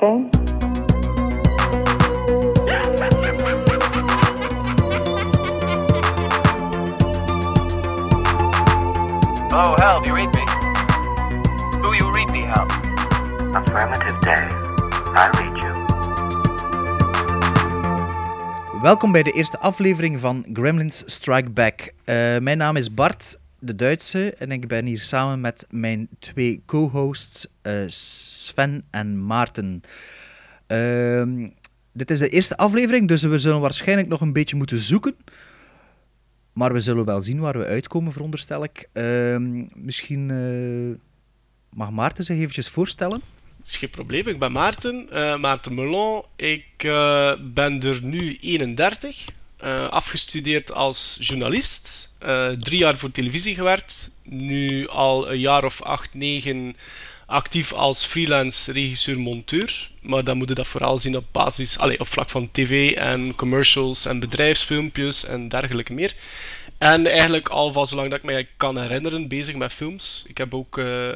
a 0.00 0.06
game? 0.06 0.30
Oh, 9.50 9.74
Hal, 9.78 10.00
do 10.00 10.06
you 10.06 10.14
read 10.14 10.34
me? 10.34 10.44
Do 11.84 11.94
you 11.94 12.12
read 12.12 12.30
me, 12.30 12.42
Hal? 12.42 12.66
Affirmative 13.56 14.20
day. 14.20 14.48
I 15.14 15.30
read 15.38 15.56
you. 15.58 15.86
Welkom 18.82 19.12
bij 19.12 19.22
de 19.22 19.30
eerste 19.32 19.58
aflevering 19.58 20.20
van 20.20 20.46
Gremlins 20.52 21.02
Strike 21.06 21.50
Back. 21.50 21.92
Eh, 22.04 22.14
mijn 22.38 22.58
naam 22.58 22.76
is 22.76 22.94
Bart, 22.94 23.40
de 23.58 23.74
Duitse, 23.74 24.32
en 24.32 24.50
ik 24.52 24.68
ben 24.68 24.86
hier 24.86 25.02
samen 25.02 25.40
met 25.40 25.66
mijn 25.70 26.08
twee 26.18 26.62
co-hosts 26.66 27.46
eh, 27.62 27.82
Sven 27.86 28.84
en 28.90 29.26
Maarten. 29.26 29.80
Ehm, 30.66 31.48
dit 31.92 32.10
is 32.10 32.18
de 32.18 32.28
eerste 32.28 32.56
aflevering, 32.56 33.08
dus 33.08 33.22
we 33.22 33.38
zullen 33.38 33.60
waarschijnlijk 33.60 34.08
nog 34.08 34.20
een 34.20 34.32
beetje 34.32 34.56
moeten 34.56 34.78
zoeken. 34.78 35.14
Maar 36.52 36.72
we 36.72 36.80
zullen 36.80 37.04
wel 37.04 37.20
zien 37.20 37.40
waar 37.40 37.58
we 37.58 37.64
uitkomen, 37.64 38.12
veronderstel 38.12 38.64
ik. 38.64 38.88
Ehm, 38.92 39.64
misschien 39.72 40.30
eh, 40.30 41.00
mag 41.78 41.90
Maarten 41.90 42.24
zich 42.24 42.36
eventjes 42.36 42.68
voorstellen. 42.68 43.22
is 43.66 43.76
geen 43.76 43.90
probleem. 43.90 44.26
Ik 44.26 44.38
ben 44.38 44.52
Maarten, 44.52 45.10
eh, 45.10 45.36
Maarten 45.38 45.74
Melon. 45.74 46.22
Ik 46.36 46.64
ben 47.52 47.80
er 47.82 48.02
nu 48.02 48.36
31. 48.40 49.28
eh, 49.58 49.88
afgestudeerd 49.88 50.72
als 50.72 51.16
journalist. 51.20 52.07
Eh, 52.18 52.48
drie 52.48 52.78
jaar 52.78 52.96
voor 52.98 53.10
televisie 53.10 53.54
gewerkt. 53.54 54.10
Nu 54.22 54.88
al 54.88 55.30
een 55.30 55.38
jaar 55.38 55.64
of 55.64 55.82
acht, 55.82 56.14
negen 56.14 56.76
actief 57.26 57.72
als 57.72 58.04
freelance 58.04 58.72
regisseur-monteur. 58.72 59.90
Maar 60.00 60.24
dan 60.24 60.36
moet 60.36 60.48
je 60.48 60.54
dat 60.54 60.66
vooral 60.66 60.98
zien 60.98 61.16
op 61.16 61.24
basis, 61.32 61.78
allee, 61.78 62.00
op 62.00 62.08
vlak 62.08 62.30
van 62.30 62.48
tv 62.52 62.92
en 62.92 63.34
commercials 63.34 64.06
en 64.06 64.20
bedrijfsfilmpjes 64.20 65.24
en 65.24 65.48
dergelijke 65.48 65.92
meer. 65.92 66.14
En 66.78 67.06
eigenlijk 67.06 67.48
al 67.48 67.72
van 67.72 67.86
zolang 67.86 68.10
dat 68.10 68.18
ik 68.18 68.24
mij 68.24 68.48
kan 68.56 68.78
herinneren 68.78 69.28
bezig 69.28 69.54
met 69.54 69.72
films. 69.72 70.24
Ik 70.26 70.38
heb 70.38 70.54
ook 70.54 70.78
eh, 70.78 71.08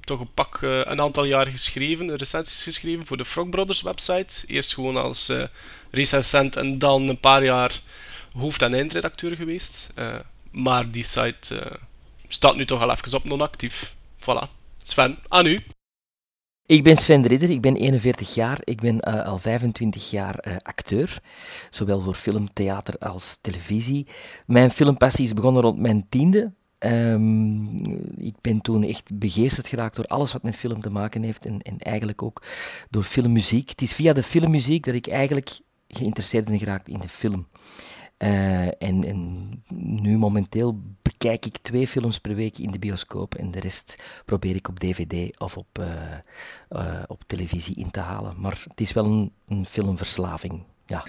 toch 0.00 0.20
een 0.20 0.34
pak 0.34 0.62
eh, 0.62 0.78
een 0.78 1.00
aantal 1.00 1.24
jaar 1.24 1.46
geschreven, 1.46 2.16
recensies 2.16 2.62
geschreven 2.62 3.06
voor 3.06 3.16
de 3.16 3.24
Frog 3.24 3.48
Brothers 3.48 3.82
website. 3.82 4.46
Eerst 4.46 4.74
gewoon 4.74 4.96
als 4.96 5.28
eh 5.28 5.44
recensent 5.90 6.56
en 6.56 6.78
dan 6.78 7.08
een 7.08 7.20
paar 7.20 7.44
jaar 7.44 7.80
hoofd- 8.32 8.62
en 8.62 8.74
eindredacteur 8.74 9.36
geweest. 9.36 9.88
Eh, 9.94 10.18
maar 10.50 10.90
die 10.90 11.04
site 11.04 11.58
eh, 11.58 11.76
staat 12.28 12.56
nu 12.56 12.66
toch 12.66 12.80
al 12.80 12.90
even 12.90 13.14
op 13.14 13.24
non-actief. 13.24 13.94
Voilà. 14.20 14.48
Sven, 14.82 15.18
aan 15.28 15.46
u. 15.46 15.62
Ik 16.66 16.82
ben 16.82 16.96
Sven 16.96 17.22
de 17.22 17.28
Ridder, 17.28 17.50
ik 17.50 17.60
ben 17.60 17.76
41 17.76 18.34
jaar. 18.34 18.58
Ik 18.64 18.80
ben 18.80 19.00
eh, 19.00 19.26
al 19.26 19.38
25 19.38 20.10
jaar 20.10 20.58
acteur, 20.62 21.18
zowel 21.70 22.00
voor 22.00 22.14
film, 22.14 22.52
theater 22.52 22.98
als 22.98 23.38
televisie. 23.40 24.06
Mijn 24.46 24.70
filmpassie 24.70 25.24
is 25.24 25.32
begonnen 25.32 25.62
rond 25.62 25.78
mijn 25.78 26.08
tiende. 26.08 26.52
Ehm, 26.80 27.64
ik 28.16 28.34
ben 28.40 28.60
toen 28.60 28.82
echt 28.82 29.18
begeesterd 29.18 29.66
geraakt 29.66 29.96
door 29.96 30.04
alles 30.04 30.32
wat 30.32 30.42
met 30.42 30.56
film 30.56 30.80
te 30.80 30.90
maken 30.90 31.22
heeft 31.22 31.46
en, 31.46 31.60
en 31.60 31.78
eigenlijk 31.78 32.22
ook 32.22 32.42
door 32.90 33.02
filmmuziek. 33.02 33.70
Het 33.70 33.82
is 33.82 33.92
via 33.92 34.12
de 34.12 34.22
filmmuziek 34.22 34.84
dat 34.84 34.94
ik 34.94 35.06
eigenlijk 35.06 35.60
geïnteresseerd 35.88 36.44
ben 36.44 36.58
geraakt 36.58 36.88
in 36.88 37.00
de 37.00 37.08
film. 37.08 37.46
Eh, 38.20 38.82
en, 38.82 39.62
nu 39.74 40.18
momenteel 40.18 40.80
bekijk 41.02 41.46
ik 41.46 41.56
twee 41.56 41.86
films 41.86 42.18
per 42.18 42.34
week 42.34 42.58
in 42.58 42.70
de 42.70 42.78
bioscoop 42.78 43.34
en 43.34 43.50
de 43.50 43.60
rest 43.60 44.22
probeer 44.24 44.54
ik 44.54 44.68
op 44.68 44.78
dvd 44.78 45.38
of 45.38 45.56
op, 45.56 45.78
eh, 45.78 46.12
eh, 46.68 47.02
op 47.06 47.22
televisie 47.26 47.76
in 47.76 47.90
te 47.90 48.00
halen. 48.00 48.40
Maar 48.40 48.62
het 48.68 48.80
is 48.80 48.92
wel 48.92 49.04
een, 49.04 49.32
een 49.48 49.66
filmverslaving, 49.66 50.62
ja. 50.86 51.06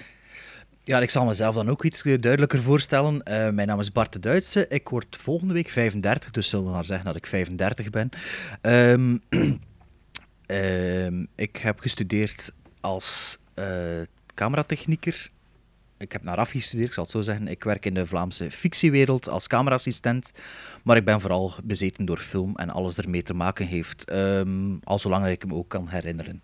Ja, 0.84 1.00
ik 1.00 1.10
zal 1.10 1.24
mezelf 1.24 1.54
dan 1.54 1.70
ook 1.70 1.84
iets 1.84 2.02
duidelijker 2.02 2.62
voorstellen. 2.62 3.20
Mijn 3.54 3.66
naam 3.66 3.80
is 3.80 3.92
Bart 3.92 4.12
de 4.12 4.18
Duitse. 4.18 4.68
Ik 4.68 4.88
word 4.88 5.16
volgende 5.16 5.54
week 5.54 5.68
35, 5.68 6.30
dus 6.30 6.48
zullen 6.48 6.64
we 6.64 6.72
maar 6.72 6.84
zeggen 6.84 7.06
dat 7.06 7.16
ik 7.16 7.26
35 7.26 7.90
ben. 7.90 8.08
Ehm, 8.60 9.16
ehm, 10.46 11.24
ik 11.34 11.56
heb 11.56 11.80
gestudeerd 11.80 12.52
als 12.80 13.38
eh, 13.54 14.02
cameratechnieker. 14.34 15.30
Ik 16.02 16.12
heb 16.12 16.22
naar 16.22 16.36
af 16.36 16.50
gestudeerd, 16.50 16.88
ik 16.88 16.94
zal 16.94 17.02
het 17.02 17.12
zo 17.12 17.20
zeggen. 17.20 17.48
Ik 17.48 17.64
werk 17.64 17.86
in 17.86 17.94
de 17.94 18.06
Vlaamse 18.06 18.50
fictiewereld 18.50 19.28
als 19.28 19.46
cameraassistent. 19.46 20.32
Maar 20.84 20.96
ik 20.96 21.04
ben 21.04 21.20
vooral 21.20 21.54
bezeten 21.64 22.04
door 22.04 22.18
film 22.18 22.56
en 22.56 22.70
alles 22.70 22.98
ermee 22.98 23.22
te 23.22 23.34
maken 23.34 23.66
heeft. 23.66 24.04
ehm, 24.04 24.76
al 24.84 24.98
zolang 24.98 25.26
ik 25.26 25.46
me 25.46 25.54
ook 25.54 25.68
kan 25.68 25.88
herinneren. 25.88 26.40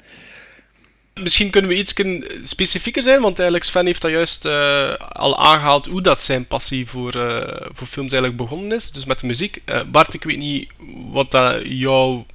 Misschien 1.14 1.50
kunnen 1.50 1.70
we 1.70 1.76
iets 1.76 1.94
specifieker 2.42 3.02
zijn, 3.02 3.20
want 3.20 3.38
eigenlijk 3.38 3.68
Sven 3.68 3.86
heeft 3.86 4.02
dat 4.02 4.10
juist 4.10 4.44
eh, 4.44 4.94
al 4.94 5.38
aangehaald 5.38 5.86
hoe 5.86 6.02
dat 6.02 6.20
zijn 6.20 6.46
passie 6.46 6.86
voor, 6.86 7.14
eh, 7.14 7.70
voor 7.72 7.86
films 7.86 8.12
eigenlijk 8.12 8.36
begonnen 8.36 8.72
is. 8.72 8.90
Dus 8.90 9.04
met 9.04 9.18
de 9.18 9.26
muziek. 9.26 9.62
Eh, 9.64 9.80
Bart, 9.90 10.14
ik 10.14 10.24
weet 10.24 10.38
niet 10.38 10.70
wat 11.10 11.30
dat 11.30 11.62
jouw, 11.64 12.26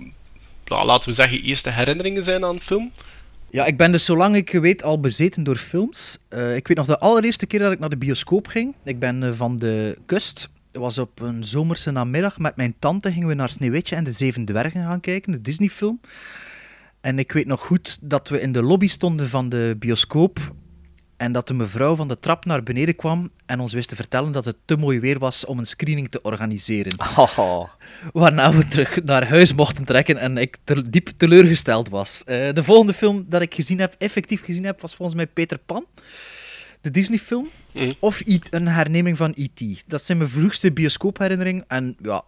nou, 0.66 0.85
laten 0.85 1.09
we 1.09 1.16
zeggen, 1.16 1.41
eerste 1.41 1.69
herinneringen 1.69 2.23
zijn 2.23 2.45
aan 2.45 2.62
film. 2.62 2.91
Ja, 3.53 3.65
ik 3.65 3.77
ben 3.77 3.91
dus 3.91 4.05
zolang 4.05 4.35
ik 4.35 4.49
weet 4.51 4.83
al 4.83 4.99
bezeten 4.99 5.43
door 5.43 5.55
films. 5.55 6.17
Eh, 6.27 6.55
ik 6.55 6.67
weet 6.67 6.77
nog 6.77 6.85
de 6.85 6.99
allereerste 6.99 7.45
keer 7.45 7.59
dat 7.59 7.71
ik 7.71 7.79
naar 7.79 7.89
de 7.89 7.97
bioscoop 7.97 8.47
ging. 8.47 8.75
Ik 8.83 8.99
ben 8.99 9.23
eh, 9.23 9.31
van 9.31 9.57
de 9.57 9.97
kust. 10.05 10.49
Het 10.71 10.81
was 10.81 10.97
op 10.97 11.21
een 11.21 11.43
zomerse 11.43 11.91
namiddag. 11.91 12.39
Met 12.39 12.55
mijn 12.55 12.75
tante 12.79 13.11
gingen 13.11 13.27
we 13.27 13.33
naar 13.33 13.49
Sneeuwwitje 13.49 13.95
en 13.95 14.03
de 14.03 14.11
Zeven 14.11 14.45
Dwergen 14.45 14.83
gaan 14.83 14.99
kijken, 14.99 15.31
de 15.31 15.41
Disney-film. 15.41 15.99
En 17.01 17.19
ik 17.19 17.31
weet 17.31 17.45
nog 17.45 17.61
goed 17.61 17.97
dat 18.01 18.29
we 18.29 18.41
in 18.41 18.51
de 18.51 18.63
lobby 18.63 18.87
stonden 18.87 19.29
van 19.29 19.49
de 19.49 19.75
bioscoop. 19.79 20.53
En 21.18 21.31
dat 21.31 21.47
de 21.47 21.53
mevrouw 21.53 21.96
van 21.96 22.07
de 22.07 22.16
trap 22.16 22.46
naar 22.46 22.63
beneden 22.63 22.96
kwam 22.96 23.29
en 23.46 23.59
ons 23.59 23.74
wist 23.74 23.90
te 23.90 23.96
vertellen 23.96 24.31
dat 24.31 24.46
het 24.46 24.56
te 24.66 24.75
mooi 24.78 25.00
weer 25.00 25.19
was 25.19 25.46
om 25.46 25.59
een 25.59 25.66
screening 25.66 26.09
te 26.09 26.22
organiseren. 26.22 26.94
Oh, 27.38 27.69
Waarna 28.13 28.53
we 28.53 28.66
terug 28.66 29.03
naar 29.03 29.28
huis 29.28 29.53
mochten 29.53 29.85
trekken 29.85 30.18
en 30.18 30.38
ik 30.38 30.57
te- 30.63 30.90
diep 30.90 31.07
teleurgesteld 31.07 31.90
was. 31.90 32.24
Eh, 32.24 32.51
de 32.53 32.63
volgende 32.63 32.94
film 32.94 33.25
dat 33.29 33.41
ik 33.41 33.53
gezien 33.56 33.79
heb, 33.79 33.96
effectief 33.97 34.44
gezien 34.44 34.63
heb, 34.66 34.81
was 34.81 34.96
volgens 34.96 35.18
mij 35.18 35.28
Peter 35.28 35.57
Pan. 35.57 35.85
De 36.81 36.91
Disney-film. 36.91 37.50
Mhm. 37.74 37.91
Of 38.00 38.22
een 38.50 38.68
herneming 38.68 39.18
van 39.18 39.34
E.T. 39.35 39.84
Dat 39.88 40.03
zijn 40.03 40.18
mijn 40.18 40.30
vroegste 40.30 40.72
bioscoopherinneringen. 40.72 41.63
En 41.68 41.95
ja, 42.01 42.24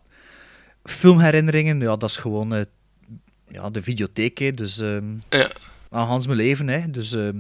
filmherinneringen, 0.84 1.79
ja, 1.79 1.96
dat 1.96 2.09
is 2.09 2.17
gewoon 2.17 2.53
eh, 2.53 2.62
ja, 3.50 3.69
de 3.69 3.84
videotheek. 3.84 4.38
hè. 4.38 4.52
Dus 4.52 4.79
ehm 4.79 5.06
Ja. 5.29 5.52
aan 5.90 6.07
Hans 6.07 6.25
mijn 6.25 6.38
leven. 6.38 6.67
Hè. 6.67 6.91
Dus 6.91 7.13
ehm, 7.13 7.38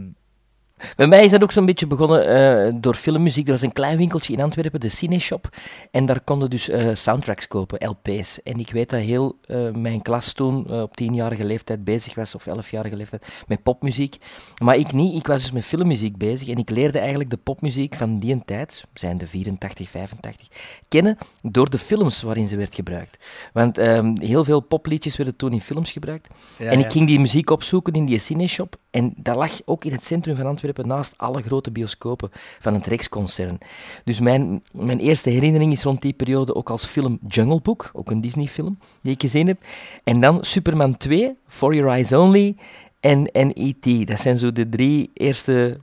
Bij 0.95 1.07
mij 1.07 1.23
is 1.23 1.31
dat 1.31 1.43
ook 1.43 1.51
zo'n 1.51 1.65
beetje 1.65 1.87
begonnen 1.87 2.27
eh, 2.27 2.73
door 2.81 2.95
filmmuziek. 2.95 3.45
Er 3.45 3.51
was 3.51 3.61
een 3.61 3.71
klein 3.71 3.97
winkeltje 3.97 4.33
in 4.33 4.41
Antwerpen, 4.41 4.79
de 4.79 4.89
Cineshop. 4.89 5.49
En 5.91 6.05
daar 6.05 6.21
konden 6.21 6.49
dus 6.49 6.69
eh, 6.69 6.89
soundtracks 6.93 7.47
kopen, 7.47 7.87
LP's. 7.87 8.43
En 8.43 8.59
ik 8.59 8.71
weet 8.71 8.89
dat 8.89 8.99
heel 8.99 9.37
eh, 9.45 9.71
mijn 9.71 10.01
klas 10.01 10.33
toen 10.33 10.81
op 10.81 10.95
tienjarige 10.95 11.45
leeftijd 11.45 11.83
bezig 11.83 12.15
was, 12.15 12.35
of 12.35 12.47
elfjarige 12.47 12.95
leeftijd, 12.95 13.43
met 13.47 13.63
popmuziek. 13.63 14.17
Maar 14.63 14.75
ik 14.77 14.93
niet. 14.93 15.15
Ik 15.15 15.27
was 15.27 15.41
dus 15.41 15.51
met 15.51 15.65
filmmuziek 15.65 16.17
bezig. 16.17 16.47
En 16.47 16.57
ik 16.57 16.69
leerde 16.69 16.99
eigenlijk 16.99 17.29
de 17.29 17.37
popmuziek 17.37 17.95
van 17.95 18.19
die 18.19 18.41
tijd, 18.45 18.83
zijn 18.93 19.17
de 19.17 19.27
84, 19.27 19.89
85, 19.89 20.47
kennen 20.87 21.17
door 21.41 21.69
de 21.69 21.77
films 21.77 22.21
waarin 22.21 22.47
ze 22.47 22.57
werd 22.57 22.75
gebruikt. 22.75 23.17
Want 23.53 23.77
ehm, 23.77 24.19
heel 24.19 24.43
veel 24.43 24.59
popliedjes 24.59 25.15
werden 25.17 25.35
toen 25.35 25.53
in 25.53 25.61
films 25.61 25.91
gebruikt. 25.91 26.27
ja, 26.57 26.69
en 26.69 26.79
ja. 26.79 26.85
ik 26.85 26.91
ging 26.91 27.07
die 27.07 27.19
muziek 27.19 27.49
opzoeken 27.49 27.93
in 27.93 28.05
die 28.05 28.19
Cineshop. 28.19 28.77
En 28.95 29.13
dat 29.17 29.35
lag 29.35 29.51
ook 29.65 29.85
in 29.85 29.91
het 29.91 30.03
centrum 30.03 30.35
van 30.35 30.45
Antwerpen, 30.45 30.64
naast 30.73 31.13
alle 31.17 31.41
grote 31.41 31.71
bioscopen 31.71 32.29
van 32.59 32.73
het 32.73 32.85
Rex-concern. 32.85 33.57
Dus 34.03 34.19
mijn, 34.19 34.63
mijn 34.71 34.99
eerste 34.99 35.29
herinnering 35.29 35.71
is 35.71 35.83
rond 35.83 36.01
die 36.01 36.13
periode 36.13 36.55
ook 36.55 36.69
als 36.69 36.85
film 36.85 37.19
Jungle 37.27 37.61
Book, 37.61 37.89
ook 37.93 38.11
een 38.11 38.21
Disney-film 38.21 38.79
die 39.01 39.13
ik 39.13 39.21
gezien 39.21 39.47
heb. 39.47 39.57
En 40.03 40.21
dan 40.21 40.43
Superman 40.43 40.97
2, 40.97 41.35
For 41.47 41.75
Your 41.75 41.91
Eyes 41.91 42.13
Only 42.13 42.55
en, 42.99 43.31
en 43.31 43.51
E.T. 43.53 44.07
Dat 44.07 44.19
zijn 44.19 44.37
zo 44.37 44.51
de 44.51 44.69
drie 44.69 45.09
eerste 45.13 45.77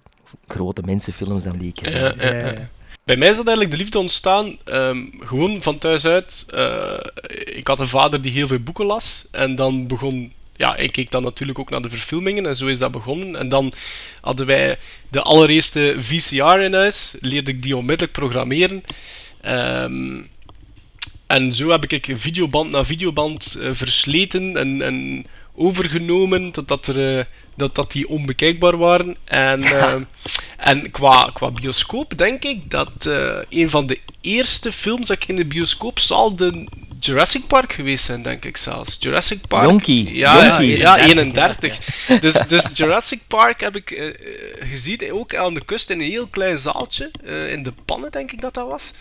grote 0.46 0.82
mensenfilms 0.84 1.42
dan 1.42 1.58
die 1.58 1.68
ik 1.68 1.80
gezien 1.80 2.00
heb. 2.00 2.20
Ja, 2.20 2.32
ja, 2.32 2.46
ja. 2.46 2.68
Bij 3.04 3.16
mij 3.16 3.28
is 3.28 3.36
dat 3.36 3.46
eigenlijk 3.46 3.76
de 3.76 3.82
liefde 3.82 3.98
ontstaan, 3.98 4.58
ehm, 4.64 5.06
gewoon 5.18 5.62
van 5.62 5.78
thuis 5.78 6.06
uit. 6.06 6.46
Eh, 6.48 6.98
ik 7.56 7.66
had 7.66 7.80
een 7.80 7.88
vader 7.88 8.22
die 8.22 8.32
heel 8.32 8.46
veel 8.46 8.58
boeken 8.58 8.86
las. 8.86 9.26
En 9.30 9.54
dan 9.54 9.86
begon, 9.86 10.32
ja, 10.56 10.76
ik 10.76 10.92
keek 10.92 11.10
dan 11.10 11.22
natuurlijk 11.22 11.58
ook 11.58 11.70
naar 11.70 11.82
de 11.82 11.90
verfilmingen 11.90 12.46
en 12.46 12.56
zo 12.56 12.66
is 12.66 12.78
dat 12.78 12.92
begonnen. 12.92 13.36
En 13.36 13.48
dan 13.48 13.72
hadden 14.20 14.46
wij 14.46 14.78
de 15.10 15.22
allereerste 15.22 15.94
VCR 15.98 16.60
in 16.60 16.74
huis, 16.74 17.16
leerde 17.20 17.50
ik 17.50 17.62
die 17.62 17.76
onmiddellijk 17.76 18.12
programmeren. 18.18 18.82
Ehm, 19.40 20.20
en 21.26 21.52
zo 21.52 21.70
heb 21.70 21.84
ik 21.84 22.12
videoband 22.16 22.70
na 22.70 22.84
videoband 22.84 23.56
eh, 23.60 23.70
versleten 23.72 24.56
en, 24.56 24.82
en 24.82 25.26
overgenomen, 25.54 26.50
totdat 26.50 26.86
er, 26.86 27.18
eh, 27.18 27.24
dat, 27.56 27.74
dat 27.74 27.92
die 27.92 28.08
onbekijkbaar 28.08 28.76
waren. 28.76 29.16
En, 29.24 29.62
eh, 29.72 29.94
en 30.56 30.90
qua, 30.90 31.30
qua 31.32 31.50
bioscoop 31.50 32.18
denk 32.18 32.44
ik 32.44 32.70
dat 32.70 33.06
eh, 33.06 33.38
een 33.48 33.70
van 33.70 33.86
de 33.86 33.98
eerste 34.20 34.72
films 34.72 35.06
dat 35.06 35.16
ik 35.16 35.28
in 35.28 35.36
de 35.36 35.44
bioscoop 35.44 35.98
zal 35.98 36.36
de 36.36 36.66
Jurassic 37.00 37.46
Park 37.46 37.72
geweest 37.72 38.04
zijn, 38.04 38.22
denk 38.22 38.44
ik 38.44 38.56
zelfs. 38.56 38.96
Jurassic 39.00 39.46
Park. 39.48 39.68
Jonkie. 39.68 40.14
Ja, 40.14 40.44
Jonkie. 40.44 40.78
ja, 40.78 40.98
31. 40.98 41.78
Dus, 42.20 42.34
dus 42.48 42.66
Jurassic 42.74 43.20
Park 43.26 43.60
heb 43.60 43.76
ik 43.76 44.14
gezien, 44.58 45.12
ook 45.12 45.34
aan 45.34 45.54
de 45.54 45.64
kust 45.64 45.90
in 45.90 46.00
een 46.00 46.10
heel 46.10 46.26
klein 46.26 46.58
zaaltje. 46.58 47.10
in 47.50 47.62
de 47.62 47.72
pannen, 47.84 48.10
denk 48.10 48.32
ik 48.32 48.40
dat 48.40 48.54
dat 48.54 48.68
was. 48.68 48.92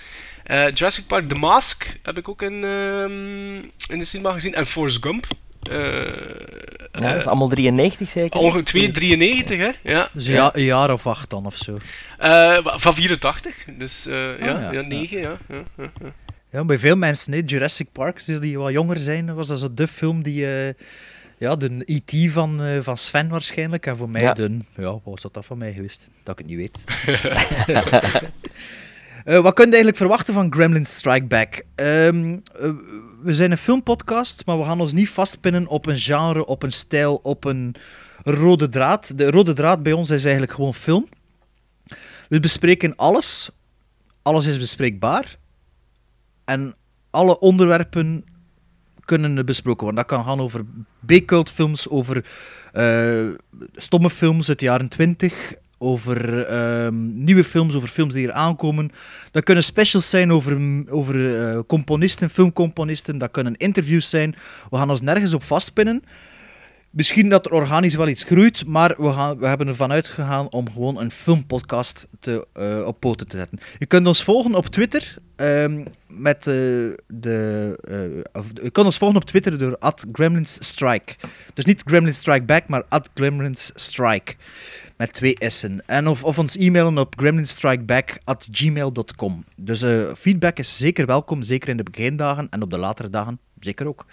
Jurassic 0.73 1.07
Park 1.07 1.29
The 1.29 1.35
Mask 1.35 1.99
heb 2.03 2.17
ik 2.17 2.29
ook 2.29 2.41
in, 2.41 2.63
ehm, 2.63 3.55
in 3.93 3.99
de 3.99 4.05
cinema 4.05 4.33
gezien. 4.33 4.53
En 4.53 4.65
Forrest 4.65 4.97
Gump. 5.01 5.27
Eh, 5.61 5.79
Ja, 6.91 7.11
dat 7.11 7.15
is 7.19 7.27
allemaal 7.27 7.47
93 7.49 8.09
zeker. 8.09 8.39
ongeveer 8.39 8.63
293, 8.63 9.57
hè? 9.57 9.91
Ja. 9.91 10.09
Dus 10.13 10.27
een, 10.27 10.33
ja, 10.33 10.49
een 10.55 10.63
jaar 10.63 10.91
of 10.91 11.07
acht 11.07 11.29
dan 11.29 11.45
of 11.45 11.55
zo. 11.55 11.77
Eh, 12.17 12.57
van 12.63 12.93
84. 12.93 13.55
Dus 13.77 14.05
eh, 14.05 14.13
ja, 14.39 14.45
ja, 14.45 14.59
ja, 14.59 14.71
ja. 14.71 14.81
9, 14.81 15.19
ja. 15.19 15.37
ja, 15.49 15.55
ja, 15.77 15.91
ja. 16.01 16.13
Ja, 16.49 16.63
bij 16.65 16.77
veel 16.77 16.95
mensen, 16.95 17.33
hè, 17.33 17.41
Jurassic 17.45 17.87
Park, 17.91 18.19
ze 18.19 18.39
die 18.39 18.57
wat 18.57 18.71
jonger 18.71 18.97
zijn, 18.97 19.35
was 19.35 19.47
dat 19.47 19.59
zo 19.59 19.73
de 19.73 19.87
film 19.87 20.23
die... 20.23 20.45
eh, 20.45 20.73
ja, 21.37 21.55
de 21.55 21.81
E.T. 21.85 22.31
van, 22.31 22.61
eh, 22.63 22.79
van 22.81 22.97
Sven 22.97 23.29
waarschijnlijk. 23.29 23.85
En 23.85 23.97
voor 23.97 24.09
mij 24.09 24.21
Ja. 24.21 24.33
de... 24.33 24.57
Ja, 24.75 24.83
wat 24.83 25.01
was 25.03 25.31
dat 25.31 25.45
van 25.45 25.57
mij 25.57 25.73
geweest? 25.73 26.09
Dat 26.23 26.39
ik 26.39 26.45
het 26.47 26.57
niet 26.57 26.57
weet. 26.57 26.85
Eh, 29.25 29.39
wat 29.39 29.53
kun 29.53 29.63
je 29.65 29.69
eigenlijk 29.69 29.97
verwachten 29.97 30.33
van 30.33 30.53
Gremlins 30.53 30.95
Strike 30.95 31.25
Back? 31.25 31.63
Ehm, 31.75 32.37
eh, 32.59 32.69
we 33.21 33.33
zijn 33.33 33.51
een 33.51 33.57
filmpodcast, 33.57 34.45
maar 34.45 34.57
we 34.57 34.63
gaan 34.63 34.81
ons 34.81 34.93
niet 34.93 35.09
vastpinnen 35.09 35.67
op 35.67 35.85
een 35.85 35.99
genre, 35.99 36.45
op 36.45 36.63
een 36.63 36.71
stijl, 36.71 37.15
op 37.15 37.43
een 37.43 37.75
rode 38.23 38.69
draad. 38.69 39.17
De 39.17 39.31
rode 39.31 39.53
draad 39.53 39.83
bij 39.83 39.93
ons 39.93 40.09
is 40.09 40.23
eigenlijk 40.23 40.53
gewoon 40.53 40.73
film. 40.73 41.07
We 42.29 42.39
bespreken 42.39 42.95
alles. 42.95 43.49
Alles 44.21 44.45
is 44.45 44.57
bespreekbaar. 44.57 45.37
En 46.45 46.75
alle 47.09 47.39
onderwerpen 47.39 48.25
kunnen 49.05 49.45
besproken 49.45 49.83
worden. 49.83 50.05
Dat 50.05 50.17
kan 50.17 50.25
gaan 50.25 50.39
over 50.39 50.65
B-cult 51.05 51.49
films, 51.49 51.89
over 51.89 52.25
eh, 52.71 53.27
stomme 53.73 54.09
films 54.09 54.49
uit 54.49 54.59
de 54.59 54.65
jaren 54.65 54.87
20, 54.87 55.53
over 55.81 56.45
ehm, 56.45 57.23
nieuwe 57.23 57.43
films, 57.43 57.73
over 57.73 57.89
films 57.89 58.13
die 58.13 58.23
hier 58.23 58.33
aankomen. 58.33 58.91
Dat 59.31 59.43
kunnen 59.43 59.63
specials 59.63 60.09
zijn 60.09 60.31
over, 60.31 60.57
over 60.89 61.47
eh, 61.49 61.59
componisten, 61.67 62.29
filmcomponisten. 62.29 63.17
Dat 63.17 63.31
kunnen 63.31 63.57
interviews 63.57 64.09
zijn. 64.09 64.35
We 64.69 64.77
gaan 64.77 64.89
ons 64.89 65.01
nergens 65.01 65.33
op 65.33 65.43
vastpinnen. 65.43 66.03
Misschien 66.91 67.29
dat 67.29 67.45
er 67.45 67.51
organisch 67.51 67.95
wel 67.95 68.07
iets 68.07 68.23
groeit, 68.23 68.65
maar 68.65 68.95
we, 68.97 69.11
gaan, 69.11 69.37
we 69.37 69.47
hebben 69.47 69.67
ervan 69.67 69.91
uitgegaan 69.91 70.49
om 70.49 70.71
gewoon 70.71 70.99
een 70.99 71.11
filmpodcast 71.11 72.07
te, 72.19 72.47
eh, 72.53 72.83
op 72.85 72.99
poten 72.99 73.27
te 73.27 73.37
zetten. 73.37 73.59
Je 73.77 73.85
kunt 73.85 74.07
ons 74.07 74.23
volgen 74.23 74.55
op 74.55 74.65
Twitter. 74.65 75.15
ehm, 75.35 75.83
met 76.07 76.47
eh, 76.47 76.53
de, 77.07 77.77
je 78.63 78.69
kunt 78.71 78.85
ons 78.85 78.97
volgen 78.97 79.17
op 79.17 79.25
Twitter 79.25 79.57
door 79.57 79.77
@gremlinsstrike. 80.11 81.13
Dus 81.53 81.65
niet 81.65 81.83
Gremlins 81.85 82.17
Strike 82.17 82.43
Back, 82.45 82.67
maar 82.67 82.83
@gremlinsstrike 83.13 84.35
met 85.01 85.13
twee 85.13 85.35
S'en. 85.37 85.81
En 85.85 86.07
of, 86.07 86.23
of 86.23 86.39
ons 86.39 86.57
e-mailen 86.57 86.97
op 86.97 87.19
gremlinsstrikeback@gmail.com. 87.19 89.45
Dus 89.55 89.81
eh, 89.81 90.13
feedback 90.15 90.57
is 90.57 90.77
zeker 90.77 91.05
welkom, 91.05 91.43
zeker 91.43 91.69
in 91.69 91.77
de 91.77 91.83
begindagen 91.83 92.47
en 92.49 92.61
op 92.61 92.71
de 92.71 92.77
latere 92.77 93.09
dagen 93.09 93.39
zeker 93.59 93.87
ook. 93.87 94.05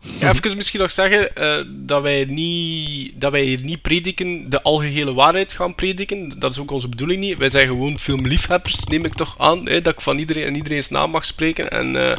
Ja, 0.00 0.32
even 0.32 0.56
misschien 0.56 0.80
nog 0.80 0.90
zeggen 0.90 1.36
eh, 1.36 1.64
dat, 1.68 2.02
wij 2.02 2.24
niet, 2.24 3.20
dat 3.20 3.32
wij 3.32 3.42
hier 3.42 3.62
niet 3.62 3.82
prediken, 3.82 4.50
de 4.50 4.62
algehele 4.62 5.12
waarheid 5.12 5.52
gaan 5.52 5.74
prediken. 5.74 6.38
Dat 6.38 6.50
is 6.50 6.58
ook 6.58 6.70
onze 6.70 6.88
bedoeling 6.88 7.20
niet. 7.20 7.38
Wij 7.38 7.50
zijn 7.50 7.66
gewoon 7.66 7.98
filmliefhebbers, 7.98 8.84
neem 8.84 9.04
ik 9.04 9.14
toch 9.14 9.34
aan. 9.38 9.68
Hè, 9.68 9.82
dat 9.82 9.92
ik 9.92 10.00
van 10.00 10.18
iedereen 10.18 10.44
en 10.44 10.54
iedereen's 10.54 10.88
naam 10.88 11.10
mag 11.10 11.24
spreken. 11.24 11.70
En, 11.70 12.10
eh, 12.10 12.16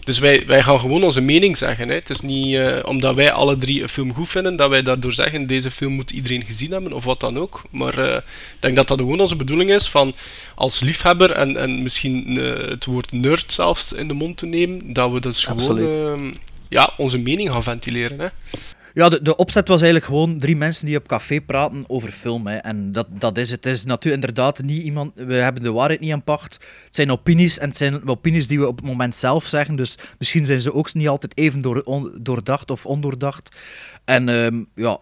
dus 0.00 0.18
wij, 0.18 0.46
wij 0.46 0.62
gaan 0.62 0.80
gewoon 0.80 1.04
onze 1.04 1.20
mening 1.20 1.56
zeggen. 1.56 1.88
Hè. 1.88 1.94
Het 1.94 2.10
is 2.10 2.20
niet 2.20 2.54
eh, 2.54 2.78
omdat 2.82 3.14
wij 3.14 3.32
alle 3.32 3.56
drie 3.56 3.82
een 3.82 3.88
film 3.88 4.14
goed 4.14 4.28
vinden, 4.28 4.56
dat 4.56 4.70
wij 4.70 4.82
daardoor 4.82 5.12
zeggen 5.12 5.46
deze 5.46 5.70
film 5.70 5.92
moet 5.92 6.10
iedereen 6.10 6.44
gezien 6.44 6.70
hebben, 6.70 6.92
of 6.92 7.04
wat 7.04 7.20
dan 7.20 7.38
ook. 7.38 7.62
Maar 7.70 7.98
ik 7.98 8.22
denk 8.60 8.76
dat 8.76 8.88
dat 8.88 8.98
gewoon 8.98 9.20
onze 9.20 9.36
bedoeling 9.36 9.70
is, 9.70 9.88
van 9.88 10.14
als 10.54 10.80
liefhebber 10.80 11.30
en, 11.30 11.56
en 11.56 11.82
misschien 11.82 12.36
het 12.36 12.84
woord 12.84 13.12
nerd 13.12 13.52
zelfs 13.52 13.92
in 13.92 14.08
de 14.08 14.14
mond 14.14 14.36
te 14.36 14.46
nemen, 14.46 14.92
dat 14.92 15.12
we 15.12 15.20
dus 15.20 15.44
gewoon... 15.44 15.60
Absoluut. 15.60 16.42
Ja, 16.74 16.94
onze 16.96 17.18
mening 17.18 17.50
gaan 17.50 17.62
ventileren. 17.62 18.18
Hè. 18.18 18.28
Ja, 18.94 19.08
de, 19.08 19.22
de 19.22 19.36
opzet 19.36 19.68
was 19.68 19.82
eigenlijk 19.82 20.10
gewoon 20.10 20.38
drie 20.38 20.56
mensen 20.56 20.86
die 20.86 20.96
op 20.96 21.08
café 21.08 21.40
praten 21.40 21.84
over 21.86 22.10
film. 22.10 22.46
Hè. 22.46 22.56
En 22.56 22.92
dat, 22.92 23.06
dat 23.10 23.38
is 23.38 23.50
het. 23.50 23.64
Het 23.64 23.74
is 23.74 23.84
natuurlijk 23.84 24.22
inderdaad 24.22 24.62
niet 24.62 24.82
iemand... 24.82 25.12
We 25.14 25.34
hebben 25.34 25.62
de 25.62 25.72
waarheid 25.72 26.00
niet 26.00 26.12
aan 26.12 26.22
pacht. 26.22 26.52
Het 26.84 26.94
zijn 26.94 27.10
opinies 27.10 27.58
en 27.58 27.68
het 27.68 27.76
zijn 27.76 28.08
opinies 28.08 28.46
die 28.46 28.60
we 28.60 28.66
op 28.66 28.76
het 28.76 28.84
moment 28.84 29.16
zelf 29.16 29.44
zeggen. 29.44 29.76
Dus 29.76 29.98
misschien 30.18 30.46
zijn 30.46 30.58
ze 30.58 30.72
ook 30.72 30.94
niet 30.94 31.08
altijd 31.08 31.36
even 31.38 31.60
door, 31.60 31.82
on- 31.82 32.18
doordacht 32.20 32.70
of 32.70 32.86
ondoordacht. 32.86 33.56
En 34.04 34.28
ehm, 34.28 34.64
ja, 34.74 34.98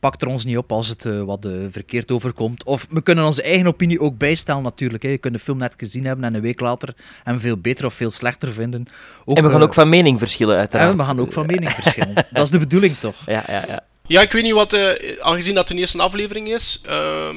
pak 0.00 0.20
er 0.20 0.28
ons 0.28 0.44
niet 0.44 0.56
op 0.56 0.72
als 0.72 0.88
het 0.88 1.04
eh, 1.04 1.22
wat 1.22 1.44
eh, 1.44 1.52
verkeerd 1.70 2.10
overkomt. 2.10 2.64
Of 2.64 2.86
we 2.90 3.02
kunnen 3.02 3.24
onze 3.24 3.42
eigen 3.42 3.66
opinie 3.66 4.00
ook 4.00 4.18
bijstellen 4.18 4.62
natuurlijk. 4.62 5.02
Hè. 5.02 5.08
Je 5.08 5.18
kunt 5.18 5.34
de 5.34 5.40
film 5.40 5.58
net 5.58 5.74
gezien 5.78 6.04
hebben 6.04 6.24
en 6.24 6.34
een 6.34 6.40
week 6.40 6.60
later 6.60 6.94
hem 7.24 7.40
veel 7.40 7.56
beter 7.56 7.86
of 7.86 7.94
veel 7.94 8.10
slechter 8.10 8.52
vinden. 8.52 8.86
Ook, 9.24 9.36
en 9.36 9.42
we 9.42 9.50
gaan 9.50 9.60
eh, 9.60 9.66
ook 9.66 9.74
van 9.74 9.88
mening 9.88 10.18
verschillen, 10.18 10.56
uiteraard. 10.56 10.90
en 10.90 10.96
we 10.96 11.02
gaan 11.02 11.20
ook 11.20 11.32
van 11.32 11.46
mening 11.46 11.70
verschillen. 11.70 12.14
Dat 12.30 12.44
is 12.44 12.50
de 12.50 12.58
bedoeling 12.58 12.96
toch? 12.96 13.16
Ja, 13.26 13.44
ja, 13.46 13.64
ja. 13.68 13.88
Ja, 14.06 14.20
ik 14.20 14.32
weet 14.32 14.42
niet 14.42 14.52
wat, 14.52 14.72
eh, 14.72 15.18
aangezien 15.20 15.54
dat 15.54 15.68
de 15.68 15.74
eerste 15.74 16.02
aflevering 16.02 16.52
is, 16.52 16.80
ehm, 16.84 17.36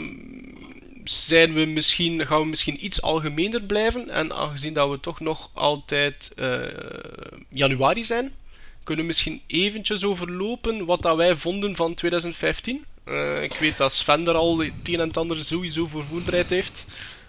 zijn 1.03 1.53
we 1.53 1.65
misschien, 1.65 2.25
gaan 2.27 2.41
we 2.41 2.45
misschien 2.45 2.85
iets 2.85 3.01
algemener 3.01 3.61
blijven. 3.61 4.09
En 4.09 4.33
aangezien 4.33 4.73
dat 4.73 4.89
we 4.89 4.99
toch 4.99 5.19
nog 5.19 5.49
altijd 5.53 6.31
eh, 6.35 6.59
januari 7.49 8.05
zijn, 8.05 8.31
kunnen 8.83 9.05
misschien 9.05 9.41
eventjes 9.47 10.03
overlopen 10.03 10.85
wat 10.85 11.01
dat 11.01 11.15
wij 11.15 11.35
vonden 11.37 11.75
van 11.75 11.93
2015. 11.93 12.85
Eh, 13.03 13.43
ik 13.43 13.53
weet 13.53 13.77
dat 13.77 13.93
Sven 13.93 14.27
er 14.27 14.35
al 14.35 14.57
het 14.57 14.73
een 14.83 14.99
en 14.99 15.07
het 15.07 15.17
ander 15.17 15.45
sowieso 15.45 15.87
voor 15.87 16.03
voorbereid 16.03 16.49
heeft. 16.49 16.85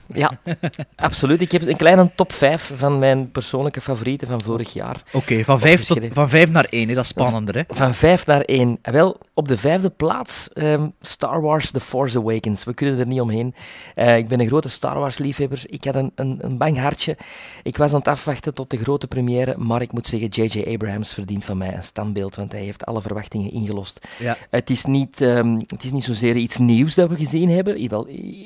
Ja, 0.08 0.38
absoluut. 0.96 1.40
Ik 1.40 1.52
heb 1.52 1.68
een 1.68 1.76
kleine 1.76 2.10
top 2.14 2.32
5 2.32 2.70
van 2.74 2.98
mijn 2.98 3.30
persoonlijke 3.30 3.80
favorieten 3.80 4.26
van 4.28 4.42
vorig 4.42 4.72
jaar. 4.72 5.02
Oké, 5.12 5.44
van, 5.44 5.58
vijf 5.58 5.84
tot- 5.84 6.06
van 6.12 6.28
vijf 6.28 6.50
naar 6.50 6.64
één, 6.70 6.88
hè. 6.88 6.94
dat 6.94 7.04
is 7.04 7.10
spannender. 7.10 7.54
Hè? 7.54 7.62
Van 7.68 7.94
5 7.94 8.26
naar 8.26 8.40
1. 8.40 8.78
Wel, 8.82 9.18
op 9.34 9.48
de 9.48 9.56
vijfde 9.56 9.90
plaats 9.90 10.48
ehm, 10.52 10.88
Star 11.00 11.40
Wars 11.40 11.70
The 11.70 11.80
Force 11.80 12.18
Awakens. 12.18 12.64
We 12.64 12.74
kunnen 12.74 12.98
er 12.98 13.06
niet 13.06 13.20
omheen. 13.20 13.54
Eh, 13.94 14.16
ik 14.16 14.28
ben 14.28 14.40
een 14.40 14.46
grote 14.46 14.68
Star 14.68 14.98
Wars 14.98 15.18
liefhebber. 15.18 15.62
Ik 15.66 15.84
had 15.84 15.94
een, 15.94 16.12
een, 16.14 16.38
een 16.40 16.58
bang 16.58 16.78
hartje. 16.78 17.16
Ik 17.62 17.76
was 17.76 17.92
aan 17.92 17.98
het 17.98 18.08
afwachten 18.08 18.54
tot 18.54 18.70
de 18.70 18.76
grote 18.76 19.06
première. 19.06 19.56
Maar 19.58 19.82
ik 19.82 19.92
moet 19.92 20.06
zeggen, 20.06 20.28
J.J. 20.28 20.72
Abrams 20.72 21.14
verdient 21.14 21.44
van 21.44 21.58
mij 21.58 21.74
een 21.74 21.82
standbeeld. 21.82 22.34
Want 22.36 22.52
hij 22.52 22.60
heeft 22.62 22.84
alle 22.84 23.02
verwachtingen 23.02 23.52
ingelost. 23.52 24.08
Ja. 24.18 24.36
Het 24.50 24.70
is 24.70 24.84
niet, 24.84 25.20
ehm, 25.20 25.58
het 25.66 25.82
is 25.84 25.90
niet 25.90 26.04
zozeer 26.04 26.36
iets 26.36 26.58
nieuws 26.58 26.94
dat 26.94 27.08
we 27.08 27.16
gezien 27.16 27.50
hebben, 27.50 27.76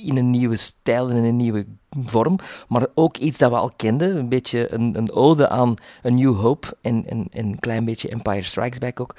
in 0.05 0.17
een 0.17 0.31
nieuwe 0.31 0.57
stijl 0.57 1.11
en 1.11 1.17
in 1.17 1.25
een 1.25 1.37
nieuwe 1.37 1.48
vorm, 1.91 2.39
maar 2.69 2.87
ook 2.95 3.17
iets 3.17 3.39
dat 3.39 3.51
we 3.51 3.57
al 3.57 3.73
kenden. 3.77 4.17
Een 4.17 4.29
beetje 4.29 4.73
een, 4.73 4.97
een 4.97 5.13
ode 5.13 5.49
aan 5.49 5.75
A 6.05 6.09
New 6.09 6.37
Hope 6.37 6.77
en, 6.83 7.05
en, 7.07 7.27
en 7.31 7.47
een 7.47 7.59
klein 7.59 7.85
beetje 7.85 8.09
Empire 8.09 8.43
Strikes 8.43 8.79
Back 8.79 9.01
ook. 9.01 9.17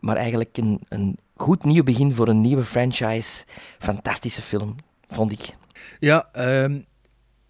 Maar 0.00 0.16
eigenlijk 0.16 0.56
een, 0.56 0.80
een 0.88 1.18
goed 1.36 1.64
nieuw 1.64 1.82
begin 1.82 2.14
voor 2.14 2.28
een 2.28 2.40
nieuwe 2.40 2.64
franchise. 2.64 3.44
Fantastische 3.78 4.42
film, 4.42 4.76
vond 5.08 5.32
ik. 5.32 5.56
Ja, 5.98 6.28
ehm, 6.32 6.80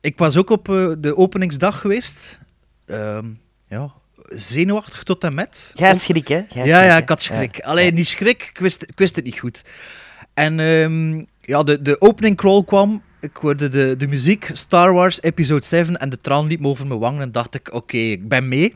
ik 0.00 0.19
was 0.19 0.37
ook 0.37 0.50
op 0.50 0.69
eh, 0.69 0.93
de 0.99 1.17
openingsdag 1.17 1.81
geweest. 1.81 2.39
Ehm, 2.87 3.27
ja, 3.69 3.93
zenuwachtig 4.25 5.03
tot 5.03 5.25
en 5.25 5.35
met. 5.35 5.73
Jij 5.75 5.89
had 5.89 6.00
schrik, 6.00 6.29
hè? 6.29 6.37
Had 6.37 6.53
Ja, 6.53 6.61
schrik, 6.61 6.67
ja, 6.67 6.81
hè? 6.83 6.97
ik 6.97 7.09
had 7.09 7.23
schrik. 7.23 7.61
Alleen 7.61 7.95
niet 7.95 8.07
schrik, 8.07 8.43
ik 8.43 8.59
wist, 8.59 8.83
ik 8.83 8.99
wist 8.99 9.17
het 9.17 9.25
niet 9.25 9.39
goed. 9.39 9.65
En 10.35 10.61
ehm, 10.61 11.25
ja, 11.41 11.62
de, 11.62 11.83
de 11.83 12.00
opening 12.00 12.37
crawl 12.37 12.62
kwam. 12.62 13.03
Ik 13.21 13.37
hoorde 13.37 13.69
de, 13.69 13.95
de 13.99 14.07
muziek, 14.07 14.50
Star 14.53 14.93
Wars 14.93 15.23
Episode 15.23 15.65
7, 15.65 15.97
en 15.97 16.09
de 16.11 16.21
traan 16.21 16.47
liep 16.47 16.61
me 16.61 16.69
over 16.69 16.87
mijn 16.87 17.00
wangen. 17.00 17.21
En 17.23 17.33
dacht 17.33 17.55
ik, 17.55 17.73
oké, 17.73 17.97
ik 17.97 18.29
ben 18.29 18.49
mee. 18.49 18.75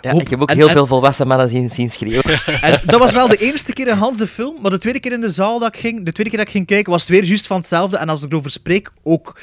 Ja, 0.00 0.10
Hoop- 0.10 0.20
ik 0.20 0.28
heb 0.28 0.40
ook 0.42 0.50
en- 0.50 0.56
heel 0.56 0.66
en- 0.66 0.72
veel 0.72 0.86
volwassen 0.86 1.26
mannen 1.26 1.48
zien, 1.48 1.70
zien 1.70 1.90
schreeuwen. 1.90 2.40
En 2.62 2.80
dat 2.86 3.00
was 3.00 3.12
wel 3.12 3.28
de 3.28 3.36
eerste 3.36 3.72
keer 3.72 3.88
in 3.88 3.94
Hans 3.96 4.16
de 4.16 4.26
film, 4.26 4.56
maar 4.62 4.70
de 4.70 4.78
tweede 4.78 5.00
keer 5.00 5.12
in 5.12 5.20
de 5.20 5.30
zaal 5.30 5.58
dat 5.58 5.74
ik 5.74 5.80
ging, 5.80 6.04
de 6.04 6.12
tweede 6.12 6.30
keer 6.30 6.38
dat 6.38 6.48
ik 6.48 6.54
ging 6.54 6.66
kijken, 6.66 6.92
was 6.92 7.00
het 7.02 7.10
weer 7.10 7.24
juist 7.24 7.46
van 7.46 7.56
hetzelfde. 7.56 7.96
En 7.96 8.08
als 8.08 8.22
ik 8.22 8.30
erover 8.32 8.50
spreek, 8.50 8.90
ook. 9.02 9.40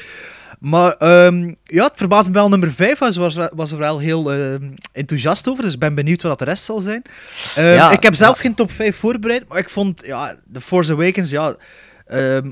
Maar 0.60 0.92
ehm, 0.94 1.54
ja, 1.64 1.84
het 1.84 1.98
verbaast 1.98 2.28
me 2.28 2.34
wel. 2.34 2.50
Nummer 2.50 2.72
5 2.72 3.00
was, 3.00 3.16
was, 3.16 3.38
was 3.56 3.72
er 3.72 3.78
wel 3.78 4.00
heel 4.00 4.32
ehm, 4.34 4.70
enthousiast 4.92 5.48
over, 5.48 5.64
dus 5.64 5.74
ik 5.74 5.80
ben 5.80 5.96
benieuwd 5.96 6.22
wat 6.22 6.40
de 6.40 6.46
rest 6.46 6.64
zal 6.64 6.80
zijn. 6.80 7.02
Ehm, 7.56 7.66
Ja, 7.74 7.92
ik 7.92 8.04
heb 8.04 8.14
zelf 8.16 8.36
ja. 8.36 8.42
geen 8.42 8.54
top 8.56 8.72
5 8.72 8.96
voorbereid, 8.98 9.48
maar 9.48 9.58
ik 9.58 9.70
vond, 9.70 10.04
ja, 10.06 10.36
The 10.54 10.62
Force 10.62 10.92
Awakens, 10.94 11.30
ja... 11.30 11.56
ehm, 12.08 12.52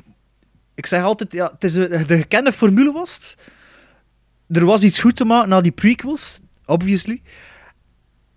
ik 0.75 0.85
zeg 0.85 1.03
altijd, 1.03 1.33
ja, 1.33 1.51
het 1.53 1.63
is 1.63 1.75
een- 1.75 1.89
de 2.07 2.17
gekende 2.17 2.51
formule 2.51 2.91
was 2.91 3.13
het. 3.15 3.37
Er 4.57 4.65
was 4.65 4.83
iets 4.83 4.99
goed 4.99 5.15
te 5.15 5.25
maken 5.25 5.49
na 5.49 5.61
die 5.61 5.71
prequels, 5.71 6.39
obviously. 6.65 7.21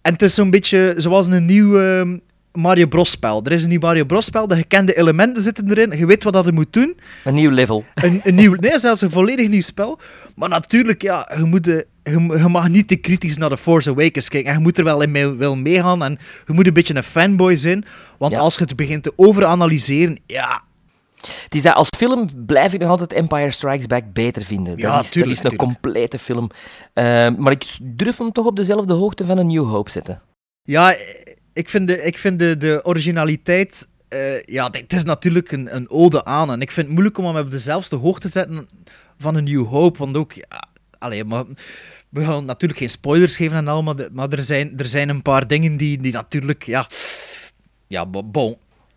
En 0.03 0.13
het 0.13 0.23
is 0.23 0.35
zo'n 0.35 0.51
beetje 0.51 0.95
zoals 0.97 1.27
een 1.27 1.45
nieuw... 1.45 1.79
ehm, 1.81 2.19
Mario 2.53 2.87
Bros 2.87 3.11
spel. 3.11 3.43
Er 3.45 3.53
is 3.53 3.63
een 3.63 3.69
nieuw 3.69 3.81
Mario 3.81 4.05
Bros 4.05 4.25
spel, 4.25 4.47
de 4.47 4.57
gekende 4.57 4.95
elementen 4.97 5.43
zitten 5.43 5.71
erin, 5.71 5.99
je 5.99 6.07
weet 6.07 6.25
wat 6.25 6.33
dat 6.33 6.51
moet 6.53 6.73
doen. 6.73 6.97
Een 7.25 7.35
nieuw 7.35 7.51
level. 7.51 7.85
Een, 7.95 8.21
een 8.25 8.35
nieuw, 8.35 8.55
nee, 8.55 8.79
zelfs 8.79 9.01
een 9.01 9.11
volledig 9.11 9.49
nieuw 9.49 9.61
spel. 9.61 9.99
Maar 10.37 10.49
natuurlijk, 10.49 11.03
ja, 11.03 11.33
je, 11.37 11.45
moet 11.45 11.65
de, 11.65 11.87
je, 12.03 12.11
je 12.39 12.49
mag 12.49 12.69
niet 12.69 12.89
te 12.89 12.97
kritisch 12.97 13.37
naar 13.37 13.49
The 13.49 13.57
Force 13.57 13.91
Awakens 13.91 14.29
kijken. 14.29 14.51
En 14.51 14.57
je 14.57 14.63
moet 14.63 14.79
er 14.79 14.85
wel 14.85 15.03
in 15.03 15.11
mee, 15.11 15.29
wel 15.31 15.57
meegaan 15.57 16.03
en 16.03 16.19
je 16.47 16.53
moet 16.53 16.67
een 16.67 16.73
beetje 16.73 16.95
een 16.95 17.03
fanboy 17.03 17.57
zijn. 17.57 17.85
Want 18.19 18.33
Ja. 18.33 18.39
als 18.39 18.55
je 18.57 18.65
het 18.65 18.77
begint 18.77 19.03
te 19.03 19.13
overanalyseren, 19.17 20.19
ja, 20.27 20.63
Het 21.17 21.55
is 21.55 21.63
dat 21.63 21.75
als 21.75 21.89
film 21.97 22.29
blijf 22.47 22.73
ik 22.73 22.81
nog 22.81 22.89
altijd 22.91 23.13
Empire 23.13 23.51
Strikes 23.51 23.87
Back 23.87 24.13
beter 24.13 24.43
vinden. 24.43 24.77
Ja, 24.77 24.95
dat, 24.97 25.05
is, 25.05 25.11
tuurlijk, 25.11 25.37
dat 25.43 25.45
is 25.45 25.51
een 25.53 25.59
tuurlijk. 25.59 25.81
complete 25.83 26.19
film. 26.19 26.51
Eh, 26.93 27.05
maar 27.37 27.53
ik 27.53 27.65
durf 27.83 28.19
hem 28.19 28.33
toch 28.33 28.47
op 28.47 28.57
dezelfde 28.57 28.93
hoogte 28.95 29.25
van 29.25 29.39
een 29.39 29.47
New 29.47 29.65
Hope 29.67 29.91
zetten. 29.91 30.23
Ja, 30.63 30.97
ik 31.53 31.69
vind 31.69 31.89
de, 31.89 32.03
ik 32.03 32.19
vind 32.19 32.39
de, 32.39 32.57
de 32.57 32.81
originaliteit... 32.83 33.89
eh, 34.09 34.43
ja, 34.43 34.69
dit 34.69 34.93
is 34.93 35.05
natuurlijk 35.05 35.53
een, 35.53 35.77
een 35.77 35.91
ode 35.91 36.25
aan. 36.25 36.51
En 36.53 36.61
ik 36.61 36.71
vind 36.71 36.87
het 36.87 36.95
moeilijk 36.95 37.19
om 37.19 37.25
hem 37.27 37.37
op 37.45 37.51
dezelfde 37.51 37.97
hoogte 37.97 38.21
te 38.27 38.33
zetten 38.33 38.69
van 39.19 39.35
een 39.35 39.45
New 39.45 39.67
Hope. 39.67 39.99
Want 39.99 40.17
ook... 40.17 40.33
Ja, 40.33 40.69
allee, 40.99 41.25
maar 41.25 41.45
we 42.09 42.25
gaan 42.25 42.45
natuurlijk 42.45 42.79
geen 42.81 42.91
spoilers 42.91 43.37
geven 43.37 43.57
en 43.57 43.69
al, 43.69 43.83
maar, 43.83 43.97
de- 43.97 44.11
maar 44.13 44.29
er, 44.29 44.43
zijn, 44.43 44.73
er 44.79 44.87
zijn 44.87 45.09
een 45.09 45.23
paar 45.23 45.47
dingen 45.47 45.77
die, 45.77 45.99
die 45.99 46.13
natuurlijk... 46.13 46.63
Ja, 46.63 46.89
ja 47.87 48.07
bo- 48.07 48.25
bon. 48.25 48.57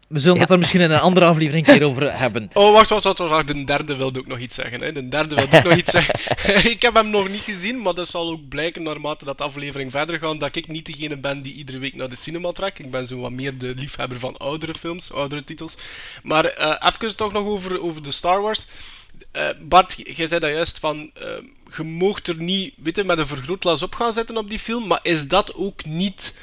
We 0.09 0.19
zullen 0.19 0.39
het 0.39 0.49
er 0.49 0.57
misschien 0.57 0.81
in 0.81 0.91
een 0.91 0.99
andere 0.99 1.25
aflevering 1.25 1.67
een 1.67 1.77
keer 1.77 1.87
over 1.87 2.17
hebben. 2.17 2.49
Oh, 2.53 2.73
wacht, 2.73 2.89
wacht, 2.89 3.03
wacht, 3.03 3.17
wacht. 3.17 3.47
De 3.47 3.63
derde 3.63 3.95
wilde 3.95 4.19
ook 4.19 4.27
nog 4.27 4.39
iets 4.39 4.55
zeggen. 4.55 4.81
Hè. 4.81 4.91
De 4.91 5.07
derde 5.07 5.35
wilde 5.35 5.57
ook 5.57 5.63
nog 5.63 5.75
iets 5.75 5.91
zeggen. 5.91 6.15
ik 6.71 6.81
heb 6.81 6.93
hem 6.93 7.09
nog 7.09 7.29
niet 7.29 7.41
gezien, 7.41 7.81
maar 7.81 7.93
dat 7.93 8.09
zal 8.09 8.29
ook 8.29 8.47
blijken 8.47 8.83
naarmate 8.83 9.25
dat 9.25 9.37
de 9.37 9.43
aflevering 9.43 9.91
verder 9.91 10.19
gaat, 10.19 10.39
dat 10.39 10.55
ik 10.55 10.67
niet 10.67 10.85
degene 10.85 11.17
ben 11.17 11.41
die 11.41 11.53
iedere 11.53 11.77
week 11.77 11.95
naar 11.95 12.09
de 12.09 12.15
cinema 12.15 12.51
trekt. 12.51 12.79
Ik 12.79 12.91
ben 12.91 13.07
zo 13.07 13.19
wat 13.19 13.31
meer 13.31 13.57
de 13.57 13.75
liefhebber 13.75 14.19
van 14.19 14.37
oudere 14.37 14.73
films, 14.73 15.13
oudere 15.13 15.43
titels. 15.43 15.75
Maar 16.23 16.45
eh 16.45 16.91
even 16.93 17.15
toch 17.15 17.31
nog 17.31 17.45
over, 17.45 17.81
over 17.81 18.03
de 18.03 18.11
Star 18.11 18.41
Wars. 18.41 18.65
Eh, 19.31 19.49
Bart, 19.61 19.95
jij 20.05 20.27
zei 20.27 20.39
dat 20.39 20.49
juist 20.49 20.79
van, 20.79 21.11
eh, 21.13 21.43
je 21.77 21.83
moogt 21.83 22.27
er 22.27 22.41
niet, 22.41 22.73
weet 22.77 22.95
je, 22.95 23.03
met 23.03 23.17
een 23.17 23.27
vergrootglas 23.27 23.81
op 23.81 23.95
gaan 23.95 24.13
zetten 24.13 24.37
op 24.37 24.49
die 24.49 24.59
film, 24.59 24.87
maar 24.87 24.99
is 25.01 25.27
dat 25.27 25.55
ook 25.55 25.85
niet 25.85 26.33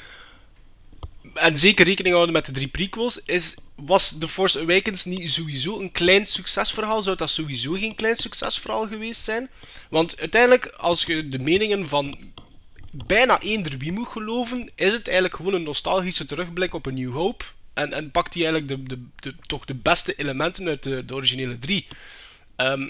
en 1.37 1.59
zeker 1.59 1.85
rekening 1.85 2.15
houden 2.15 2.35
met 2.35 2.47
de 2.47 2.53
drie 2.53 2.69
prequels, 2.69 3.21
is, 3.25 3.57
was 3.75 4.19
The 4.19 4.29
Force 4.29 4.61
Awakens 4.61 5.05
niet 5.05 5.31
sowieso 5.31 5.81
een 5.81 5.93
klein 5.93 6.27
succesverhaal? 6.27 7.03
Zou 7.03 7.17
dat 7.17 7.31
sowieso 7.31 7.73
geen 7.73 7.95
klein 7.95 8.17
succesverhaal 8.17 8.87
geweest 8.87 9.21
zijn? 9.21 9.51
Want 9.91 10.21
uiteindelijk, 10.21 10.67
als 10.67 11.05
je 11.05 11.29
de 11.29 11.39
meningen 11.39 11.89
van 11.89 12.19
bijna 13.07 13.41
eender 13.41 13.79
wie 13.79 13.93
moet 13.93 14.09
geloven, 14.09 14.71
is 14.75 14.93
het 14.93 15.07
eigenlijk 15.07 15.37
gewoon 15.37 15.55
een 15.55 15.63
nostalgische 15.63 16.25
terugblik 16.25 16.75
op 16.75 16.87
een 16.87 16.95
New 16.95 17.13
Hope. 17.13 17.45
En, 17.75 17.93
en 17.93 18.11
pakt 18.11 18.35
hij 18.35 18.47
eigenlijk 18.47 18.89
de, 18.89 18.97
de, 18.97 19.07
de, 19.17 19.37
toch 19.47 19.65
de 19.65 19.75
beste 19.75 20.15
elementen 20.15 20.67
uit 20.69 20.83
de, 20.83 21.05
originele 21.15 21.59
drie. 21.59 21.87
Ehm 22.57 22.89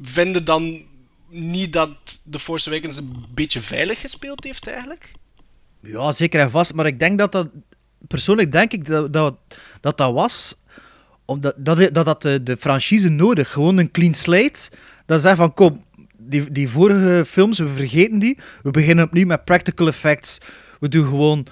vinden 0.00 0.44
dan 0.44 0.84
niet 1.28 1.72
dat 1.72 2.20
The 2.30 2.38
Force 2.38 2.70
Awakens 2.70 2.96
een 2.96 3.26
beetje 3.34 3.60
veilig 3.60 4.00
gespeeld 4.00 4.44
heeft 4.44 4.66
eigenlijk? 4.66 5.12
Ja, 5.82 6.12
zeker 6.12 6.40
en 6.40 6.50
vast. 6.50 6.74
Maar 6.74 6.86
ik 6.86 6.98
denk 6.98 7.18
dat 7.18 7.32
dat... 7.32 7.48
Persoonlijk 8.08 8.52
denk 8.52 8.72
ik 8.72 8.86
dat 8.86 9.12
dat, 9.12 9.36
dat, 9.80 9.96
dat 9.96 10.12
was... 10.12 10.60
Omdat 11.24 11.54
dat, 11.56 11.94
dat, 11.94 12.04
dat 12.04 12.22
de, 12.22 12.42
de 12.42 12.56
franchise 12.56 13.08
nodig. 13.08 13.50
Gewoon 13.50 13.78
een 13.78 13.90
clean 13.90 14.14
slate. 14.14 14.70
Dat 15.06 15.22
zeggen 15.22 15.40
van, 15.40 15.54
kom, 15.54 15.84
die, 16.18 16.52
die 16.52 16.68
vorige 16.68 17.24
films, 17.26 17.58
we 17.58 17.68
vergeten 17.68 18.18
die. 18.18 18.38
We 18.62 18.70
beginnen 18.70 19.04
opnieuw 19.04 19.26
met 19.26 19.44
practical 19.44 19.86
effects. 19.86 20.40
We 20.80 20.88
doen 20.88 21.06
gewoon 21.06 21.46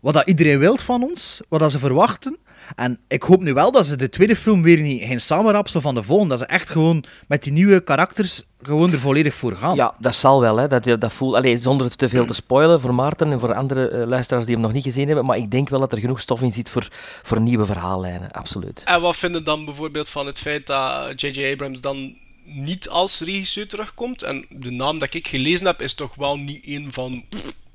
wat 0.00 0.14
dat 0.14 0.26
iedereen 0.28 0.58
wil 0.58 0.76
van 0.76 1.02
ons. 1.02 1.40
Wat 1.48 1.60
dat 1.60 1.70
ze 1.70 1.78
verwachten. 1.78 2.36
En 2.76 2.98
ik 3.08 3.22
hoop 3.22 3.42
nu 3.42 3.54
wel 3.54 3.72
dat 3.72 3.86
ze 3.86 3.96
de 3.96 4.08
tweede 4.08 4.36
film 4.36 4.62
weer 4.62 4.82
niet 4.82 5.02
geen 5.02 5.20
samenrapsel 5.20 5.80
van 5.80 5.94
de 5.94 6.02
volgende. 6.02 6.36
Dat 6.36 6.38
ze 6.38 6.46
echt 6.54 6.68
gewoon 6.68 7.04
met 7.28 7.42
die 7.42 7.52
nieuwe 7.52 7.80
karakters 7.80 8.42
gewoon 8.62 8.92
er 8.92 8.98
volledig 8.98 9.34
voor 9.34 9.56
gaan. 9.56 9.74
Ja, 9.74 9.94
dat 9.98 10.14
zal 10.14 10.40
wel. 10.40 10.56
Hè. 10.56 10.66
Dat, 10.68 11.00
dat 11.00 11.12
voel, 11.12 11.36
allee, 11.36 11.56
zonder 11.56 11.86
het 11.86 11.98
te 11.98 12.08
veel 12.08 12.26
te 12.26 12.34
spoilen 12.34 12.80
voor 12.80 12.94
Maarten 12.94 13.32
en 13.32 13.40
voor 13.40 13.54
andere 13.54 13.88
eh, 13.88 14.06
luisteraars 14.06 14.44
die 14.44 14.54
hem 14.54 14.64
nog 14.64 14.72
niet 14.72 14.82
gezien 14.82 15.06
hebben. 15.06 15.24
Maar 15.24 15.36
ik 15.36 15.50
denk 15.50 15.68
wel 15.68 15.80
dat 15.80 15.92
er 15.92 15.98
genoeg 15.98 16.20
stof 16.20 16.42
in 16.42 16.52
zit 16.52 16.70
voor, 16.70 16.86
voor 17.22 17.40
nieuwe 17.40 17.66
verhaallijnen. 17.66 18.30
Absoluut. 18.30 18.82
En 18.84 19.00
wat 19.00 19.16
vinden 19.16 19.44
dan 19.44 19.64
bijvoorbeeld 19.64 20.08
van 20.08 20.26
het 20.26 20.38
feit 20.38 20.66
dat 20.66 21.20
J.J. 21.20 21.52
Abrams 21.52 21.80
dan 21.80 22.16
niet 22.44 22.88
als 22.88 23.20
regisseur 23.20 23.68
terugkomt? 23.68 24.22
En 24.22 24.46
de 24.48 24.70
naam 24.70 24.98
dat 24.98 25.14
ik 25.14 25.28
gelezen 25.28 25.66
heb 25.66 25.82
is 25.82 25.94
toch 25.94 26.14
wel 26.14 26.36
niet 26.36 26.66
een 26.66 26.92
van. 26.92 27.24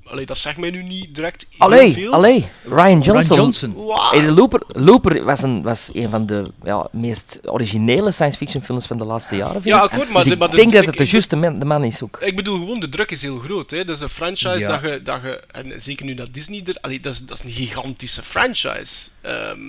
Allee, 0.05 0.25
dat 0.25 0.37
zegt 0.37 0.57
mij 0.57 0.69
nu 0.69 0.83
niet 0.83 1.15
direct. 1.15 1.47
Allee, 1.57 1.93
veel. 1.93 2.11
allee. 2.13 2.45
Ryan 2.63 2.99
Johnson. 3.01 3.13
Ryan 3.35 3.35
Johnson. 3.35 3.91
Hey, 4.09 4.19
de 4.19 4.31
Looper, 4.31 4.61
Looper 4.67 5.23
was, 5.23 5.41
een, 5.41 5.61
was 5.61 5.89
een 5.93 6.09
van 6.09 6.25
de 6.25 6.51
ja, 6.63 6.87
meest 6.91 7.39
originele 7.45 8.11
science 8.11 8.37
fiction 8.37 8.63
films 8.63 8.87
van 8.87 8.97
de 8.97 9.03
laatste 9.05 9.35
jaren. 9.35 9.61
Vind 9.61 9.75
Ja, 9.75 9.83
ik. 9.83 9.91
akkoord, 9.91 10.07
maar 10.09 10.15
dus 10.17 10.25
de- 10.25 10.31
ik 10.33 10.39
maar 10.39 10.49
de- 10.49 10.55
denk 10.55 10.71
dat 10.71 10.81
ik- 10.81 10.87
het 10.87 10.97
de 10.97 11.03
ik- 11.03 11.09
juiste 11.09 11.35
man, 11.35 11.59
de 11.59 11.65
man 11.65 11.83
is 11.83 12.03
ook. 12.03 12.17
Ik 12.21 12.35
bedoel, 12.35 12.55
gewoon 12.57 12.79
de 12.79 12.89
druk 12.89 13.11
is 13.11 13.21
heel 13.21 13.37
groot. 13.39 13.71
Hè. 13.71 13.85
Dat 13.85 13.95
is 13.95 14.01
een 14.01 14.09
franchise 14.09 14.57
Ja. 14.59 14.67
dat, 14.67 14.81
je, 14.81 15.01
dat 15.03 15.21
je. 15.21 15.41
En 15.51 15.81
zeker 15.81 16.05
nu 16.05 16.13
dat 16.13 16.33
Disney 16.33 16.61
er. 16.65 16.77
Allee, 16.81 16.99
dat, 16.99 17.13
is, 17.13 17.25
dat 17.25 17.37
is 17.37 17.43
een 17.43 17.51
gigantische 17.51 18.21
franchise. 18.21 19.09
Ehm, 19.21 19.59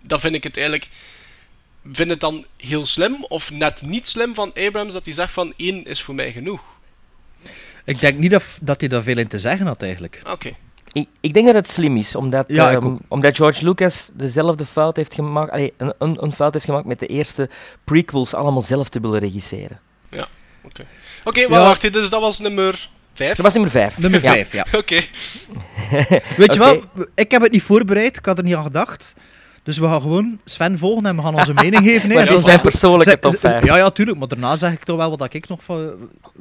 dan 0.00 0.20
vind 0.20 0.34
ik 0.34 0.42
het 0.44 0.56
eigenlijk. 0.56 0.88
Vind 1.92 2.10
het 2.10 2.20
dan 2.20 2.44
heel 2.56 2.86
slim 2.86 3.24
of 3.28 3.50
net 3.50 3.82
niet 3.82 4.08
slim 4.08 4.34
van 4.34 4.52
Abrams 4.54 4.92
dat 4.92 5.04
hij 5.04 5.14
zegt 5.14 5.32
van 5.32 5.52
één 5.56 5.84
is 5.84 6.02
voor 6.02 6.14
mij 6.14 6.32
genoeg? 6.32 6.60
Ik 7.84 8.00
denk 8.00 8.18
niet 8.18 8.30
dat, 8.30 8.44
dat 8.60 8.80
hij 8.80 8.88
daar 8.88 9.02
veel 9.02 9.18
in 9.18 9.28
te 9.28 9.38
zeggen 9.38 9.66
had, 9.66 9.82
eigenlijk. 9.82 10.20
Oké. 10.30 10.56
Ik, 10.92 11.08
ik 11.20 11.34
denk 11.34 11.46
dat 11.46 11.54
het 11.54 11.68
slim 11.70 11.96
is, 11.96 12.14
omdat, 12.14 12.44
Ja, 12.48 12.70
ehm, 12.72 12.96
omdat 13.08 13.36
George 13.36 13.64
Lucas 13.64 14.10
dezelfde 14.14 14.66
fout 14.66 14.96
heeft 14.96 15.14
gemaakt, 15.14 15.50
allee, 15.50 15.72
een, 15.76 15.94
een, 15.98 16.22
een 16.22 16.32
fout 16.32 16.52
heeft 16.52 16.64
gemaakt 16.64 16.86
met 16.86 16.98
de 16.98 17.06
eerste 17.06 17.48
prequels 17.84 18.34
allemaal 18.34 18.62
zelf 18.62 18.88
te 18.88 19.00
willen 19.00 19.18
regisseren. 19.20 19.80
Oké, 20.66 20.84
Oké, 21.24 21.48
maar 21.48 21.58
Ja. 21.60 21.64
wacht, 21.66 21.92
dus 21.92 22.08
dat 22.08 22.20
was 22.20 22.38
nummer 22.38 22.90
5. 23.14 23.28
Dat 23.36 23.44
was 23.44 23.52
nummer 23.52 23.70
vijf. 23.70 23.98
Nummer 23.98 24.22
Ja. 24.22 24.32
5, 24.32 24.52
ja. 24.52 24.66
Oké. 24.80 24.94
Weet 26.36 26.54
je 26.54 26.58
wel, 26.58 26.80
ik 27.14 27.30
heb 27.30 27.42
het 27.42 27.52
niet 27.52 27.62
voorbereid, 27.62 28.16
ik 28.16 28.26
had 28.26 28.38
er 28.38 28.44
niet 28.44 28.54
aan 28.54 28.62
gedacht. 28.62 29.14
Dus 29.64 29.78
we 29.78 29.86
gaan 29.86 30.00
gewoon 30.00 30.40
Sven 30.44 30.78
volgen 30.78 31.06
en 31.06 31.16
we 31.16 31.22
gaan 31.22 31.34
onze 31.34 31.54
mening 31.62 31.82
geven. 31.82 32.08
hè. 32.10 32.14
Maar 32.14 32.30
is 32.30 32.44
mijn 32.44 32.60
persoonlijke 32.60 33.18
top 33.18 33.30
zeg- 33.30 33.40
5. 33.40 33.64
Ja, 33.64 33.76
ja, 33.76 33.90
tuurlijk. 33.90 34.18
Maar 34.18 34.28
daarna 34.28 34.56
zeg 34.56 34.72
ik 34.72 34.84
toch 34.84 34.96
wel 34.96 35.16
wat 35.18 35.34
ik 35.34 35.48
nog 35.48 35.60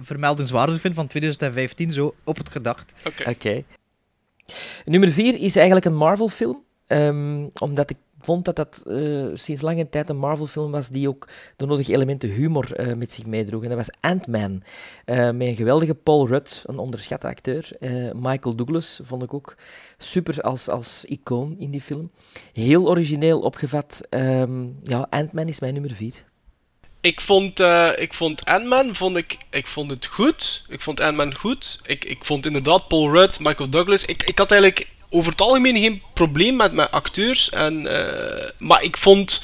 vermeldenswaardig 0.01 0.79
vind 0.79 0.93
van 0.95 1.07
2015, 1.07 1.91
zo 1.91 2.13
op 2.23 2.37
het 2.37 2.49
gedacht. 2.49 2.93
Oké. 3.27 3.63
Nummer 4.85 5.09
vier 5.11 5.39
is 5.39 5.55
eigenlijk 5.55 5.85
een 5.85 5.95
Marvel-film. 5.95 6.63
ehm, 6.87 7.45
omdat 7.59 7.89
ik 7.89 7.97
vond 8.25 8.45
dat 8.45 8.55
dat 8.55 8.83
eh, 8.87 9.25
sinds 9.33 9.61
lange 9.61 9.89
tijd 9.89 10.09
een 10.09 10.17
Marvel-film 10.17 10.71
was 10.71 10.89
die 10.89 11.07
ook 11.07 11.27
de 11.55 11.65
nodige 11.65 11.93
elementen 11.93 12.29
humor 12.29 12.75
eh, 12.75 12.93
met 12.93 13.11
zich 13.11 13.25
meedroeg. 13.25 13.63
En 13.63 13.69
dat 13.69 13.77
was 13.77 13.95
Ant-Man. 13.99 14.63
eh, 15.05 15.17
met 15.31 15.47
een 15.47 15.55
geweldige 15.55 15.95
Paul 15.95 16.27
Rudd, 16.27 16.63
een 16.65 16.77
onderschatte 16.77 17.27
acteur. 17.27 17.69
Michael 18.13 18.55
Douglas 18.55 18.99
vond 19.03 19.23
ik 19.23 19.33
ook 19.33 19.55
super 19.97 20.41
als, 20.41 20.69
als 20.69 21.05
icoon 21.05 21.55
in 21.59 21.71
die 21.71 21.81
film. 21.81 22.11
Heel 22.53 22.89
origineel 22.89 23.39
opgevat. 23.39 24.05
Ehm, 24.09 24.65
ja, 24.83 25.07
Ant-Man 25.09 25.47
is 25.47 25.59
mijn 25.59 25.73
nummer 25.73 25.91
vier. 25.91 26.23
Ik 27.01 27.21
vond, 27.21 27.59
ik 27.95 28.13
vond 28.13 28.45
Ant-Man, 28.45 28.95
vond 28.95 29.17
ik, 29.17 29.37
ik 29.49 29.67
vond 29.67 29.89
het 29.89 30.05
goed. 30.05 30.65
Ik 30.69 30.81
vond 30.81 30.99
Ant-Man 30.99 31.35
goed. 31.35 31.79
Ik, 31.83 32.05
ik 32.05 32.25
vond 32.25 32.45
inderdaad 32.45 32.87
Paul 32.87 33.11
Rudd, 33.11 33.39
Michael 33.39 33.69
Douglas. 33.69 34.05
Ik, 34.05 34.23
ik 34.23 34.37
had 34.37 34.51
eigenlijk 34.51 34.87
over 35.13 35.31
het 35.31 35.41
algemeen 35.41 35.77
geen 35.77 36.01
probleem 36.13 36.55
met 36.55 36.73
mijn 36.73 36.89
acteurs. 36.89 37.49
En, 37.49 37.87
eh, 37.87 38.49
maar 38.57 38.83
ik 38.83 38.97
vond... 38.97 39.41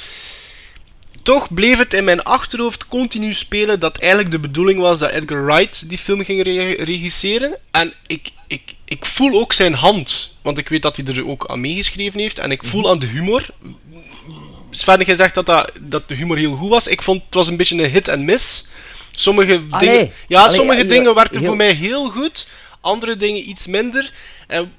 Toch 1.24 1.54
bleef 1.54 1.78
het 1.78 1.94
in 1.94 2.04
mijn 2.04 2.24
achterhoofd 2.24 2.88
continu 2.88 3.34
spelen 3.34 3.80
dat 3.80 3.98
eigenlijk 3.98 4.32
de 4.32 4.40
bedoeling 4.40 4.80
was 4.80 5.00
dat 5.00 5.10
Edgar 5.12 5.46
Wright 5.46 5.90
die 5.90 5.98
film 5.98 6.24
ging 6.24 6.44
re- 6.44 6.84
regisseren. 6.84 7.58
En 7.72 7.94
ik, 8.08 8.30
ik, 8.48 8.62
ik 8.86 9.06
voel 9.06 9.40
ook 9.40 9.54
zijn 9.54 9.74
hand, 9.74 10.38
want 10.42 10.58
ik 10.58 10.70
weet 10.70 10.82
dat 10.82 10.98
hij 10.98 11.06
er 11.06 11.28
ook 11.28 11.48
aan 11.48 11.60
meegeschreven 11.62 12.20
heeft. 12.20 12.40
En 12.40 12.52
ik 12.52 12.64
voel 12.66 12.90
aan 12.90 13.00
de 13.00 13.06
humor. 13.08 13.46
Sven, 14.70 15.02
jij 15.06 15.16
zegt 15.16 15.36
dat, 15.36 15.46
dat, 15.46 15.72
dat 15.80 16.08
de 16.08 16.16
humor 16.16 16.38
heel 16.38 16.56
goed 16.56 16.70
was. 16.70 16.88
Ik 16.88 17.02
vond 17.02 17.24
het 17.26 17.34
was 17.34 17.48
een 17.48 17.58
beetje 17.58 17.84
een 17.84 17.90
hit 17.92 18.08
en 18.08 18.26
miss. 18.26 18.68
Sommige 19.12 19.62
Allee, 19.70 19.90
dingen, 19.90 20.12
ja, 20.28 20.42
allee, 20.42 20.56
sommige 20.56 20.86
dingen 20.86 21.16
werkten 21.16 21.40
heel- 21.40 21.48
voor 21.48 21.58
mij 21.58 21.74
heel 21.74 22.10
goed, 22.10 22.48
andere 22.82 23.16
dingen 23.16 23.50
iets 23.50 23.68
minder. 23.68 24.12
En 24.48 24.72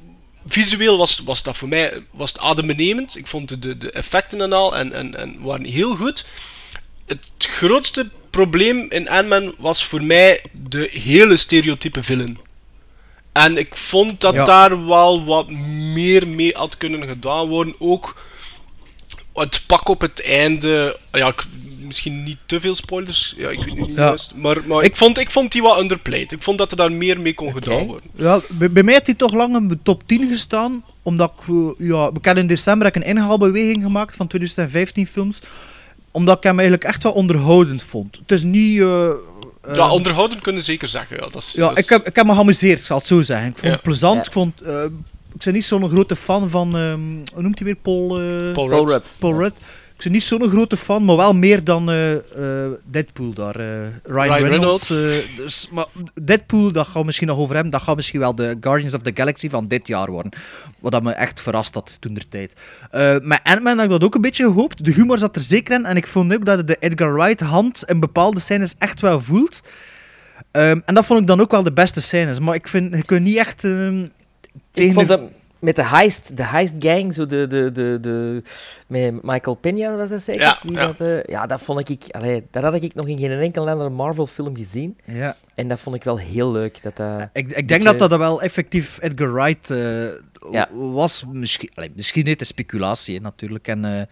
visueel 0.50 0.96
was, 0.96 1.18
was 1.18 1.42
dat 1.42 1.56
voor 1.56 1.68
mij 1.68 2.02
was 2.10 2.32
het 2.32 2.40
adembenemend. 2.40 3.16
Ik 3.16 3.26
vond 3.26 3.48
de, 3.48 3.58
de, 3.58 3.78
de 3.78 3.90
effecten 3.90 4.40
en 4.40 4.52
al 4.52 4.76
en, 4.76 4.92
en, 4.92 5.14
en 5.14 5.40
waren 5.40 5.64
heel 5.64 5.96
goed. 5.96 6.24
Het 7.06 7.26
grootste 7.38 8.10
probleem 8.30 8.86
in 8.90 9.08
Ant-Man 9.08 9.54
was 9.58 9.84
voor 9.84 10.02
mij 10.02 10.42
de 10.52 10.88
hele 10.92 11.36
stereotype 11.36 12.02
villain. 12.02 12.38
En 13.32 13.56
ik 13.56 13.76
vond 13.76 14.20
dat 14.20 14.34
Ja. 14.34 14.44
daar 14.44 14.86
wel 14.86 15.24
wat 15.24 15.50
meer 15.94 16.28
mee 16.28 16.52
had 16.54 16.76
kunnen 16.76 17.08
gedaan 17.08 17.48
worden. 17.48 17.74
Ook 17.78 18.22
het 19.34 19.62
pak 19.66 19.88
op 19.88 20.00
het 20.00 20.22
einde. 20.22 20.98
Ja, 21.12 21.28
ik, 21.28 21.44
misschien 21.90 22.22
niet 22.22 22.36
te 22.46 22.60
veel 22.60 22.74
spoilers. 22.74 23.34
Ja, 23.36 23.48
ik 23.48 23.58
weet 23.64 23.74
niet 23.74 23.86
Ja. 23.96 24.04
juist. 24.04 24.32
Maar, 24.36 24.56
maar 24.66 24.84
ik, 24.84 24.96
vond, 24.96 25.18
ik 25.18 25.30
vond 25.30 25.52
die 25.52 25.62
wat 25.62 25.78
underplayed. 25.80 26.32
Ik 26.32 26.42
vond 26.42 26.58
dat 26.58 26.70
er 26.70 26.76
daar 26.76 26.92
meer 26.92 27.20
mee 27.20 27.34
kon 27.34 27.52
gedaan 27.52 27.86
worden. 27.86 28.10
Ja, 28.14 28.40
bij, 28.50 28.70
bij 28.70 28.82
mij 28.82 28.92
heeft 28.92 29.06
hij 29.06 29.14
toch 29.14 29.34
lang 29.34 29.56
in 29.56 29.68
de 29.68 29.78
top 29.82 30.02
10 30.06 30.28
gestaan, 30.28 30.84
omdat 31.02 31.32
ik, 31.40 31.48
eh, 31.54 31.88
ja, 31.88 32.10
ik 32.14 32.24
had 32.24 32.36
in 32.36 32.46
december 32.46 32.86
heb 32.86 32.96
ik 32.96 33.02
een 33.02 33.08
inhaalbeweging 33.08 33.82
gemaakt 33.82 34.16
van 34.16 34.26
2015 34.26 35.06
films, 35.06 35.38
omdat 36.10 36.36
ik 36.36 36.42
hem 36.42 36.58
eigenlijk 36.58 36.88
echt 36.88 37.02
wel 37.02 37.12
onderhoudend 37.12 37.82
vond. 37.82 38.16
Het 38.18 38.32
is 38.32 38.42
niet... 38.42 38.80
eh, 38.80 39.06
eh, 39.08 39.14
ja, 39.74 39.90
onderhouden 39.90 40.40
kunnen 40.40 40.62
zeker 40.62 40.88
zeggen. 40.88 41.16
Ja, 41.16 41.28
dat 41.28 41.42
is, 41.42 41.52
ja, 41.52 41.68
dat 41.68 41.76
is- 41.76 41.82
ik 41.82 41.88
heb, 41.88 42.06
ik 42.06 42.16
heb 42.16 42.26
me 42.26 42.32
geamuseerd, 42.34 42.78
ik 42.78 42.84
zal 42.84 42.96
het 42.98 43.06
zo 43.06 43.20
zeggen. 43.22 43.46
Ik 43.46 43.52
vond 43.52 43.66
Ja. 43.66 43.72
het 43.72 43.82
plezant. 43.82 44.14
Ja. 44.16 44.22
Ik, 44.22 44.32
vond, 44.32 44.60
eh, 44.60 44.82
ik 45.34 45.44
ben 45.44 45.54
niet 45.54 45.64
zo'n 45.64 45.88
grote 45.88 46.16
fan 46.16 46.50
van, 46.50 46.76
ehm, 46.76 47.00
hoe 47.34 47.42
noemt 47.42 47.58
hij 47.58 47.66
weer, 47.66 47.76
Paul, 47.76 48.20
eh, 48.20 48.52
Paul 48.52 48.68
Paul 48.68 48.68
Rudd. 48.70 48.90
Rudd. 48.90 49.16
Paul 49.18 49.38
Rudd. 49.38 49.60
Ik 50.00 50.06
ben 50.06 50.14
niet 50.14 50.24
zo'n 50.24 50.48
grote 50.48 50.76
fan, 50.76 51.04
maar 51.04 51.16
wel 51.16 51.32
meer 51.34 51.64
dan 51.64 51.90
eh, 51.90 52.12
eh, 52.14 52.70
Deadpool 52.84 53.32
daar. 53.32 53.56
eh, 53.60 53.66
Ryan, 54.02 54.36
Ryan 54.36 54.48
Reynolds. 54.48 54.90
eh, 54.90 55.36
dus, 55.36 55.68
maar 55.72 55.86
Deadpool, 56.22 56.72
dat 56.72 56.86
gaan 56.86 57.00
we 57.00 57.06
misschien 57.06 57.26
nog 57.26 57.38
over 57.38 57.54
hebben, 57.54 57.72
dat 57.72 57.82
gaat 57.82 57.96
misschien 57.96 58.20
wel 58.20 58.34
de 58.34 58.56
Guardians 58.60 58.94
of 58.94 59.02
the 59.02 59.10
Galaxy 59.14 59.48
van 59.48 59.68
dit 59.68 59.86
jaar 59.86 60.10
worden. 60.10 60.32
Wat 60.78 60.92
dat 60.92 61.02
me 61.02 61.12
echt 61.12 61.40
verrast 61.42 61.74
had 61.74 61.96
toen 62.00 62.14
der 62.14 62.28
tijd. 62.28 62.54
Eh 62.90 63.16
met 63.20 63.40
Ant-Man 63.42 63.74
had 63.76 63.84
ik 63.84 63.90
dat 63.90 64.04
ook 64.04 64.14
een 64.14 64.20
beetje 64.20 64.44
gehoopt. 64.44 64.84
De 64.84 64.92
humor 64.92 65.18
zat 65.18 65.36
er 65.36 65.42
zeker 65.42 65.74
in. 65.74 65.84
En 65.86 65.96
ik 65.96 66.06
vond 66.06 66.34
ook 66.34 66.44
dat 66.44 66.66
de 66.66 66.76
Edgar 66.80 67.14
Wright 67.14 67.40
hand 67.40 67.84
in 67.86 68.00
bepaalde 68.00 68.40
scènes 68.40 68.74
echt 68.78 69.00
wel 69.00 69.20
voelt. 69.20 69.60
Ehm, 70.50 70.80
en 70.84 70.94
dat 70.94 71.06
vond 71.06 71.20
ik 71.20 71.26
dan 71.26 71.40
ook 71.40 71.50
wel 71.50 71.62
de 71.62 71.72
beste 71.72 72.00
scènes. 72.00 72.38
Maar 72.40 72.54
ik 72.54 72.68
vind, 72.68 72.94
je 72.96 73.04
kunt 73.04 73.22
niet 73.24 73.36
echt... 73.36 73.64
ehm, 73.64 74.02
Ik 74.02 74.10
tegen 74.72 74.94
vond 74.94 75.08
de- 75.08 75.16
dat 75.16 75.30
met 75.60 75.76
de 75.76 75.84
heist, 75.84 76.36
de 76.36 76.44
heist 76.44 76.74
gang, 76.78 77.14
zo 77.14 77.26
de, 77.26 77.46
de, 77.46 77.70
de, 77.72 77.98
de, 78.00 78.42
met 78.86 79.22
Michael 79.22 79.58
Peña 79.66 79.96
was 79.96 80.10
dat 80.10 80.22
zeker? 80.22 80.42
Ja, 80.42 80.58
Die 80.62 80.72
ja. 80.72 80.86
Dat, 80.86 81.00
eh, 81.00 81.22
ja, 81.24 81.46
dat 81.46 81.62
vond 81.62 81.88
ik, 81.88 82.04
allee, 82.10 82.46
dat 82.50 82.62
had 82.62 82.74
ik 82.82 82.94
nog 82.94 83.06
in 83.08 83.18
geen 83.18 83.30
enkel 83.30 83.68
andere 83.68 83.88
Marvel 83.90 84.26
film 84.26 84.56
gezien. 84.56 84.96
Ja. 85.04 85.36
En 85.54 85.68
dat 85.68 85.80
vond 85.80 85.96
ik 85.96 86.04
wel 86.04 86.18
heel 86.18 86.52
leuk. 86.52 86.82
Dat, 86.82 86.96
dat... 86.96 87.20
Ik, 87.32 87.46
ik 87.48 87.54
denk 87.54 87.68
Beetje- 87.68 87.98
dat 87.98 88.10
dat 88.10 88.18
wel 88.18 88.42
effectief 88.42 88.98
Edgar 89.02 89.32
Wright 89.32 89.70
eh, 89.70 90.04
Ja. 90.50 90.68
was. 90.72 91.24
Misschien, 91.32 91.70
allee, 91.74 91.92
misschien 91.94 92.24
niet 92.24 92.38
de 92.38 92.44
speculatie 92.44 93.14
hè, 93.16 93.20
natuurlijk. 93.20 93.68
En, 93.68 93.84
eh, 93.84 94.02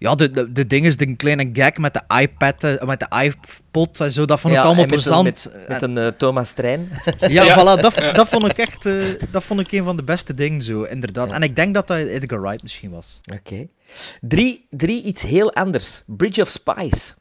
ja, 0.00 0.14
de, 0.14 0.30
de, 0.30 0.52
de 0.52 0.66
ding 0.66 0.86
is, 0.86 0.96
de 0.96 1.16
kleine 1.16 1.50
gag 1.52 1.76
met 1.76 1.94
de 1.94 2.20
iPad, 2.20 2.64
eh, 2.64 2.82
met 2.82 3.00
de 3.00 3.22
iPod 3.22 4.00
en 4.00 4.12
zo, 4.12 4.24
dat 4.24 4.40
vond 4.40 4.54
ik 4.54 4.60
Ja, 4.60 4.66
allemaal 4.66 4.86
met 4.86 5.06
een-. 5.06 5.24
Met, 5.24 5.50
met 5.68 5.82
een 5.82 5.98
eh, 5.98 6.06
Thomas 6.06 6.52
Trein. 6.52 6.88
ja, 7.20 7.42
Ja. 7.44 7.58
voilà, 7.58 7.80
dat, 7.80 8.14
dat 8.14 8.28
vond 8.28 8.44
ik 8.46 8.58
echt 8.58 8.86
eh, 8.86 8.94
dat 9.30 9.44
vond 9.44 9.60
ik 9.60 9.72
een 9.72 9.84
van 9.84 9.96
de 9.96 10.04
beste 10.04 10.34
dingen 10.34 10.62
zo, 10.62 10.82
inderdaad. 10.82 11.28
Ja. 11.28 11.34
En 11.34 11.42
ik 11.42 11.56
denk 11.56 11.74
dat 11.74 11.86
dat 11.86 11.98
Edgar 11.98 12.40
Wright 12.40 12.62
misschien 12.62 12.90
was. 12.90 13.20
Oké. 13.34 13.66
Drie, 14.20 14.66
drie, 14.70 15.02
iets 15.02 15.22
heel 15.22 15.52
anders. 15.52 16.02
Bridge 16.06 16.42
of 16.42 16.48
Spies. 16.48 17.14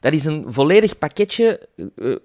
Dat 0.00 0.12
is 0.12 0.24
een 0.24 0.44
volledig 0.46 0.98
pakketje, 0.98 1.68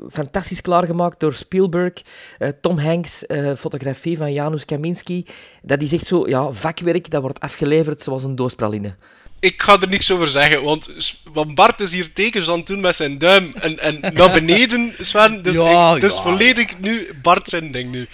fantastisch 0.09 0.61
klaargemaakt 0.61 1.19
door 1.19 1.33
Spielberg, 1.33 1.93
eh, 2.37 2.49
Tom 2.61 2.77
Hanks, 2.77 3.25
eh, 3.25 3.53
fotografie 3.55 4.17
van 4.17 4.33
Janusz 4.33 4.65
Kaminski. 4.65 5.25
Dat 5.61 5.81
is 5.81 5.93
echt 5.93 6.07
zo, 6.07 6.27
ja, 6.27 6.51
vakwerk, 6.51 7.09
dat 7.09 7.21
wordt 7.21 7.39
afgeleverd 7.39 8.01
zoals 8.01 8.23
een 8.23 8.35
doos 8.35 8.53
praline. 8.53 8.95
Ik 9.39 9.61
ga 9.61 9.81
er 9.81 9.87
niks 9.87 10.11
over 10.11 10.27
zeggen, 10.27 10.63
want, 10.63 10.89
want 11.23 11.55
Bart 11.55 11.81
is 11.81 11.91
hier 11.91 12.13
tekens 12.13 12.49
aan 12.49 12.57
het 12.57 12.67
doen 12.67 12.79
met 12.79 12.95
zijn 12.95 13.17
duim 13.17 13.53
en, 13.59 13.79
en 13.79 13.99
naar 14.13 14.31
beneden, 14.31 14.93
Sven. 14.99 15.43
Dus, 15.43 15.53
Ja, 15.53 15.95
ik, 15.95 16.01
dus 16.01 16.15
ja. 16.15 16.21
volledig 16.21 16.79
nu 16.79 17.09
Bart 17.21 17.49
zijn 17.49 17.71
ding 17.71 17.91
nu. 17.91 18.07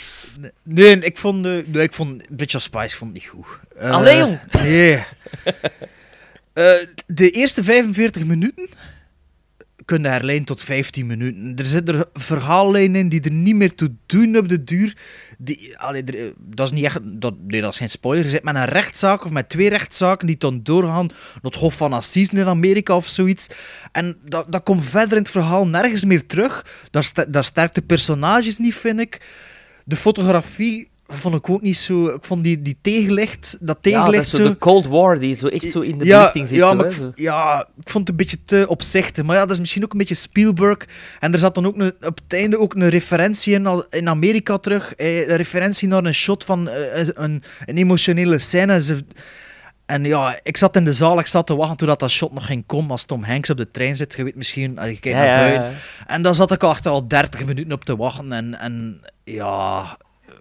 Nee, 0.63 0.99
ik 0.99 1.17
vond, 1.17 1.45
eh, 1.45 1.51
nee, 1.65 1.83
ik 1.83 1.93
vond 1.93 2.23
Bridge 2.35 2.57
of 2.57 2.63
Spies 2.63 2.95
vond 2.95 3.15
ik 3.15 3.21
niet 3.21 3.29
goed. 3.29 3.59
Eh, 3.77 3.91
Allee, 3.91 4.17
jong. 4.17 4.39
Nee. 4.51 5.03
Eh, 6.53 6.73
de 7.07 7.29
eerste 7.29 7.63
45 7.63 8.25
minuten 8.25 8.67
kunnen 9.85 10.11
herleiden 10.11 10.45
tot 10.45 10.63
15 10.63 11.05
minuten. 11.05 11.53
Er 11.55 11.65
zitten 11.65 11.95
er 11.95 12.05
verhaallijnen 12.13 12.99
in 13.01 13.09
die 13.09 13.21
er 13.21 13.31
niet 13.31 13.55
meer 13.55 13.75
toe 13.75 13.91
doen 14.05 14.37
op 14.37 14.49
de 14.49 14.63
duur. 14.63 14.97
Die, 15.37 15.77
eh, 15.77 16.31
dat 16.37 16.65
is 16.65 16.71
niet 16.71 16.83
echt... 16.83 16.99
Dat, 17.03 17.33
dat 17.39 17.71
is 17.71 17.77
geen 17.77 17.89
spoiler. 17.89 18.23
Je 18.23 18.29
zit 18.29 18.43
met 18.43 18.55
een 18.55 18.65
rechtszaak 18.65 19.25
of 19.25 19.31
met 19.31 19.49
twee 19.49 19.69
rechtszaken 19.69 20.27
die 20.27 20.37
dan 20.37 20.63
doorgaan 20.63 21.05
naar 21.05 21.39
het 21.41 21.55
Hof 21.55 21.75
van 21.75 21.93
Assise 21.93 22.35
in 22.35 22.47
Amerika 22.47 22.95
of 22.95 23.07
zoiets. 23.07 23.47
En 23.91 24.17
dat, 24.23 24.51
dat 24.51 24.63
komt 24.63 24.85
verder 24.85 25.17
in 25.17 25.23
het 25.23 25.31
verhaal 25.31 25.67
nergens 25.67 26.05
meer 26.05 26.25
terug. 26.25 26.65
Dat, 26.91 27.13
dat 27.27 27.45
sterkt 27.45 27.75
de 27.75 27.81
personages 27.81 28.57
niet, 28.57 28.75
vind 28.75 28.99
ik. 28.99 29.27
De 29.85 29.95
fotografie 29.95 30.89
vond 31.07 31.35
ik 31.35 31.49
ook 31.49 31.61
niet 31.61 31.77
zo... 31.77 32.07
Ik 32.07 32.23
vond 32.23 32.43
die, 32.43 32.61
die 32.61 32.77
tegenlicht... 32.81 33.57
Dat 33.59 33.59
Ja, 33.59 33.65
dat 33.73 33.83
tegenlicht 33.83 34.29
zo 34.29 34.43
de 34.43 34.57
Cold 34.57 34.87
War, 34.87 35.19
die 35.19 35.35
zo 35.35 35.47
echt 35.47 35.71
zo 35.71 35.79
in 35.79 35.97
de 35.97 36.05
ja, 36.05 36.17
belichting 36.17 36.47
zit. 36.47 36.57
ja, 36.57 36.69
zo, 36.69 36.75
maar 36.75 36.85
hè, 36.85 36.91
ik, 36.91 36.97
zo. 36.97 37.11
ja, 37.15 37.67
ik 37.79 37.89
vond 37.89 38.07
het 38.07 38.09
een 38.09 38.15
beetje 38.15 38.43
te 38.45 38.65
opzichtig. 38.67 39.23
Maar 39.23 39.35
ja, 39.35 39.41
dat 39.41 39.51
is 39.51 39.59
misschien 39.59 39.83
ook 39.83 39.91
een 39.91 39.97
beetje 39.97 40.15
Spielberg. 40.15 40.77
En 41.19 41.33
er 41.33 41.39
zat 41.39 41.55
dan 41.55 41.65
ook 41.65 41.77
een, 41.77 41.93
op 42.01 42.19
het 42.23 42.33
einde 42.33 42.59
ook 42.59 42.73
een 42.73 42.89
referentie 42.89 43.53
in, 43.53 43.83
in 43.89 44.09
Amerika 44.09 44.57
terug. 44.57 44.93
Eh, 44.95 45.27
een 45.27 45.35
referentie 45.35 45.87
naar 45.87 46.03
een 46.03 46.13
shot 46.13 46.43
van 46.43 46.69
eh, 46.69 47.07
een, 47.13 47.43
een 47.65 47.77
emotionele 47.77 48.37
scène. 48.37 49.03
En 49.85 50.03
ja, 50.03 50.39
ik 50.43 50.57
zat 50.57 50.75
in 50.75 50.85
de 50.85 50.93
zaal, 50.93 51.19
ik 51.19 51.27
zat 51.27 51.47
te 51.47 51.55
wachten 51.55 51.77
totdat 51.77 51.99
dat 51.99 52.09
shot 52.09 52.33
nog 52.33 52.45
ging 52.45 52.63
komen. 52.65 52.91
Als 52.91 53.03
Tom 53.03 53.23
Hanks 53.23 53.49
op 53.49 53.57
de 53.57 53.71
trein 53.71 53.95
zit, 53.95 54.13
je 54.17 54.23
weet 54.23 54.35
misschien, 54.35 54.79
als 54.79 54.89
je 54.89 54.99
kijkt 54.99 55.17
Ja, 55.17 55.23
naar 55.23 55.51
ja, 55.51 55.57
buiten. 55.57 55.77
ja. 55.77 56.05
En 56.07 56.21
daar 56.21 56.35
zat 56.35 56.51
ik 56.51 56.63
al 56.63 56.71
echt 56.71 56.85
al 56.85 57.07
30 57.07 57.45
minuten 57.45 57.71
op 57.71 57.85
te 57.85 57.95
wachten. 57.95 58.31
En, 58.31 58.59
en 58.59 59.01
ja, 59.23 59.97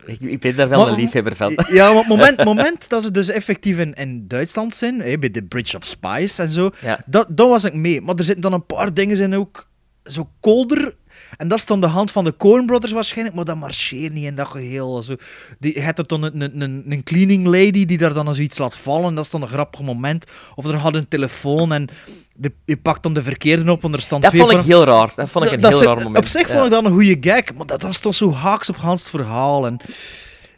Ik, 0.07 0.21
ik 0.21 0.41
ben 0.41 0.57
daar 0.57 0.69
wel 0.69 0.79
Maar- 0.83 0.89
een 0.89 0.95
liefhebber 1.01 1.37
van. 1.37 1.59
ja, 1.73 1.87
maar 1.93 1.97
het 1.99 2.09
moment, 2.17 2.45
moment 2.45 2.89
dat 2.89 3.03
ze 3.03 3.11
dus 3.11 3.29
effectief 3.29 3.79
in, 3.79 3.95
in 3.95 4.29
Duitsland 4.29 4.75
zijn, 4.75 4.97
bij 4.99 5.31
de 5.31 5.43
Bridge 5.45 5.77
of 5.77 5.85
Spies 5.85 6.39
en 6.39 6.49
zo, 6.49 6.71
Ja. 6.81 7.01
dat, 7.07 7.27
dat 7.31 7.49
was 7.49 7.65
ik 7.65 7.75
mee. 7.75 8.01
Maar 8.01 8.15
er 8.15 8.25
zitten 8.25 8.43
dan 8.43 8.53
een 8.53 8.67
paar 8.67 8.95
dingen 8.95 9.21
in 9.21 9.35
ook 9.35 9.69
zo 10.05 10.29
kolder. 10.41 10.97
En 11.37 11.49
dat 11.49 11.59
is 11.59 11.67
dan 11.67 11.81
de 11.81 11.87
hand 11.87 12.13
van 12.13 12.25
de 12.25 12.37
Coen 12.37 12.67
Brothers 12.67 12.93
waarschijnlijk, 12.93 13.37
maar 13.37 13.45
dat 13.45 13.57
marcheert 13.57 14.13
niet 14.13 14.25
in 14.25 14.35
dat 14.35 14.49
geheel. 14.49 15.03
Zo. 15.03 15.17
Die, 15.59 15.75
je 15.75 15.81
hebt 15.81 15.99
er 15.99 16.07
dan 16.07 16.23
een, 16.23 16.41
een, 16.41 16.61
een, 16.61 16.85
een 16.89 17.03
cleaning 17.03 17.45
lady 17.45 17.85
die 17.85 17.99
daar 17.99 18.15
dan 18.15 18.35
zoiets 18.35 18.59
laat 18.59 18.77
vallen. 18.77 19.15
Dat 19.15 19.25
is 19.25 19.31
dan 19.31 19.43
een 19.43 19.49
grappig 19.49 19.81
moment. 19.81 20.27
Of 20.55 20.67
er 20.67 20.79
gaat 20.79 20.95
een 20.95 21.09
telefoon 21.09 21.73
en 21.73 21.89
de, 22.35 22.53
je 22.65 22.77
pakt 22.77 23.03
dan 23.03 23.13
de 23.13 23.23
verkeerde 23.23 23.73
op 23.73 23.85
en 23.85 23.93
er 23.93 24.07
Dat 24.09 24.35
vond 24.35 24.51
ik 24.51 24.59
heel 24.59 24.85
raar. 24.85 25.13
Dat 25.15 25.29
vond 25.29 25.45
ik 25.45 25.53
een 25.53 25.61
dat 25.61 25.73
heel 25.73 25.83
raar 25.83 25.97
moment. 25.97 26.17
Op 26.17 26.27
zich 26.27 26.49
Ja. 26.49 26.55
vond 26.55 26.65
ik 26.65 26.71
dat 26.71 26.85
een 26.85 26.93
goede 26.93 27.17
gag, 27.21 27.55
maar 27.55 27.67
dat, 27.67 27.85
is 27.85 27.99
toch 27.99 28.15
zo 28.15 28.33
haaks 28.33 28.69
op 28.69 28.77
Hans 28.77 29.01
het 29.01 29.11
verhaal. 29.11 29.67
En... 29.67 29.81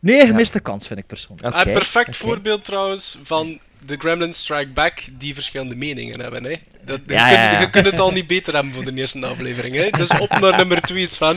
Nee, 0.00 0.26
gemiste 0.26 0.60
kans, 0.60 0.86
vind 0.86 0.98
ik 0.98 1.06
persoonlijk. 1.06 1.48
Oké, 1.48 1.66
een 1.66 1.72
perfect 1.72 2.16
voorbeeld 2.16 2.64
trouwens 2.64 3.18
van 3.22 3.58
de 3.86 3.96
Gremlins 3.98 4.38
Strike 4.38 4.68
Back 4.70 4.98
die 5.12 5.34
verschillende 5.34 5.74
meningen 5.74 6.20
hebben. 6.20 6.44
Hè. 6.44 6.56
Dat, 6.84 7.00
Ja, 7.06 7.28
je, 7.28 7.34
ja, 7.34 7.40
kunt, 7.48 7.52
ja. 7.52 7.60
je 7.60 7.70
kunt 7.70 7.84
het 7.84 7.98
al 8.00 8.12
niet 8.12 8.26
beter 8.26 8.54
hebben 8.54 8.72
voor 8.72 8.84
de 8.84 8.96
eerste 8.98 9.26
aflevering. 9.26 9.74
Hè. 9.76 9.90
Dus 9.90 10.08
op 10.20 10.38
naar 10.38 10.56
nummer 10.56 10.80
2 10.80 11.08
van. 11.08 11.36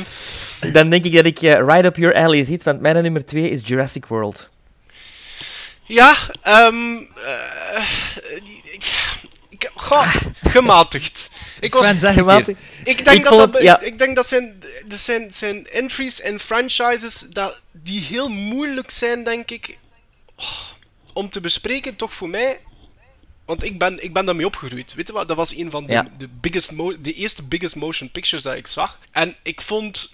Dan 0.71 0.89
denk 0.89 1.03
ik 1.05 1.13
dat 1.13 1.25
ik 1.25 1.39
right 1.39 1.83
up 1.85 1.95
your 1.95 2.15
alley 2.15 2.43
zit, 2.43 2.63
want 2.63 2.81
mijn 2.81 3.03
nummer 3.03 3.25
twee 3.25 3.49
is 3.49 3.62
Jurassic 3.67 4.05
World. 4.05 4.49
Ja, 5.83 6.15
ehm 6.43 6.95
eh, 7.25 7.85
ik, 8.63 8.93
ik, 9.49 9.69
goh, 9.75 10.15
gematigd. 10.41 11.29
Ik, 11.59 11.73
was, 11.73 12.03
Gematigd. 12.13 12.59
ik, 12.83 13.03
denk 13.05 13.17
ik 13.17 13.23
dat, 13.23 13.33
vond 13.33 13.39
dat, 13.45 13.53
het- 13.53 13.63
ja. 13.63 13.79
ik 13.79 13.99
denk 13.99 14.15
dat 14.15 14.27
zijn, 14.27 14.63
dat 14.85 14.99
zijn, 14.99 15.31
zijn 15.33 15.67
entries 15.71 16.21
en 16.21 16.39
franchises 16.39 17.25
dat, 17.29 17.62
die 17.71 18.01
heel 18.01 18.29
moeilijk 18.29 18.91
zijn, 18.91 19.23
denk 19.23 19.51
ik, 19.51 19.77
oh, 20.35 20.45
om 21.19 21.29
te 21.29 21.41
bespreken, 21.41 21.95
toch 21.95 22.13
voor 22.13 22.29
mij. 22.29 22.60
Want 23.45 23.63
ik 23.63 23.77
ben, 23.79 24.03
ik 24.03 24.13
ben 24.13 24.25
daarmee 24.25 24.45
opgegroeid. 24.45 24.93
Weet 24.93 25.08
je 25.08 25.13
wat? 25.13 25.27
Dat 25.27 25.38
was 25.38 25.55
een 25.55 25.71
van 25.71 25.86
de, 25.86 25.91
Ja. 25.91 26.10
de, 26.17 26.27
biggest 26.27 26.71
mo- 26.71 27.01
de 27.01 27.13
eerste 27.13 27.43
biggest 27.43 27.75
motion 27.75 28.12
pictures 28.12 28.43
dat 28.43 28.55
ik 28.55 28.67
zag. 28.67 28.99
En 29.12 29.36
ik 29.43 29.62
vond. 29.62 30.12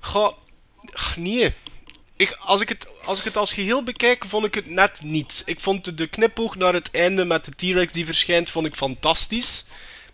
Ach, 0.00 1.16
nee. 1.16 1.54
Ik, 2.16 2.36
als, 2.40 2.60
ik 2.60 2.68
het, 2.68 2.86
als 3.04 3.18
ik 3.18 3.24
het 3.24 3.36
als 3.36 3.52
geheel 3.52 3.82
bekijk, 3.82 4.24
vond 4.26 4.44
ik 4.44 4.54
het 4.54 4.66
net 4.66 5.02
niet. 5.02 5.42
Ik 5.46 5.60
vond 5.60 5.84
de, 5.84 5.94
de 5.94 6.06
knipoog 6.06 6.56
naar 6.56 6.74
het 6.74 6.90
einde 6.90 7.24
met 7.24 7.44
de 7.44 7.52
T-Rex 7.56 7.92
die 7.92 8.04
verschijnt, 8.06 8.50
vond 8.50 8.66
ik 8.66 8.74
fantastisch. 8.76 9.64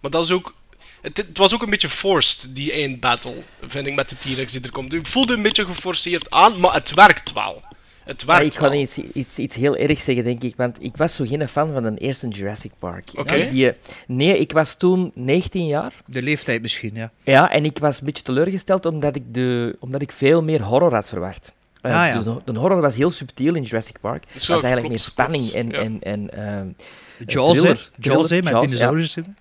Maar 0.00 0.10
dat 0.10 0.24
is 0.24 0.30
ook. 0.30 0.54
Het, 1.02 1.16
het 1.16 1.38
was 1.38 1.54
ook 1.54 1.62
een 1.62 1.70
beetje 1.70 1.88
forced, 1.88 2.46
die 2.48 2.72
eindbattle, 2.72 3.42
vind 3.66 3.86
ik, 3.86 3.94
met 3.94 4.08
de 4.08 4.16
T-Rex 4.16 4.52
die 4.52 4.60
er 4.62 4.70
komt. 4.70 4.92
Ik 4.92 5.06
voelde 5.06 5.34
een 5.34 5.42
beetje 5.42 5.64
geforceerd 5.64 6.30
aan, 6.30 6.60
maar 6.60 6.72
het 6.72 6.94
werkt 6.94 7.32
wel. 7.32 7.62
Het 8.06 8.26
Maar 8.26 8.42
ik 8.42 8.54
ga 8.54 8.72
iets, 8.72 8.98
iets, 8.98 9.38
iets 9.38 9.56
heel 9.56 9.76
ergs 9.76 10.04
zeggen, 10.04 10.24
denk 10.24 10.42
ik. 10.42 10.56
Want 10.56 10.82
ik 10.82 10.96
was 10.96 11.14
zo 11.14 11.24
geen 11.24 11.48
fan 11.48 11.72
van 11.72 11.82
de 11.82 11.96
eerste 11.98 12.28
Jurassic 12.28 12.72
Park. 12.78 13.08
Ja, 13.08 13.48
die, 13.50 13.72
nee, 14.06 14.38
ik 14.38 14.52
was 14.52 14.74
toen 14.74 15.10
19 15.14 15.66
jaar. 15.66 15.92
De 16.06 16.22
leeftijd 16.22 16.62
misschien, 16.62 16.94
ja. 16.94 17.10
Ja, 17.22 17.50
en 17.50 17.64
ik 17.64 17.78
was 17.78 17.98
een 17.98 18.04
beetje 18.04 18.22
teleurgesteld 18.22 18.86
omdat 18.86 19.16
ik, 19.16 19.22
de, 19.34 19.76
omdat 19.80 20.02
ik 20.02 20.12
veel 20.12 20.42
meer 20.42 20.62
horror 20.62 20.94
had 20.94 21.08
verwacht. 21.08 21.52
Eh, 21.80 22.00
Ah, 22.02 22.06
ja. 22.06 22.14
Dus 22.14 22.24
de, 22.24 22.52
de 22.52 22.58
horror 22.58 22.80
was 22.80 22.96
heel 22.96 23.10
subtiel 23.10 23.54
in 23.54 23.62
Jurassic 23.62 24.00
Park. 24.00 24.24
Het 24.26 24.46
was 24.46 24.62
eigenlijk 24.62 24.80
klopt, 24.80 24.88
meer 24.88 24.98
spanning 24.98 25.50
klopt, 25.50 25.56
en, 25.56 25.70
ja. 25.70 25.78
en, 25.78 26.02
en 26.02 26.30
ehm, 26.30 26.66
Jaws, 27.26 27.52
hè. 27.52 27.60
thriller, 27.60 27.90
Jaws, 27.98 28.30
hè, 28.30 28.42
met 28.42 28.52
ja. 28.52 28.60
dinosaurus. 28.60 29.16
in. 29.16 29.36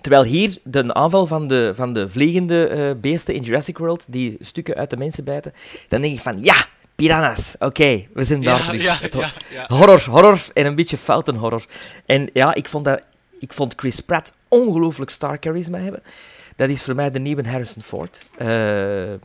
Terwijl 0.00 0.24
hier 0.24 0.58
de 0.64 0.94
aanval 0.94 1.26
van 1.26 1.48
de, 1.48 1.72
van 1.74 1.92
de 1.92 2.08
vliegende 2.08 2.66
eh, 2.66 2.90
beesten 3.00 3.34
in 3.34 3.42
Jurassic 3.42 3.78
World, 3.78 4.12
die 4.12 4.36
stukken 4.40 4.74
uit 4.74 4.90
de 4.90 4.96
mensen 4.96 5.24
bijten, 5.24 5.52
dan 5.88 6.00
denk 6.00 6.14
ik 6.14 6.20
van 6.20 6.42
ja, 6.42 6.54
piranha's, 6.94 7.56
oké, 7.58 8.06
we 8.12 8.24
zijn 8.24 8.42
daar 8.44 8.58
Ja, 8.58 8.64
terug. 8.64 8.82
ja, 8.82 8.98
Het 9.00 9.14
ho- 9.14 9.20
ja, 9.20 9.32
ja. 9.52 9.64
Horror, 9.76 10.02
horror 10.10 10.40
en 10.54 10.66
een 10.66 10.74
beetje 10.74 10.96
foute 10.96 11.32
horror. 11.32 11.64
En 12.06 12.30
ja, 12.32 12.54
ik 12.54 12.66
vond, 12.68 12.84
dat, 12.84 13.00
ik 13.38 13.52
vond 13.52 13.72
Chris 13.76 14.00
Pratt 14.00 14.32
ongelooflijk 14.48 15.10
star 15.10 15.36
charisma 15.40 15.78
hebben. 15.78 16.02
dat 16.56 16.68
is 16.68 16.82
voor 16.82 16.94
mij 16.94 17.10
de 17.10 17.18
nieuwe 17.18 17.48
Harrison 17.48 17.82
Ford. 17.82 18.26
Eh, 18.38 19.12
ik 19.12 19.20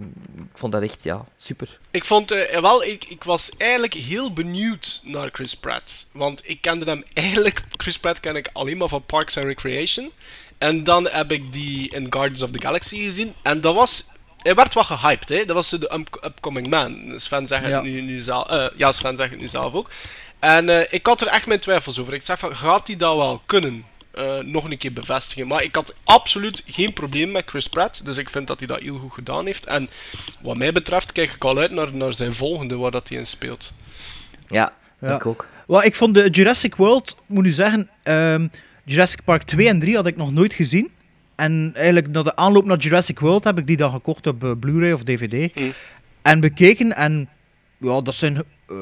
vond 0.54 0.72
dat 0.72 0.82
echt, 0.82 1.04
ja, 1.04 1.26
super. 1.38 1.80
Ik 1.92 2.06
vond, 2.06 2.32
eh, 2.32 2.62
wel, 2.62 2.84
ik, 2.84 3.06
ik 3.06 3.24
was 3.24 3.50
eigenlijk 3.58 3.94
heel 3.94 4.34
benieuwd 4.34 5.02
naar 5.04 5.30
Chris 5.32 5.56
Pratt. 5.56 6.08
Want 6.12 6.42
ik 6.50 6.62
kende 6.62 6.86
hem 6.86 7.04
eigenlijk, 7.14 7.62
Chris 7.78 8.00
Pratt 8.00 8.20
ken 8.20 8.36
ik 8.36 8.50
alleen 8.54 8.78
maar 8.78 8.88
van 8.88 9.04
Parks 9.06 9.38
and 9.38 9.46
Recreation. 9.46 10.12
En 10.58 10.84
dan 10.84 11.08
heb 11.12 11.32
ik 11.32 11.52
die 11.52 11.90
in 11.92 12.08
Guardians 12.10 12.42
of 12.42 12.50
the 12.52 12.62
Galaxy 12.62 12.98
gezien. 13.04 13.34
En 13.44 13.62
dat 13.62 13.76
was, 13.76 14.06
hij 14.44 14.56
werd 14.56 14.74
wat 14.74 14.86
gehyped, 14.86 15.30
hè. 15.30 15.46
Dat 15.46 15.56
was 15.56 15.70
de 15.70 15.94
up- 15.94 16.20
upcoming 16.24 16.68
man. 16.68 17.14
Sven 17.18 17.48
zegt 17.48 17.66
Ja. 17.66 17.70
het 17.70 17.84
nu, 17.84 18.02
nu 18.02 18.20
zelf, 18.20 18.48
eh, 18.48 18.66
ja, 18.76 18.92
Sven 18.92 19.18
zegt 19.18 19.32
het 19.32 19.40
nu 19.40 19.48
zelf 19.48 19.74
ook. 19.74 19.90
En 20.40 20.70
eh, 20.70 20.86
ik 20.94 21.06
had 21.06 21.22
er 21.22 21.28
echt 21.28 21.48
mijn 21.48 21.60
twijfels 21.60 22.00
over. 22.00 22.14
Ik 22.14 22.26
zeg 22.26 22.40
van, 22.40 22.56
gaat 22.56 22.88
hij 22.88 22.96
dat 22.98 23.16
wel 23.16 23.42
kunnen? 23.46 23.86
eh, 24.12 24.38
nog 24.38 24.64
een 24.64 24.78
keer 24.78 24.94
bevestigen. 24.94 25.48
Maar 25.48 25.64
ik 25.64 25.76
had 25.76 25.96
absoluut 26.04 26.64
geen 26.68 26.94
probleem 26.94 27.32
met 27.32 27.44
Chris 27.50 27.68
Pratt. 27.68 28.06
Dus 28.06 28.18
ik 28.18 28.30
vind 28.30 28.48
dat 28.48 28.60
hij 28.60 28.68
dat 28.68 28.80
heel 28.80 28.98
goed 28.98 29.14
gedaan 29.14 29.46
heeft. 29.46 29.66
En 29.66 29.90
wat 30.42 30.58
mij 30.58 30.72
betreft 30.72 31.12
kijk 31.12 31.32
ik 31.34 31.44
al 31.44 31.58
uit 31.58 31.72
naar, 31.72 31.94
naar 31.94 32.14
zijn 32.14 32.34
volgende 32.34 32.76
waar 32.76 32.92
dat 32.92 33.10
hij 33.10 33.18
in 33.18 33.28
speelt. 33.28 33.74
Ja, 34.48 34.74
Ja. 35.02 35.16
ik 35.16 35.26
ook. 35.26 35.48
Ik 35.84 35.96
vond 35.96 36.16
de 36.16 36.30
Jurassic 36.30 36.76
World, 36.76 37.18
moet 37.26 37.44
nu 37.44 37.52
zeggen, 37.52 37.90
ehm, 38.04 38.48
Jurassic 38.84 39.24
Park 39.24 39.44
2 39.44 39.68
en 39.68 39.80
3 39.80 39.96
had 39.96 40.08
ik 40.08 40.16
nog 40.18 40.32
nooit 40.32 40.54
gezien. 40.54 40.92
En 41.40 41.72
eigenlijk 41.76 42.08
na 42.08 42.24
de 42.24 42.36
aanloop 42.36 42.66
naar 42.66 42.78
Jurassic 42.78 43.20
World 43.20 43.44
heb 43.44 43.58
ik 43.58 43.68
die 43.68 43.78
dan 43.78 43.92
gekocht 43.92 44.28
op 44.28 44.44
eh, 44.44 44.52
Blu-ray 44.60 44.92
of 44.92 45.04
DVD. 45.04 45.56
Mm. 45.56 45.72
En 46.22 46.40
bekeken. 46.40 46.96
En 46.96 47.30
ja, 47.78 48.02
dat 48.02 48.16
zijn, 48.16 48.44
eh, 48.68 48.76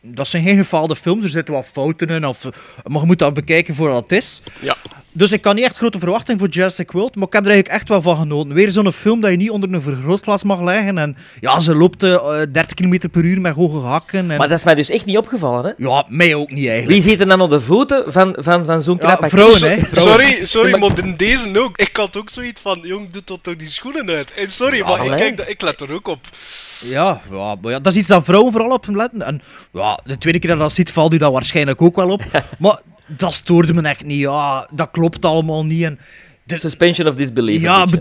dat 0.00 0.26
zijn 0.28 0.42
geen 0.42 0.56
gefaalde 0.56 0.96
films. 0.96 1.24
Er 1.24 1.30
zitten 1.30 1.54
wat 1.54 1.66
fouten 1.72 2.08
in. 2.08 2.26
Of, 2.26 2.44
maar 2.84 3.00
je 3.00 3.06
moet 3.06 3.18
dat 3.18 3.34
bekijken 3.34 3.74
voor 3.74 3.88
wat 3.88 4.02
het 4.02 4.12
is. 4.12 4.42
Ja. 4.60 4.76
Dus 5.12 5.32
ik 5.32 5.40
kan 5.40 5.54
niet 5.54 5.64
echt 5.64 5.76
grote 5.76 5.98
verwachtingen 5.98 6.40
voor 6.40 6.48
Jurassic 6.48 6.90
World, 6.90 7.14
maar 7.14 7.26
ik 7.26 7.32
heb 7.32 7.44
er 7.44 7.50
eigenlijk 7.50 7.80
echt 7.80 7.88
wel 7.88 8.02
van 8.02 8.16
genoten. 8.16 8.54
Weer 8.54 8.70
zo'n 8.70 8.92
film 8.92 9.20
dat 9.20 9.30
je 9.30 9.36
niet 9.36 9.50
onder 9.50 9.72
een 9.72 9.80
vergrootglas 9.82 10.42
mag 10.44 10.60
leggen. 10.60 10.98
En 10.98 11.16
ja, 11.40 11.58
ze 11.58 11.74
loopt 11.74 12.02
eh, 12.02 12.26
30 12.52 12.74
km 12.74 13.08
per 13.10 13.24
uur 13.24 13.40
met 13.40 13.54
hoge 13.54 13.76
hakken. 13.78 14.30
En, 14.30 14.38
Maar 14.38 14.48
dat 14.48 14.58
is 14.58 14.64
mij 14.64 14.74
dus 14.74 14.90
echt 14.90 15.04
niet 15.06 15.16
opgevallen, 15.16 15.64
hè? 15.64 15.84
Ja, 15.86 16.04
mij 16.08 16.34
ook 16.34 16.50
niet 16.50 16.68
eigenlijk. 16.68 17.02
Wie 17.02 17.10
zit 17.10 17.20
er 17.20 17.26
dan 17.26 17.40
op 17.40 17.50
de 17.50 17.60
voeten 17.60 18.04
van, 18.12 18.36
van, 18.38 18.64
van 18.64 18.82
zo'n 18.82 18.98
Ja, 19.00 19.14
knap 19.16 19.30
vrouwen, 19.30 19.60
hè. 19.70 19.78
Vrouwen. 19.80 20.12
Sorry, 20.24 20.46
sorry, 20.46 20.78
maar- 20.78 20.98
in 20.98 21.16
deze 21.16 21.60
ook. 21.60 21.76
Ik 21.78 21.96
had 21.96 22.16
ook 22.16 22.30
zoiets 22.30 22.60
van, 22.60 22.78
jong, 22.82 23.10
doe 23.10 23.24
tot 23.24 23.42
toch 23.42 23.56
die 23.56 23.68
schoenen 23.68 24.08
uit. 24.08 24.34
En 24.34 24.52
sorry, 24.52 24.76
Ja, 24.76 24.86
maar 24.96 25.04
ik, 25.04 25.10
kijk, 25.10 25.36
dat- 25.36 25.48
ik 25.48 25.60
let 25.62 25.80
er 25.80 25.92
ook 25.92 26.08
op. 26.08 26.20
Ja, 26.80 27.20
ja, 27.30 27.54
maar 27.62 27.72
ja, 27.72 27.78
dat 27.80 27.92
is 27.92 27.98
iets 27.98 28.08
dat 28.08 28.24
vrouwen 28.24 28.52
vooral 28.52 28.70
op 28.72 28.86
letten. 28.88 29.22
En 29.22 29.40
ja, 29.72 29.98
de 30.04 30.18
tweede 30.18 30.38
keer 30.38 30.48
dat 30.48 30.58
je 30.58 30.64
dat 30.64 30.72
ziet, 30.72 30.92
valt 30.92 31.14
u 31.14 31.16
dat 31.16 31.32
waarschijnlijk 31.32 31.82
ook 31.82 31.96
wel 31.96 32.10
op. 32.10 32.22
maar 32.58 32.80
dat 33.06 33.34
stoorde 33.34 33.74
me 33.74 33.82
echt 33.88 34.04
niet. 34.04 34.18
Ja, 34.18 34.68
dat 34.74 34.88
klopt 34.90 35.24
allemaal 35.24 35.64
niet. 35.64 35.82
En 35.84 35.98
de- 36.44 36.58
Suspension 36.58 37.08
of 37.08 37.14
disbelief. 37.14 37.62
ja, 37.62 37.84
beetje. 37.84 37.98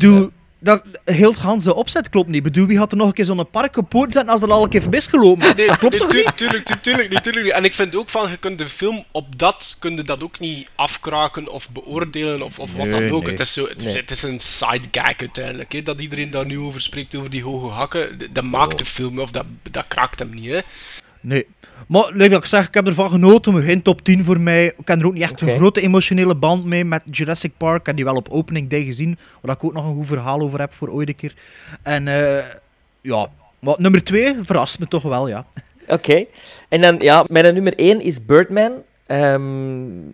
Dat, 0.66 0.84
heel 1.04 1.32
het 1.32 1.40
Hanse 1.40 1.76
opzet 1.76 2.10
klopt 2.10 2.30
niet. 2.30 2.44
Bedoel, 2.44 2.68
wie 2.68 2.78
had 2.78 2.92
er 2.92 2.98
nog 2.98 3.08
een 3.08 3.14
keer 3.14 3.26
zo'n 3.26 3.50
park 3.50 3.78
op 3.78 3.90
poten 3.90 4.12
zetten 4.12 4.32
als 4.34 4.42
er 4.42 4.52
al 4.52 4.64
een 4.64 4.70
keer 4.70 4.90
misgelopen 4.90 5.48
is? 5.48 5.56
Nee, 5.56 5.68
dat 5.68 5.78
klopt 5.78 5.94
nee, 5.94 6.02
toch 6.02 6.10
tu- 6.10 6.18
niet? 6.18 6.38
Tuurlijk, 6.38 6.66
tu- 6.66 6.80
tuurlijk, 6.82 7.10
niet, 7.10 7.24
tuurlijk 7.24 7.46
niet. 7.46 7.54
En 7.54 7.64
ik 7.64 7.74
vind 7.74 7.96
ook 7.96 8.10
van, 8.10 8.30
je 8.30 8.38
kunt 8.38 8.60
de 8.60 8.70
film 8.70 9.06
op 9.12 9.40
dat, 9.40 9.76
kun 9.80 9.96
je 9.96 10.04
dat 10.04 10.24
ook 10.24 10.40
niet 10.40 10.70
afkraken 10.76 11.48
of 11.48 11.70
beoordelen 11.70 12.42
of, 12.42 12.60
of 12.60 12.74
wat 12.76 12.88
Nee, 12.88 13.10
dan 13.10 13.18
ook. 13.18 13.28
Het, 13.28 13.40
is 13.40 13.54
zo, 13.54 13.68
het, 13.68 14.12
is 14.12 14.24
een 14.24 14.40
side 14.40 14.88
gag 14.92 15.18
uiteindelijk, 15.18 15.72
hè, 15.72 15.82
dat 15.82 16.02
iedereen 16.02 16.30
daar 16.32 16.46
nu 16.46 16.60
over 16.60 16.82
spreekt, 16.82 17.16
over 17.16 17.30
die 17.30 17.44
hoge 17.44 17.68
hakken. 17.68 18.20
Dat 18.34 18.44
maakt 18.44 18.78
de 18.78 18.86
film, 18.86 19.20
of 19.20 19.32
dat, 19.32 19.46
dat 19.72 19.86
kraakt 19.88 20.20
hem 20.20 20.34
niet, 20.34 20.52
hè. 20.52 20.60
Nee. 21.22 21.46
Maar, 21.88 22.12
like 22.14 22.30
dat 22.30 22.40
ik 22.40 22.46
zeg, 22.46 22.68
ik 22.68 22.74
heb 22.74 22.88
ervan 22.88 23.10
genoten. 23.10 23.54
maar 23.54 23.62
Geen 23.62 23.82
top 23.82 24.04
10 24.04 24.24
voor 24.24 24.40
mij. 24.40 24.66
Ik 24.66 24.88
heb 24.88 25.00
er 25.00 25.06
ook 25.06 25.14
niet 25.14 25.22
echt 25.22 25.42
een 25.42 25.58
grote 25.58 25.82
emotionele 25.82 26.36
band 26.36 26.66
mee 26.66 26.86
met 26.86 27.02
Jurassic 27.12 27.52
Park. 27.58 27.80
Ik 27.80 27.86
heb 27.86 27.96
die 27.96 28.06
wel 28.06 28.16
op 28.16 28.30
opening 28.30 28.70
day 28.70 28.84
gezien, 28.84 29.18
waar 29.42 29.56
ik 29.56 29.64
ook 29.64 29.74
nog 29.74 29.86
een 29.86 29.96
goed 29.96 30.08
verhaal 30.08 30.40
over 30.40 30.60
heb 30.60 30.74
voor 30.74 30.90
ooit 30.90 31.08
een 31.08 31.16
keer. 31.16 31.34
En 31.82 32.08
eh, 32.08 32.46
ja, 33.02 33.28
maar 33.60 33.76
nummer 33.78 34.04
2 34.04 34.36
verrast 34.44 34.80
me 34.80 34.88
toch 34.88 35.04
wel, 35.04 35.28
ja. 35.28 35.46
Oké. 35.88 36.26
En 36.70 36.82
dan, 36.82 36.96
ja, 37.00 37.26
mijn 37.28 37.54
nummer 37.54 37.76
1 37.76 38.02
is 38.02 38.26
Birdman. 38.26 38.72
Ehm, 39.06 40.10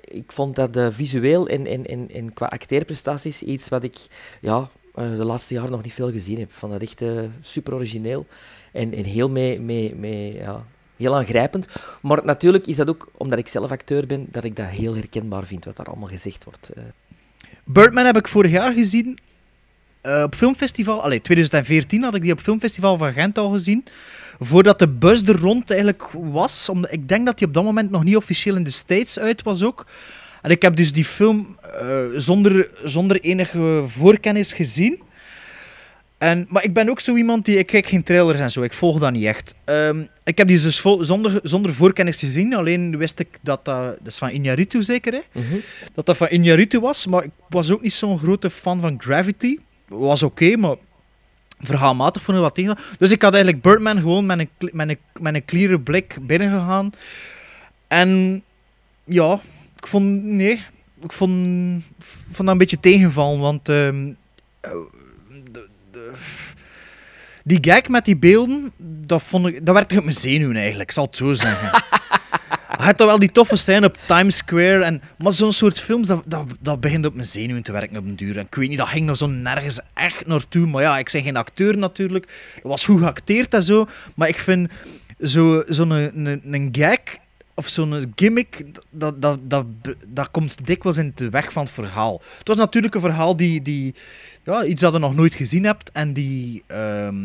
ik 0.00 0.32
vond 0.32 0.56
dat 0.56 0.76
eh, 0.76 0.86
visueel 0.90 1.48
en, 1.48 1.66
en, 1.66 1.86
en, 1.86 2.10
en 2.12 2.32
qua 2.32 2.46
acteerprestaties 2.46 3.42
iets 3.42 3.68
wat 3.68 3.84
ik 3.84 3.96
ja, 4.40 4.68
eh, 4.94 5.16
de 5.16 5.24
laatste 5.24 5.54
jaren 5.54 5.70
nog 5.70 5.82
niet 5.82 5.92
veel 5.92 6.10
gezien 6.10 6.38
heb. 6.38 6.48
Ik 6.48 6.54
vond 6.54 6.72
dat 6.72 6.82
echt 6.82 7.02
super 7.40 7.74
origineel 7.74 8.26
en, 8.72 8.94
en 8.94 9.04
heel, 9.04 9.30
mee, 9.30 9.60
mee, 9.60 9.94
mee, 9.94 10.34
ja, 10.34 10.64
heel 11.00 11.16
aangrijpend. 11.16 11.66
Maar 12.02 12.24
natuurlijk 12.24 12.66
is 12.66 12.76
dat 12.76 12.88
ook, 12.88 13.10
omdat 13.16 13.38
ik 13.38 13.48
zelf 13.48 13.70
acteur 13.70 14.06
ben, 14.06 14.26
dat 14.30 14.44
ik 14.44 14.56
dat 14.56 14.66
heel 14.66 14.94
herkenbaar 14.94 15.46
vind, 15.46 15.64
wat 15.64 15.76
daar 15.76 15.86
allemaal 15.86 16.08
gezegd 16.08 16.44
wordt. 16.44 16.68
Eh, 16.68 16.82
Birdman 17.64 18.04
heb 18.04 18.16
ik 18.16 18.28
vorig 18.28 18.50
jaar 18.50 18.72
gezien 18.72 19.18
eh, 20.00 20.22
op 20.22 20.34
filmfestival. 20.34 21.02
Allee, 21.02 21.20
2014 21.20 22.02
had 22.02 22.14
ik 22.14 22.22
die 22.22 22.32
op 22.32 22.40
filmfestival 22.40 22.96
van 22.96 23.12
Gent 23.12 23.38
al 23.38 23.50
gezien. 23.50 23.84
Voordat 24.38 24.78
de 24.78 24.88
bus 24.88 25.22
er 25.22 25.40
rond 25.40 25.70
eigenlijk 25.70 26.08
was. 26.12 26.68
Omdat 26.68 26.92
ik 26.92 27.08
denk 27.08 27.26
dat 27.26 27.38
die 27.38 27.46
op 27.46 27.54
dat 27.54 27.64
moment 27.64 27.90
nog 27.90 28.04
niet 28.04 28.16
officieel 28.16 28.56
in 28.56 28.64
de 28.64 28.70
States 28.70 29.18
uit 29.18 29.42
was 29.42 29.62
ook. 29.62 29.86
En 30.42 30.50
ik 30.50 30.62
heb 30.62 30.76
dus 30.76 30.92
die 30.92 31.04
film 31.04 31.56
eh, 31.60 31.98
zonder, 32.16 32.70
zonder 32.84 33.20
enige 33.20 33.84
voorkennis 33.86 34.52
gezien. 34.52 35.02
En, 36.20 36.46
maar 36.48 36.64
ik 36.64 36.72
ben 36.72 36.88
ook 36.88 37.00
zo 37.00 37.16
iemand 37.16 37.44
die... 37.44 37.58
Ik 37.58 37.66
kijk 37.66 37.86
geen 37.86 38.02
trailers 38.02 38.40
en 38.40 38.50
zo. 38.50 38.62
Ik 38.62 38.72
volg 38.72 38.98
dat 38.98 39.12
niet 39.12 39.24
echt. 39.24 39.54
Ehm, 39.64 40.02
ik 40.24 40.38
heb 40.38 40.48
die 40.48 40.62
dus 40.62 40.80
vol- 40.80 41.04
zonder, 41.04 41.40
zonder 41.42 41.74
voorkennis 41.74 42.16
gezien. 42.18 42.54
Alleen 42.54 42.98
wist 42.98 43.18
ik 43.18 43.38
dat 43.42 43.64
dat... 43.64 43.84
Dat 43.84 44.06
is 44.06 44.18
van 44.18 44.30
Iñárritu 44.30 44.78
zeker, 44.78 45.12
hè? 45.12 45.20
mhm. 45.32 45.56
dat 45.94 46.06
dat 46.06 46.16
van 46.16 46.28
Iñárritu 46.28 46.80
was, 46.80 47.06
maar 47.06 47.24
ik 47.24 47.30
was 47.48 47.70
ook 47.70 47.82
niet 47.82 47.92
zo'n 47.92 48.18
grote 48.18 48.50
fan 48.50 48.80
van 48.80 49.02
Gravity. 49.02 49.56
Was 49.88 50.22
oké, 50.22 50.56
maar 50.56 50.76
verhaalmatig 51.58 52.22
vond 52.22 52.36
ik 52.36 52.42
wat 52.42 52.54
tegen. 52.54 52.78
Dus 52.98 53.10
ik 53.10 53.22
had 53.22 53.34
eigenlijk 53.34 53.62
Birdman 53.62 54.00
gewoon 54.00 54.26
met 54.26 54.38
een, 54.38 54.70
met 54.72 54.88
een, 54.88 54.98
met 55.20 55.34
een 55.34 55.44
clear 55.44 55.80
blik 55.80 56.16
binnengegaan. 56.22 56.90
En 57.86 58.42
ja, 59.04 59.40
ik 59.76 59.86
vond... 59.86 60.24
Nee, 60.24 60.64
ik 61.02 61.12
vond, 61.12 61.34
vond 61.98 62.36
dat 62.36 62.48
een 62.48 62.58
beetje 62.58 62.80
tegenvallen, 62.80 63.40
want... 63.40 63.68
ehm, 63.68 64.08
eh, 64.60 64.70
die 67.50 67.72
gag 67.72 67.88
met 67.88 68.04
die 68.04 68.16
beelden, 68.16 68.72
dat, 69.06 69.22
vond 69.22 69.46
ik, 69.46 69.66
dat 69.66 69.74
werd 69.74 69.96
op 69.96 70.04
mijn 70.04 70.16
zenuwen 70.16 70.56
eigenlijk, 70.56 70.88
ik 70.88 70.94
zal 70.94 71.04
het 71.04 71.16
zo 71.16 71.32
zeggen. 71.32 71.82
Je 72.78 72.86
hebt 72.86 72.98
dan 72.98 73.06
wel 73.06 73.18
die 73.18 73.32
toffe 73.32 73.56
scène 73.56 73.86
op 73.86 73.98
Times 74.06 74.36
Square. 74.36 74.84
En, 74.84 75.02
maar 75.18 75.32
zo'n 75.32 75.52
soort 75.52 75.80
films, 75.80 76.08
dat, 76.08 76.22
dat, 76.26 76.46
dat 76.60 76.80
begint 76.80 77.06
op 77.06 77.14
mijn 77.14 77.26
zenuwen 77.26 77.62
te 77.62 77.72
werken 77.72 77.96
op 77.96 78.04
een 78.04 78.16
duur. 78.16 78.38
En 78.38 78.46
ik 78.46 78.54
weet 78.54 78.68
niet, 78.68 78.78
dat 78.78 78.88
ging 78.88 79.08
er 79.08 79.16
zo 79.16 79.26
nergens 79.26 79.80
echt 79.94 80.26
naartoe. 80.26 80.66
Maar 80.66 80.82
ja, 80.82 80.98
ik 80.98 81.10
ben 81.12 81.22
geen 81.22 81.36
acteur 81.36 81.78
natuurlijk. 81.78 82.24
Het 82.54 82.62
was 82.62 82.84
goed 82.84 83.00
geacteerd 83.00 83.54
en 83.54 83.62
zo. 83.62 83.86
Maar 84.16 84.28
ik 84.28 84.38
vind 84.38 84.70
zo'n 85.18 85.62
zo 85.68 85.82
een, 85.82 86.26
een, 86.26 86.42
een 86.50 86.68
gag 86.72 86.98
of 87.54 87.68
zo'n 87.68 88.12
gimmick, 88.14 88.64
dat, 88.90 89.22
dat, 89.22 89.38
dat, 89.42 89.66
dat 90.08 90.30
komt 90.30 90.66
dikwijls 90.66 90.98
in 90.98 91.12
de 91.14 91.30
weg 91.30 91.52
van 91.52 91.62
het 91.62 91.72
verhaal. 91.72 92.22
Het 92.38 92.48
was 92.48 92.56
natuurlijk 92.56 92.94
een 92.94 93.00
verhaal 93.00 93.36
die, 93.36 93.62
die 93.62 93.94
ja, 94.44 94.64
iets 94.64 94.80
dat 94.80 94.92
je 94.92 94.98
nog 94.98 95.14
nooit 95.14 95.34
gezien 95.34 95.64
hebt 95.64 95.92
en 95.92 96.12
die 96.12 96.62
ehm, 96.66 97.16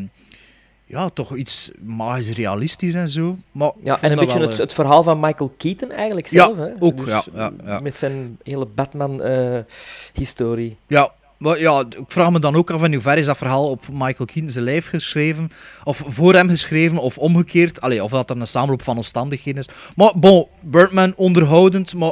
ja, 0.86 1.10
toch 1.10 1.36
iets 1.36 1.72
magisch 1.84 2.30
realistisch 2.36 2.94
en 2.94 3.10
zo. 3.10 3.38
Maar 3.52 3.72
Ja, 3.84 4.02
en 4.02 4.12
een 4.12 4.18
beetje 4.18 4.40
wel, 4.40 4.48
het, 4.48 4.58
eh, 4.58 4.64
het 4.64 4.74
verhaal 4.74 5.04
van 5.04 5.20
Michael 5.20 5.54
Keaton 5.58 5.92
eigenlijk 5.92 6.28
Ja, 6.28 6.46
zelf. 6.46 6.58
hè? 6.58 6.70
ook, 6.80 7.06
ja, 7.06 7.24
ja, 7.34 7.52
ja. 7.66 7.80
Met 7.80 7.96
zijn 7.96 8.38
hele 8.44 8.66
Batman-historie. 8.66 10.78
Ja, 10.88 11.12
maar 11.38 11.60
ja, 11.60 11.80
ik 11.80 12.04
vraag 12.08 12.32
me 12.32 12.40
dan 12.40 12.56
ook 12.56 12.72
af 12.72 12.84
in 12.84 12.94
hoeverre 12.94 13.20
is 13.20 13.26
dat 13.26 13.38
verhaal 13.38 13.70
op 13.70 13.84
Michael 13.92 14.26
Keaton 14.26 14.50
zijn 14.50 14.64
lijf 14.64 14.90
geschreven, 14.90 15.50
of 15.84 16.04
voor 16.08 16.34
hem 16.34 16.50
geschreven, 16.50 16.98
of 16.98 17.18
omgekeerd. 17.18 17.82
Allee, 17.82 18.04
of 18.04 18.12
dat 18.12 18.28
dan 18.28 18.40
een 18.42 18.48
samenloop 18.48 18.84
van 18.84 18.96
omstandigheden 18.96 19.62
is. 19.62 19.70
Maar 19.96 20.12
bon, 20.16 20.48
Birdman 20.62 21.14
onderhoudend, 21.16 21.94
maar 21.96 22.12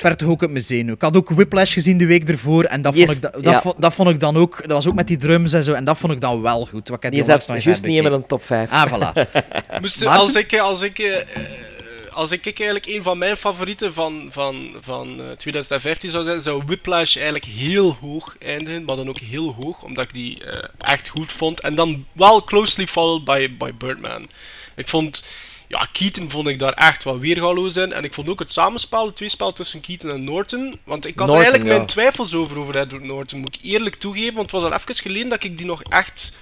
het 0.00 0.08
werd 0.08 0.18
toch 0.18 0.28
ook 0.28 0.42
op 0.42 0.50
mijn 0.50 0.64
zenuw. 0.64 0.94
Ik 0.94 1.02
had 1.02 1.16
ook 1.16 1.30
Whiplash 1.30 1.72
gezien 1.72 1.98
de 1.98 2.06
week 2.06 2.28
ervoor, 2.28 2.64
en 2.64 2.82
dat, 2.82 2.94
Yes, 2.94 3.04
vond, 3.04 3.16
ik, 3.16 3.22
da- 3.22 3.30
dat, 3.30 3.52
ja. 3.52 3.60
vond, 3.60 3.74
dat 3.78 3.94
vond 3.94 4.08
ik 4.08 4.20
dan 4.20 4.36
ook, 4.36 4.60
dat 4.60 4.70
was 4.70 4.88
ook 4.88 4.94
met 4.94 5.06
die 5.06 5.16
drums 5.16 5.52
en 5.52 5.64
zo, 5.64 5.72
en 5.72 5.84
dat 5.84 5.98
vond 5.98 6.12
ik 6.12 6.20
dan 6.20 6.42
wel 6.42 6.66
goed. 6.66 6.88
Wat 6.88 6.96
ik 6.96 7.02
heb 7.02 7.12
Die 7.12 7.24
zat 7.24 7.46
juist 7.46 7.82
niet 7.84 7.96
in 7.96 8.10
mijn 8.10 8.26
top 8.26 8.42
5. 8.42 8.70
Ah, 8.70 8.92
voilà. 8.92 9.30
Moest, 9.80 10.06
als 10.06 10.34
ik, 10.34 10.58
als 10.58 10.82
ik, 10.82 10.98
eh, 10.98 11.16
als 12.10 12.30
ik 12.30 12.44
eigenlijk 12.44 12.86
een 12.86 13.02
van 13.02 13.18
mijn 13.18 13.36
favorieten 13.36 13.94
van, 13.94 14.28
van, 14.30 14.70
van 14.80 15.20
eh, 15.20 15.30
2015 15.30 16.10
zou 16.10 16.24
zijn, 16.24 16.40
zou 16.40 16.62
Whiplash 16.66 17.14
eigenlijk 17.14 17.44
heel 17.44 17.96
hoog 18.00 18.36
eindigen, 18.38 18.84
maar 18.84 18.96
dan 18.96 19.08
ook 19.08 19.18
heel 19.18 19.54
hoog, 19.58 19.82
omdat 19.82 20.04
ik 20.04 20.12
die 20.14 20.44
eh, 20.44 20.68
echt 20.78 21.08
goed 21.08 21.32
vond. 21.32 21.60
En 21.60 21.74
dan 21.74 22.04
wel 22.12 22.44
closely 22.44 22.86
followed 22.86 23.24
by, 23.24 23.50
by 23.58 23.72
Birdman. 23.78 24.28
Ik 24.76 24.88
vond, 24.88 25.24
ja, 25.70 25.88
Keaton 25.92 26.30
vond 26.30 26.46
ik 26.46 26.58
daar 26.58 26.72
echt 26.72 27.04
wel 27.04 27.18
weergaloos 27.18 27.76
in. 27.76 27.92
En 27.92 28.04
ik 28.04 28.14
vond 28.14 28.28
ook 28.28 28.38
het 28.38 28.52
samenspel, 28.52 29.06
het 29.06 29.16
tweespel 29.16 29.52
tussen 29.52 29.80
Keaton 29.80 30.10
en 30.10 30.24
Norton. 30.24 30.78
Want 30.84 31.06
ik 31.06 31.18
had 31.18 31.28
er 31.28 31.34
eigenlijk 31.34 31.64
ja. 31.64 31.74
mijn 31.74 31.86
twijfels 31.86 32.34
over, 32.34 32.58
over 32.58 32.76
Edward 32.76 33.04
Norton, 33.04 33.40
moet 33.40 33.54
ik 33.54 33.60
eerlijk 33.62 33.94
toegeven. 33.94 34.34
Want 34.34 34.50
het 34.50 34.60
was 34.60 34.70
al 34.70 34.78
even 34.78 34.94
geleden 34.94 35.28
dat 35.28 35.44
ik 35.44 35.56
die 35.56 35.66
nog 35.66 35.82
echt 35.82 36.32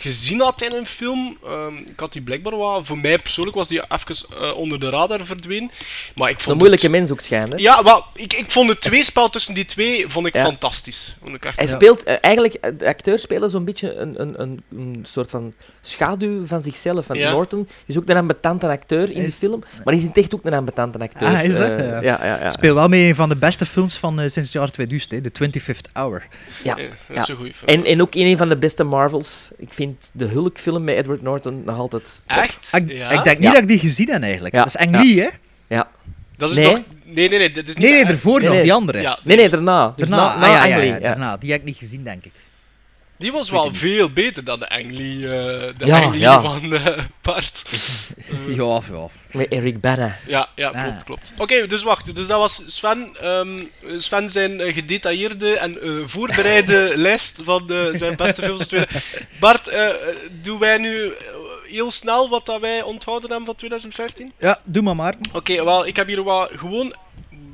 gezien 0.00 0.40
had 0.40 0.62
in 0.62 0.72
een 0.72 0.86
film. 0.86 1.38
Ehm, 1.44 1.76
ik 1.76 2.00
had 2.00 2.12
die 2.12 2.22
blijkbaar 2.22 2.56
wel... 2.58 2.84
Voor 2.84 2.98
mij 2.98 3.18
persoonlijk 3.18 3.56
was 3.56 3.68
die 3.68 3.82
even 3.88 4.16
eh, 4.40 4.56
onder 4.56 4.80
de 4.80 4.88
radar 4.88 5.26
verdwenen. 5.26 5.70
Maar 6.14 6.28
ik 6.30 6.34
Een 6.36 6.40
vond 6.40 6.56
moeilijke 6.58 6.86
het- 6.86 6.94
mens 6.94 7.10
ook 7.10 7.20
schijnen. 7.20 7.58
Ja, 7.58 8.04
ik, 8.14 8.32
ik 8.32 8.50
vond 8.50 8.68
het 8.68 8.80
tweespel 8.80 9.28
tussen 9.28 9.54
die 9.54 9.64
twee 9.64 10.08
vond 10.08 10.26
ik 10.26 10.34
Ja. 10.34 10.44
fantastisch. 10.44 11.16
Vond 11.22 11.34
ik 11.34 11.44
echt... 11.44 11.58
Hij 11.58 11.66
speelt 11.66 12.02
eh, 12.04 12.16
eigenlijk, 12.20 12.54
eh, 12.54 12.70
de 12.78 12.86
acteurs 12.86 13.22
spelen 13.22 13.50
zo'n 13.50 13.64
beetje 13.64 13.94
een, 13.94 14.20
een, 14.20 14.40
een, 14.42 14.62
een 14.76 14.98
soort 15.02 15.30
van 15.30 15.54
schaduw 15.80 16.44
van 16.46 16.62
zichzelf. 16.62 17.06
Van 17.06 17.18
Ja. 17.18 17.30
Norton 17.30 17.68
is 17.86 17.96
ook 17.96 18.08
een 18.08 18.16
ambetante 18.16 18.66
acteur 18.68 19.10
in 19.10 19.16
Is- 19.16 19.22
die 19.38 19.48
film, 19.48 19.60
maar 19.60 19.80
hij 19.84 19.96
is 19.96 20.02
in 20.02 20.14
echt 20.14 20.34
ook 20.34 20.44
een 20.44 20.54
ambetante 20.54 20.98
acteur. 20.98 21.28
Ah, 21.28 21.44
is 21.44 21.56
dat? 21.56 21.68
Ja. 21.78 22.00
ja, 22.00 22.00
ja, 22.24 22.38
ja. 22.40 22.50
Speel 22.50 22.74
wel 22.74 22.88
mee 22.88 23.02
in 23.02 23.08
een 23.08 23.14
van 23.14 23.28
de 23.28 23.36
beste 23.36 23.66
films 23.66 23.96
van 23.96 24.12
eh, 24.20 24.20
sinds 24.30 24.36
het 24.36 24.52
jaar 24.52 24.70
2000, 24.70 25.12
hè, 25.12 25.20
de 25.20 25.30
25th 25.32 25.92
Hour. 25.92 26.26
Ja, 26.62 26.76
Ja, 26.76 26.82
dat 26.82 27.16
ja. 27.16 27.22
is 27.22 27.28
een 27.28 27.36
goeie 27.36 27.54
film. 27.54 27.70
En, 27.70 27.84
en 27.84 28.00
ook 28.02 28.14
in 28.14 28.26
een 28.26 28.36
van 28.36 28.48
de 28.48 28.56
beste 28.56 28.84
Marvels. 28.84 29.50
Ik 29.58 29.72
vind 29.72 29.89
de 30.12 30.24
Hulk-film 30.26 30.84
met 30.84 30.96
Edward 30.96 31.22
Norton 31.22 31.62
nog 31.64 31.78
altijd 31.78 32.20
top. 32.26 32.36
Echt? 32.42 32.58
Ik, 32.72 32.90
Ja? 32.92 33.10
ik 33.10 33.24
denk 33.24 33.38
niet 33.38 33.46
Ja. 33.46 33.52
dat 33.52 33.62
ik 33.62 33.68
die 33.68 33.78
gezien 33.78 34.08
heb 34.10 34.22
eigenlijk. 34.22 34.54
Ja. 34.54 34.62
Dat 34.64 34.74
is 34.74 34.86
Ang 34.86 34.96
Lee, 34.96 35.20
hè? 35.20 35.28
Ja. 35.68 35.88
Dat 36.36 36.50
is 36.50 36.56
Nee. 36.56 36.64
nog... 36.70 36.80
Nee, 37.04 37.28
nee, 37.28 37.38
nee. 37.38 37.52
Dit 37.52 37.68
is 37.68 37.74
niet 37.74 37.84
Nee, 37.84 37.92
nee, 37.92 38.12
ervoor 38.12 38.38
Nee, 38.38 38.44
nog, 38.46 38.52
nee. 38.54 38.62
die 38.62 38.72
andere. 38.72 39.00
Ja, 39.00 39.18
Nee, 39.24 39.36
nee, 39.36 39.48
daarna. 39.48 39.92
Dus 39.96 40.08
Daarna, 40.08 40.24
na, 40.26 40.32
ah, 40.34 40.40
na 40.40 40.64
ja, 40.64 40.76
ja, 40.76 40.98
daarna. 40.98 41.36
Die 41.36 41.50
heb 41.50 41.60
ik 41.60 41.66
niet 41.66 41.76
gezien, 41.76 42.02
denk 42.04 42.24
ik. 42.24 42.32
Die 43.20 43.32
was 43.32 43.50
wel 43.50 43.74
veel 43.74 44.10
beter 44.10 44.44
dan 44.44 44.58
de 44.58 44.68
Ang 44.68 44.90
Lee, 44.92 45.14
eh, 45.16 45.72
de 45.78 45.86
Ja, 46.18 46.40
van 46.42 46.72
eh 46.74 46.98
Bart. 47.22 47.62
Ja, 48.56 48.80
ja. 48.90 49.06
Met 49.32 49.48
Eric 49.48 49.80
Bana. 49.80 50.16
Ja, 50.26 50.48
ja, 50.56 50.68
Ah. 50.68 50.82
klopt, 50.84 51.04
klopt. 51.04 51.32
Oké, 51.38 51.66
dus 51.66 51.82
wacht. 51.82 52.14
Dus 52.14 52.26
dat 52.26 52.38
was 52.38 52.62
Sven. 52.66 53.10
ehm, 53.20 53.58
Sven 53.96 54.30
zijn 54.30 54.60
eh, 54.60 54.74
gedetailleerde 54.74 55.56
en 55.58 55.80
eh, 55.82 55.90
voorbereide 56.04 56.92
lijst 57.06 57.40
van 57.44 57.70
eh, 57.70 57.86
zijn 57.92 58.16
beste 58.16 58.42
films. 58.42 58.58
van 58.58 58.68
2000. 58.68 59.04
Bart, 59.40 59.70
doen 60.42 60.58
wij 60.58 60.78
nu 60.78 61.12
heel 61.68 61.90
snel 61.90 62.28
wat 62.28 62.46
dat 62.46 62.60
wij 62.60 62.82
onthouden 62.82 63.28
hebben 63.28 63.46
van 63.46 63.54
2015? 63.56 64.32
Ja, 64.38 64.58
doe 64.64 64.82
maar 64.82 64.96
maar. 64.96 65.14
Oké, 65.32 65.64
wel, 65.64 65.86
ik 65.86 65.96
heb 65.96 66.06
hier 66.06 66.22
wat, 66.22 66.50
gewoon 66.54 66.94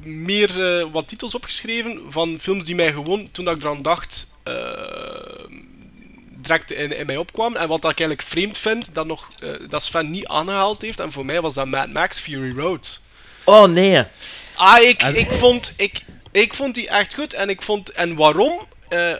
meer 0.04 0.78
eh, 0.78 0.86
wat 0.92 1.08
titels 1.08 1.34
opgeschreven 1.34 2.00
van 2.08 2.38
films 2.40 2.64
die 2.64 2.74
mij 2.74 2.92
gewoon, 2.92 3.28
toen 3.32 3.44
dat 3.44 3.56
ik 3.56 3.62
eraan 3.62 3.82
dacht, 3.82 4.34
direct 6.46 6.72
in, 6.72 6.96
in 6.96 7.06
mij 7.06 7.16
opkwam. 7.16 7.56
En 7.56 7.68
wat 7.68 7.78
ik 7.78 7.84
eigenlijk 7.84 8.22
vreemd 8.22 8.58
vind, 8.58 8.94
dat, 8.94 9.06
nog, 9.06 9.28
eh, 9.40 9.50
dat 9.68 9.82
Sven 9.82 10.10
niet 10.10 10.26
aangehaald 10.26 10.82
heeft. 10.82 11.00
En 11.00 11.12
voor 11.12 11.24
mij 11.24 11.40
was 11.40 11.54
dat 11.54 11.66
Mad 11.66 11.92
Max 11.92 12.18
Fury 12.18 12.56
Road. 12.56 13.00
Oh 13.44 13.64
nee. 13.64 14.04
Ah, 14.54 14.82
ik, 14.82 15.02
Ah, 15.02 15.14
ik, 15.14 15.28
vond, 15.28 15.74
ik, 15.76 16.00
ik 16.32 16.54
vond 16.54 16.74
die 16.74 16.88
echt 16.88 17.14
goed. 17.14 17.34
En, 17.34 17.48
ik 17.48 17.62
vond, 17.62 17.90
en 17.90 18.14
waarom? 18.14 18.66
Eh, 18.88 19.14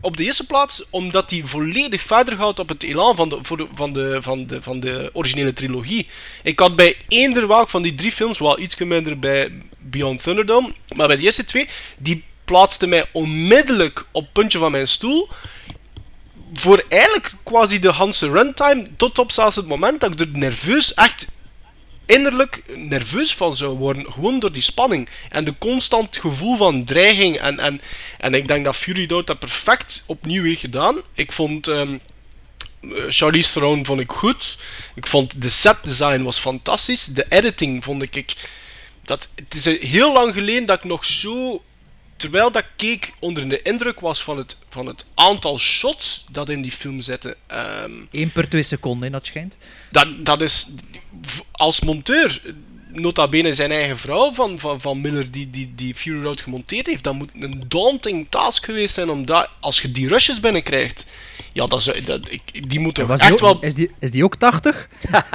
op 0.00 0.16
de 0.16 0.24
eerste 0.24 0.46
plaats 0.46 0.84
omdat 0.90 1.30
hij 1.30 1.42
volledig 1.44 2.02
verder 2.02 2.36
gaat 2.36 2.58
op 2.58 2.68
het 2.68 2.82
elan 2.82 3.16
van 3.16 3.28
de, 3.28 3.38
voor 3.42 3.56
de, 3.56 3.66
van, 3.74 3.92
de, 3.92 4.22
van, 4.22 4.46
de, 4.46 4.62
van 4.62 4.80
de 4.80 5.10
originele 5.12 5.52
trilogie. 5.52 6.08
Ik 6.42 6.58
had 6.58 6.76
bij 6.76 6.96
eender 7.08 7.46
welk 7.48 7.68
van 7.68 7.82
die 7.82 7.94
drie 7.94 8.12
films, 8.12 8.38
wel 8.38 8.58
iets 8.58 8.76
minder 8.76 9.18
bij 9.18 9.52
Beyond 9.78 10.22
Thunderdome, 10.22 10.72
maar 10.96 11.06
bij 11.06 11.16
de 11.16 11.22
eerste 11.22 11.44
twee, 11.44 11.68
die 11.96 12.24
plaatste 12.48 12.86
mij 12.86 13.06
onmiddellijk 13.12 14.06
op 14.12 14.22
het 14.22 14.32
puntje 14.32 14.58
van 14.58 14.70
mijn 14.70 14.88
stoel. 14.88 15.28
Voor 16.54 16.84
eigenlijk 16.88 17.32
quasi 17.42 17.78
de 17.78 17.90
Hanse 17.90 18.30
runtime, 18.30 18.88
tot 18.96 19.18
op 19.18 19.32
zelfs 19.32 19.56
het 19.56 19.66
moment 19.66 20.00
dat 20.00 20.12
ik 20.12 20.20
er 20.20 20.38
nerveus, 20.38 20.94
echt 20.94 21.26
innerlijk 22.06 22.62
nerveus 22.76 23.34
van 23.34 23.56
zou 23.56 23.76
worden. 23.76 24.12
Gewoon 24.12 24.38
door 24.38 24.52
die 24.52 24.62
spanning. 24.62 25.08
En 25.28 25.44
de 25.44 25.54
constant 25.58 26.16
gevoel 26.16 26.56
van 26.56 26.84
dreiging. 26.84 27.40
En, 27.40 27.58
en, 27.58 27.80
en 28.18 28.34
ik 28.34 28.48
denk 28.48 28.64
dat 28.64 28.76
Fury 28.76 29.08
Road 29.08 29.26
dat 29.26 29.38
perfect 29.38 30.04
opnieuw 30.06 30.44
heeft 30.44 30.60
gedaan. 30.60 31.02
Ik 31.14 31.32
vond... 31.32 31.66
eh, 31.68 31.88
Charlize 33.08 33.52
Theron 33.52 33.84
vond 33.86 34.00
ik 34.00 34.12
goed. 34.12 34.58
Ik 34.94 35.06
vond 35.06 35.42
de 35.42 35.48
set 35.48 35.78
design 35.82 36.22
was 36.22 36.38
fantastisch. 36.38 37.04
De 37.04 37.26
editing 37.28 37.84
vond 37.84 38.02
ik... 38.02 38.16
ik 38.16 38.34
dat, 39.04 39.28
het 39.34 39.54
is 39.54 39.66
eh, 39.66 39.82
heel 39.82 40.12
lang 40.12 40.34
geleden 40.34 40.66
dat 40.66 40.78
ik 40.78 40.84
nog 40.84 41.04
zo... 41.04 41.62
Terwijl 42.18 42.52
dat 42.52 42.62
ik 42.62 42.70
keek, 42.76 43.12
onder 43.18 43.48
de 43.48 43.62
indruk 43.62 44.00
was 44.00 44.22
van 44.22 44.38
het, 44.38 44.56
van 44.68 44.86
het 44.86 45.04
aantal 45.14 45.58
shots 45.58 46.24
dat 46.30 46.48
in 46.48 46.62
die 46.62 46.72
film 46.72 47.00
zitten. 47.00 47.34
Ehm, 47.46 47.92
1 48.10 48.32
per 48.32 48.48
2 48.48 48.62
seconden, 48.62 49.12
dat 49.12 49.26
schijnt. 49.26 49.58
dat, 49.90 50.08
dat 50.18 50.40
is 50.40 50.68
als 51.50 51.80
monteur, 51.80 52.40
nota 52.88 53.28
bene 53.28 53.52
zijn 53.52 53.70
eigen 53.70 53.98
vrouw 53.98 54.32
van, 54.32 54.58
van, 54.58 54.80
van 54.80 55.00
Miller 55.00 55.30
die, 55.30 55.50
die, 55.50 55.72
die 55.74 55.94
Fury 55.94 56.22
Road 56.22 56.40
gemonteerd 56.40 56.86
heeft, 56.86 57.04
dat 57.04 57.14
moet 57.14 57.30
een 57.40 57.64
daunting 57.68 58.26
task 58.28 58.64
geweest 58.64 58.94
zijn 58.94 59.10
om 59.10 59.26
dat, 59.26 59.50
als 59.60 59.80
je 59.80 59.92
die 59.92 60.08
rushes 60.08 60.40
binnenkrijgt, 60.40 61.04
ja, 61.52 61.66
dat 61.66 61.92
dat, 62.04 62.30
ik, 62.30 62.68
die 62.70 62.80
moeten 62.80 63.06
die 63.06 63.16
echt 63.16 63.32
ook, 63.32 63.40
wel... 63.40 63.60
is, 63.60 63.74
die, 63.74 63.90
is 63.98 64.10
die 64.10 64.24
ook 64.24 64.36
80? 64.36 64.88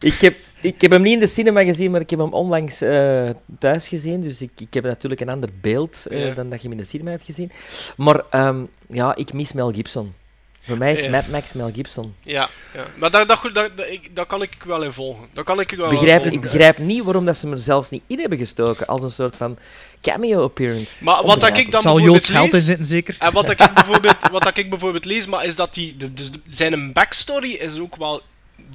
Ik 0.00 0.20
heb, 0.20 0.36
ik 0.64 0.80
heb 0.80 0.90
hem 0.90 1.02
niet 1.02 1.12
in 1.12 1.18
de 1.18 1.26
cinema 1.26 1.64
gezien, 1.64 1.90
maar 1.90 2.00
ik 2.00 2.10
heb 2.10 2.18
hem 2.18 2.32
onlangs 2.32 2.80
eh, 2.80 3.28
thuis 3.58 3.88
gezien. 3.88 4.20
Dus 4.20 4.42
ik, 4.42 4.50
ik 4.58 4.74
heb 4.74 4.84
natuurlijk 4.84 5.20
een 5.20 5.28
ander 5.28 5.48
beeld 5.60 6.06
eh, 6.06 6.26
Ja. 6.26 6.34
dan 6.34 6.48
dat 6.48 6.62
je 6.62 6.68
hem 6.68 6.76
in 6.76 6.82
de 6.82 6.88
cinema 6.88 7.10
hebt 7.10 7.24
gezien. 7.24 7.50
Maar 7.96 8.20
ehm, 8.30 8.64
ja, 8.88 9.14
ik 9.16 9.32
mis 9.32 9.52
Mel 9.52 9.72
Gibson. 9.72 10.14
Voor 10.66 10.78
mij 10.78 10.92
is 10.92 11.00
Ja. 11.00 11.10
Mad 11.10 11.26
Max 11.28 11.52
Mel 11.52 11.70
Gibson. 11.72 12.14
Ja, 12.22 12.48
ja. 12.74 12.84
maar 12.98 13.10
daar, 13.10 13.26
daar, 13.26 13.50
daar, 13.52 13.74
daar, 13.76 13.88
ik- 13.88 14.10
daar 14.16 14.26
kan 14.26 14.42
ik 14.42 14.50
wel 14.64 14.82
in 14.82 14.92
volgen. 14.92 15.26
Daar 15.32 15.44
kan 15.44 15.60
ik 15.60 15.70
wel 15.70 15.88
Begrijp, 15.88 16.14
volgen. 16.20 16.32
ik 16.32 16.40
begrijp 16.40 16.78
niet 16.78 17.04
waarom 17.04 17.24
dat 17.24 17.36
ze 17.36 17.46
hem 17.46 17.54
er 17.54 17.60
zelfs 17.60 17.90
niet 17.90 18.02
in 18.06 18.18
hebben 18.20 18.38
gestoken. 18.38 18.86
Als 18.86 19.02
een 19.02 19.10
soort 19.10 19.36
van 19.36 19.58
cameo 20.00 20.42
appearance. 20.44 21.04
Maar 21.04 21.22
wat 21.24 21.40
dat 21.40 21.56
ik 21.56 21.70
dan 21.70 21.82
zal 21.82 21.94
bijvoorbeeld 21.94 22.26
Joods 22.26 22.38
geld 22.40 22.54
in 22.54 22.60
zitten, 22.66 22.86
zeker? 22.86 23.16
En 23.18 23.32
wat 23.32 23.50
ik 23.50 23.56
bijvoorbeeld, 23.74 24.16
wat 24.30 24.56
ik 24.56 24.70
bijvoorbeeld 24.70 25.04
lees, 25.04 25.26
maar 25.26 25.44
is 25.44 25.56
dat 25.56 25.74
die, 25.74 25.96
dus 25.96 26.30
zijn 26.48 26.92
backstory 26.92 27.50
is 27.52 27.78
ook 27.78 27.96
wel, 27.96 28.22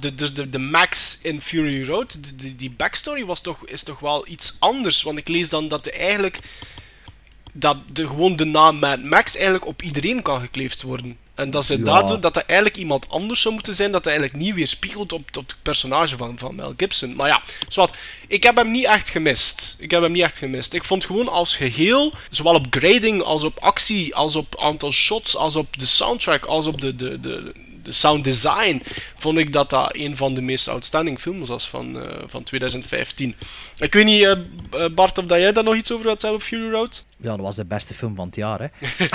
de, 0.00 0.14
dus 0.14 0.34
de, 0.34 0.50
de 0.50 0.58
Max 0.58 1.18
in 1.22 1.40
Fury 1.40 1.84
Road, 1.86 2.24
de- 2.24 2.36
die, 2.36 2.56
die 2.56 2.70
backstory 2.70 3.24
was 3.24 3.40
toch, 3.40 3.66
is 3.66 3.82
toch 3.82 3.98
wel 4.00 4.28
iets 4.28 4.54
anders, 4.58 5.02
want 5.02 5.18
ik 5.18 5.28
lees 5.28 5.48
dan 5.48 5.68
dat 5.68 5.84
de 5.84 5.92
eigenlijk, 5.92 6.38
dat 7.52 7.76
de, 7.92 8.06
gewoon 8.06 8.36
de 8.36 8.44
naam 8.44 8.78
Mad 8.78 9.02
Max 9.02 9.34
eigenlijk 9.34 9.66
op 9.66 9.82
iedereen 9.82 10.22
kan 10.22 10.40
gekleefd 10.40 10.82
worden. 10.82 11.16
En 11.34 11.50
dat 11.50 11.64
ze 11.66 11.78
Ja. 11.78 11.84
daardoor, 11.84 12.20
dat 12.20 12.36
er 12.36 12.42
eigenlijk 12.46 12.78
iemand 12.78 13.08
anders 13.08 13.40
zou 13.40 13.54
moeten 13.54 13.74
zijn, 13.74 13.92
dat 13.92 14.04
hij 14.04 14.12
eigenlijk 14.12 14.44
niet 14.44 14.54
weer 14.54 14.66
spiegelt 14.66 15.12
op, 15.12 15.20
op 15.20 15.46
het 15.46 15.56
personage 15.62 16.16
van, 16.16 16.38
van 16.38 16.54
Mel 16.54 16.74
Gibson. 16.76 17.14
Maar 17.14 17.28
ja, 17.28 17.42
zwart, 17.68 17.96
ik 18.28 18.42
heb 18.42 18.56
hem 18.56 18.70
niet 18.70 18.84
echt 18.84 19.08
gemist. 19.08 19.76
Ik 19.78 19.90
heb 19.90 20.02
hem 20.02 20.12
niet 20.12 20.22
echt 20.22 20.38
gemist. 20.38 20.72
Ik 20.74 20.84
vond 20.84 21.04
gewoon 21.04 21.28
als 21.28 21.56
geheel, 21.56 22.12
zowel 22.30 22.54
op 22.54 22.66
grading 22.70 23.22
als 23.22 23.44
op 23.44 23.58
actie, 23.58 24.14
als 24.14 24.36
op 24.36 24.58
aantal 24.60 24.92
shots, 24.92 25.36
als 25.36 25.56
op 25.56 25.78
de 25.78 25.86
soundtrack, 25.86 26.44
als 26.44 26.66
op 26.66 26.80
de, 26.80 26.94
de, 26.96 27.20
de 27.20 27.52
sound 27.92 28.24
design, 28.24 28.82
vond 29.16 29.38
ik 29.38 29.52
dat 29.52 29.70
dat 29.70 29.96
een 29.96 30.16
van 30.16 30.34
de 30.34 30.40
meest 30.40 30.68
outstanding 30.68 31.20
films 31.20 31.48
was 31.48 31.68
van, 31.68 32.02
eh, 32.02 32.22
van 32.26 32.42
2015. 32.42 33.34
Ik 33.78 33.94
weet 33.94 34.04
niet, 34.04 34.22
eh, 34.22 34.30
eh, 34.30 34.94
Bart, 34.94 35.18
of 35.18 35.24
dat 35.24 35.38
jij 35.38 35.52
daar 35.52 35.64
nog 35.64 35.74
iets 35.74 35.92
over 35.92 36.08
had 36.08 36.24
op 36.24 36.42
Fury 36.42 36.70
Road? 36.70 37.04
Ja, 37.16 37.30
dat 37.30 37.40
was 37.40 37.56
de 37.56 37.66
beste 37.66 37.94
film 37.94 38.14
van 38.14 38.26
het 38.26 38.36
jaar, 38.36 38.60
hè. 38.60 38.66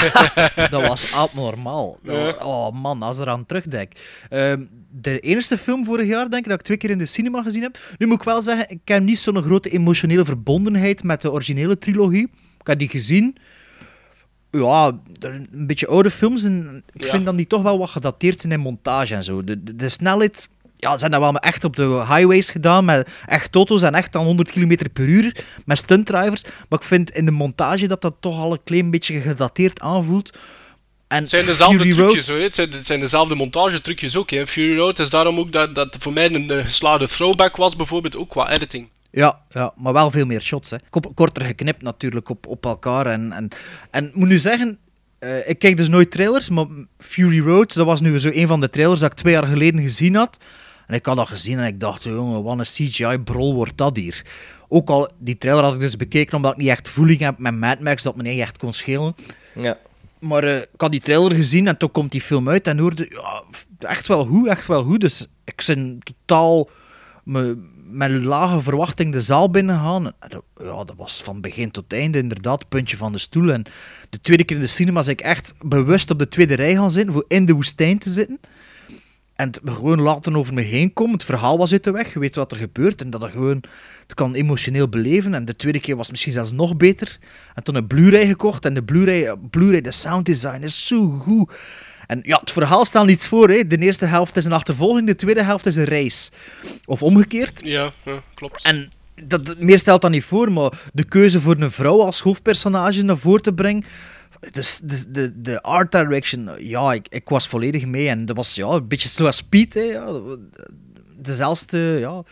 dat 0.69 0.87
was 0.87 1.11
abnormaal. 1.11 1.99
Dat 2.03 2.43
Oh 2.43 2.71
man, 2.71 3.01
als 3.01 3.17
ik 3.17 3.23
eraan 3.23 3.45
terugdenk. 3.45 3.91
Ehm, 4.29 4.65
de 4.89 5.19
enige 5.19 5.57
film 5.57 5.85
vorig 5.85 6.07
jaar, 6.07 6.29
denk 6.29 6.43
ik, 6.43 6.49
dat 6.49 6.59
ik 6.59 6.65
twee 6.65 6.77
keer 6.77 6.89
in 6.89 6.97
de 6.97 7.05
cinema 7.05 7.41
gezien 7.41 7.61
heb. 7.61 7.77
Nu 7.97 8.07
moet 8.07 8.19
ik 8.19 8.23
wel 8.23 8.41
zeggen, 8.41 8.69
ik 8.69 8.79
heb 8.83 9.01
niet 9.01 9.19
zo'n 9.19 9.41
grote 9.41 9.69
emotionele 9.69 10.25
verbondenheid 10.25 11.03
met 11.03 11.21
de 11.21 11.31
originele 11.31 11.77
trilogie. 11.77 12.29
Ik 12.59 12.67
heb 12.67 12.79
die 12.79 12.89
gezien. 12.89 13.37
Ja, 14.55 14.91
een 15.19 15.67
beetje 15.67 15.87
oude 15.87 16.09
films. 16.09 16.43
En 16.43 16.83
ik 16.93 17.03
Ja. 17.03 17.09
vind 17.09 17.25
dat 17.25 17.37
die 17.37 17.47
toch 17.47 17.61
wel 17.61 17.77
wat 17.79 17.89
gedateerd 17.89 18.41
zijn 18.41 18.53
in 18.53 18.59
montage 18.59 19.15
en 19.15 19.23
zo. 19.23 19.43
De, 19.43 19.63
de, 19.63 19.75
de 19.75 19.89
snelheid... 19.89 20.49
Ja, 20.77 20.91
ze 20.97 21.01
hebben 21.01 21.19
dat 21.21 21.31
wel 21.31 21.39
echt 21.39 21.63
op 21.63 21.75
de 21.75 21.83
highways 22.07 22.49
gedaan, 22.49 22.85
met 22.85 23.21
echt 23.25 23.55
auto's 23.55 23.83
en 23.83 23.93
echt 23.93 24.15
aan 24.15 24.23
100 24.25 24.51
km 24.51 24.75
per 24.93 25.05
uur, 25.07 25.43
met 25.65 25.77
stuntdrivers. 25.77 26.43
Maar 26.69 26.79
ik 26.79 26.85
vind 26.85 27.11
in 27.11 27.25
de 27.25 27.31
montage 27.31 27.87
dat 27.87 28.01
dat 28.01 28.15
toch 28.19 28.39
al 28.39 28.51
een 28.51 28.63
klein 28.63 28.91
beetje 28.91 29.19
gedateerd 29.19 29.79
aanvoelt. 29.81 30.37
En 31.07 31.21
Het 31.21 31.29
zijn 31.29 31.45
dezelfde 31.45 31.79
Fury 31.79 31.91
trucjes, 31.93 32.27
hoor. 32.27 32.39
Het 32.39 32.55
zijn, 32.55 32.71
het 32.71 32.85
zijn 32.85 32.99
dezelfde 32.99 33.35
montagetrucjes 33.35 34.15
ook. 34.15 34.29
Hè. 34.29 34.47
Fury 34.47 34.77
Road 34.77 34.99
is 34.99 35.09
daarom 35.09 35.39
ook 35.39 35.51
dat, 35.51 35.75
dat 35.75 35.95
voor 35.99 36.13
mij 36.13 36.29
een, 36.33 36.51
eh, 36.51 36.63
geslaagde 36.65 37.07
throwback 37.07 37.55
was, 37.55 37.75
bijvoorbeeld 37.75 38.15
ook 38.17 38.29
qua 38.29 38.49
editing. 38.51 38.87
Ja, 39.15 39.39
ja, 39.49 39.73
maar 39.77 39.93
wel 39.93 40.11
veel 40.11 40.25
meer 40.25 40.41
shots. 40.41 40.69
Hè. 40.69 40.77
Korter 41.13 41.45
geknipt 41.45 41.81
natuurlijk 41.81 42.29
op, 42.29 42.47
op 42.47 42.65
elkaar. 42.65 43.05
En, 43.05 43.31
en, 43.31 43.49
en 43.91 44.05
ik 44.05 44.15
moet 44.15 44.27
nu 44.27 44.39
zeggen, 44.39 44.79
eh, 45.19 45.49
ik 45.49 45.59
kijk 45.59 45.77
dus 45.77 45.89
nooit 45.89 46.11
trailers, 46.11 46.49
maar 46.49 46.65
Fury 46.97 47.39
Road, 47.39 47.73
dat 47.73 47.85
was 47.85 48.01
nu 48.01 48.19
zo 48.19 48.29
een 48.33 48.47
van 48.47 48.61
de 48.61 48.69
trailers 48.69 48.99
dat 48.99 49.11
ik 49.11 49.17
twee 49.17 49.33
jaar 49.33 49.47
geleden 49.47 49.81
gezien 49.81 50.15
had. 50.15 50.37
En 50.87 50.95
ik 50.95 51.05
had 51.05 51.15
dat 51.15 51.27
gezien 51.27 51.59
en 51.59 51.65
ik 51.65 51.79
dacht, 51.79 52.03
jongen, 52.03 52.43
wat 52.43 52.57
een 52.57 52.63
CGI-brol 52.63 53.53
wordt 53.53 53.77
dat 53.77 53.95
hier. 53.95 54.25
Ook 54.67 54.89
al, 54.89 55.09
die 55.17 55.37
trailer 55.37 55.63
had 55.63 55.73
ik 55.73 55.79
dus 55.79 55.97
bekeken 55.97 56.35
omdat 56.35 56.51
ik 56.51 56.57
niet 56.57 56.69
echt 56.69 56.89
voeling 56.89 57.19
heb 57.19 57.37
met 57.37 57.55
Mad 57.55 57.79
Max, 57.79 58.03
dat 58.03 58.15
me 58.15 58.23
niet 58.23 58.39
echt 58.39 58.57
kon 58.57 58.73
schelen. 58.73 59.15
Ja. 59.53 59.77
Maar 60.19 60.43
eh, 60.43 60.55
ik 60.55 60.81
had 60.81 60.91
die 60.91 61.01
trailer 61.01 61.35
gezien 61.35 61.67
en 61.67 61.77
toen 61.77 61.91
komt 61.91 62.11
die 62.11 62.21
film 62.21 62.49
uit 62.49 62.67
en 62.67 62.79
hoorde, 62.79 63.05
ja, 63.09 63.43
echt 63.89 64.07
wel 64.07 64.25
goed, 64.25 64.47
echt 64.47 64.67
wel 64.67 64.83
goed. 64.83 65.01
Dus 65.01 65.27
ik 65.43 65.63
ben 65.67 65.99
totaal 66.03 66.69
me, 67.23 67.73
met 67.95 68.11
lage 68.11 68.61
verwachting 68.61 69.11
de 69.11 69.21
zaal 69.21 69.49
binnengaan. 69.49 70.11
Ja, 70.57 70.83
dat 70.83 70.93
was 70.97 71.21
van 71.23 71.41
begin 71.41 71.71
tot 71.71 71.93
einde 71.93 72.17
inderdaad 72.17 72.69
puntje 72.69 72.97
van 72.97 73.11
de 73.11 73.17
stoel. 73.17 73.51
En 73.51 73.63
de 74.09 74.21
tweede 74.21 74.43
keer 74.43 74.55
in 74.55 74.61
de 74.61 74.67
cinema 74.67 74.99
is 74.99 75.07
ik 75.07 75.21
echt 75.21 75.53
bewust 75.65 76.11
op 76.11 76.19
de 76.19 76.27
tweede 76.27 76.53
rij 76.53 76.75
gaan 76.75 76.91
zitten, 76.91 77.13
voor 77.13 77.25
in 77.27 77.45
de 77.45 77.53
woestijn 77.53 77.97
te 77.97 78.09
zitten. 78.09 78.39
En 79.35 79.47
het 79.47 79.59
gewoon 79.63 80.01
laten 80.01 80.35
over 80.35 80.53
me 80.53 80.61
heen 80.61 80.93
komen. 80.93 81.13
Het 81.13 81.23
verhaal 81.23 81.57
was 81.57 81.71
uit 81.71 81.83
de 81.83 81.91
weg. 81.91 82.13
Je 82.13 82.19
weet 82.19 82.35
wat 82.35 82.51
er 82.51 82.57
gebeurt. 82.57 83.01
En 83.01 83.09
dat 83.09 83.23
er 83.23 83.29
gewoon... 83.29 83.63
Het 84.01 84.13
kan 84.13 84.33
emotioneel 84.33 84.89
beleven. 84.89 85.33
En 85.33 85.45
de 85.45 85.55
tweede 85.55 85.79
keer 85.79 85.95
was 85.95 86.11
misschien 86.11 86.33
zelfs 86.33 86.51
nog 86.51 86.77
beter. 86.77 87.17
En 87.53 87.63
toen 87.63 87.75
een 87.75 87.87
Blu-ray 87.87 88.27
gekocht. 88.27 88.65
En 88.65 88.73
de 88.73 88.83
Blu-ray, 88.83 89.35
Blu-ray 89.49 89.81
de 89.81 89.91
sound 89.91 90.25
design 90.25 90.61
is 90.61 90.87
zo 90.87 91.09
goed. 91.09 91.53
En 92.07 92.19
ja, 92.23 92.39
het 92.39 92.51
verhaal 92.51 92.85
stelt 92.85 93.07
niets 93.07 93.27
voor. 93.27 93.49
Hè. 93.49 93.67
De 93.67 93.77
eerste 93.77 94.05
helft 94.05 94.37
is 94.37 94.45
een 94.45 94.51
achtervolging. 94.51 95.07
De 95.07 95.15
tweede 95.15 95.43
helft 95.43 95.65
is 95.65 95.75
een 95.75 95.83
reis. 95.83 96.31
Of 96.85 97.03
omgekeerd. 97.03 97.61
Ja, 97.63 97.91
ja 98.05 98.21
klopt. 98.33 98.63
En 98.63 98.91
dat, 99.23 99.59
meer 99.59 99.79
stelt 99.79 100.01
dat 100.01 100.11
niet 100.11 100.23
voor, 100.23 100.51
maar 100.51 100.71
de 100.93 101.03
keuze 101.03 101.41
voor 101.41 101.55
een 101.59 101.71
vrouw 101.71 102.01
als 102.01 102.19
hoofdpersonage 102.19 103.03
naar 103.03 103.17
voren 103.17 103.41
te 103.41 103.53
brengen. 103.53 103.83
Dus 104.51 104.79
de, 104.83 105.11
de, 105.11 105.41
de 105.41 105.61
art 105.61 105.91
direction, 105.91 106.49
ja, 106.57 106.93
ik, 106.93 107.07
ik 107.09 107.29
was 107.29 107.47
volledig 107.47 107.85
mee. 107.85 108.09
En 108.09 108.25
dat 108.25 108.35
was 108.35 108.55
ja, 108.55 108.67
een 108.67 108.87
beetje 108.87 109.07
zoals 109.07 109.41
Piet, 109.41 109.73
hè, 109.73 109.81
ja, 109.81 110.21
dezelfde, 111.17 111.77
ja, 111.99 112.23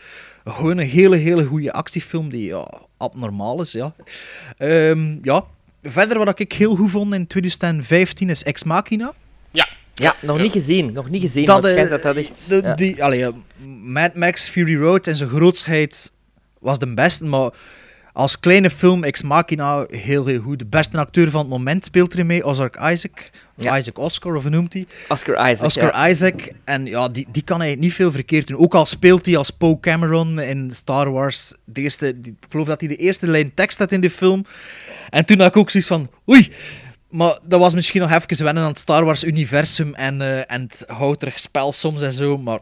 gewoon 0.44 0.78
een 0.78 0.88
hele, 0.88 1.16
hele 1.16 1.44
goede 1.44 1.72
actiefilm 1.72 2.28
die 2.28 2.46
ja, 2.46 2.68
abnormaal 2.96 3.60
is. 3.60 3.72
Ja. 3.72 3.94
Ehm, 4.56 5.18
ja. 5.22 5.44
Verder 5.82 6.24
wat 6.24 6.38
ik 6.38 6.52
heel 6.52 6.76
goed 6.76 6.90
vond 6.90 7.14
in 7.14 7.26
2015 7.26 8.30
is 8.30 8.42
Ex 8.42 8.64
Machina. 8.64 9.14
Ja, 9.94 10.14
Ja, 10.20 10.26
nog 10.26 10.38
niet 10.38 10.52
gezien. 10.52 10.92
Nog 10.92 11.10
niet 11.10 11.20
gezien, 11.22 11.44
Dat, 11.44 11.62
maar 11.62 11.70
het 11.70 11.78
eh, 11.84 11.90
dat 11.90 12.02
dat 12.02 12.16
echt... 12.16 12.48
de- 12.48 12.60
ja. 12.62 12.74
die, 12.74 13.04
allee, 13.04 13.18
ja, 13.18 13.30
Mad 13.82 14.14
Max 14.14 14.48
Fury 14.48 14.76
Road 14.76 15.06
in 15.06 15.14
zijn 15.14 15.28
grootsheid 15.28 16.12
was 16.60 16.78
de 16.78 16.94
beste, 16.94 17.24
maar 17.24 17.50
als 18.12 18.40
kleine 18.40 18.70
film 18.70 19.04
Ex 19.04 19.22
Machina 19.22 19.84
heel, 19.88 20.26
heel 20.26 20.40
goed. 20.40 20.58
De 20.58 20.66
beste 20.66 20.98
acteur 20.98 21.30
van 21.30 21.40
het 21.40 21.48
moment 21.48 21.84
speelt 21.84 22.12
erin 22.12 22.26
mee, 22.26 22.44
Oscar 22.44 22.92
Isaac. 22.92 23.30
Ja. 23.56 23.78
Isaac 23.78 23.98
Oscar, 23.98 24.34
of 24.34 24.42
hoe 24.42 24.50
noemt 24.50 24.72
hij? 24.72 24.86
Oscar 25.08 25.50
Isaac, 25.50 25.66
Oscar 25.66 25.92
ja. 25.96 26.08
Isaac. 26.08 26.50
En 26.64 26.86
ja, 26.86 27.08
die, 27.08 27.26
die 27.32 27.42
kan 27.42 27.60
eigenlijk 27.60 27.88
niet 27.88 27.96
veel 27.98 28.12
verkeerd 28.12 28.46
doen. 28.46 28.58
Ook 28.58 28.74
al 28.74 28.86
speelt 28.86 29.26
hij 29.26 29.36
als 29.36 29.50
Poe 29.50 29.80
Cameron 29.80 30.40
in 30.40 30.70
Star 30.74 31.10
Wars. 31.10 31.54
De 31.64 31.80
eerste, 31.80 32.20
die- 32.20 32.36
ik 32.40 32.46
geloof 32.50 32.66
dat 32.66 32.80
hij 32.80 32.88
de 32.88 32.96
eerste 32.96 33.26
lijn 33.28 33.54
tekst 33.54 33.78
had 33.78 33.92
in 33.92 34.00
de 34.00 34.10
film. 34.10 34.44
En 35.10 35.24
toen 35.24 35.38
had 35.38 35.46
ik 35.48 35.56
ook 35.56 35.70
zoiets 35.70 35.88
van, 35.88 36.10
oei. 36.30 36.52
Maar 37.14 37.38
dat 37.42 37.60
was 37.60 37.74
misschien 37.74 38.00
nog 38.00 38.10
even 38.10 38.44
wennen 38.44 38.62
aan 38.62 38.68
het 38.68 38.78
Star 38.78 39.04
Wars-universum 39.04 39.94
en, 39.94 40.20
eh, 40.20 40.38
en 40.38 40.62
het 40.62 40.84
houterig 40.86 41.38
spel 41.38 41.72
soms 41.72 42.02
en 42.02 42.12
zo. 42.12 42.38
Maar 42.38 42.58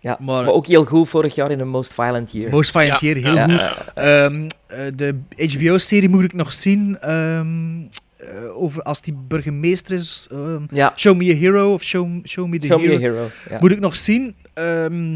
Ja, 0.00 0.16
Maar- 0.20 0.44
maar, 0.44 0.52
ook 0.52 0.66
heel 0.66 0.84
goed 0.84 1.08
vorig 1.08 1.34
jaar 1.34 1.50
in 1.50 1.60
een 1.60 1.68
Most 1.68 1.94
Violent 1.94 2.32
Year. 2.32 2.50
Most 2.50 2.70
Violent 2.70 3.00
Ja, 3.00 3.06
Year, 3.08 3.24
heel 3.24 3.34
ja, 3.34 3.44
goed. 3.44 3.84
ja, 3.94 4.24
Ehm, 4.24 4.48
eh, 4.66 4.78
de 4.94 5.18
HBO-serie 5.36 6.08
moet 6.08 6.24
ik 6.24 6.32
nog 6.32 6.52
zien. 6.52 6.98
ehm, 7.00 7.80
eh, 8.16 8.56
over 8.62 8.82
als 8.82 9.00
die 9.00 9.14
burgemeester 9.28 9.94
is. 9.94 10.28
ehm, 10.30 10.62
Ja, 10.70 10.92
Show 10.96 11.16
Me 11.16 11.32
a 11.32 11.36
Hero 11.36 11.72
of 11.72 11.82
Show, 11.82 12.08
show 12.26 12.46
Me 12.48 12.58
the 12.58 12.66
Show 12.66 12.80
Me 12.80 12.86
Hero. 12.86 12.96
a 12.96 13.00
Hero. 13.00 13.26
Ja. 13.50 13.58
Moet 13.60 13.70
ik 13.70 13.80
nog 13.80 13.96
zien. 13.96 14.34
Ehm, 14.54 15.10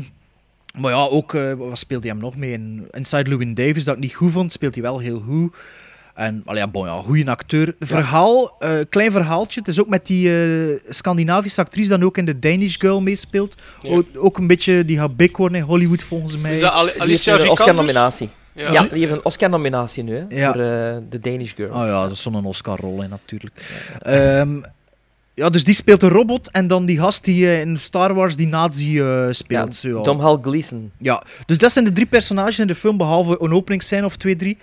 maar 0.79 0.93
ja, 0.93 1.07
ook, 1.07 1.35
eh, 1.35 1.53
wat 1.53 1.79
speelt 1.79 2.03
hij 2.03 2.13
hem 2.13 2.21
nog 2.21 2.37
mee? 2.37 2.53
In 2.53 2.87
Inside 2.91 3.29
Llewyn 3.31 3.55
Davis, 3.55 3.85
dat 3.85 3.95
ik 3.97 4.01
niet 4.03 4.15
goed 4.15 4.33
vond, 4.33 4.53
speelt 4.53 4.75
hij 4.75 4.83
wel 4.83 4.99
heel 4.99 5.21
goed. 5.21 5.57
En, 6.19 6.43
allee, 6.45 6.61
ja, 6.61 6.69
bon, 6.69 6.87
ja, 6.87 7.01
goede 7.03 7.31
acteur. 7.31 7.75
Verhaal, 7.81 8.57
eh, 8.59 8.71
klein 8.89 9.13
verhaaltje. 9.13 9.59
Het 9.61 9.69
is 9.69 9.81
ook 9.81 9.89
met 9.89 10.07
die 10.07 10.31
eh, 10.31 10.81
Scandinavische 10.89 11.61
actrice 11.61 11.89
dan 11.89 12.03
ook 12.03 12.19
in 12.19 12.25
The 12.27 12.39
Danish 12.39 12.77
Girl 12.79 13.01
meespeelt. 13.01 13.55
Ja. 13.81 13.91
Ook, 13.91 14.05
ook 14.17 14.39
een 14.39 14.47
beetje, 14.47 14.85
die 14.85 14.99
gaat 14.99 15.17
big 15.17 15.37
worden 15.37 15.59
in 15.59 15.65
Hollywood 15.65 16.03
volgens 16.03 16.39
mij. 16.39 16.55
Is 16.55 16.61
dat 16.61 16.73
Ali- 16.73 16.93
Die 16.93 17.01
heeft 17.07 17.27
een? 17.27 17.49
Oscar-nominatie. 17.49 18.29
Ja. 18.55 18.73
Ja. 18.73 18.83
die 18.83 18.99
heeft 19.01 19.13
een 19.13 19.25
Oscar-nominatie 19.25 20.03
nu, 20.03 20.17
hè, 20.17 20.25
Ja. 20.29 20.53
voor 20.53 20.63
eh 20.63 20.97
The 21.11 21.19
Danish 21.21 21.55
Girl. 21.55 21.69
Oh 21.75 21.87
ja, 21.87 22.03
dat 22.03 22.11
is 22.11 22.23
zo'n 22.23 22.45
Oscar-rol 22.45 23.03
in 23.03 23.09
natuurlijk. 23.11 23.63
Ehm, 24.01 24.61
ja, 25.35 25.51
dus 25.51 25.65
die 25.65 25.75
speelt 25.75 26.03
een 26.03 26.09
robot 26.09 26.51
en 26.51 26.67
dan 26.67 26.87
die 26.87 26.99
gast 26.99 27.25
die 27.25 27.47
eh, 27.47 27.61
in 27.61 27.77
Star 27.79 28.15
Wars 28.15 28.37
die 28.37 28.47
nazi 28.47 29.01
eh, 29.01 29.27
speelt. 29.31 29.75
Zo, 29.75 29.89
ja. 29.97 30.01
Tom 30.03 30.21
Hal 30.21 30.39
Gleeson. 30.43 30.91
Ja, 30.99 31.23
dus 31.47 31.59
dat 31.59 31.73
zijn 31.73 31.85
de 31.85 31.93
drie 31.93 32.07
personages 32.07 32.59
in 32.59 32.67
de 32.67 32.75
film, 32.75 32.97
behalve 32.97 33.37
een 33.41 33.53
openingsscène 33.53 34.05
of 34.05 34.17
twee, 34.17 34.37
drie. 34.37 34.59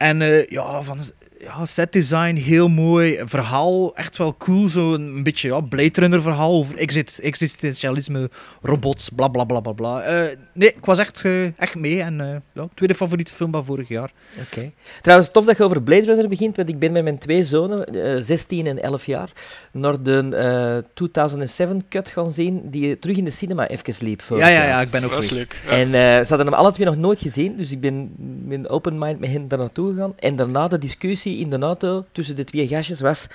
En 0.00 0.22
eh, 0.22 0.46
ja, 0.46 0.82
van 0.82 0.98
ja, 1.42 1.66
set 1.66 1.92
design 1.92 2.34
heel 2.34 2.68
mooi, 2.68 3.20
verhaal 3.24 3.96
echt 3.96 4.16
wel 4.16 4.34
cool, 4.36 4.68
zo 4.68 4.94
een 4.94 5.22
beetje 5.22 5.48
ja, 5.48 5.60
Blade 5.60 6.00
Runner 6.00 6.22
verhaal 6.22 6.52
over 6.52 6.76
exist 6.76 7.18
existentialisme, 7.18 8.30
robots, 8.62 9.08
bla 9.08 9.28
bla 9.28 9.44
bla 9.44 9.60
bla 9.60 9.72
bla. 9.72 10.00
Eh, 10.02 10.36
nee, 10.52 10.68
ik 10.68 10.84
was 10.84 10.98
echt, 10.98 11.24
eh, 11.24 11.58
echt 11.58 11.74
mee 11.74 12.02
en 12.02 12.20
eh, 12.20 12.36
ja, 12.52 12.68
tweede 12.74 12.94
favoriete 12.94 13.32
film 13.32 13.50
van 13.52 13.64
vorig 13.64 13.88
jaar. 13.88 14.12
Oké. 14.40 14.70
Trouwens, 15.00 15.30
tof 15.30 15.44
dat 15.44 15.56
je 15.56 15.64
over 15.64 15.82
Blade 15.82 16.04
Runner 16.04 16.28
begint, 16.28 16.56
want 16.56 16.68
ik 16.68 16.78
ben 16.78 16.92
met 16.92 17.02
mijn 17.02 17.18
twee 17.18 17.44
zonen, 17.44 17.84
eh, 17.84 18.20
16 18.20 18.66
en 18.66 18.82
11 18.82 19.06
jaar, 19.06 19.30
naar 19.72 20.02
de 20.02 20.18
eh 20.30 20.90
2007-cut 20.94 22.08
gaan 22.10 22.32
zien, 22.32 22.70
die 22.70 22.98
terug 22.98 23.16
in 23.16 23.24
de 23.24 23.30
cinema 23.30 23.68
even 23.68 23.94
liep. 24.06 24.22
vorig 24.22 24.42
Ja, 24.42 24.48
ja, 24.48 24.64
ja, 24.64 24.80
ik 24.80 24.90
ben 24.90 25.04
ook 25.04 25.10
geweest. 25.10 25.32
leuk. 25.32 25.60
Ja. 25.66 25.70
En 25.70 25.86
eh, 25.86 25.92
ze 25.92 26.26
hadden 26.28 26.46
hem 26.46 26.54
alle 26.54 26.72
twee 26.72 26.86
nog 26.86 26.96
nooit 26.96 27.18
gezien, 27.18 27.56
dus 27.56 27.70
ik 27.70 27.80
ben 27.80 28.14
met 28.44 28.58
een 28.58 28.68
open 28.68 28.98
mind 28.98 29.20
met 29.20 29.30
hen 29.30 29.48
daar 29.48 29.58
naartoe 29.58 29.92
gegaan. 29.92 30.12
En 30.18 30.36
daarna 30.36 30.68
de 30.68 30.78
discussie 30.78 31.29
in 31.38 31.50
de 31.50 31.58
auto 31.58 32.04
tussen 32.12 32.36
de 32.36 32.44
twee 32.44 32.68
gastjes 32.68 33.00
was... 33.00 33.26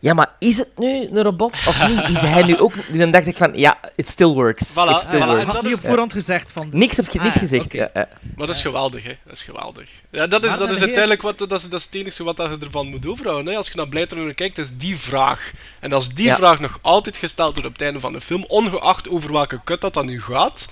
Ja, 0.00 0.14
maar 0.14 0.32
is 0.38 0.56
het 0.58 0.68
nu 0.76 1.08
een 1.08 1.22
robot 1.22 1.52
of 1.52 1.88
niet? 1.88 2.08
Is 2.08 2.20
hij 2.20 2.42
nu 2.42 2.58
ook... 2.58 2.74
Dus 2.74 2.98
dan 2.98 3.10
dacht 3.10 3.26
ik 3.26 3.36
van, 3.36 3.50
ja, 3.54 3.78
it 3.96 4.08
still 4.08 4.26
works. 4.26 4.70
Voilà, 4.72 4.90
it 4.90 5.00
still 5.00 5.20
voilà. 5.20 5.26
works. 5.26 5.52
Had 5.54 5.62
niet 5.62 5.74
op 5.74 5.80
voorhand 5.80 6.12
gezegd 6.12 6.52
van... 6.52 6.68
Niks, 6.70 6.98
op, 6.98 7.12
niks 7.12 7.26
Ah, 7.26 7.32
gezegd. 7.32 7.64
oké. 7.64 7.76
Ja, 7.76 7.90
ja. 7.94 8.08
Maar 8.36 8.46
dat 8.46 8.56
is 8.56 8.62
geweldig, 8.62 9.02
hè. 9.02 9.16
Dat 9.24 9.34
is 9.34 9.42
geweldig. 9.42 9.88
Ja, 10.10 10.26
dat 10.26 10.42
is, 10.44 10.48
Maar 10.50 10.58
dat 10.58 10.70
is 10.70 10.80
uiteindelijk 10.80 11.22
wat, 11.22 11.38
dat 11.38 11.52
is, 11.52 11.62
dat 11.68 11.80
is 11.80 11.84
het 11.86 11.94
enige 11.94 12.24
wat 12.24 12.36
dat 12.36 12.50
je 12.50 12.64
ervan 12.64 12.86
moet 12.88 13.06
overhouden. 13.06 13.52
Hè. 13.52 13.58
Als 13.58 13.68
je 13.68 13.76
naar 13.76 13.88
Blade 13.88 14.14
Runner 14.14 14.34
kijkt, 14.34 14.58
is 14.58 14.66
die 14.76 14.98
vraag. 14.98 15.50
En 15.80 15.92
als 15.92 16.08
die 16.14 16.26
Ja. 16.26 16.36
vraag 16.36 16.60
nog 16.60 16.78
altijd 16.82 17.16
gesteld 17.16 17.52
wordt 17.52 17.66
op 17.68 17.72
het 17.72 17.82
einde 17.82 18.00
van 18.00 18.12
de 18.12 18.20
film, 18.20 18.44
ongeacht 18.48 19.08
over 19.08 19.32
welke 19.32 19.60
kut 19.64 19.80
dat 19.80 19.94
dan 19.94 20.06
nu 20.06 20.22
gaat. 20.22 20.68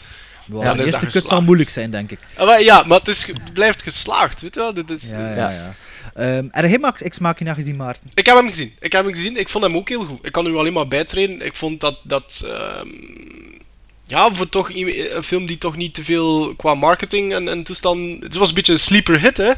Wow, 0.46 0.64
dan 0.64 0.76
de 0.76 0.82
is 0.82 0.86
eerste 0.92 1.06
kut 1.06 1.26
zal 1.26 1.42
moeilijk 1.42 1.70
zijn, 1.70 1.90
denk 1.90 2.10
ik. 2.10 2.18
Ah, 2.36 2.46
maar 2.46 2.62
ja, 2.62 2.82
maar 2.86 2.98
het, 2.98 3.08
is, 3.08 3.26
het 3.26 3.52
blijft 3.52 3.82
geslaagd, 3.82 4.40
weet 4.40 4.54
je 4.54 4.60
wel. 4.60 4.74
Dit 4.74 4.90
is, 4.90 5.02
Ja, 5.10 5.34
ja, 5.34 5.50
Ja. 5.50 5.74
Ja. 6.16 6.22
Ehm, 6.22 6.46
en 6.50 6.68
hij 6.68 6.78
maakt 6.78 7.02
Ex 7.02 7.18
Machina 7.18 7.54
gezien, 7.54 7.76
Maarten. 7.76 8.10
Ik 8.14 8.26
heb 8.26 8.36
hem 8.36 8.48
gezien. 8.48 8.72
Ik 8.80 8.92
heb 8.92 9.04
hem 9.04 9.14
gezien. 9.14 9.36
Ik 9.36 9.48
vond 9.48 9.64
hem 9.64 9.76
ook 9.76 9.88
heel 9.88 10.04
goed. 10.04 10.18
Ik 10.22 10.32
kan 10.32 10.44
nu 10.44 10.56
alleen 10.56 10.72
maar 10.72 10.88
bijtreden. 10.88 11.40
Ik 11.40 11.54
vond 11.54 11.80
dat... 11.80 11.98
dat 12.02 12.42
ehm, 12.46 12.88
ja, 14.06 14.32
voor 14.34 14.48
toch 14.48 14.70
een 14.74 15.22
film 15.22 15.46
die 15.46 15.58
toch 15.58 15.76
niet 15.76 15.94
te 15.94 16.04
veel 16.04 16.54
qua 16.56 16.74
marketing 16.74 17.32
en, 17.34 17.48
en 17.48 17.62
toestand... 17.62 18.22
Het 18.22 18.34
was 18.34 18.48
een 18.48 18.54
beetje 18.54 18.72
een 18.72 18.78
sleeper 18.78 19.20
hit, 19.20 19.36
hè. 19.36 19.52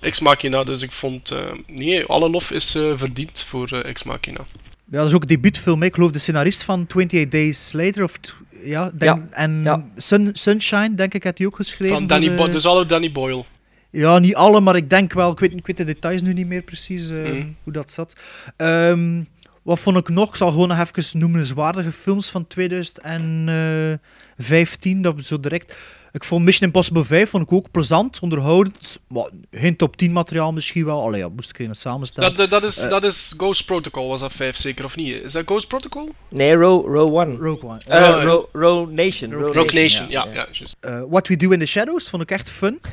Ex 0.00 0.20
Machina. 0.20 0.64
Dus 0.64 0.82
ik 0.82 0.92
vond... 0.92 1.30
eh, 1.30 1.38
nee, 1.66 2.04
alle 2.04 2.30
lof 2.30 2.50
is 2.50 2.74
eh, 2.74 2.92
verdiend 2.94 3.44
voor 3.48 3.68
eh, 3.72 3.84
Ex 3.90 4.02
Machina. 4.02 4.44
Ja, 4.90 4.98
dat 4.98 5.06
is 5.06 5.14
ook 5.14 5.22
een 5.22 5.28
debuutfilm. 5.28 5.80
hè. 5.80 5.86
Ik 5.86 5.94
geloof 5.94 6.10
de 6.10 6.18
scenarist 6.18 6.64
van 6.64 6.80
28 6.80 7.28
Days 7.28 7.72
Later. 7.72 8.02
Of 8.02 8.18
ja, 8.64 8.90
denk, 8.94 9.22
en 9.30 9.60
ja. 9.64 9.84
Sun, 9.96 10.30
Sunshine, 10.32 10.94
denk 10.94 11.14
ik, 11.14 11.24
had 11.24 11.38
hij 11.38 11.46
ook 11.46 11.56
geschreven. 11.56 11.96
Van 11.96 12.06
Danny 12.06 12.28
eh, 12.28 12.52
dus 12.52 12.66
alle 12.66 12.86
Danny 12.86 13.12
Boyle. 13.12 13.44
Ja, 13.98 14.18
niet 14.18 14.34
alle, 14.34 14.60
maar 14.60 14.76
ik 14.76 14.90
denk 14.90 15.12
wel. 15.12 15.30
Ik 15.32 15.38
weet, 15.38 15.52
ik 15.52 15.66
weet 15.66 15.76
de 15.76 15.84
details 15.84 16.22
nu 16.22 16.32
niet 16.32 16.46
meer 16.46 16.62
precies 16.62 17.10
eh, 17.10 17.16
Mhm. 17.18 17.46
hoe 17.62 17.72
dat 17.72 17.90
zat. 17.90 18.16
Ehm, 18.56 19.22
wat 19.62 19.78
vond 19.78 19.96
ik 19.96 20.08
nog? 20.08 20.28
Ik 20.28 20.34
zal 20.34 20.50
gewoon 20.50 20.68
nog 20.68 20.78
even 20.94 21.18
noemenswaardige 21.18 21.92
films 21.92 22.30
van 22.30 22.46
2015. 22.46 25.02
Dat 25.02 25.14
we 25.14 25.22
zo 25.22 25.40
direct. 25.40 25.74
Ik 26.16 26.24
vond 26.24 26.44
Mission 26.44 26.66
Impossible 26.66 27.04
5 27.04 27.30
vond 27.30 27.42
ik 27.42 27.52
ook 27.52 27.70
plezant, 27.70 28.18
onderhoudend. 28.20 28.98
Maar 29.08 29.28
geen 29.50 29.76
top 29.76 29.96
10 29.96 30.12
materiaal 30.12 30.52
misschien 30.52 30.84
wel. 30.84 31.02
Allee, 31.02 31.20
ja, 31.20 31.28
moest 31.28 31.50
ik 31.50 31.58
even 31.58 31.74
samenstellen. 31.74 32.34
Dat, 32.36 32.50
dat, 32.50 32.62
dat, 32.62 32.70
is, 32.70 32.78
Eh. 32.78 32.88
dat 32.88 33.04
is 33.04 33.34
Ghost 33.36 33.64
Protocol, 33.64 34.08
was 34.08 34.20
dat 34.20 34.32
5 34.32 34.56
zeker 34.56 34.84
of 34.84 34.96
niet? 34.96 35.22
Is 35.22 35.32
dat 35.32 35.42
Ghost 35.46 35.68
Protocol? 35.68 36.08
Nee, 36.28 36.54
Row, 36.54 36.86
row 36.94 37.14
One. 37.16 37.36
Rogue 37.36 37.70
One. 37.70 37.80
Eh, 37.86 38.08
Oh, 38.08 38.22
row, 38.22 38.44
row 38.52 38.90
Nation. 38.90 39.32
Rogue 39.32 39.54
Nation, 39.64 39.82
Nation, 39.82 40.08
ja, 40.08 40.24
ja. 40.24 40.32
ja, 40.32 40.46
juist. 40.52 40.76
Eh, 40.80 41.02
What 41.08 41.28
We 41.28 41.36
Do 41.36 41.50
in 41.50 41.58
the 41.58 41.66
Shadows 41.66 42.10
vond 42.10 42.22
ik 42.22 42.30
echt 42.30 42.50
fun. 42.50 42.80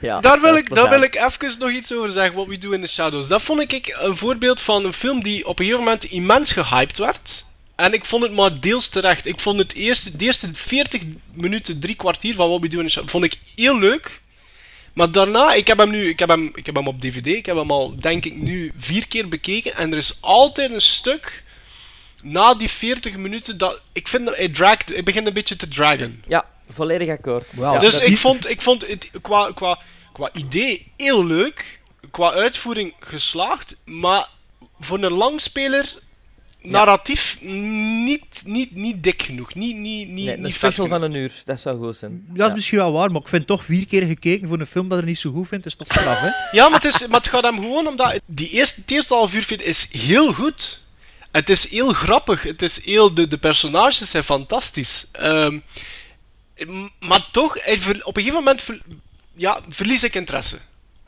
Ja, 0.00 0.20
Daar 0.20 0.40
wil, 0.40 0.56
ik, 0.56 0.74
daar 0.74 0.88
wil 0.90 1.02
ik 1.02 1.14
even 1.14 1.58
nog 1.58 1.70
iets 1.70 1.92
over 1.94 2.12
zeggen, 2.12 2.34
What 2.34 2.46
We 2.46 2.58
Do 2.58 2.70
in 2.70 2.80
the 2.80 2.86
Shadows. 2.86 3.28
Dat 3.28 3.42
vond 3.42 3.60
ik 3.72 3.96
een 4.00 4.16
voorbeeld 4.16 4.60
van 4.60 4.84
een 4.84 4.92
film 4.92 5.22
die 5.22 5.46
op 5.46 5.58
een 5.58 5.64
gegeven 5.64 5.84
moment 5.84 6.04
immens 6.04 6.52
gehyped 6.52 6.98
werd. 6.98 7.44
En 7.74 7.92
ik 7.92 8.04
vond 8.04 8.22
het 8.22 8.32
maar 8.32 8.60
deels 8.60 8.88
terecht. 8.88 9.26
Ik 9.26 9.40
vond 9.40 9.58
het 9.58 9.74
eerste, 9.74 10.16
de 10.16 10.24
eerste 10.24 10.48
40 10.52 11.02
minuten, 11.32 11.80
drie 11.80 11.94
kwartier 11.94 12.34
van 12.34 12.48
What 12.48 12.60
We 12.60 12.68
Do 12.68 12.78
in 12.78 12.84
the 12.84 12.90
Shadows, 12.90 13.10
vond 13.10 13.24
ik 13.24 13.38
heel 13.56 13.78
leuk. 13.78 14.20
Maar 14.92 15.12
daarna, 15.12 15.52
ik 15.52 15.66
heb 15.66 15.78
hem 15.78 15.90
nu, 15.90 16.08
ik 16.08 16.18
heb 16.18 16.28
hem, 16.28 16.50
ik 16.54 16.66
heb 16.66 16.74
hem 16.74 16.86
op 16.88 17.00
DVD, 17.00 17.26
ik 17.26 17.46
heb 17.46 17.56
hem 17.56 17.70
al, 17.70 17.96
denk 18.00 18.24
ik, 18.24 18.36
nu 18.36 18.72
vier 18.76 19.08
keer 19.08 19.28
bekeken. 19.28 19.74
En 19.74 19.92
er 19.92 19.98
is 19.98 20.18
altijd 20.20 20.72
een 20.72 20.80
stuk 20.80 21.42
na 22.22 22.54
die 22.54 22.68
40 22.68 23.16
minuten 23.16 23.58
dat, 23.58 23.80
ik 23.92 24.08
vind 24.08 24.26
dat 24.26 24.36
hij 24.36 24.48
dragt, 24.48 24.88
hij 24.88 25.02
begint 25.02 25.26
een 25.26 25.32
beetje 25.32 25.56
te 25.56 25.68
dragen. 25.68 26.22
Ja, 26.26 26.46
volledig 26.68 27.08
akkoord. 27.08 27.54
Ja, 27.58 27.78
dus 27.78 28.00
ik 28.00 28.16
vond, 28.18 28.48
ik 28.48 28.62
vond 28.62 28.86
het 28.86 29.10
qua, 29.22 29.52
qua, 29.54 29.78
qua 30.12 30.30
idee 30.32 30.92
heel 30.96 31.24
leuk, 31.24 31.80
qua 32.10 32.32
uitvoering 32.32 32.94
geslaagd, 33.00 33.76
maar 33.84 34.28
voor 34.80 35.02
een 35.02 35.12
langspeler 35.12 35.94
narratief 36.62 37.38
niet, 37.40 38.24
niet, 38.44 38.74
niet 38.74 39.02
dik 39.02 39.22
genoeg. 39.22 39.54
Niet, 39.54 39.76
niet, 39.76 40.08
niet, 40.08 40.24
Nee, 40.26 40.36
niet 40.36 40.44
een 40.44 40.50
vet 40.50 40.54
special 40.54 40.86
van 40.86 41.02
een 41.02 41.14
uur, 41.14 41.32
dat 41.44 41.60
zou 41.60 41.78
goed 41.78 41.96
zijn. 41.96 42.24
Dat 42.28 42.48
is 42.48 42.54
misschien 42.54 42.78
wel 42.78 42.92
waar, 42.92 43.10
maar 43.10 43.20
ik 43.20 43.28
vind 43.28 43.46
toch 43.46 43.64
vier 43.64 43.86
keer 43.86 44.02
gekeken 44.06 44.48
voor 44.48 44.60
een 44.60 44.66
film 44.66 44.88
dat 44.88 44.98
ik 44.98 45.04
niet 45.04 45.18
zo 45.18 45.30
goed 45.32 45.48
vind, 45.48 45.66
is 45.66 45.76
toch 45.76 45.86
straf, 45.92 46.20
hè? 46.20 46.28
Ja, 46.56 46.68
maar 46.68 46.80
het, 46.82 46.94
is, 46.94 47.06
maar 47.06 47.18
het 47.20 47.28
gaat 47.28 47.42
hem 47.42 47.56
gewoon 47.58 47.86
omdat 47.86 48.20
die 48.26 48.48
eerste, 48.50 48.80
het 48.80 48.90
eerste 48.90 49.14
half 49.14 49.34
uur 49.34 49.42
vind- 49.44 49.62
is 49.62 49.88
heel 49.92 50.32
goed. 50.32 50.80
Het 51.32 51.50
is 51.50 51.70
heel 51.70 51.92
grappig. 51.92 52.42
Het 52.42 52.62
is 52.62 52.84
heel, 52.84 53.14
de, 53.14 53.28
de 53.28 53.38
personages 53.38 54.10
zijn 54.10 54.24
fantastisch. 54.24 55.06
Ehm, 55.12 55.58
maar 57.00 57.28
toch, 57.30 57.56
op 57.56 57.66
een 57.66 58.22
gegeven 58.22 58.32
moment 58.34 58.62
ver- 58.62 58.80
ja, 59.34 59.60
verlies 59.68 60.04
ik 60.04 60.14
interesse. 60.14 60.58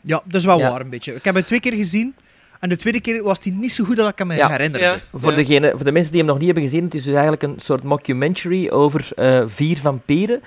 Ja, 0.02 0.22
dat 0.24 0.34
is 0.40 0.44
wel 0.46 0.58
Ja. 0.58 0.70
waar 0.70 0.80
een 0.80 0.90
beetje. 0.90 1.14
Ik 1.14 1.24
heb 1.24 1.34
het 1.34 1.46
twee 1.46 1.60
keer 1.60 1.72
gezien 1.72 2.14
en 2.60 2.68
de 2.68 2.76
tweede 2.76 3.00
keer 3.00 3.22
was 3.22 3.40
die 3.40 3.52
niet 3.52 3.72
zo 3.72 3.84
goed 3.84 3.96
dat 3.96 4.08
ik 4.18 4.24
me 4.24 4.34
Ja. 4.34 4.48
herinnerde. 4.48 4.86
Ja. 4.86 4.96
Voor, 5.12 5.34
degene, 5.34 5.70
voor 5.74 5.84
de 5.84 5.92
mensen 5.92 6.10
die 6.12 6.20
hem 6.20 6.28
nog 6.30 6.38
niet 6.38 6.46
hebben 6.46 6.64
gezien, 6.64 6.84
het 6.84 6.94
is 6.94 7.02
dus 7.02 7.12
eigenlijk 7.12 7.42
een 7.42 7.54
soort 7.58 7.82
mockumentary 7.82 8.68
over 8.68 9.08
eh, 9.16 9.42
vier 9.46 9.76
vampieren 9.78 10.40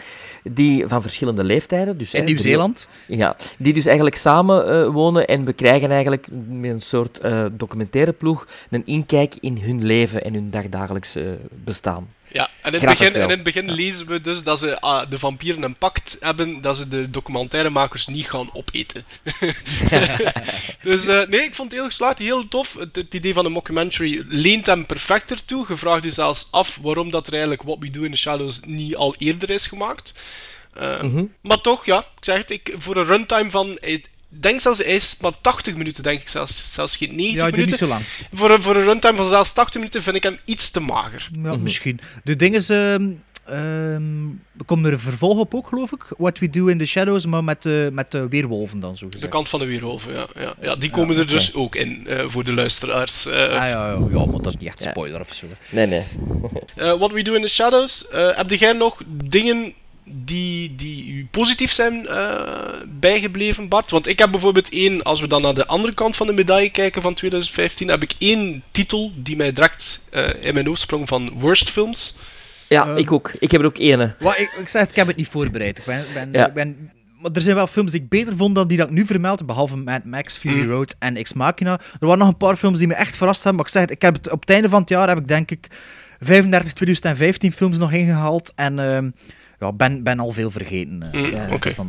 die, 0.43 0.87
van 0.87 1.01
verschillende 1.01 1.43
leeftijden. 1.43 1.97
Dus, 1.97 2.13
In 2.13 2.25
Nieuw-Zeeland. 2.25 2.87
Ja, 3.07 3.35
die 3.59 3.73
dus 3.73 3.85
eigenlijk 3.85 4.15
samen 4.15 4.67
eh, 4.69 4.87
wonen 4.87 5.27
en 5.27 5.45
we 5.45 5.53
krijgen 5.53 5.91
eigenlijk 5.91 6.27
met 6.49 6.71
een 6.71 6.81
soort 6.81 7.19
eh, 7.19 7.45
documentaire 7.51 8.13
ploeg 8.13 8.47
een 8.69 8.85
inkijk 8.85 9.35
in 9.39 9.57
hun 9.61 9.83
leven 9.85 10.23
en 10.23 10.33
hun 10.33 10.49
dagdagelijks 10.49 11.15
eh, 11.15 11.23
bestaan. 11.63 12.07
Ja, 12.31 12.49
en 12.61 12.73
in 12.73 12.79
het 12.79 12.97
begin, 12.97 13.13
en 13.13 13.21
in 13.21 13.29
het 13.29 13.43
begin 13.43 13.71
lezen 13.71 14.07
we 14.07 14.21
dus 14.21 14.43
dat 14.43 14.59
ze, 14.59 14.79
ah, 14.81 15.09
de 15.09 15.19
vampieren 15.19 15.61
een 15.61 15.75
pact 15.75 16.17
hebben 16.19 16.61
dat 16.61 16.77
ze 16.77 16.87
de 16.87 17.09
documentairemakers 17.09 18.07
niet 18.07 18.29
gaan 18.29 18.49
opeten. 18.53 19.05
dus 20.83 21.07
eh, 21.07 21.27
nee, 21.27 21.41
ik 21.41 21.55
vond 21.55 21.71
het 21.71 21.79
heel 21.79 21.89
geslaagd, 21.89 22.19
heel 22.19 22.47
tof. 22.47 22.73
Het, 22.73 22.95
het 22.95 23.13
idee 23.13 23.33
van 23.33 23.45
een 23.45 23.51
mockumentary 23.51 24.23
leent 24.27 24.65
hem 24.65 24.85
perfect 24.85 25.31
ertoe. 25.31 25.65
Je 25.67 25.77
vraagt 25.77 26.03
je 26.03 26.11
zelfs 26.11 26.47
af 26.51 26.79
waarom 26.81 27.11
dat 27.11 27.27
er 27.27 27.33
eigenlijk 27.33 27.63
What 27.63 27.77
We 27.79 27.89
Do 27.89 28.03
in 28.03 28.11
the 28.11 28.17
Shadows 28.17 28.59
niet 28.65 28.95
al 28.95 29.15
eerder 29.17 29.49
is 29.49 29.67
gemaakt. 29.67 30.13
Eh, 30.73 31.01
Mhm. 31.01 31.25
Maar 31.41 31.61
toch, 31.61 31.85
ja, 31.85 31.99
ik 31.99 32.23
zeg 32.23 32.37
het, 32.37 32.51
ik, 32.51 32.73
voor 32.77 32.97
een 32.97 33.05
runtime 33.05 33.49
van... 33.49 33.77
Denk 34.29 34.59
zelfs, 34.61 34.77
hij 34.77 34.95
is 34.95 35.15
maar 35.21 35.31
80 35.41 35.75
minuten, 35.75 36.03
denk 36.03 36.21
ik 36.21 36.27
zelfs. 36.27 36.73
Zelfs 36.73 36.95
geen 36.97 37.15
90 37.15 37.35
Ja, 37.35 37.43
minuten. 37.43 37.65
niet 37.65 37.75
zo 37.75 37.87
lang. 37.87 38.01
Voor, 38.33 38.51
een, 38.51 38.61
voor 38.63 38.75
een 38.75 38.83
runtime 38.83 39.17
van 39.17 39.25
zelfs 39.25 39.51
80 39.53 39.75
minuten 39.75 40.03
vind 40.03 40.15
ik 40.15 40.23
hem 40.23 40.39
iets 40.45 40.71
te 40.71 40.79
mager. 40.79 41.29
Ja, 41.33 41.39
Mhm. 41.53 41.63
misschien. 41.63 41.99
De 42.23 42.35
ding 42.35 42.55
is, 42.55 42.69
ehm 42.69 43.09
ehm, 43.45 44.27
er 44.57 44.65
komt 44.65 44.85
er 44.85 44.91
een 44.93 44.99
vervolg 44.99 45.37
op 45.39 45.53
ook, 45.53 45.67
geloof 45.67 45.91
ik. 45.91 46.05
What 46.17 46.39
We 46.39 46.49
Do 46.49 46.65
in 46.67 46.77
the 46.77 46.85
Shadows, 46.85 47.25
maar 47.25 47.43
met, 47.43 47.61
de 47.63 47.89
met 47.93 48.11
de 48.11 48.27
weerwolven 48.27 48.79
dan, 48.79 48.97
zo 48.97 49.09
De 49.09 49.27
kant 49.27 49.49
van 49.49 49.59
de 49.59 49.65
weerwolven, 49.65 50.13
ja. 50.13 50.27
ja, 50.35 50.53
ja 50.61 50.75
die 50.75 50.89
komen 50.91 51.17
er 51.17 51.27
dus 51.27 51.53
ook 51.53 51.75
in, 51.75 52.07
eh, 52.07 52.25
voor 52.27 52.43
de 52.43 52.53
luisteraars. 52.53 53.25
Eh, 53.25 53.33
Ah, 53.33 53.49
ja, 53.51 53.65
ja, 53.67 53.97
ja, 54.11 54.25
maar 54.25 54.41
dat 54.41 54.45
is 54.47 54.57
niet 54.57 54.67
echt 54.69 54.83
Ja. 54.83 54.89
spoiler 54.89 55.19
of 55.19 55.33
zo. 55.33 55.45
Nee, 55.69 55.85
nee. 55.87 56.03
eh, 56.75 56.97
What 56.97 57.11
We 57.11 57.21
Do 57.21 57.33
in 57.33 57.41
the 57.41 57.47
Shadows. 57.47 58.07
eh, 58.07 58.37
heb 58.37 58.49
jij 58.51 58.71
nog 58.73 59.01
dingen 59.07 59.73
die, 60.09 60.75
die 60.75 61.07
u 61.13 61.27
positief 61.31 61.71
zijn 61.71 62.07
eh, 62.07 62.73
bijgebleven, 62.99 63.67
Bart? 63.67 63.91
Want 63.91 64.07
ik 64.07 64.19
heb 64.19 64.31
bijvoorbeeld 64.31 64.69
één, 64.69 65.03
als 65.03 65.21
we 65.21 65.27
dan 65.27 65.41
naar 65.41 65.53
de 65.53 65.67
andere 65.67 65.93
kant 65.93 66.15
van 66.15 66.27
de 66.27 66.33
medaille 66.33 66.71
kijken 66.71 67.01
van 67.01 67.13
2015, 67.13 67.87
heb 67.87 68.03
ik 68.03 68.13
één 68.17 68.63
titel 68.71 69.11
die 69.15 69.35
mij 69.35 69.51
direct 69.51 70.01
eh, 70.09 70.43
in 70.43 70.53
mijn 70.53 70.65
hoofd 70.67 70.81
sprong 70.81 71.07
van 71.07 71.29
worst 71.39 71.69
films. 71.69 72.15
Ja, 72.67 72.87
Ehm. 72.87 72.97
ik 72.97 73.11
ook. 73.11 73.31
Ik 73.39 73.51
heb 73.51 73.61
er 73.61 73.67
ook 73.67 73.77
ene. 73.77 74.15
Wat, 74.19 74.37
ik, 74.39 74.57
ik 74.59 74.67
zeg 74.67 74.81
het, 74.81 74.89
ik 74.89 74.95
heb 74.95 75.07
het 75.07 75.15
niet 75.15 75.27
voorbereid. 75.27 75.77
Ik 75.77 75.85
ben, 75.85 76.01
ben, 76.13 76.29
Ja. 76.31 76.47
ik 76.47 76.53
ben, 76.53 76.91
maar 77.21 77.31
er 77.31 77.41
zijn 77.41 77.55
wel 77.55 77.67
films 77.67 77.91
die 77.91 78.01
ik 78.01 78.09
beter 78.09 78.37
vond 78.37 78.55
dan 78.55 78.67
die 78.67 78.77
dat 78.77 78.87
ik 78.87 78.93
nu 78.93 79.05
vermeld, 79.05 79.45
behalve 79.45 79.77
Mad 79.77 80.03
Max, 80.05 80.37
Fury 80.37 80.61
Mm. 80.63 80.69
Road 80.69 80.95
en 80.99 81.15
Ex 81.15 81.33
Machina. 81.33 81.71
Er 81.99 82.05
waren 82.05 82.17
nog 82.17 82.27
een 82.27 82.37
paar 82.37 82.55
films 82.55 82.77
die 82.79 82.87
me 82.87 82.93
echt 82.93 83.17
verrast 83.17 83.43
hebben, 83.43 83.55
maar 83.55 83.65
ik 83.65 83.71
zeg 83.71 83.81
het, 83.81 83.91
ik 83.91 84.01
heb 84.01 84.13
het, 84.15 84.31
op 84.31 84.39
het 84.39 84.49
einde 84.49 84.69
van 84.69 84.79
het 84.81 84.89
jaar 84.89 85.07
heb 85.07 85.17
ik 85.17 85.27
denk 85.27 85.51
ik 85.51 85.67
35 86.19 86.73
2015 86.73 87.51
films 87.51 87.77
nog 87.77 87.91
ingehaald 87.91 88.53
en 88.55 88.79
ehm, 88.79 89.09
ja, 89.59 89.73
ben, 89.73 90.03
ben 90.03 90.19
al 90.19 90.31
veel 90.31 90.51
vergeten. 90.51 91.03
eh. 91.11 91.19
Mm, 91.21 91.25
Ja, 91.29 91.41
Oké. 91.43 91.51
dat 91.51 91.65
is 91.65 91.75
dan. 91.75 91.87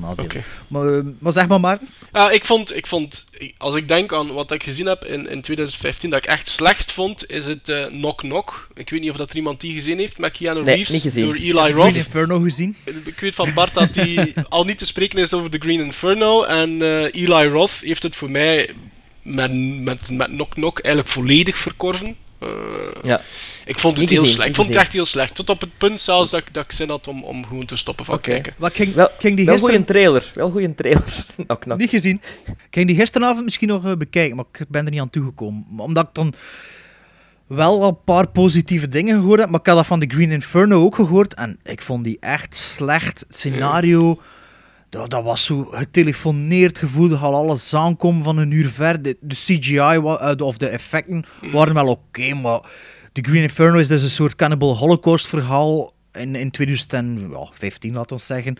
Maar, 0.69 0.87
eh, 0.99 1.01
maar 1.19 1.33
zeg 1.33 1.49
maar 1.49 1.61
maar, 1.61 1.79
Ja, 2.13 2.31
ik 2.31 2.45
vond, 2.45 2.77
ik 2.77 2.87
vond, 2.87 3.27
als 3.57 3.75
ik 3.75 3.89
denk 3.89 4.13
aan 4.13 4.33
wat 4.33 4.51
ik 4.53 4.63
gezien 4.63 4.87
heb 4.87 5.05
in, 5.05 5.29
in 5.29 5.41
2015, 5.41 6.11
dat 6.11 6.19
ik 6.25 6.29
echt 6.31 6.49
slecht 6.49 6.93
vond, 6.93 7.31
is 7.31 7.47
het 7.47 7.69
eh, 7.69 7.87
Knock 7.87 8.19
Knock. 8.19 8.69
Ik 8.75 8.91
weet 8.91 9.01
niet 9.01 9.11
of 9.11 9.17
dat 9.17 9.31
er 9.31 9.37
iemand 9.37 9.61
die 9.61 9.75
gezien 9.75 9.99
heeft, 9.99 10.19
met 10.19 10.33
Keanu 10.33 10.63
Nee, 10.63 10.75
Reeves, 10.75 10.93
niet 10.93 11.03
gezien. 11.03 11.25
door 11.25 11.37
ik 11.37 11.41
Eli 11.43 11.51
heb 11.59 11.67
The 11.67 11.73
Green 11.73 11.85
Roth. 11.85 11.95
Inferno 11.97 12.41
gezien. 12.41 12.77
Ik 13.05 13.21
weet 13.21 13.35
van 13.35 13.55
Bart 13.55 13.75
dat 13.75 13.95
hij 13.95 14.35
al 14.49 14.65
niet 14.65 14.79
te 14.79 14.87
spreken 14.87 15.19
is 15.19 15.33
over 15.35 15.51
The 15.51 15.59
Green 15.59 15.81
Inferno, 15.81 16.43
en 16.45 16.83
eh, 16.83 17.23
Eli 17.23 17.49
Roth 17.49 17.73
heeft 17.81 18.03
het 18.03 18.17
voor 18.17 18.31
mij 18.31 18.75
met, 19.23 19.53
met, 19.83 20.11
met 20.11 20.27
Knock 20.29 20.51
Knock 20.51 20.79
eigenlijk 20.79 21.15
volledig 21.15 21.57
verkorven. 21.59 22.17
Eh, 22.39 22.49
Ja. 23.03 23.21
Ik 23.69 23.79
vond 23.79 23.99
het 23.99 24.09
heel 24.09 24.19
gezien, 24.19 24.35
slecht. 24.35 24.49
Ik 24.49 24.55
vond 24.55 24.69
het 24.69 24.77
echt 24.77 24.93
heel 24.93 25.05
slecht. 25.05 25.35
Tot 25.35 25.51
op 25.51 25.61
het 25.61 25.79
punt 25.79 26.01
zelfs 26.01 26.31
dat, 26.31 26.41
ik- 26.41 26.55
dat 26.55 26.65
ik 26.65 26.73
zin 26.73 26.89
had 26.89 27.09
om, 27.09 27.25
om 27.25 27.47
gewoon 27.47 27.67
te 27.67 27.77
stoppen 27.77 28.05
van 28.05 28.15
Oké. 28.15 28.31
kijken. 28.31 28.55
Wat 28.57 28.75
ging, 28.75 28.95
Wel, 28.95 29.09
ging 29.19 29.37
die 29.37 29.45
wel 29.45 29.55
gisteren... 29.55 29.77
goede 29.77 29.93
trailer. 29.93 30.31
Wel 30.35 30.51
goede 30.51 30.75
trailer. 30.75 31.05
Knock, 31.47 31.61
knock. 31.61 31.79
Niet 31.79 31.91
gezien. 31.91 32.21
Ik 32.47 32.55
ging 32.71 32.87
die 32.87 32.97
gisteravond 32.97 33.45
misschien 33.45 33.69
nog 33.69 33.85
eh, 33.85 33.93
bekijken, 33.97 34.37
maar 34.37 34.45
ik 34.53 34.65
ben 34.69 34.85
er 34.85 34.91
niet 34.91 35.01
aan 35.01 35.11
toegekomen. 35.11 35.65
Omdat 35.77 36.09
ik 36.09 36.15
dan 36.15 36.35
wel 37.47 37.83
al 37.83 37.89
een 37.89 38.05
paar 38.05 38.29
positieve 38.29 38.89
dingen 38.89 39.21
gehoord 39.21 39.41
heb, 39.41 39.49
maar 39.51 39.61
ik 39.61 39.67
had 39.67 39.77
dat 39.77 39.87
van 39.87 40.01
The 40.01 40.15
Green 40.15 40.31
Inferno 40.31 40.85
ook 40.85 40.95
gehoord. 40.95 41.35
En 41.35 41.59
ik 41.65 41.83
vond 41.83 42.05
die 42.05 42.17
echt 42.21 42.57
slecht. 42.57 43.19
Het 43.21 43.37
scenario, 43.37 44.21
dat, 44.91 45.11
dat 45.11 45.25
was 45.25 45.45
zo 45.45 45.65
getelefoneerd. 45.65 46.79
gevoel 46.79 47.09
dat 47.09 47.21
al 47.21 47.35
alles 47.35 47.75
aankomen 47.75 48.25
van 48.25 48.37
een 48.39 48.51
uur 48.51 48.69
ver. 48.69 49.03
De, 49.03 49.17
de 49.21 49.35
CGI 49.35 49.79
wa- 50.01 50.19
eh, 50.19 50.37
de- 50.37 50.45
of 50.45 50.57
de 50.57 50.69
effecten 50.69 51.25
waren 51.53 51.75
wel 51.75 51.89
oké, 51.89 52.35
maar 52.35 52.61
The 53.13 53.23
Green 53.23 53.43
Inferno 53.43 53.79
is 53.79 53.89
dus 53.89 54.03
een 54.03 54.09
soort 54.09 54.35
Cannibal 54.37 54.77
Holocaust 54.77 55.27
verhaal 55.29 55.93
in, 56.13 56.35
in 56.35 56.51
2015, 56.51 57.93
laten 57.95 58.17
we 58.17 58.23
zeggen. 58.23 58.57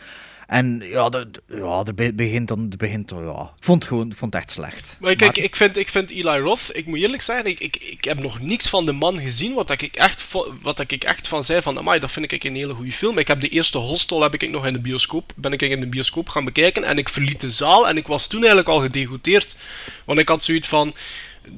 En 0.47 0.81
ja, 0.85 1.09
dat, 1.09 1.27
ja, 1.47 1.83
be- 1.95 2.13
begint 2.15 2.49
dan, 2.49 2.73
begint 2.79 3.11
ja. 3.11 3.51
Ik 3.57 3.65
vond 3.65 3.83
het 3.83 3.89
gewoon, 3.93 4.13
vond 4.17 4.33
het 4.35 4.43
echt 4.43 4.53
slecht. 4.53 4.97
Maar 5.01 5.17
kijk, 5.17 5.37
Maar- 5.37 5.45
ik 5.45 5.57
vind, 5.57 5.77
ik 5.77 5.89
vind 5.89 6.11
Eli 6.11 6.39
Roth, 6.39 6.71
ik 6.73 6.87
moet 6.87 6.99
eerlijk 6.99 7.23
zeggen, 7.23 7.47
ik, 7.47 7.61
ik, 7.61 7.77
ik 7.77 8.05
heb 8.05 8.19
nog 8.19 8.41
niks 8.41 8.69
van 8.69 8.87
de 8.87 8.93
man 8.93 9.21
gezien 9.21 9.55
wat 9.55 9.71
ik 9.71 9.83
echt, 9.83 10.25
wat 10.63 10.79
ik 10.81 10.93
echt 11.05 11.29
van 11.29 11.45
zei 11.45 11.63
van, 11.63 11.79
amai, 11.79 12.01
dat 12.01 12.11
vind 12.11 12.33
ik 12.33 12.45
een 12.45 12.55
hele 12.55 12.75
goede 12.75 12.93
film. 12.93 13.19
Ik 13.19 13.29
heb 13.29 13.41
de 13.41 13.49
eerste 13.49 13.79
Hostel 13.79 14.23
heb 14.23 14.35
ik 14.35 14.51
nog 14.51 14.67
in 14.67 14.73
de 14.73 14.81
bioscoop, 14.81 15.33
ben 15.37 15.53
ik 15.53 15.63
in 15.63 15.81
de 15.81 15.87
bioscoop 15.87 16.29
gaan 16.29 16.45
bekijken 16.45 16.85
en 16.85 16.99
ik 16.99 17.09
verliet 17.09 17.41
de 17.41 17.51
zaal 17.51 17.89
en 17.89 17.97
ik 17.97 18.07
was 18.07 18.27
toen 18.27 18.39
eigenlijk 18.39 18.69
al 18.69 18.81
gedegoteerd. 18.81 19.57
Want 20.05 20.19
ik 20.19 20.29
had 20.29 20.45
zoiets 20.45 20.69
van, 20.69 20.95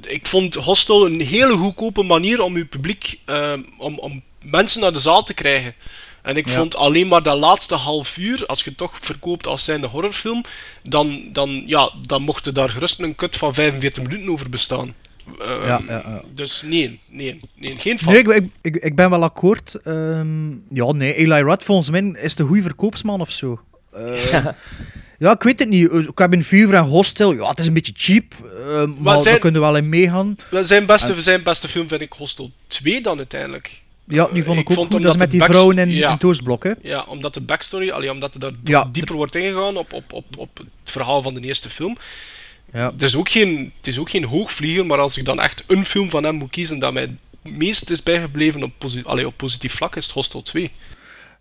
ik 0.03 0.26
vond 0.26 0.55
Hostel 0.55 1.07
een 1.07 1.20
hele 1.20 1.57
goedkope 1.57 2.03
manier 2.03 2.41
om 2.43 2.55
uw 2.55 2.66
publiek, 2.66 3.18
eh, 3.24 3.53
om, 3.78 3.99
om 3.99 4.22
mensen 4.45 4.80
naar 4.80 4.93
de 4.93 5.01
zaal 5.01 5.22
te 5.22 5.34
krijgen. 5.34 5.74
En 6.22 6.36
ik 6.36 6.49
Ja. 6.49 6.55
vond 6.55 6.76
alleen 6.76 7.09
maar 7.09 7.22
dat 7.22 7.38
laatste 7.38 7.74
half 7.74 8.16
uur, 8.16 8.47
als 8.47 8.62
je 8.62 8.68
het 8.68 8.78
toch 8.78 8.99
verkoopt 9.01 9.47
als 9.47 9.64
zijnde 9.64 9.86
horrorfilm, 9.86 10.45
dan, 10.82 11.22
dan, 11.32 11.62
ja, 11.66 11.91
dan 12.07 12.22
mocht 12.22 12.47
er 12.47 12.55
daar 12.55 12.68
gerust 12.68 13.01
een 13.01 13.14
cut 13.14 13.36
van 13.36 13.55
45 13.55 14.03
minuten 14.03 14.30
over 14.32 14.51
bestaan. 14.51 14.95
Ehm, 15.38 15.66
Ja, 15.66 15.80
ja, 15.86 16.03
ja. 16.07 16.22
Dus 16.34 16.62
nee, 16.64 17.01
nee, 17.09 17.41
nee 17.55 17.78
geen 17.78 17.99
van. 17.99 18.12
Nee, 18.12 18.22
ik, 18.22 18.28
ik, 18.28 18.51
ik, 18.62 18.76
ik 18.76 18.95
ben 18.97 19.11
wel 19.11 19.22
akkoord. 19.22 19.74
Ehm, 19.74 20.51
ja, 20.70 20.93
nee, 20.93 21.14
Eli 21.14 21.41
Roth 21.41 21.64
volgens 21.64 21.91
mij 21.91 22.22
is 22.22 22.34
de 22.36 22.45
goede 22.45 22.62
verkoopsman 22.62 23.20
of 23.20 23.30
zo. 23.30 23.61
Eh, 23.93 24.47
ja, 25.20 25.30
ik 25.32 25.42
weet 25.42 25.58
het 25.58 25.68
niet. 25.68 25.92
Ik 25.92 26.18
heb 26.18 26.32
in 26.32 26.44
Fever 26.44 26.74
en 26.74 26.84
Hostel, 26.84 27.32
ja, 27.32 27.48
het 27.48 27.58
is 27.58 27.66
een 27.66 27.74
beetje 27.74 27.92
cheap, 27.96 28.24
eh, 28.44 28.84
maar, 28.98 29.12
zijn- 29.12 29.24
daar 29.24 29.38
kunnen 29.38 29.60
we 29.60 29.66
wel 29.66 29.76
in 29.76 29.88
meegaan. 29.88 30.36
Zijn, 30.62 30.86
beste, 30.86 31.22
zijn 31.22 31.42
beste 31.42 31.68
film 31.68 31.88
vind 31.88 32.00
ik 32.00 32.12
Hostel 32.12 32.50
2 32.66 33.00
dan 33.02 33.16
uiteindelijk. 33.16 33.82
Ja, 34.04 34.28
die 34.32 34.44
vond 34.44 34.58
Ik 34.58 34.62
ik 34.64 34.70
ook 34.70 34.76
vond 34.76 34.92
goed. 34.92 35.02
Dat 35.02 35.06
is 35.06 35.06
omdat 35.06 35.18
met 35.18 35.30
die 35.30 35.42
vrouwen 35.42 35.78
in, 35.78 35.90
ja. 35.90 36.16
hè. 36.62 36.72
Ja, 36.82 37.04
omdat 37.08 37.34
de 37.34 37.40
backstory, 37.40 37.90
allee, 37.90 38.10
omdat 38.10 38.34
er 38.34 38.40
daar 38.40 38.52
Ja. 38.64 38.88
dieper 38.92 39.14
wordt 39.14 39.34
ingegaan 39.36 39.76
op, 39.76 39.92
op, 39.92 40.12
op, 40.12 40.24
op 40.36 40.56
het 40.58 40.66
verhaal 40.84 41.22
van 41.22 41.34
de 41.34 41.40
eerste 41.40 41.70
film. 41.70 41.96
Ja. 42.72 42.90
Het 42.92 43.02
is, 43.02 43.16
ook 43.16 43.28
geen, 43.28 43.72
het 43.76 43.86
is 43.86 43.98
ook 43.98 44.10
geen 44.10 44.24
hoogvlieger, 44.24 44.86
maar 44.86 44.98
als 44.98 45.16
ik 45.16 45.24
dan 45.24 45.40
echt 45.40 45.64
een 45.66 45.86
film 45.86 46.10
van 46.10 46.24
hem 46.24 46.34
moet 46.34 46.50
kiezen 46.50 46.78
dat 46.78 46.92
mij 46.92 47.02
het 47.42 47.52
meest 47.52 47.90
is 47.90 48.02
bijgebleven 48.02 48.62
op, 48.62 48.70
posi 48.78 49.02
allee, 49.04 49.26
op 49.26 49.36
positief 49.36 49.74
vlak, 49.74 49.96
is 49.96 50.04
het 50.04 50.12
Hostel 50.14 50.42
2. 50.42 50.70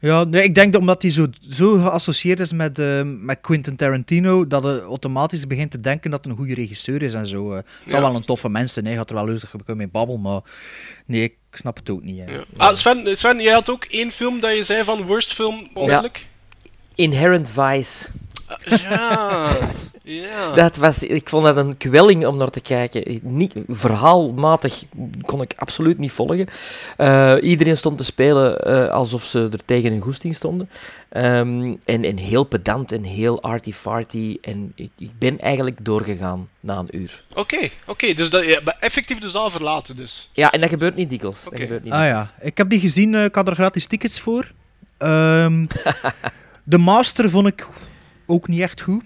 Ja, 0.02 0.24
nee, 0.24 0.43
ik 0.43 0.56
denk 0.56 0.72
dat 0.72 0.82
omdat 0.82 1.02
hij 1.02 1.12
zo, 1.12 1.26
zo 1.50 1.72
geassocieerd 1.78 2.39
is 2.39 2.54
met, 2.54 2.80
eh, 2.80 3.02
met 3.04 3.38
Quentin 3.41 3.76
Tarantino, 3.76 4.47
dat 4.47 4.64
hij 4.64 4.80
automatisch 4.80 5.47
begint 5.47 5.72
te 5.72 5.80
denken 5.80 6.12
dat 6.12 6.24
hij 6.24 6.32
een 6.32 6.38
goede 6.39 6.54
regisseur 6.54 7.02
is 7.04 7.14
en 7.14 7.28
zo. 7.28 7.52
eh. 7.52 7.56
Het 7.56 7.66
zal 7.88 8.00
Ja. 8.02 8.06
wel 8.08 8.16
een 8.16 8.26
toffe 8.26 8.50
mens 8.50 8.74
zijn, 8.74 8.86
hij 8.86 8.95
gaat 8.95 9.10
er 9.10 9.16
wel 9.16 9.26
leuk 9.26 9.41
mee 9.76 9.88
babbelen, 9.88 10.22
maar 10.22 10.41
nee, 11.06 11.24
ik 11.24 11.36
snap 11.52 11.78
het 11.78 11.89
ook 11.89 12.04
niet. 12.04 12.20
hè. 12.20 12.32
Ja. 12.34 12.43
Ah, 12.58 12.76
Sven, 12.76 13.18
Sven, 13.18 13.39
jij 13.41 13.54
had 13.54 13.70
ook 13.70 13.86
één 13.86 14.12
film 14.12 14.39
dat 14.39 14.56
je 14.56 14.64
zei 14.64 14.84
van 14.84 15.06
worst 15.06 15.34
film 15.34 15.68
onmiddellijk? 15.74 16.28
Inherent 16.95 17.50
Vice. 17.50 18.08
Ja, 18.66 19.58
ja. 20.04 20.54
Dat 20.56 20.76
was, 20.76 21.04
ik 21.04 21.30
vond 21.30 21.43
dat 21.43 21.58
een 21.58 21.78
kwelling 21.78 22.26
om 22.26 22.38
naar 22.38 22.50
te 22.50 22.62
kijken. 22.62 23.20
Niet, 23.24 23.54
verhaalmatig 23.68 24.84
kon 25.22 25.41
ik 25.41 25.54
absoluut 25.56 25.97
niet 25.97 26.12
volgen. 26.12 26.47
Eh, 26.97 27.36
iedereen 27.41 27.78
stond 27.78 27.97
te 27.97 28.04
spelen 28.04 28.60
eh, 28.60 28.89
alsof 28.89 29.24
ze 29.24 29.50
er 29.52 29.66
tegen 29.66 29.91
hun 29.91 30.02
goesting 30.02 30.36
stonden. 30.36 30.70
Ehm, 31.10 31.76
en, 31.86 32.04
en 32.04 32.18
heel 32.18 32.43
pedant 32.43 32.91
en 32.91 33.04
heel 33.04 33.41
arty-farty. 33.41 34.38
En 34.41 34.72
ik, 34.76 34.91
ik 34.97 35.12
ben 35.20 35.39
eigenlijk 35.39 35.86
doorgegaan 35.86 36.50
na 36.60 36.78
een 36.78 36.97
uur. 36.97 37.24
Oké, 37.34 37.70
oké, 37.86 38.14
dus 38.14 38.30
dat, 38.30 38.45
ja, 38.45 38.60
effectief 38.80 39.18
de 39.18 39.30
zaal 39.30 39.50
verlaten 39.50 39.95
dus. 39.95 40.30
Ja, 40.34 40.52
en 40.52 40.62
dat 40.62 40.70
gebeurt 40.70 40.95
niet 40.95 41.10
dikwijls. 41.10 41.43
Dat 41.43 41.60
gebeurt 41.60 41.84
niet 41.84 41.93
Ah 41.93 42.02
dikwijls. 42.02 42.30
ja, 42.38 42.45
ik 42.45 42.58
heb 42.58 42.70
die 42.70 42.80
gezien, 42.80 43.16
eh, 43.16 43.24
ik 43.24 43.36
had 43.36 43.47
er 43.47 43.56
gratis 43.56 43.86
tickets 43.86 44.20
voor. 44.20 44.52
Ehm, 44.97 45.66
de 46.64 46.78
Master 46.78 47.30
vond 47.30 47.47
ik 47.47 47.68
ook 48.30 48.47
niet 48.47 48.61
echt 48.61 48.82
goed. 48.82 49.03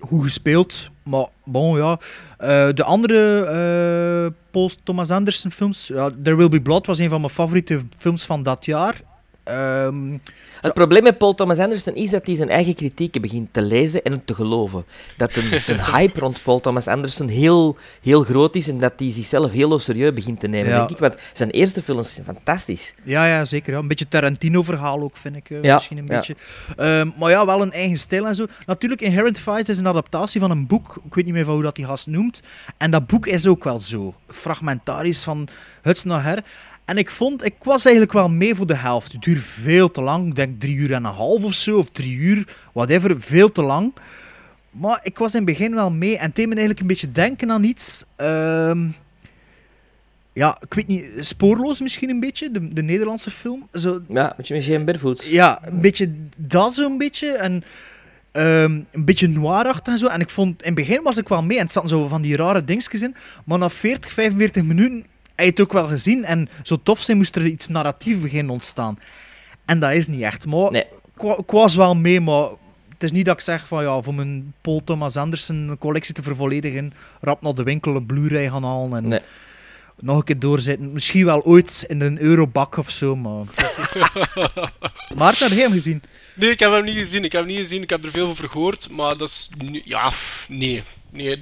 Goed 0.00 0.22
gespeeld, 0.22 0.90
maar 1.02 1.26
bon 1.44 1.76
ja. 1.76 1.98
Eh, 2.38 2.68
de 2.74 2.84
andere 2.84 3.44
eh, 3.44 4.32
Paul 4.50 4.70
Thomas 4.82 5.10
Anderson 5.10 5.50
films, 5.50 5.86
ja, 5.86 6.10
There 6.22 6.36
Will 6.36 6.48
Be 6.48 6.62
Blood 6.62 6.86
was 6.86 6.98
een 6.98 7.08
van 7.08 7.20
mijn 7.20 7.32
favoriete 7.32 7.80
films 7.98 8.24
van 8.24 8.42
dat 8.42 8.64
jaar. 8.64 9.00
Ehm, 9.46 10.18
Het 10.60 10.74
probleem 10.74 11.02
met 11.02 11.18
Paul 11.18 11.34
Thomas 11.34 11.58
Anderson 11.58 11.94
is 11.94 12.10
dat 12.10 12.26
hij 12.26 12.36
zijn 12.36 12.48
eigen 12.48 12.74
kritieken 12.74 13.20
begint 13.20 13.52
te 13.52 13.62
lezen 13.62 14.02
en 14.02 14.24
te 14.24 14.34
geloven. 14.34 14.84
Dat 15.16 15.34
de, 15.34 15.62
de 15.66 15.84
hype 15.92 16.20
rond 16.20 16.42
Paul 16.42 16.60
Thomas 16.60 16.86
Anderson 16.88 17.28
heel, 17.28 17.76
heel 18.02 18.22
groot 18.22 18.54
is 18.56 18.68
en 18.68 18.78
dat 18.78 18.92
hij 18.96 19.12
zichzelf 19.12 19.52
heel 19.52 19.78
serieus 19.78 20.12
begint 20.12 20.40
te 20.40 20.46
nemen. 20.46 20.70
Ja. 20.70 20.76
Denk 20.78 20.90
ik, 20.90 20.98
want 20.98 21.14
zijn 21.32 21.50
eerste 21.50 21.82
films 21.82 22.14
zijn 22.14 22.26
fantastisch. 22.26 22.94
ja, 23.02 23.26
ja, 23.26 23.44
zeker. 23.44 23.72
Ja. 23.72 23.78
Een 23.78 23.88
beetje 23.88 24.08
Tarantino-verhaal 24.08 25.00
ook, 25.02 25.16
vind 25.16 25.36
ik. 25.36 25.50
eh, 25.50 25.62
Ja, 25.62 25.74
misschien 25.74 25.98
een 25.98 26.06
beetje. 26.06 26.36
Ehm, 26.76 27.10
maar 27.18 27.30
ja, 27.30 27.46
wel 27.46 27.62
een 27.62 27.72
eigen 27.72 27.98
stijl 27.98 28.26
en 28.26 28.34
zo. 28.34 28.46
Natuurlijk, 28.66 29.00
Inherent 29.00 29.38
Vice 29.38 29.70
is 29.72 29.78
een 29.78 29.88
adaptatie 29.88 30.40
van 30.40 30.50
een 30.50 30.66
boek. 30.66 31.00
Ik 31.06 31.14
weet 31.14 31.24
niet 31.24 31.34
meer 31.34 31.44
van 31.44 31.54
hoe 31.54 31.62
dat 31.62 31.76
die 31.76 31.84
gast 31.84 32.06
noemt. 32.06 32.40
En 32.76 32.90
dat 32.90 33.06
boek 33.06 33.26
is 33.26 33.46
ook 33.46 33.64
wel 33.64 33.78
zo. 33.78 34.14
Fragmentarisch 34.28 35.22
van 35.22 35.48
huts 35.82 36.04
naar 36.04 36.22
her. 36.22 36.44
En 36.86 36.98
ik 36.98 37.10
vond, 37.10 37.44
ik 37.44 37.54
was 37.62 37.84
eigenlijk 37.84 38.14
wel 38.14 38.28
mee 38.28 38.54
voor 38.54 38.66
de 38.66 38.76
helft. 38.76 39.12
Het 39.12 39.22
duurt 39.22 39.42
veel 39.42 39.90
te 39.90 40.00
lang. 40.00 40.28
Ik 40.28 40.36
denk 40.36 40.60
drie 40.60 40.76
uur 40.76 40.92
en 40.92 41.04
een 41.04 41.12
half 41.12 41.44
of 41.44 41.52
zo. 41.54 41.78
Of 41.78 41.90
drie 41.90 42.16
uur, 42.16 42.56
whatever. 42.72 43.20
Veel 43.20 43.52
te 43.52 43.62
lang. 43.62 43.92
Maar 44.70 45.00
ik 45.02 45.18
was 45.18 45.34
in 45.34 45.36
het 45.36 45.48
begin 45.48 45.74
wel 45.74 45.90
mee. 45.90 46.16
En 46.18 46.26
het 46.26 46.34
deed 46.36 46.44
me 46.46 46.50
eigenlijk 46.50 46.80
een 46.80 46.86
beetje 46.86 47.12
denken 47.12 47.50
aan 47.50 47.64
iets. 47.64 48.04
Ehm, 48.16 48.86
ja, 50.32 50.58
ik 50.60 50.74
weet 50.74 50.86
niet. 50.86 51.04
Spoorloos 51.20 51.80
misschien 51.80 52.10
een 52.10 52.20
beetje. 52.20 52.50
De, 52.50 52.72
de 52.72 52.82
Nederlandse 52.82 53.30
film. 53.30 53.68
Zo, 53.72 54.00
Ja, 54.08 54.34
met 54.36 54.48
je 54.48 54.54
met 54.54 54.64
Jane 54.64 54.84
Bedfoots. 54.84 55.28
ja, 55.28 55.58
een 55.66 55.80
beetje 55.80 56.10
dat 56.36 56.74
zo'n 56.74 56.98
beetje. 56.98 57.28
En 57.32 57.64
ehm, 58.32 58.80
een 58.92 59.04
beetje 59.04 59.28
noirachtig 59.28 59.92
en 59.92 59.98
zo. 59.98 60.06
En 60.06 60.20
ik 60.20 60.30
vond, 60.30 60.60
in 60.62 60.66
het 60.66 60.74
begin 60.74 61.02
was 61.02 61.18
ik 61.18 61.28
wel 61.28 61.42
mee. 61.42 61.56
En 61.56 61.62
het 61.64 61.72
zaten 61.72 61.88
zo 61.88 62.06
van 62.08 62.22
die 62.22 62.36
rare 62.36 62.64
dingetjes 62.64 63.02
in. 63.02 63.14
Maar 63.44 63.58
na 63.58 63.70
40, 63.70 64.12
45 64.12 64.62
minuten 64.62 65.04
je 65.44 65.50
het 65.50 65.60
ook 65.60 65.72
wel 65.72 65.86
gezien. 65.86 66.24
En 66.24 66.48
zo 66.62 66.76
tof 66.82 67.00
zijn 67.00 67.16
moest 67.16 67.36
er 67.36 67.46
iets 67.46 67.68
narratief 67.68 68.20
beginnen 68.20 68.52
ontstaan. 68.52 68.98
En 69.64 69.80
dat 69.80 69.92
is 69.92 70.06
niet 70.06 70.20
echt. 70.22 70.46
Maar 70.46 70.70
Nee. 70.70 70.82
ik, 70.84 71.22
wa- 71.22 71.36
ik 71.38 71.50
was 71.50 71.74
wel 71.74 71.96
mee, 71.96 72.20
maar... 72.20 72.48
Het 72.92 73.04
is 73.04 73.12
niet 73.12 73.24
dat 73.26 73.34
ik 73.34 73.40
zeg 73.40 73.66
van 73.66 73.82
ja, 73.82 74.02
voor 74.02 74.14
mijn 74.14 74.54
Paul 74.60 74.82
Thomas 74.84 75.16
Anderson 75.16 75.76
collectie 75.78 76.14
te 76.14 76.22
vervolledigen, 76.22 76.92
rap 77.20 77.42
naar 77.42 77.54
de 77.54 77.62
winkel 77.62 77.96
een 77.96 78.06
Blu-ray 78.06 78.48
gaan 78.48 78.64
halen 78.64 78.96
en 79.04 79.08
Nee. 79.08 79.20
nog 80.00 80.16
een 80.16 80.24
keer 80.24 80.38
doorzetten. 80.38 80.92
Misschien 80.92 81.24
wel 81.24 81.42
ooit 81.44 81.84
in 81.88 82.00
een 82.00 82.20
eurobak 82.20 82.76
of 82.76 82.90
zo, 82.90 83.16
maar... 83.16 83.44
Maarten, 85.16 85.46
heb 85.48 85.56
je 85.56 85.62
hem 85.62 85.72
gezien? 85.72 86.02
Nee, 86.34 86.50
ik 86.50 86.58
heb 86.58 86.70
hem 86.70 86.84
niet 86.84 86.96
gezien. 86.96 87.24
Ik 87.24 87.32
heb 87.32 87.40
hem 87.40 87.50
niet 87.50 87.60
gezien. 87.60 87.82
Ik 87.82 87.90
heb 87.90 88.04
er 88.04 88.10
veel 88.10 88.26
over 88.26 88.48
gehoord. 88.48 88.90
Maar 88.90 89.16
dat 89.16 89.28
is. 89.28 89.50
nu- 89.58 89.82
Ja, 89.84 90.12
nee. 90.48 90.82
Nee. 91.10 91.38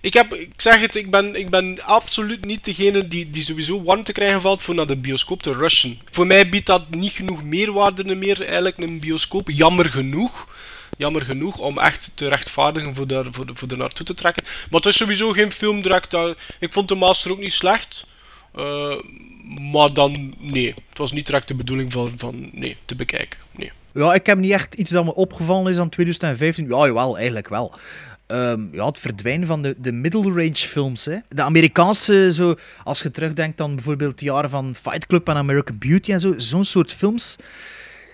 Ik, 0.00 0.14
heb, 0.14 0.34
ik 0.34 0.52
zeg 0.56 0.80
het, 0.80 0.94
ik 0.94 1.10
ben, 1.10 1.34
ik 1.34 1.50
ben 1.50 1.82
absoluut 1.82 2.44
niet 2.44 2.64
degene 2.64 3.08
die, 3.08 3.30
die 3.30 3.42
sowieso 3.42 3.82
warm 3.82 4.04
te 4.04 4.12
krijgen 4.12 4.40
valt 4.40 4.62
voor 4.62 4.74
naar 4.74 4.86
de 4.86 4.96
bioscoop 4.96 5.42
te 5.42 5.52
rushen. 5.52 6.00
Voor 6.10 6.26
mij 6.26 6.48
biedt 6.48 6.66
dat 6.66 6.90
niet 6.90 7.12
genoeg 7.12 7.42
meerwaarde 7.42 8.14
meer, 8.14 8.40
eigenlijk, 8.42 8.78
een 8.78 9.00
bioscoop. 9.00 9.50
Jammer 9.50 9.84
genoeg. 9.84 10.48
Jammer 10.98 11.22
genoeg 11.22 11.58
om 11.58 11.78
echt 11.78 12.12
te 12.14 12.28
rechtvaardigen 12.28 12.94
voor 12.94 13.06
daar, 13.06 13.26
voor, 13.30 13.50
voor 13.54 13.76
naartoe 13.76 14.06
te 14.06 14.14
trekken. 14.14 14.44
Maar 14.44 14.80
het 14.80 14.86
is 14.86 14.96
sowieso 14.96 15.32
geen 15.32 15.52
film 15.52 15.82
direct. 15.82 16.14
Ik 16.58 16.72
vond 16.72 16.88
de 16.88 16.94
Master 16.94 17.30
ook 17.30 17.38
niet 17.38 17.52
slecht. 17.52 18.06
Eh, 18.54 19.00
maar 19.72 19.92
dan, 19.92 20.34
nee. 20.38 20.74
Het 20.88 20.98
was 20.98 21.12
niet 21.12 21.26
direct 21.26 21.48
de 21.48 21.54
bedoeling 21.54 21.92
van, 21.92 22.12
van 22.16 22.50
nee, 22.52 22.76
te 22.84 22.94
bekijken. 22.94 23.38
Nee. 23.50 23.72
Ja, 23.94 24.14
ik 24.14 24.26
heb 24.26 24.38
niet 24.38 24.50
echt 24.50 24.74
iets 24.74 24.90
dat 24.90 25.04
me 25.04 25.14
opgevallen 25.14 25.72
is 25.72 25.78
aan 25.78 25.88
2015. 25.88 26.68
Ja, 26.68 26.86
jawel, 26.86 27.16
eigenlijk 27.16 27.48
wel. 27.48 27.74
Ehm, 28.32 28.60
ja, 28.72 28.86
het 28.86 28.98
verdwijnen 28.98 29.46
van 29.46 29.62
de, 29.62 29.74
de 29.78 29.92
middle 29.92 30.22
range 30.22 30.54
films. 30.54 31.04
Hè. 31.04 31.16
De 31.28 31.42
Amerikaanse, 31.42 32.32
zo, 32.32 32.54
als 32.84 33.02
je 33.02 33.10
terugdenkt 33.10 33.60
aan 33.60 33.74
bijvoorbeeld 33.74 34.18
de 34.18 34.24
jaren 34.24 34.50
van 34.50 34.74
Fight 34.74 35.06
Club 35.06 35.28
en 35.28 35.36
American 35.36 35.78
Beauty 35.78 36.12
en 36.12 36.20
zo, 36.20 36.34
zo'n 36.36 36.64
soort 36.64 36.92
films. 36.92 37.36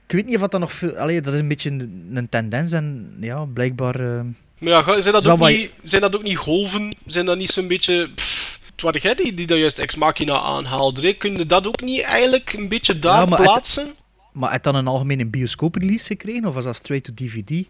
Ik 0.06 0.14
weet 0.14 0.26
niet 0.26 0.34
of 0.38 0.48
dat 0.48 0.60
nog 0.60 0.72
veel. 0.72 0.96
Allee, 0.96 1.20
dat 1.20 1.34
is 1.34 1.40
een 1.40 1.48
beetje 1.48 1.70
een, 1.70 2.10
een 2.14 2.28
tendens 2.28 2.72
en 2.72 3.14
ja, 3.20 3.44
blijkbaar. 3.44 4.00
ehm, 4.00 4.26
Maar 4.58 4.72
ja, 4.72 5.00
zijn 5.00 5.14
dat, 5.14 5.26
ook 5.26 5.38
maar- 5.38 5.52
niet, 5.52 5.70
zijn 5.84 6.02
dat 6.02 6.16
ook 6.16 6.22
niet 6.22 6.36
golven? 6.36 6.96
Zijn 7.06 7.26
dat 7.26 7.36
niet 7.36 7.50
zo'n 7.50 7.68
beetje... 7.68 8.10
Pff, 8.14 8.58
het 8.72 8.82
waren 8.82 9.00
jij 9.00 9.14
die, 9.14 9.34
die 9.34 9.46
dat 9.46 9.58
juist 9.58 9.78
Ex 9.78 9.94
Machina 9.96 10.40
aanhaalde. 10.40 11.02
hè? 11.06 11.12
Kun 11.12 11.36
je 11.36 11.46
dat 11.46 11.66
ook 11.66 11.80
niet 11.82 12.02
eigenlijk 12.02 12.52
een 12.52 12.68
beetje 12.68 12.98
daar 12.98 13.18
Ja, 13.20 13.24
maar 13.26 13.38
het- 13.38 13.46
plaatsen? 13.52 13.94
maar 14.32 14.50
had 14.50 14.62
dan 14.62 14.74
een 14.74 14.86
algemene 14.86 15.26
bioscoop-release 15.26 16.06
gekregen 16.06 16.44
of 16.46 16.54
was 16.54 16.64
dat 16.64 16.76
straight 16.76 17.04
to 17.06 17.24
DVD? 17.24 17.64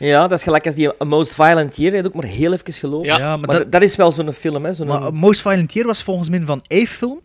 Ja, 0.00 0.20
dat 0.28 0.38
is 0.38 0.44
gelijk 0.44 0.66
als 0.66 0.74
die 0.74 0.90
Most 1.04 1.34
Violent 1.34 1.76
Year. 1.76 1.92
Dat 1.92 2.02
heb 2.02 2.10
ik 2.10 2.16
ook 2.16 2.22
maar 2.22 2.32
heel 2.32 2.52
even 2.52 2.72
gelopen. 2.72 3.06
Ja, 3.06 3.18
maar, 3.18 3.38
Maar, 3.48 3.58
dat, 3.58 3.72
dat, 3.72 3.82
is 3.82 3.96
wel 3.96 4.12
zo'n 4.12 4.32
film, 4.32 4.64
hè. 4.64 4.74
Zo'n 4.74 4.86
maar 4.86 5.14
Most 5.14 5.42
Violent 5.42 5.72
Year 5.72 5.86
was 5.86 6.02
volgens 6.02 6.28
mij 6.28 6.40
van 6.40 6.62
A-film. 6.74 7.20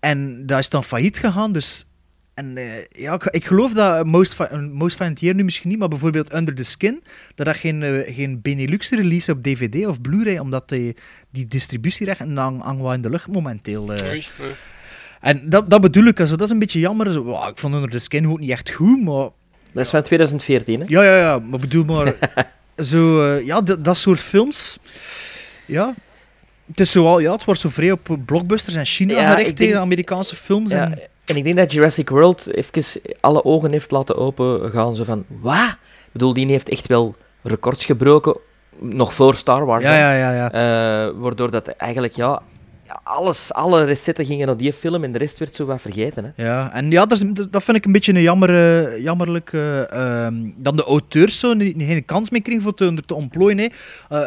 En 0.00 0.46
dat 0.46 0.58
is 0.58 0.68
dan 0.68 0.84
failliet 0.84 1.18
gegaan, 1.18 1.52
dus... 1.52 1.88
En 2.34 2.56
eh, 2.56 2.64
ja, 2.88 3.12
ik, 3.14 3.24
ik 3.24 3.44
geloof 3.44 3.72
dat 3.72 4.06
Most, 4.06 4.36
Most 4.72 4.96
Violent 4.96 5.20
Year 5.20 5.34
nu 5.34 5.44
misschien 5.44 5.70
niet, 5.70 5.78
maar 5.78 5.88
bijvoorbeeld 5.88 6.34
Under 6.34 6.54
the 6.54 6.64
Skin, 6.64 7.02
dat 7.34 7.46
dat 7.46 7.56
geen, 7.56 7.82
eh, 7.82 8.14
geen 8.14 8.40
Benelux-release 8.42 9.32
op 9.32 9.42
DVD 9.42 9.86
of 9.86 10.00
Blu-ray, 10.00 10.38
omdat 10.38 10.68
die, 10.68 10.96
die 11.30 11.46
distributierechten 11.46 12.36
hang- 12.36 12.62
hangen 12.62 12.82
wel 12.82 12.92
in 12.92 13.00
de 13.00 13.10
lucht 13.10 13.28
momenteel. 13.28 13.92
eh. 13.92 14.08
Oei, 14.08 14.26
oei. 14.40 14.50
En 15.20 15.48
dat, 15.50 15.70
dat 15.70 15.80
bedoel 15.80 16.04
ik, 16.04 16.20
also, 16.20 16.36
dat 16.36 16.46
is 16.46 16.52
een 16.52 16.58
beetje 16.58 16.78
jammer. 16.80 17.12
Zo, 17.12 17.22
wow, 17.22 17.48
ik 17.48 17.58
vond 17.58 17.74
Under 17.74 17.90
the 17.90 17.98
Skin 17.98 18.28
ook 18.28 18.38
niet 18.38 18.50
echt 18.50 18.70
goed, 18.70 19.02
maar... 19.04 19.28
Dat 19.74 19.84
is 19.84 19.90
van 19.90 20.02
2014, 20.02 20.80
hè. 20.80 20.86
Ja, 20.88 21.02
ja, 21.02 21.16
ja, 21.16 21.38
maar 21.38 21.58
bedoel 21.58 21.84
maar... 21.84 22.14
zo, 22.90 23.22
eh, 23.22 23.46
ja, 23.46 23.60
dat, 23.60 23.96
soort 23.96 24.20
films... 24.20 24.78
Ja... 25.66 25.94
Het, 26.66 26.80
is 26.80 26.90
zo, 26.90 27.20
ja, 27.20 27.32
het 27.32 27.44
wordt 27.44 27.60
zo 27.60 27.68
vrij 27.68 27.90
op 27.90 28.16
blockbusters 28.24 28.76
en 28.76 28.86
China 28.86 29.20
Ja, 29.20 29.30
gericht 29.30 29.56
tegen 29.56 29.80
Amerikaanse 29.80 30.36
films. 30.36 30.70
Ja, 30.70 30.84
En, 30.84 31.00
en 31.24 31.36
ik 31.36 31.44
denk 31.44 31.56
dat 31.56 31.72
Jurassic 31.72 32.08
World 32.08 32.54
even 32.54 33.00
alle 33.20 33.44
ogen 33.44 33.72
heeft 33.72 33.90
laten 33.90 34.16
opengaan. 34.16 34.94
Zo 34.94 35.04
van, 35.04 35.24
wat? 35.28 35.68
Ik 35.68 36.12
bedoel, 36.12 36.32
die 36.34 36.46
heeft 36.46 36.68
echt 36.68 36.86
wel 36.86 37.14
records 37.42 37.84
gebroken, 37.84 38.36
nog 38.80 39.14
voor 39.14 39.34
Star 39.34 39.66
Wars. 39.66 39.84
ja, 39.84 39.96
ja, 39.98 40.14
ja, 40.14 40.32
ja. 40.32 40.50
Eh, 40.52 41.12
waardoor 41.16 41.50
dat 41.50 41.68
eigenlijk, 41.68 42.12
ja, 42.12 42.42
alles, 43.02 43.52
alle 43.52 43.84
recetten 43.84 44.24
gingen 44.24 44.46
naar 44.46 44.56
die 44.56 44.72
film 44.72 45.04
en 45.04 45.12
de 45.12 45.18
rest 45.18 45.38
werd 45.38 45.54
zo 45.54 45.64
wat 45.64 45.80
vergeten. 45.80 46.24
Hè. 46.24 46.44
Ja, 46.44 46.72
en 46.72 46.90
ja, 46.90 47.06
dat, 47.06 47.24
dat 47.50 47.62
vind 47.62 47.76
ik 47.76 47.84
een 47.84 47.92
beetje 47.92 48.12
een 48.14 48.22
jammer, 48.22 48.50
eh, 48.50 49.02
jammerlijk. 49.02 49.52
ehm, 49.52 50.34
dat 50.56 50.76
de 50.76 50.84
auteurs 50.84 51.38
zo 51.38 51.54
geen 51.58 52.04
kans 52.04 52.30
meer 52.30 52.42
kregen 52.42 52.62
voor 52.62 52.74
te, 52.74 52.94
te 53.06 53.14
ontplooien. 53.14 53.58
Hè. 53.58 53.68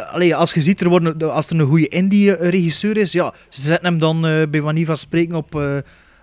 Allee, 0.06 0.36
als 0.36 0.54
je 0.54 0.62
ziet, 0.62 0.82
er 0.82 0.90
worden, 0.90 1.32
als 1.32 1.50
er 1.50 1.60
een 1.60 1.68
goede 1.68 1.88
indie-regisseur 1.88 2.98
is, 2.98 3.12
ja, 3.12 3.34
ze 3.50 3.62
zetten 3.62 3.86
hem 3.86 4.00
dan 4.00 4.22
bij 4.22 4.62
manier 4.62 4.86
van 4.86 4.98
spreken 4.98 5.36
op 5.36 5.56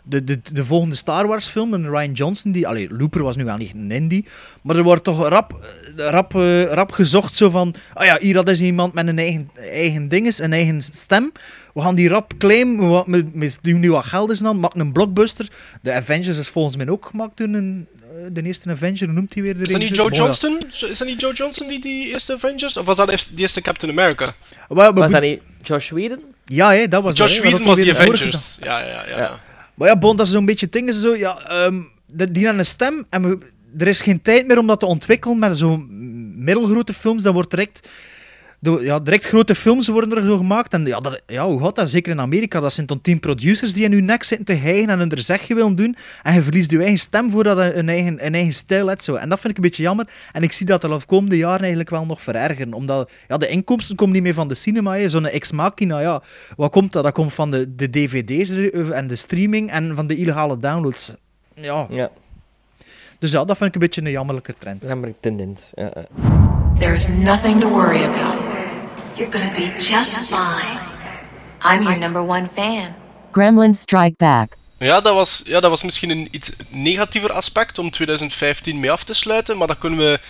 de, 0.05 0.25
de, 0.25 0.41
de 0.53 0.65
volgende 0.65 0.97
Star 0.97 1.27
Wars 1.27 1.47
film. 1.47 1.75
En 1.75 1.91
Ryan 1.91 2.13
Johnson, 2.13 2.53
die, 2.53 2.67
allee, 2.69 2.89
Looper 2.91 3.23
was 3.23 3.37
nu 3.37 3.45
wel 3.45 3.57
niet 3.57 3.75
een 3.75 3.91
indie, 3.91 4.25
maar 4.63 4.77
er 4.77 4.83
wordt 4.83 5.05
toch 5.05 5.29
rap, 5.29 5.67
rap, 5.97 6.33
rap 6.69 6.93
gezocht 6.93 7.37
zo 7.37 7.51
van, 7.51 7.75
ah 7.95 8.05
ja, 8.05 8.17
hier 8.21 8.35
dat 8.35 8.49
is 8.49 8.61
iemand 8.61 8.93
met 8.93 9.07
een 9.07 9.19
eigen, 9.19 9.51
eigen 9.55 10.09
dinges, 10.09 10.39
een 10.39 10.53
eigen 10.53 10.83
stem. 10.83 11.33
We 11.75 11.81
gaan 11.81 11.95
die 11.95 12.09
rap 12.09 12.33
claimen, 12.39 12.91
we, 12.91 13.03
we, 13.07 13.29
we 13.33 13.57
doen 13.63 13.81
nu 13.81 13.91
wat 13.91 14.05
geld 14.05 14.31
is 14.31 14.39
dan, 14.39 14.61
maken 14.61 14.81
een 14.81 14.93
blockbuster. 14.93 15.49
De 15.83 15.93
Avengers 15.93 16.39
is 16.39 16.49
volgens 16.49 16.77
mij 16.77 16.89
ook 16.89 17.07
gemaakt 17.07 17.37
toen 17.37 17.53
een, 17.55 17.87
eh, 18.01 18.07
de 18.33 18.43
eerste 18.43 18.71
Avenger, 18.71 19.05
hoe 19.07 19.15
noemt 19.15 19.35
hij 19.35 19.43
weer 19.43 19.55
de 19.55 19.61
Is 19.61 19.69
dat 19.69 19.79
niet? 19.81 19.97
Joe. 19.97 20.11
Johnston? 20.13 20.67
Is 20.89 20.99
dat 20.99 21.09
niet 21.09 21.21
Joe 21.21 21.33
Johnston 21.35 21.69
die 21.69 21.81
die 21.81 22.07
eerste 22.09 22.33
Avengers? 22.35 22.77
Of 22.77 22.85
was 22.87 22.97
dat 22.97 23.11
eerst- 23.11 23.29
die 23.31 23.39
eerste 23.39 23.61
Captain 23.61 23.93
America? 23.93 24.25
Maar, 24.25 24.77
maar, 24.77 24.95
Was 24.95 25.11
dat 25.11 25.23
niet 25.23 25.41
Josh 25.63 25.91
Whedon? 25.91 26.21
Ja, 26.45 26.73
hè, 26.73 26.89
dat 26.89 27.03
was 27.03 27.17
Josh 27.17 27.39
Whedon 27.39 27.63
was 27.63 27.77
die 27.77 27.85
de 27.85 27.99
Avengers. 27.99 28.57
Ja, 28.61 28.79
ja, 28.79 28.87
ja. 28.87 29.03
ja. 29.09 29.19
Ja. 29.19 29.41
Maar 29.75 29.89
ja, 29.89 29.97
Bon, 29.99 30.17
dat 30.17 30.27
is 30.27 30.33
zo'n 30.33 30.45
beetje 30.47 30.65
het 30.65 30.75
ding. 30.75 30.89
Is 30.89 31.01
zo, 31.01 31.17
ja, 31.17 31.39
ehm, 31.49 31.81
de- 32.07 32.31
die 32.31 32.43
hebben 32.43 32.61
een 32.61 32.67
stem 32.67 33.07
en 33.11 33.29
we- 33.29 33.39
er 33.79 33.87
is 33.89 34.01
geen 34.01 34.23
tijd 34.23 34.47
meer 34.47 34.59
om 34.59 34.67
dat 34.67 34.81
te 34.81 34.87
ontwikkelen 34.87 35.39
met 35.39 35.59
zo'n 35.59 35.87
middelgrote 36.45 36.93
films. 36.93 37.23
Dat 37.23 37.33
wordt 37.35 37.51
direct 37.51 37.89
de, 38.65 38.79
ja, 38.83 38.99
direct 39.01 39.25
grote 39.25 39.55
films 39.55 39.89
worden 39.89 40.19
er 40.19 40.25
zo 40.25 40.37
gemaakt. 40.37 40.73
En 40.73 40.87
ja, 40.87 41.01
dat, 41.01 41.23
ja, 41.27 41.47
hoe 41.47 41.61
gaat 41.61 41.77
dat? 41.77 41.89
Zeker 41.91 42.13
in 42.13 42.21
Amerika. 42.21 42.61
Dat 42.61 42.73
zijn 42.73 42.87
dan 42.87 43.01
tien 43.01 43.21
producers 43.21 43.73
die 43.73 43.85
in 43.85 43.91
je 43.91 44.01
nek 44.03 44.23
zitten 44.23 44.47
te 44.47 44.53
hijgen 44.53 44.89
en 44.89 44.99
hun 44.99 45.11
er 45.11 45.23
zegje 45.23 45.55
willen 45.55 45.75
doen. 45.75 45.97
En 46.23 46.35
je 46.35 46.43
verliest 46.43 46.71
je 46.71 46.79
eigen 46.79 46.99
stem 46.99 47.31
voordat 47.31 47.57
je 47.59 47.75
een 47.75 47.89
eigen, 47.89 48.27
een 48.27 48.35
eigen 48.35 48.53
stijl 48.53 48.87
hebt. 48.87 49.05
Zo. 49.05 49.15
En 49.15 49.29
dat 49.29 49.41
vind 49.41 49.51
ik 49.51 49.57
een 49.57 49.63
beetje 49.69 49.83
jammer. 49.83 50.09
En 50.33 50.43
ik 50.43 50.53
zie 50.53 50.67
dat 50.67 50.81
de 50.83 50.99
komende 51.07 51.37
jaren 51.37 51.61
eigenlijk 51.61 51.91
wel 51.91 52.07
nog 52.07 52.23
verergeren. 52.23 52.73
Omdat 52.73 53.11
ja, 53.29 53.37
de 53.37 53.49
inkomsten 53.49 53.97
komen 53.97 54.15
niet 54.15 54.23
meer 54.23 54.35
van 54.35 54.49
de 54.49 54.55
cinema. 54.55 54.95
hè. 54.95 55.09
Zo'n 55.09 55.27
ex 55.27 55.53
machina, 55.53 56.01
ja. 56.01 56.23
Wat 56.57 56.71
komt 56.71 56.93
dat? 56.93 57.03
Dat 57.05 57.13
komt 57.13 57.33
van 57.35 57.51
de, 57.51 57.75
de 57.75 57.91
dvd's 57.91 58.51
en 58.91 59.07
de 59.07 59.17
streaming 59.17 59.71
en 59.71 59.95
van 59.95 60.07
de 60.07 60.17
illegale 60.17 60.59
downloads. 60.59 61.13
Ja. 61.55 61.87
Ja, 61.91 62.11
Dus 63.19 63.33
ja, 63.33 63.45
dat 63.45 63.57
vind 63.57 63.69
ik 63.69 63.75
een 63.75 63.81
beetje 63.81 64.01
een 64.03 64.11
jammerlijke 64.11 64.55
trend. 64.59 64.81
dat 64.81 64.91
is 64.91 64.97
een 65.09 65.15
tendent. 65.21 65.71
Ja, 65.75 65.91
ja. 65.95 66.05
There 66.79 66.95
is 66.95 67.09
nothing 67.09 67.61
to 67.61 67.69
worry 67.69 68.03
about. 68.03 68.54
You're 69.17 69.31
gonna 69.31 69.55
be 69.55 69.71
just 69.79 70.19
fine. 70.19 70.79
I'm 71.63 71.83
your 71.83 71.99
number 71.99 72.23
one 72.23 72.49
fan. 72.49 72.95
Gremlins 73.31 73.81
Strike 73.81 74.17
Back. 74.17 74.57
Ja 74.79 75.01
dat, 75.01 75.15
was, 75.15 75.43
ja, 75.45 75.61
dat 75.61 75.71
was 75.71 75.83
misschien 75.83 76.11
een 76.11 76.29
iets 76.31 76.51
negatiever 76.69 77.33
aspect 77.33 77.79
om 77.79 77.91
2015 77.91 78.81
mee 78.81 78.91
af 78.91 79.05
te 79.05 79.15
sluiten, 79.15 79.57
maar 79.57 79.67
dan 79.67 79.79
kunnen 79.79 79.99
we 79.99 80.21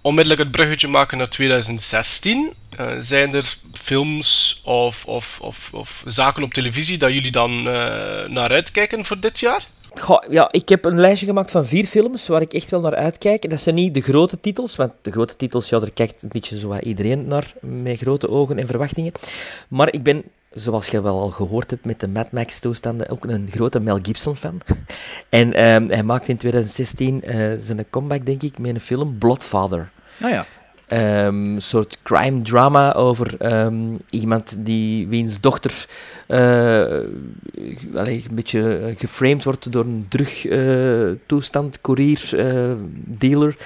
onmiddellijk 0.00 0.42
het 0.42 0.50
bruggetje 0.50 0.88
maken 0.88 1.18
naar 1.18 1.28
2016. 1.28 2.52
Eh, 2.70 2.96
zijn 3.00 3.34
er 3.34 3.56
films 3.72 4.60
of, 4.64 5.04
of, 5.04 5.38
of, 5.40 5.68
of 5.72 6.02
zaken 6.06 6.42
op 6.42 6.54
televisie 6.54 6.98
dat 6.98 7.12
jullie 7.12 7.30
dan 7.30 7.50
eh, 7.50 8.28
naar 8.28 8.50
uitkijken 8.50 9.04
voor 9.04 9.20
dit 9.20 9.38
jaar? 9.38 9.66
Ja, 10.28 10.48
ik 10.52 10.68
heb 10.68 10.84
een 10.84 11.00
lijstje 11.00 11.26
gemaakt 11.26 11.50
van 11.50 11.64
vier 11.64 11.84
films 11.84 12.26
waar 12.26 12.40
ik 12.40 12.52
echt 12.52 12.70
wel 12.70 12.80
naar 12.80 12.94
uitkijk. 12.94 13.50
Dat 13.50 13.60
zijn 13.60 13.74
niet 13.74 13.94
de 13.94 14.00
grote 14.00 14.40
titels, 14.40 14.76
want 14.76 14.92
de 15.02 15.10
grote 15.10 15.36
titels, 15.36 15.68
ja, 15.68 15.78
daar 15.78 15.90
kijkt 15.90 16.22
een 16.22 16.28
beetje 16.28 16.58
zo 16.58 16.76
iedereen 16.76 17.26
naar 17.26 17.54
met 17.60 17.98
grote 17.98 18.28
ogen 18.28 18.58
en 18.58 18.66
verwachtingen. 18.66 19.12
Maar 19.68 19.92
ik 19.92 20.02
ben, 20.02 20.22
zoals 20.52 20.88
je 20.88 21.02
wel 21.02 21.20
al 21.20 21.28
gehoord 21.28 21.70
hebt 21.70 21.84
met 21.84 22.00
de 22.00 22.08
Mad 22.08 22.32
Max-toestanden, 22.32 23.08
ook 23.08 23.24
een 23.24 23.48
grote 23.50 23.80
Mel 23.80 23.98
Gibson-fan. 24.02 24.60
En 25.28 25.52
ehm, 25.52 25.88
hij 25.88 26.02
maakte 26.02 26.30
in 26.30 26.36
2016 26.36 27.22
eh, 27.22 27.52
zijn 27.58 27.90
comeback, 27.90 28.26
denk 28.26 28.42
ik, 28.42 28.58
met 28.58 28.74
een 28.74 28.80
film 28.80 29.18
Bloodfather. 29.18 29.90
Nou 30.18 30.32
ja. 30.32 30.46
Ehm, 30.90 31.54
een 31.54 31.62
soort 31.62 31.98
crime 32.02 32.42
drama 32.42 32.92
over 32.94 33.34
ehm, 33.38 33.74
iemand 34.10 34.56
die 34.58 35.06
wiens 35.08 35.40
dochter 35.40 35.86
eh, 36.26 36.38
allee, 37.94 38.24
een 38.28 38.34
beetje 38.34 38.78
eh, 38.78 38.94
geframed 38.98 39.44
wordt 39.44 39.72
door 39.72 39.84
een 39.84 40.06
drugtoestand, 40.08 41.80
courier, 41.80 42.30
eh, 42.38 42.72
dealer. 42.94 43.56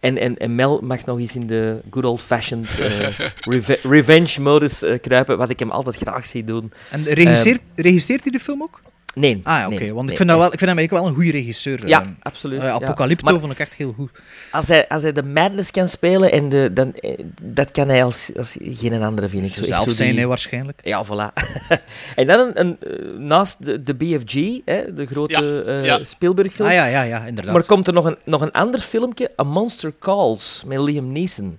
En, 0.00 0.18
en, 0.18 0.38
en 0.38 0.54
Mel 0.54 0.80
mag 0.82 1.04
nog 1.04 1.18
eens 1.18 1.34
in 1.36 1.46
de 1.46 1.80
good 1.90 2.04
old-fashioned 2.04 2.78
eh, 2.78 3.18
reve- 3.50 3.78
revenge-modus 3.82 4.82
eh, 4.82 4.98
kruipen, 5.00 5.38
wat 5.38 5.50
ik 5.50 5.58
hem 5.58 5.70
altijd 5.70 5.96
graag 5.96 6.26
zie 6.26 6.44
doen. 6.44 6.72
En 6.90 7.02
regisseert, 7.04 7.60
regisseert 7.76 8.22
hij 8.22 8.32
de 8.32 8.40
film 8.40 8.62
ook? 8.62 8.80
Nee. 9.14 9.40
Ah, 9.42 9.58
ja, 9.58 9.66
oké. 9.66 9.78
nee, 9.78 9.94
want 9.94 10.02
nee, 10.02 10.10
ik 10.10 10.16
vind, 10.16 10.28
dat 10.28 10.38
wel, 10.38 10.52
ik 10.52 10.58
vind 10.58 10.70
hem 10.70 10.78
eigenlijk 10.78 10.90
wel 10.90 11.06
een 11.06 11.22
goede 11.22 11.38
regisseur. 11.38 11.88
Ja, 11.88 12.02
eh. 12.02 12.08
absoluut. 12.22 12.62
Ja. 12.62 12.70
Apocalypto 12.70 13.38
vond 13.38 13.52
ik 13.52 13.58
echt 13.58 13.74
heel 13.74 13.92
goed. 13.92 14.10
Als 14.50 14.68
hij, 14.68 14.88
als 14.88 15.02
hij 15.02 15.12
de 15.12 15.22
madness 15.22 15.70
kan 15.70 15.88
spelen, 15.88 16.32
en 16.32 16.48
de, 16.48 16.70
dan, 16.72 16.94
eh, 16.94 17.18
dat 17.42 17.70
kan 17.70 17.88
hij 17.88 18.04
als, 18.04 18.30
als 18.36 18.56
geen 18.60 19.02
andere, 19.02 19.28
vind 19.28 19.46
ik. 19.46 19.52
Zo 19.52 19.62
Zelf 19.62 19.84
zo 19.84 19.90
zijn, 19.90 20.08
die- 20.10 20.18
hij 20.18 20.26
waarschijnlijk. 20.28 20.80
Ja, 20.84 21.04
voilà. 21.04 21.42
en 22.16 22.26
dan 22.26 22.38
een, 22.40 22.60
een, 22.60 22.76
eh, 22.80 23.18
naast 23.18 23.64
de, 23.64 23.82
de 23.82 23.94
BFG, 23.94 24.34
hè, 24.64 24.94
de 24.94 25.06
grote 25.06 25.62
Ja, 25.66 25.96
ja. 25.96 26.04
Spielberg-film, 26.04 26.68
Ah 26.68 26.74
ja, 26.74 26.86
ja, 26.86 27.02
ja, 27.02 27.24
inderdaad. 27.26 27.52
maar 27.54 27.64
komt 27.64 27.86
er 27.86 27.92
nog 27.92 28.04
een, 28.04 28.16
nog 28.24 28.40
een 28.40 28.50
ander 28.52 28.80
filmpje, 28.80 29.30
A 29.40 29.42
Monster 29.44 29.92
Calls, 30.00 30.62
met 30.66 30.78
Liam 30.80 31.12
Neeson. 31.12 31.58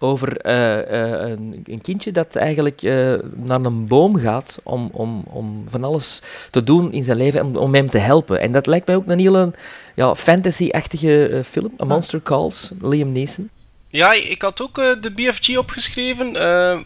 Over 0.00 0.36
eh, 0.36 0.78
eh, 0.78 1.30
een, 1.30 1.62
een 1.64 1.80
kindje 1.80 2.12
dat 2.12 2.36
eigenlijk 2.36 2.82
eh, 2.82 3.14
naar 3.34 3.60
een 3.60 3.86
boom 3.86 4.16
gaat 4.18 4.60
om, 4.62 4.90
om, 4.92 5.24
om 5.26 5.64
van 5.68 5.84
alles 5.84 6.22
te 6.50 6.64
doen 6.64 6.92
in 6.92 7.04
zijn 7.04 7.16
leven, 7.16 7.44
om, 7.44 7.56
om 7.56 7.74
hem 7.74 7.86
te 7.86 7.98
helpen. 7.98 8.40
En 8.40 8.52
dat 8.52 8.66
lijkt 8.66 8.86
mij 8.86 8.96
ook 8.96 9.08
een 9.08 9.18
hele 9.18 9.52
ja, 9.94 10.14
fantasy-achtige 10.14 11.42
film, 11.44 11.72
A 11.80 11.84
Monster 11.84 12.22
Calls, 12.22 12.70
Liam 12.80 13.12
Neeson. 13.12 13.50
Ja, 13.90 14.12
ik 14.12 14.42
had 14.42 14.62
ook 14.62 14.74
de 14.74 15.12
BFG 15.14 15.56
opgeschreven 15.56 16.36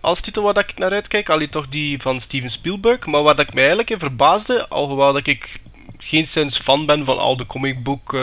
als 0.00 0.20
titel 0.20 0.42
waar 0.42 0.58
ik 0.58 0.78
naar 0.78 0.92
uitkijk. 0.92 1.28
Alleen 1.28 1.50
toch 1.50 1.68
die 1.68 2.00
van 2.00 2.20
Steven 2.20 2.50
Spielberg. 2.50 3.06
Maar 3.06 3.22
waar 3.22 3.36
dat 3.36 3.46
ik 3.46 3.54
mij 3.54 3.66
eigenlijk 3.66 4.00
verbaasde, 4.00 4.68
alhoewel 4.68 5.12
dat 5.12 5.26
ik 5.26 5.60
geen 6.04 6.26
sinds 6.26 6.58
fan 6.58 6.86
ben 6.86 7.04
van 7.04 7.18
al 7.18 7.36
de 7.36 7.46
comicbook 7.46 8.14
eh, 8.14 8.20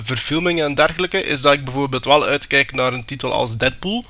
verfilmingen 0.00 0.64
en 0.64 0.74
dergelijke, 0.74 1.22
is 1.22 1.40
dat 1.40 1.52
ik 1.52 1.64
bijvoorbeeld 1.64 2.04
wel 2.04 2.24
uitkijk 2.24 2.72
naar 2.72 2.92
een 2.92 3.04
titel 3.04 3.32
als 3.32 3.56
Deadpool. 3.56 4.04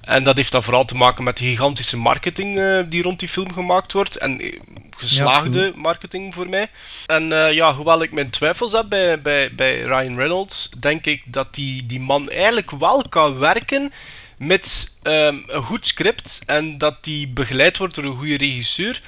En 0.00 0.24
dat 0.24 0.36
heeft 0.36 0.52
dan 0.52 0.62
vooral 0.62 0.84
te 0.84 0.96
maken 0.96 1.24
met 1.24 1.36
de 1.36 1.44
gigantische 1.44 1.96
marketing 1.96 2.58
eh, 2.58 2.80
die 2.88 3.02
rond 3.02 3.20
die 3.20 3.28
film 3.28 3.52
gemaakt 3.52 3.92
wordt. 3.92 4.16
En 4.16 4.40
eh, 4.40 4.60
geslaagde 4.96 5.72
marketing 5.76 6.34
voor 6.34 6.48
mij. 6.48 6.70
En 7.06 7.28
ja, 7.54 7.74
hoewel 7.74 8.02
ik 8.02 8.12
mijn 8.12 8.30
twijfels 8.30 8.72
heb 8.72 8.88
bij, 8.88 9.20
bij, 9.20 9.54
bij 9.54 9.82
Ryan 9.82 10.16
Reynolds, 10.16 10.70
denk 10.78 11.06
ik 11.06 11.22
dat 11.26 11.54
die, 11.54 11.86
die 11.86 12.00
man 12.00 12.30
eigenlijk 12.30 12.70
wel 12.70 13.08
kan 13.08 13.38
werken 13.38 13.92
met 14.38 14.94
ehm, 15.02 15.36
een 15.46 15.62
goed 15.62 15.86
script. 15.86 16.40
En 16.46 16.78
dat 16.78 17.04
die 17.04 17.28
begeleid 17.28 17.76
wordt 17.76 17.94
door 17.94 18.04
een 18.04 18.16
goede 18.16 18.36
regisseur. 18.36 19.00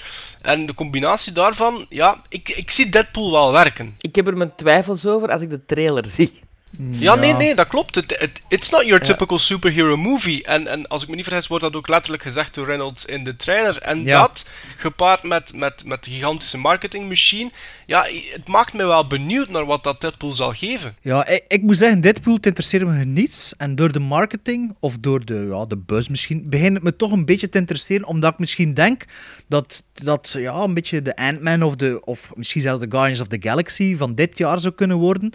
En 0.42 0.66
de 0.66 0.74
combinatie 0.74 1.32
daarvan, 1.32 1.86
ja, 1.88 2.22
ik, 2.28 2.48
ik 2.48 2.70
zie 2.70 2.88
Deadpool 2.88 3.32
wel 3.32 3.52
werken. 3.52 3.94
Ik 4.00 4.14
heb 4.14 4.26
er 4.26 4.36
mijn 4.36 4.54
twijfels 4.54 5.06
over 5.06 5.30
als 5.30 5.42
ik 5.42 5.50
de 5.50 5.64
trailer 5.64 6.06
zie. 6.06 6.32
Ja, 6.90 7.14
nee, 7.14 7.32
nee, 7.32 7.54
dat 7.54 7.66
klopt. 7.66 7.94
Het, 7.94 8.16
het, 8.18 8.40
it's 8.48 8.70
not 8.70 8.86
your 8.86 9.02
typical 9.02 9.38
superhero 9.38 9.96
movie. 9.96 10.44
En, 10.44 10.66
en 10.66 10.86
als 10.88 11.02
ik 11.02 11.08
me 11.08 11.14
niet 11.14 11.24
vergis, 11.24 11.46
wordt 11.46 11.64
dat 11.64 11.76
ook 11.76 11.88
letterlijk 11.88 12.22
gezegd 12.22 12.54
door 12.54 12.66
Reynolds 12.66 13.04
in 13.04 13.24
de 13.24 13.36
trailer. 13.36 13.78
En 13.78 14.04
Ja. 14.04 14.20
dat, 14.20 14.48
gepaard 14.76 15.22
met, 15.22 15.54
met, 15.54 15.84
met 15.84 16.04
de 16.04 16.10
gigantische 16.10 16.58
marketingmachine, 16.58 17.50
ja, 17.86 18.06
het 18.32 18.48
maakt 18.48 18.72
me 18.72 18.84
wel 18.86 19.06
benieuwd 19.06 19.48
naar 19.48 19.66
wat 19.66 19.84
dat 19.84 20.00
Deadpool 20.00 20.32
zal 20.32 20.52
geven. 20.52 20.96
Ja, 21.00 21.26
ik, 21.26 21.44
ik 21.46 21.62
moet 21.62 21.76
zeggen, 21.76 22.00
Deadpool 22.00 22.38
interesseert 22.40 22.86
me 22.86 23.04
niets. 23.04 23.56
En 23.56 23.74
door 23.74 23.92
de 23.92 24.00
marketing, 24.00 24.76
of 24.80 24.98
door 24.98 25.24
de, 25.24 25.46
ja, 25.50 25.64
de 25.66 25.76
buzz 25.76 26.08
misschien, 26.08 26.48
begint 26.48 26.74
het 26.74 26.82
me 26.82 26.96
toch 26.96 27.12
een 27.12 27.24
beetje 27.24 27.48
te 27.48 27.58
interesseren. 27.58 28.06
Omdat 28.06 28.32
ik 28.32 28.38
misschien 28.38 28.74
denk 28.74 29.04
dat 29.48 29.84
dat 29.92 30.34
ja, 30.38 30.54
een 30.54 30.74
beetje 30.74 31.02
de 31.02 31.16
Ant-Man 31.16 31.62
of, 31.62 31.76
de, 31.76 32.00
of 32.04 32.30
misschien 32.34 32.62
zelfs 32.62 32.80
de 32.80 32.90
Guardians 32.90 33.20
of 33.20 33.26
the 33.26 33.40
Galaxy 33.40 33.96
van 33.96 34.14
dit 34.14 34.38
jaar 34.38 34.60
zou 34.60 34.74
kunnen 34.74 34.96
worden. 34.96 35.32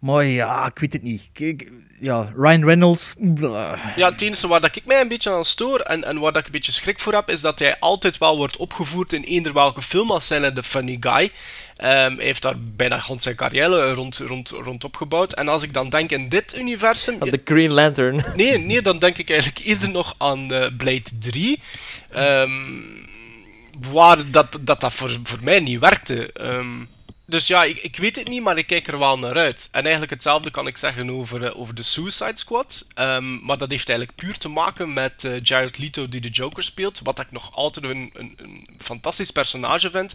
Maar 0.00 0.24
ja, 0.24 0.66
ik 0.66 0.78
weet 0.78 0.92
het 0.92 1.02
niet. 1.02 1.30
Kijk, 1.32 1.72
ja, 2.00 2.32
Ryan 2.36 2.64
Reynolds... 2.64 3.14
blah. 3.18 3.96
Ja, 3.96 4.10
het 4.10 4.20
enige 4.20 4.48
waar 4.48 4.60
dat 4.60 4.76
ik 4.76 4.84
mij 4.84 5.00
een 5.00 5.08
beetje 5.08 5.30
aan 5.30 5.44
stoor 5.44 5.80
en, 5.80 6.04
en 6.04 6.18
waar 6.18 6.32
dat 6.32 6.40
ik 6.40 6.46
een 6.46 6.52
beetje 6.52 6.72
schrik 6.72 7.00
voor 7.00 7.12
heb, 7.12 7.30
is 7.30 7.40
dat 7.40 7.58
hij 7.58 7.78
altijd 7.78 8.18
wel 8.18 8.36
wordt 8.36 8.56
opgevoerd 8.56 9.12
in 9.12 9.22
eender 9.22 9.52
welke 9.52 9.82
film 9.82 10.10
als 10.10 10.26
zijnde 10.26 10.52
de 10.52 10.62
funny 10.62 10.96
guy. 11.00 11.30
Ehm, 11.76 12.16
hij 12.16 12.24
heeft 12.24 12.42
daar 12.42 12.54
bijna 12.58 13.00
gewoon 13.00 13.20
zijn 13.20 13.36
carrière 13.36 13.92
rond, 13.92 14.18
rond, 14.18 14.48
rond 14.48 14.84
opgebouwd. 14.84 15.32
En 15.32 15.48
als 15.48 15.62
ik 15.62 15.74
dan 15.74 15.88
denk 15.88 16.10
in 16.10 16.28
dit 16.28 16.58
universum... 16.58 17.18
De 17.18 17.40
Green 17.44 17.72
Lantern. 17.72 18.22
Nee, 18.36 18.58
nee, 18.58 18.82
dan 18.82 18.98
denk 18.98 19.18
ik 19.18 19.30
eigenlijk 19.30 19.60
eerder 19.64 19.88
nog 19.90 20.14
aan 20.18 20.52
eh, 20.52 20.76
Blade 20.76 21.18
3. 21.18 21.60
ehm, 22.10 22.50
waar 23.90 24.30
dat, 24.30 24.58
dat, 24.60 24.80
dat 24.80 24.94
voor, 24.94 25.18
voor 25.22 25.38
mij 25.42 25.60
niet 25.60 25.80
werkte. 25.80 26.32
Ehm, 26.32 26.84
dus 27.30 27.46
ja, 27.46 27.64
ik, 27.64 27.78
ik 27.82 27.96
weet 27.96 28.16
het 28.16 28.28
niet, 28.28 28.42
maar 28.42 28.58
ik 28.58 28.66
kijk 28.66 28.88
er 28.88 28.98
wel 28.98 29.18
naar 29.18 29.36
uit. 29.36 29.68
En 29.70 29.82
eigenlijk 29.82 30.10
hetzelfde 30.10 30.50
kan 30.50 30.66
ik 30.66 30.76
zeggen 30.76 31.10
over, 31.10 31.44
eh, 31.44 31.60
over 31.60 31.74
de 31.74 31.82
Suicide 31.82 32.38
Squad. 32.38 32.86
Ehm, 32.94 33.44
maar 33.44 33.58
dat 33.58 33.70
heeft 33.70 33.88
eigenlijk 33.88 34.18
puur 34.18 34.38
te 34.38 34.48
maken 34.48 34.92
met 34.92 35.24
eh, 35.24 35.42
Jared 35.42 35.78
Leto 35.78 36.08
die 36.08 36.20
de 36.20 36.28
Joker 36.28 36.62
speelt. 36.62 37.00
Wat 37.02 37.20
ik 37.20 37.30
nog 37.30 37.54
altijd 37.54 37.84
een, 37.84 38.10
een, 38.12 38.34
een 38.36 38.66
fantastisch 38.78 39.30
personage 39.30 39.90
vind. 39.90 40.14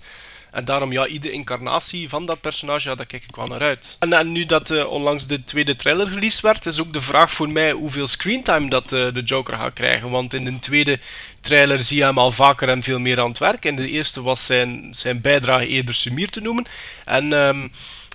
En 0.56 0.66
daarom, 0.66 0.91
ja, 0.91 1.08
iedere 1.08 1.34
incarnatie 1.34 2.10
van 2.10 2.26
dat 2.26 2.41
personage, 2.41 2.89
ja, 2.89 2.95
daar 2.95 3.06
kijk 3.06 3.24
ik 3.28 3.36
wel 3.36 3.47
naar 3.47 3.62
uit. 3.62 3.95
En, 3.99 4.14
en 4.14 4.32
nu 4.32 4.45
dat 4.45 4.70
eh, 4.70 4.88
onlangs 4.88 5.28
de 5.28 5.43
tweede 5.43 5.76
trailer 5.76 6.10
released 6.10 6.41
werd, 6.41 6.66
is 6.66 6.80
ook 6.82 6.93
de 6.93 7.01
vraag 7.01 7.32
voor 7.32 7.49
mij 7.49 7.72
hoeveel 7.72 8.08
screentime 8.08 8.70
dat 8.70 8.84
eh, 8.84 9.14
de 9.14 9.22
Joker 9.24 9.58
gaat 9.58 9.74
krijgen. 9.74 10.10
Want 10.10 10.34
in 10.34 10.45
de 10.45 10.60
tweede 10.60 10.99
trailer 11.41 11.82
zie 11.82 11.97
je 11.97 12.03
hem 12.03 12.18
al 12.18 12.32
vaker 12.32 12.70
en 12.70 12.84
veel 12.84 12.99
meer 12.99 13.20
aan 13.20 13.30
het 13.30 13.38
werk. 13.38 13.66
In 13.66 13.76
de 13.76 13.89
eerste 13.89 14.22
was 14.22 14.45
zijn, 14.45 14.88
zijn 14.91 15.22
bijdrage 15.22 15.68
eerder 15.68 15.93
sumier 15.95 16.30
te 16.30 16.41
noemen. 16.41 16.66
En 17.06 17.34
ehm, 17.34 17.68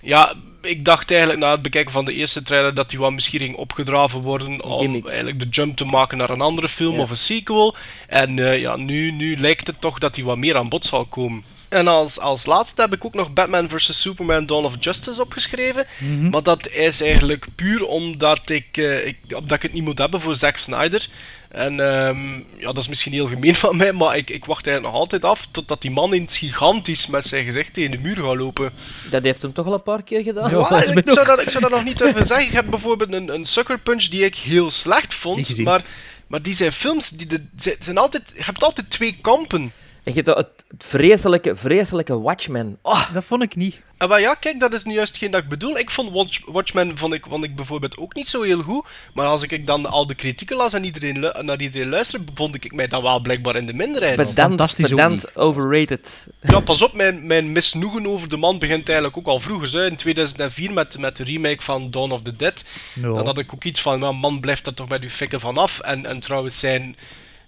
ja, 0.02 0.34
ik 0.62 0.84
dacht 0.84 1.10
eigenlijk 1.10 1.40
na 1.40 1.50
het 1.50 1.62
bekijken 1.62 1.92
van 1.92 2.04
de 2.04 2.14
eerste 2.14 2.42
trailer 2.42 2.74
dat 2.74 2.90
hij 2.90 3.00
wat 3.00 3.12
misschien 3.12 3.40
ging 3.40 3.56
opgedraven 3.56 4.20
worden 4.20 4.62
om 4.64 4.78
gimmick. 4.78 5.06
eigenlijk 5.06 5.38
de 5.40 5.48
jump 5.48 5.76
te 5.76 5.84
maken 5.84 6.18
naar 6.18 6.30
een 6.30 6.40
andere 6.40 6.68
film 6.68 6.94
Ja. 6.94 7.00
of 7.00 7.10
een 7.10 7.16
sequel. 7.16 7.76
En 8.06 8.38
eh, 8.38 8.60
ja, 8.60 8.76
nu, 8.76 9.10
nu 9.10 9.36
lijkt 9.36 9.66
het 9.66 9.80
toch 9.80 9.98
dat 9.98 10.16
hij 10.16 10.24
wat 10.24 10.38
meer 10.38 10.56
aan 10.56 10.68
bod 10.68 10.84
zal 10.84 11.04
komen. 11.04 11.44
En 11.70 11.88
als, 11.88 12.18
als 12.18 12.46
laatste 12.46 12.80
heb 12.80 12.92
ik 12.92 13.04
ook 13.04 13.14
nog 13.14 13.32
Batman 13.32 13.68
vs. 13.68 14.00
Superman 14.00 14.46
Dawn 14.46 14.64
of 14.64 14.74
Justice 14.80 15.20
opgeschreven. 15.20 15.86
Maar 16.30 16.42
dat 16.42 16.68
is 16.68 17.00
eigenlijk 17.00 17.46
puur 17.54 17.86
omdat 17.86 18.50
ik, 18.50 18.76
eh, 18.76 19.06
ik, 19.06 19.16
omdat 19.34 19.52
ik 19.52 19.62
het 19.62 19.72
niet 19.72 19.84
moet 19.84 19.98
hebben 19.98 20.20
voor 20.20 20.36
Zack 20.36 20.56
Snyder. 20.56 21.08
En 21.48 21.80
ehm, 21.80 22.34
ja, 22.36 22.66
dat 22.72 22.76
is 22.76 22.88
misschien 22.88 23.12
heel 23.12 23.26
gemeen 23.26 23.54
van 23.54 23.76
mij, 23.76 23.92
maar 23.92 24.16
ik, 24.16 24.30
ik 24.30 24.44
wacht 24.44 24.66
eigenlijk 24.66 24.94
nog 24.94 25.02
altijd 25.02 25.24
af 25.24 25.48
totdat 25.50 25.82
die 25.82 25.90
man 25.90 26.14
in 26.14 26.22
het 26.22 26.36
gigantisch 26.36 27.06
met 27.06 27.24
zijn 27.26 27.44
gezicht 27.44 27.74
tegen 27.74 27.90
de 27.90 27.98
muur 27.98 28.16
gaat 28.16 28.36
lopen. 28.36 28.72
Dat 29.10 29.24
heeft 29.24 29.42
hem 29.42 29.52
toch 29.52 29.66
al 29.66 29.72
een 29.72 29.82
paar 29.82 30.02
keer 30.02 30.22
gedaan. 30.22 30.50
Ja. 30.50 30.82
Ik, 31.00 31.10
zou 31.10 31.26
dat, 31.26 31.42
ik 31.42 31.50
zou 31.50 31.62
dat 31.62 31.70
nog 31.70 31.84
niet 31.84 31.98
durven 31.98 32.26
zeggen. 32.26 32.46
Ik 32.46 32.52
heb 32.52 32.66
bijvoorbeeld 32.66 33.12
een, 33.12 33.34
een 33.34 33.44
Sucker 33.44 33.78
Punch 33.78 34.04
die 34.04 34.24
ik 34.24 34.34
heel 34.34 34.70
slecht 34.70 35.08
Niet 35.08 35.14
vond, 35.14 35.46
gezien. 35.46 35.64
maar 35.64 35.82
Maar 36.26 36.42
die 36.42 36.54
zijn 36.54 36.72
films, 36.72 37.08
die 37.08 37.26
de, 37.26 37.42
zijn 37.78 37.98
altijd, 37.98 38.32
je 38.36 38.44
hebt 38.44 38.62
altijd 38.62 38.90
twee 38.90 39.18
kampen. 39.20 39.72
En 40.04 40.12
je 40.14 40.22
hebt 40.22 40.26
het, 40.26 40.48
het 40.68 40.84
vreselijke, 40.84 41.56
vreselijke 41.56 42.20
Watchmen. 42.20 42.78
Oh, 42.82 43.12
Dat 43.12 43.24
vond 43.24 43.42
ik 43.42 43.56
niet. 43.56 43.82
En 44.00 44.08
maar 44.08 44.20
ja, 44.20 44.34
kijk, 44.34 44.60
dat 44.60 44.74
is 44.74 44.84
nu 44.84 44.92
juist 44.92 45.18
geen 45.18 45.30
dat 45.30 45.42
ik 45.42 45.48
bedoel. 45.48 45.78
Ik 45.78 45.90
vond 45.90 46.10
Watch, 46.10 46.40
Watchmen 46.46 46.98
vond 46.98 47.12
ik, 47.14 47.24
vond 47.28 47.44
ik 47.44 47.56
bijvoorbeeld 47.56 47.98
ook 47.98 48.14
niet 48.14 48.28
zo 48.28 48.42
heel 48.42 48.62
goed. 48.62 48.88
Maar 49.14 49.26
als 49.26 49.42
ik 49.42 49.66
dan 49.66 49.86
al 49.86 50.06
de 50.06 50.14
kritieken 50.14 50.56
las 50.56 50.72
en 50.72 50.84
iedereen, 50.84 51.20
naar 51.20 51.60
iedereen 51.60 51.88
luisterde, 51.88 52.32
vond 52.34 52.54
ik 52.54 52.72
mij 52.72 52.88
dan 52.88 53.02
wel 53.02 53.20
blijkbaar 53.20 53.56
in 53.56 53.66
de 53.66 53.72
minderheid. 53.72 54.16
pedant, 54.16 54.76
pedant, 54.76 55.36
overrated. 55.36 56.28
Ja, 56.40 56.60
pas 56.60 56.82
op, 56.82 56.94
mijn, 56.94 57.26
mijn 57.26 57.52
misnoegen 57.52 58.06
over 58.06 58.28
de 58.28 58.36
man 58.36 58.58
begint 58.58 58.88
eigenlijk 58.88 59.18
ook 59.18 59.26
al 59.26 59.40
vroeger. 59.40 59.86
In 59.86 59.96
2004 59.96 60.72
met, 60.72 60.98
met 60.98 61.16
de 61.16 61.24
remake 61.24 61.62
van 61.62 61.90
Dawn 61.90 62.12
of 62.12 62.22
the 62.22 62.36
Dead. 62.36 62.64
No. 62.94 63.14
Dan 63.14 63.26
had 63.26 63.38
ik 63.38 63.54
ook 63.54 63.64
iets 63.64 63.80
van, 63.80 63.98
nou, 63.98 64.14
man, 64.14 64.40
blijft 64.40 64.66
er 64.66 64.74
toch 64.74 64.88
met 64.88 65.02
uw 65.02 65.08
fikken 65.08 65.40
vanaf. 65.40 65.80
En, 65.80 66.06
en 66.06 66.20
trouwens, 66.20 66.58
zijn, 66.58 66.96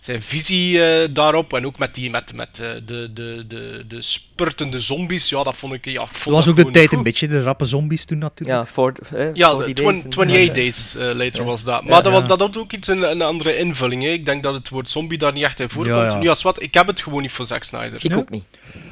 zijn 0.03 0.23
visie 0.23 0.85
eh, 0.85 1.09
daarop, 1.15 1.53
en 1.53 1.67
ook 1.67 1.79
met, 1.79 1.95
die, 1.95 2.11
met, 2.11 2.35
met 2.35 2.49
eh, 2.59 2.71
de, 2.87 3.11
de, 3.13 3.45
de, 3.49 3.85
de 3.89 4.03
spurtende 4.03 4.81
zombies, 4.81 5.29
ja, 5.29 5.43
dat 5.43 5.57
vond 5.57 5.73
ik... 5.73 5.85
Ja, 5.85 6.03
ik 6.03 6.09
vond 6.09 6.25
Dat 6.25 6.45
was 6.45 6.49
ook 6.49 6.57
de 6.57 6.71
tijd 6.71 6.89
goed. 6.89 6.97
een 6.99 7.03
beetje, 7.05 7.29
de 7.29 7.43
rappe 7.43 7.65
zombies 7.65 8.05
toen 8.05 8.19
natuurlijk. 8.19 8.59
Ja, 8.59 8.67
for, 8.67 8.93
eh, 9.15 9.35
Ja, 9.35 9.51
40 9.57 9.67
de 9.75 9.83
days. 9.83 10.01
20 10.01 10.19
28 10.21 10.55
Days 10.55 10.95
eh, 10.95 11.15
later 11.17 11.45
was 11.45 11.65
dat. 11.65 11.83
Maar 11.85 11.93
Ja. 12.05 12.11
dat, 12.11 12.29
dat 12.29 12.41
had 12.41 12.57
ook 12.57 12.73
iets 12.73 12.89
een, 12.89 13.03
een 13.11 13.23
andere 13.23 13.57
invulling. 13.57 14.03
Hè. 14.03 14.09
Ik 14.09 14.25
denk 14.25 14.43
dat 14.43 14.55
het 14.55 14.69
woord 14.69 14.91
zombie 14.91 15.19
daar 15.19 15.33
niet 15.33 15.45
echt 15.45 15.61
in 15.61 15.71
voorkomt. 15.71 15.97
Ja, 15.97 16.05
ja. 16.07 16.19
Nu 16.19 16.29
als 16.29 16.43
wat, 16.43 16.63
ik 16.63 16.75
heb 16.75 16.87
het 16.87 17.03
gewoon 17.03 17.23
niet 17.23 17.33
voor 17.33 17.47
Zack 17.47 17.63
Snyder. 17.63 18.05
Ik 18.05 18.11
Ja. 18.11 18.17
ook 18.17 18.31
niet. 18.31 18.45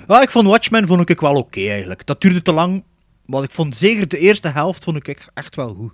Ja, 0.08 0.22
ik 0.22 0.30
vond 0.30 0.46
Watchmen 0.46 0.86
vond 0.86 1.10
ik 1.10 1.20
wel 1.20 1.34
oké 1.34 1.60
eigenlijk. 1.60 2.06
Dat 2.06 2.20
duurde 2.20 2.42
te 2.42 2.52
lang, 2.52 2.84
maar 3.26 3.42
ik 3.42 3.50
vond 3.50 3.76
zeker 3.76 4.08
de 4.08 4.18
eerste 4.18 4.48
helft 4.48 4.84
vond 4.84 4.96
ik 4.96 5.26
echt, 5.34 5.56
wel 5.56 5.74
goed. 5.74 5.92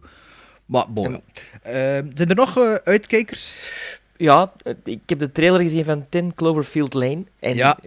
Maar 0.67 0.85
bon, 0.93 1.11
ja. 1.13 1.21
Eh, 1.63 1.73
zijn 2.15 2.29
er 2.29 2.35
nog 2.35 2.59
uitkijkers? 2.85 3.71
Ja, 4.19 4.53
eh, 4.63 4.73
ik 4.85 5.01
heb 5.07 5.19
de 5.19 5.33
trailer 5.33 5.61
gezien 5.61 5.85
van 5.85 6.07
10 6.09 6.35
Cloverfield 6.35 6.95
Lane. 6.95 7.25
En 7.41 7.55
Ja. 7.55 7.79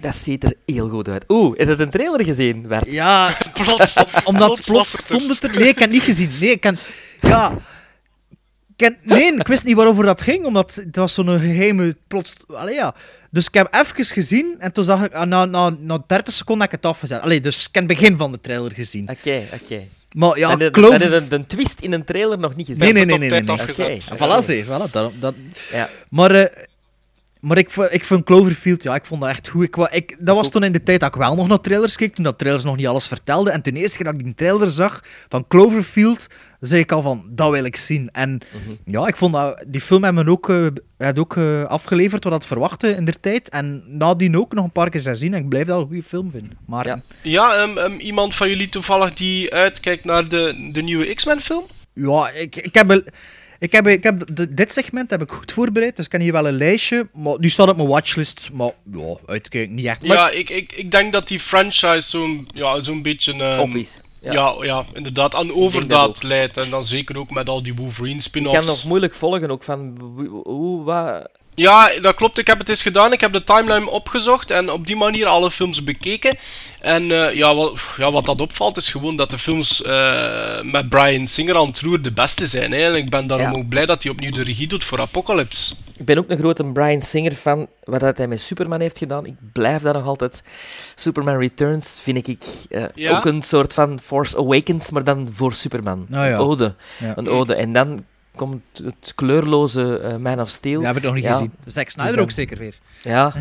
dat 0.00 0.14
ziet 0.14 0.44
er 0.44 0.52
heel 0.66 0.88
goed 0.88 1.08
uit. 1.08 1.24
Oeh, 1.28 1.58
heb 1.58 1.68
je 1.68 1.82
een 1.84 1.90
trailer 1.90 2.24
gezien, 2.24 2.62
Bert? 2.66 2.90
Ja, 2.90 3.36
Plots, 3.64 3.96
omdat 4.24 4.62
plots 4.64 4.92
het 4.92 4.98
er. 5.00 5.04
stond 5.04 5.30
het 5.30 5.44
er. 5.44 5.50
Nee, 5.58 5.68
ik 5.68 5.78
heb 5.78 5.78
het 5.78 5.90
niet 5.90 6.02
gezien. 6.02 6.30
Nee, 6.40 6.50
ik 6.50 6.60
ken. 6.60 6.76
Ja. 7.20 7.52
Ik 8.76 8.98
nee, 9.02 9.32
ik 9.36 9.46
wist 9.46 9.64
niet 9.64 9.74
waarover 9.76 10.04
dat 10.04 10.22
ging, 10.22 10.44
omdat 10.44 10.74
het 10.74 10.96
was 10.96 11.14
zo'n 11.14 11.38
geheime 11.38 11.96
plots. 12.06 12.34
Allee, 12.46 12.74
ja. 12.74 12.94
Dus 13.30 13.46
ik 13.46 13.54
heb 13.54 13.74
even 13.74 14.04
gezien 14.04 14.54
en 14.58 14.72
toen 14.72 14.84
zag 14.84 15.04
ik, 15.04 15.12
ah, 15.14 15.26
na, 15.26 15.44
na, 15.44 15.68
na 15.78 16.04
30 16.06 16.34
seconden 16.34 16.62
heb 16.68 16.72
ik 16.74 16.82
het 16.82 16.92
afgezet. 16.92 17.20
Allee, 17.20 17.40
dus 17.40 17.66
ik 17.68 17.74
heb 17.74 17.88
het 17.88 17.98
begin 17.98 18.16
van 18.16 18.32
de 18.32 18.40
trailer 18.40 18.72
gezien. 18.72 19.08
Oké, 19.10 19.42
oké. 19.62 19.82
Maar 20.12 20.38
ja, 20.38 20.50
en 20.50 20.58
de, 20.58 20.70
Clover... 20.70 21.12
en 21.12 21.22
de, 21.22 21.28
de 21.28 21.46
twist 21.46 21.80
in 21.80 21.92
een 21.92 22.04
trailer 22.04 22.38
nog 22.38 22.56
niet 22.56 22.66
gezien? 22.66 22.82
Nee, 22.82 22.92
nee, 22.92 23.00
het 23.00 23.10
nee, 23.10 23.30
nee. 23.30 23.42
nee, 23.42 23.88
nee. 23.88 24.02
Voilà, 24.02 24.44
zie, 24.44 24.64
voilà, 24.64 24.90
dat, 24.90 25.12
dat, 25.20 25.34
Ja. 25.72 25.88
Maar, 26.10 26.30
eh, 26.30 26.64
maar 27.40 27.58
ik, 27.58 27.70
ik 27.76 28.04
vond 28.04 28.24
Cloverfield, 28.24 28.82
ja, 28.82 28.94
ik 28.94 29.04
vond 29.04 29.20
dat 29.20 29.30
echt 29.30 29.48
goed. 29.48 29.64
Ik, 29.64 29.76
ik, 29.76 30.16
dat 30.18 30.36
was 30.36 30.50
toen 30.50 30.62
in 30.62 30.72
de 30.72 30.82
tijd 30.82 31.00
dat 31.00 31.08
ik 31.14 31.20
wel 31.20 31.34
nog 31.34 31.48
naar 31.48 31.60
trailers 31.60 31.96
keek, 31.96 32.14
toen 32.14 32.24
dat 32.24 32.38
trailers 32.38 32.64
nog 32.64 32.76
niet 32.76 32.86
alles 32.86 33.06
vertelden. 33.08 33.52
En 33.52 33.62
de 33.62 33.72
eerste 33.72 33.96
keer 33.96 34.06
dat 34.06 34.14
ik 34.14 34.24
die 34.24 34.34
trailer 34.34 34.70
zag 34.70 35.00
van 35.28 35.44
Cloverfield, 35.48 36.26
zei 36.60 36.80
ik 36.80 36.92
al 36.92 37.02
van, 37.02 37.24
dat 37.30 37.50
wil 37.50 37.64
ik 37.64 37.76
zien. 37.76 38.08
En 38.12 38.30
Mhm. 38.30 38.74
ja, 38.84 39.06
ik 39.06 39.16
vond 39.16 39.32
dat, 39.32 39.64
die 39.68 39.80
film 39.80 40.04
hebben 40.04 40.24
me 40.24 40.30
ook, 40.30 40.48
eh, 40.50 40.66
had 40.98 41.18
ook 41.18 41.36
eh, 41.36 41.64
afgeleverd 41.64 42.24
wat 42.24 42.32
dat 42.32 42.46
verwachtte 42.46 42.88
in 42.88 43.04
der 43.04 43.20
tijd. 43.20 43.48
En 43.48 43.82
nadien 43.86 44.36
ook 44.36 44.54
nog 44.54 44.64
een 44.64 44.72
paar 44.72 44.90
keer 44.90 45.00
zijn 45.00 45.16
zien 45.16 45.34
en 45.34 45.42
ik 45.42 45.48
blijf 45.48 45.66
dat 45.66 45.80
een 45.80 45.86
goede 45.86 46.02
film 46.02 46.30
vinden. 46.30 46.58
Maar 46.66 46.86
Ja. 46.86 47.02
Ja, 47.22 47.54
ehm, 47.54 47.78
ehm, 47.78 47.92
iemand 47.98 48.34
van 48.34 48.48
jullie 48.48 48.68
toevallig 48.68 49.12
die 49.14 49.54
uitkijkt 49.54 50.04
naar 50.04 50.28
de, 50.28 50.68
de 50.72 50.82
nieuwe 50.82 51.14
X-Men 51.14 51.40
film? 51.40 51.64
Ja, 51.92 52.30
ik, 52.30 52.56
ik 52.56 52.74
heb, 52.74 52.90
een- 52.90 53.06
ik 53.58 53.72
heb, 53.72 53.86
ik 53.86 54.02
heb 54.02 54.36
de- 54.36 54.54
dit 54.54 54.72
segment 54.72 55.10
heb 55.10 55.22
ik 55.22 55.30
goed 55.30 55.52
voorbereid, 55.52 55.96
dus 55.96 56.06
ik 56.06 56.12
heb 56.12 56.20
hier 56.20 56.32
wel 56.32 56.46
een 56.48 56.56
lijstje. 56.56 57.08
Maar 57.12 57.36
die 57.36 57.50
staat 57.50 57.68
op 57.68 57.76
mijn 57.76 57.88
watchlist, 57.88 58.50
maar 58.52 58.70
ja, 58.92 59.14
uitkijken 59.26 59.74
niet 59.74 59.86
echt. 59.86 60.06
Maar 60.06 60.16
Ja, 60.16 60.30
ik, 60.30 60.50
ik, 60.50 60.72
ik 60.72 60.90
denk 60.90 61.12
dat 61.12 61.28
die 61.28 61.40
franchise 61.40 62.08
zo'n 62.08 62.48
ja, 62.54 62.80
zo'n 62.80 63.02
beetje... 63.02 63.32
is. 63.74 64.00
Ja. 64.20 64.32
Ja. 64.32 64.56
Ja, 64.64 64.86
inderdaad, 64.92 65.34
aan 65.34 65.54
overdaad 65.54 66.22
leidt. 66.22 66.56
En 66.56 66.70
dan 66.70 66.84
zeker 66.84 67.18
ook 67.18 67.30
met 67.30 67.48
al 67.48 67.62
die 67.62 67.74
Wolverine 67.74 68.14
Ik 68.16 68.22
spin-offs. 68.22 68.56
kan 68.56 68.66
nog 68.66 68.84
moeilijk 68.84 69.14
volgen 69.14 69.50
ook 69.50 69.62
van 69.62 69.96
hoe, 70.00 70.28
hoe 70.44 70.82
wat... 70.84 71.28
Ja, 71.58 71.90
dat 72.00 72.14
klopt. 72.14 72.38
Ik 72.38 72.46
heb 72.46 72.58
het 72.58 72.68
eens 72.68 72.82
gedaan. 72.82 73.12
Ik 73.12 73.20
heb 73.20 73.32
de 73.32 73.44
timeline 73.44 73.90
opgezocht 73.90 74.50
en 74.50 74.70
op 74.70 74.86
die 74.86 74.96
manier 74.96 75.26
alle 75.26 75.50
films 75.50 75.84
bekeken. 75.84 76.38
En 76.80 77.10
eh, 77.10 77.34
ja, 77.34 77.54
wat, 77.54 77.78
ja, 77.96 78.12
wat 78.12 78.26
dat 78.26 78.40
opvalt 78.40 78.76
is 78.76 78.90
gewoon 78.90 79.16
dat 79.16 79.30
de 79.30 79.38
films 79.38 79.82
eh, 79.82 80.62
met 80.62 80.88
Brian 80.88 81.26
Singer 81.26 81.56
aan 81.56 81.66
het 81.66 81.80
roer 81.80 82.02
de 82.02 82.12
beste 82.12 82.46
zijn. 82.46 82.72
Hè. 82.72 82.78
En 82.84 82.94
ik 82.94 83.10
ben 83.10 83.26
daarom 83.26 83.50
Ja. 83.52 83.56
ook 83.58 83.68
blij 83.68 83.86
dat 83.86 84.02
hij 84.02 84.12
opnieuw 84.12 84.30
de 84.32 84.42
regie 84.42 84.66
doet 84.66 84.84
voor 84.84 85.00
Apocalypse. 85.00 85.74
Ik 85.96 86.04
ben 86.04 86.18
ook 86.18 86.30
een 86.30 86.38
grote 86.38 86.64
Brian 86.64 87.00
Singer 87.00 87.32
fan. 87.32 87.66
Wat 87.84 88.00
dat 88.00 88.16
hij 88.16 88.26
met 88.28 88.40
Superman 88.40 88.80
heeft 88.80 88.98
gedaan, 88.98 89.26
ik 89.26 89.34
blijf 89.52 89.82
dat 89.82 89.94
nog 89.94 90.06
altijd. 90.06 90.42
Superman 90.94 91.38
Returns 91.38 91.98
vind 92.02 92.28
ik 92.28 92.44
eh, 92.70 92.84
Ja? 92.94 93.16
ook 93.16 93.24
een 93.24 93.42
soort 93.42 93.74
van 93.74 94.00
Force 94.00 94.36
Awakens, 94.38 94.90
maar 94.90 95.04
dan 95.04 95.28
voor 95.32 95.52
Superman. 95.52 96.06
Ah, 96.10 96.16
ja. 96.16 96.26
Een 96.32 96.38
ode. 96.38 96.74
Ja. 96.98 97.12
Een 97.16 97.28
ode. 97.28 97.54
En 97.54 97.72
dan 97.72 98.04
komt 98.38 98.62
het 98.84 99.12
kleurloze 99.14 99.98
eh, 99.98 100.16
Man 100.16 100.40
of 100.40 100.48
Steel. 100.48 100.74
Dat 100.80 100.84
heb 100.86 100.96
ik 100.96 101.02
nog 101.02 101.14
niet 101.14 101.24
Ja. 101.24 101.32
gezien. 101.32 101.52
Zack 101.64 101.88
Snyder 101.90 102.12
Dus 102.12 102.20
ook 102.20 102.26
dat- 102.26 102.36
zeker 102.36 102.58
weer. 102.58 102.78
Ja. 103.02 103.32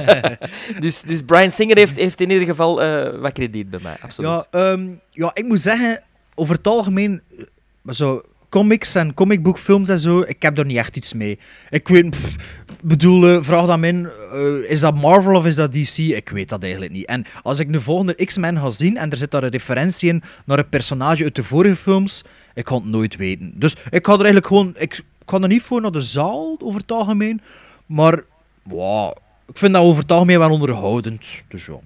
dus, 0.84 1.00
dus 1.02 1.22
Brian 1.22 1.50
Singer 1.50 1.76
heeft, 1.76 1.96
heeft 1.96 2.20
in 2.20 2.30
ieder 2.30 2.46
geval 2.46 2.82
eh, 2.82 3.20
wat 3.20 3.32
krediet 3.32 3.70
bij 3.70 3.80
mij, 3.82 3.96
absoluut. 4.00 4.30
Ja, 4.30 4.46
ehm, 4.72 4.88
ja, 5.10 5.30
ik 5.34 5.44
moet 5.44 5.60
zeggen, 5.60 6.02
over 6.34 6.54
het 6.56 6.66
algemeen, 6.66 7.20
eh, 7.38 7.44
maar 7.82 7.94
zo 7.94 8.22
comics 8.48 8.94
en 8.94 9.14
comicboekfilms 9.14 9.88
en 9.88 9.98
zo, 9.98 10.20
ik 10.20 10.42
heb 10.42 10.54
daar 10.54 10.64
niet 10.64 10.76
echt 10.76 10.96
iets 10.96 11.12
mee. 11.12 11.38
Ik 11.70 11.88
weet, 11.88 12.10
pff, 12.10 12.36
bedoel, 12.82 13.42
vraag 13.42 13.78
me 13.78 13.86
in, 13.86 14.08
eh, 14.32 14.70
is 14.70 14.80
dat 14.80 14.94
Marvel 14.94 15.36
of 15.36 15.46
is 15.46 15.54
dat 15.54 15.72
DC? 15.72 15.98
Ik 15.98 16.28
weet 16.28 16.48
dat 16.48 16.62
eigenlijk 16.62 16.92
niet. 16.92 17.06
En 17.06 17.24
als 17.42 17.58
ik 17.58 17.72
de 17.72 17.80
volgende 17.80 18.24
X-Men 18.24 18.58
ga 18.58 18.70
zien 18.70 18.96
en 18.96 19.10
er 19.10 19.16
zit 19.16 19.30
daar 19.30 19.42
een 19.42 19.50
referentie 19.50 20.08
in 20.08 20.22
naar 20.44 20.58
een 20.58 20.68
personage 20.68 21.24
uit 21.24 21.34
de 21.34 21.42
vorige 21.42 21.76
films, 21.76 22.24
ik 22.54 22.68
ga 22.68 22.74
het 22.74 22.84
nooit 22.84 23.16
weten. 23.16 23.52
Dus 23.54 23.72
ik 23.90 24.06
ga 24.06 24.12
er 24.12 24.18
eigenlijk 24.18 24.46
gewoon, 24.46 24.74
ik, 24.78 25.02
ik 25.22 25.32
er 25.32 25.48
niet 25.48 25.62
voor 25.62 25.80
naar 25.80 25.92
de 25.92 26.02
zaal, 26.02 26.56
over 26.62 26.80
het 26.80 26.92
algemeen, 26.92 27.40
maar, 27.86 28.24
wow, 28.62 29.16
ik 29.46 29.58
vind 29.58 29.72
dat 29.72 29.82
over 29.82 30.02
het 30.02 30.12
algemeen 30.12 30.38
wel 30.38 30.50
onderhoudend. 30.50 31.34
Dus 31.48 31.66
ja. 31.66 31.78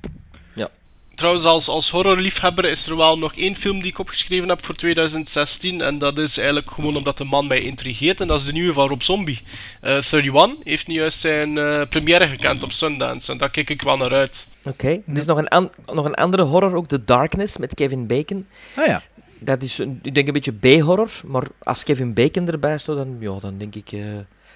Trouwens, 1.15 1.45
als, 1.45 1.69
als 1.69 1.91
horrorliefhebber 1.91 2.65
is 2.65 2.87
er 2.87 2.97
wel 2.97 3.19
nog 3.19 3.35
één 3.37 3.57
film 3.57 3.81
die 3.81 3.91
ik 3.91 3.99
opgeschreven 3.99 4.49
heb 4.49 4.65
voor 4.65 4.75
2016. 4.75 5.81
En 5.81 5.99
dat 5.99 6.19
is 6.19 6.37
eigenlijk 6.39 6.71
gewoon 6.71 6.97
omdat 6.97 7.19
de 7.19 7.25
man 7.25 7.47
mij 7.47 7.61
intrigeert. 7.61 8.21
En 8.21 8.27
dat 8.27 8.39
is 8.41 8.47
de 8.47 8.53
nieuwe 8.53 8.73
van 8.73 8.89
Rob 8.89 9.01
Zombie. 9.01 9.41
Eh 9.81 9.91
31 10.13 10.57
heeft 10.65 10.87
nu 10.87 10.95
juist 10.95 11.21
zijn 11.21 11.59
eh, 11.59 11.81
première 11.89 12.29
gekend 12.29 12.63
op 12.63 12.73
Sundance. 12.73 13.33
En 13.33 13.39
daar 13.39 13.51
kijk 13.51 13.71
ik 13.71 13.83
wel 13.83 13.97
naar 13.97 14.13
uit. 14.13 14.49
Oké, 14.65 15.01
dus 15.07 15.25
nog 15.25 15.39
een, 15.39 15.49
an- 15.49 15.71
nog 15.93 16.05
een 16.05 16.15
andere 16.15 16.43
horror, 16.43 16.75
ook 16.77 16.87
The 16.89 17.05
Darkness 17.05 17.57
met 17.57 17.75
Kevin 17.75 18.07
Bacon. 18.07 18.47
Ah 18.77 18.87
ja. 18.87 19.03
Dat 19.39 19.63
is, 19.63 19.79
een, 19.79 19.99
ik 20.03 20.15
denk, 20.15 20.27
een 20.27 20.33
beetje 20.33 20.53
B-horror, 20.79 21.11
maar 21.27 21.43
als 21.63 21.83
Kevin 21.83 22.15
Bacon 22.15 22.49
erbij 22.49 22.79
staat, 22.79 22.97
dan, 22.97 23.17
ja, 23.21 23.39
dan 23.41 23.59
denk 23.59 23.75
ik 23.75 23.93
eh, 23.93 24.01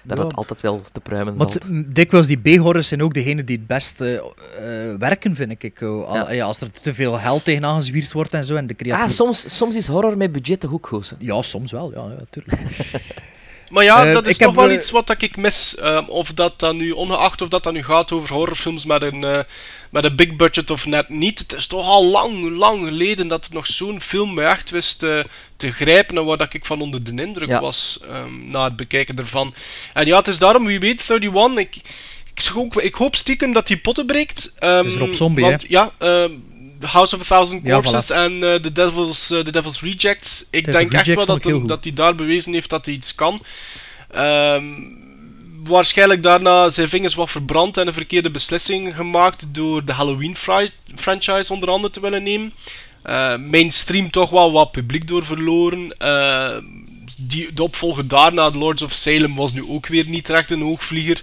dat 0.03 0.17
Ja. 0.17 0.23
het 0.23 0.35
altijd 0.35 0.61
wel 0.61 0.81
te 0.91 0.99
pruimen 0.99 1.35
Want 1.35 1.51
valt. 1.51 1.69
m, 1.69 1.83
dikwijls 1.93 2.27
die 2.27 2.37
B-horrors 2.37 2.87
zijn 2.87 3.03
ook 3.03 3.13
degene 3.13 3.43
die 3.43 3.57
het 3.57 3.67
best 3.67 4.01
eh, 4.01 4.19
werken, 4.99 5.35
vind 5.35 5.51
ik. 5.63 5.81
eh, 5.81 5.87
al- 5.87 6.15
Ja. 6.15 6.31
ja, 6.31 6.45
als 6.45 6.61
er 6.61 6.71
te 6.71 6.93
veel 6.93 7.13
geld 7.13 7.43
tegenaan 7.43 7.75
gezwierd 7.75 8.11
wordt 8.11 8.33
en 8.33 8.45
zo. 8.45 8.55
En 8.55 8.67
de 8.67 8.73
creatief... 8.75 9.03
Ah, 9.03 9.09
soms, 9.09 9.57
soms 9.57 9.75
is 9.75 9.87
horror 9.87 10.17
met 10.17 10.31
budget 10.31 10.65
goed. 10.65 11.09
hè? 11.09 11.15
Ja, 11.19 11.41
soms 11.41 11.71
wel, 11.71 11.91
ja, 11.95 12.03
ja 12.17 12.23
tuurlijk. 12.29 12.61
Maar 13.69 13.83
ja, 13.83 14.05
Eh, 14.07 14.13
dat 14.13 14.25
is 14.25 14.31
ik 14.31 14.37
toch 14.37 14.47
heb, 14.55 14.55
wel 14.65 14.71
iets 14.71 14.91
wat 14.91 15.07
dat 15.07 15.21
ik 15.21 15.37
mis. 15.37 15.75
Ehm, 15.75 16.03
of 16.05 16.33
dat 16.33 16.59
dan 16.59 16.77
nu, 16.77 16.91
ongeacht 16.91 17.41
of 17.41 17.49
dat 17.49 17.63
dan 17.63 17.73
nu 17.73 17.83
gaat 17.83 18.11
over 18.11 18.33
horrorfilms 18.33 18.85
met 18.85 19.01
een, 19.01 19.23
eh, 19.23 19.39
met 19.89 20.03
een 20.03 20.15
big 20.15 20.35
budget 20.35 20.71
of 20.71 20.85
net 20.85 21.09
niet. 21.09 21.39
Het 21.39 21.53
is 21.53 21.67
toch 21.67 21.85
al 21.85 22.05
lang, 22.05 22.49
lang 22.49 22.87
geleden 22.87 23.27
dat 23.27 23.45
er 23.45 23.53
nog 23.53 23.67
zo'n 23.67 24.01
film 24.01 24.33
me 24.33 24.43
echt 24.43 24.69
wist 24.69 25.03
eh, 25.03 25.19
te 25.57 25.71
grijpen. 25.71 26.17
En 26.17 26.25
waar 26.25 26.37
dat 26.37 26.53
ik 26.53 26.65
van 26.65 26.81
onder 26.81 27.03
de 27.03 27.21
indruk 27.23 27.47
Ja. 27.47 27.59
was 27.59 27.99
ehm, 28.09 28.49
na 28.49 28.63
het 28.63 28.75
bekijken 28.75 29.17
ervan. 29.17 29.53
En 29.93 30.05
ja, 30.05 30.17
het 30.17 30.27
is 30.27 30.39
daarom, 30.39 30.65
wie 30.65 30.79
weet, 30.79 31.09
31. 31.09 31.59
Ik, 31.59 31.81
ik, 32.33 32.75
ik 32.75 32.95
hoop 32.95 33.15
stiekem 33.15 33.53
dat 33.53 33.67
die 33.67 33.77
potten 33.77 34.05
breekt. 34.05 34.53
Ehm, 34.59 34.75
Het 34.77 34.85
is 34.85 34.95
Rob 34.95 35.13
Zombie, 35.13 35.45
want, 35.45 35.65
Ja, 35.67 35.91
ehm, 35.97 36.31
The 36.79 36.87
House 36.87 37.15
of 37.15 37.21
a 37.21 37.25
Thousand 37.25 37.65
Ja, 37.65 37.81
Corpses 37.81 38.09
en 38.09 38.43
eh, 38.43 38.55
The, 38.55 38.71
Devil's, 38.71 39.29
eh, 39.29 39.39
The 39.39 39.51
Devil's 39.51 39.81
Rejects. 39.81 40.45
Ik 40.49 40.71
denk 40.71 40.93
echt 40.93 41.13
wel 41.15 41.25
dat, 41.25 41.67
dat 41.67 41.83
hij 41.83 41.93
daar 41.93 42.15
bewezen 42.15 42.53
heeft 42.53 42.69
dat 42.69 42.85
hij 42.85 42.93
iets 42.93 43.15
kan. 43.15 43.41
Ehm, 44.11 44.63
waarschijnlijk 45.63 46.23
daarna 46.23 46.69
zijn 46.69 46.89
vingers 46.89 47.15
wat 47.15 47.29
verbrand 47.29 47.77
en 47.77 47.87
een 47.87 47.93
verkeerde 47.93 48.31
beslissing 48.31 48.95
gemaakt 48.95 49.45
door 49.53 49.85
de 49.85 49.93
Halloween 49.93 50.35
franchise 50.95 51.53
onder 51.53 51.69
andere 51.69 51.93
te 51.93 51.99
willen 51.99 52.23
nemen. 52.23 52.53
Eh, 53.03 53.37
mainstream 53.37 54.11
toch 54.11 54.29
wel 54.29 54.51
wat 54.51 54.71
publiek 54.71 55.07
door 55.07 55.25
verloren. 55.25 55.97
Eh, 55.97 56.57
die, 57.17 57.53
de 57.53 57.63
opvolger 57.63 58.07
daarna, 58.07 58.51
Lords 58.51 58.81
of 58.81 58.91
Salem, 58.91 59.35
was 59.35 59.53
nu 59.53 59.65
ook 59.67 59.87
weer 59.87 60.07
niet 60.07 60.29
echt 60.29 60.51
een 60.51 60.61
hoogvlieger. 60.61 61.21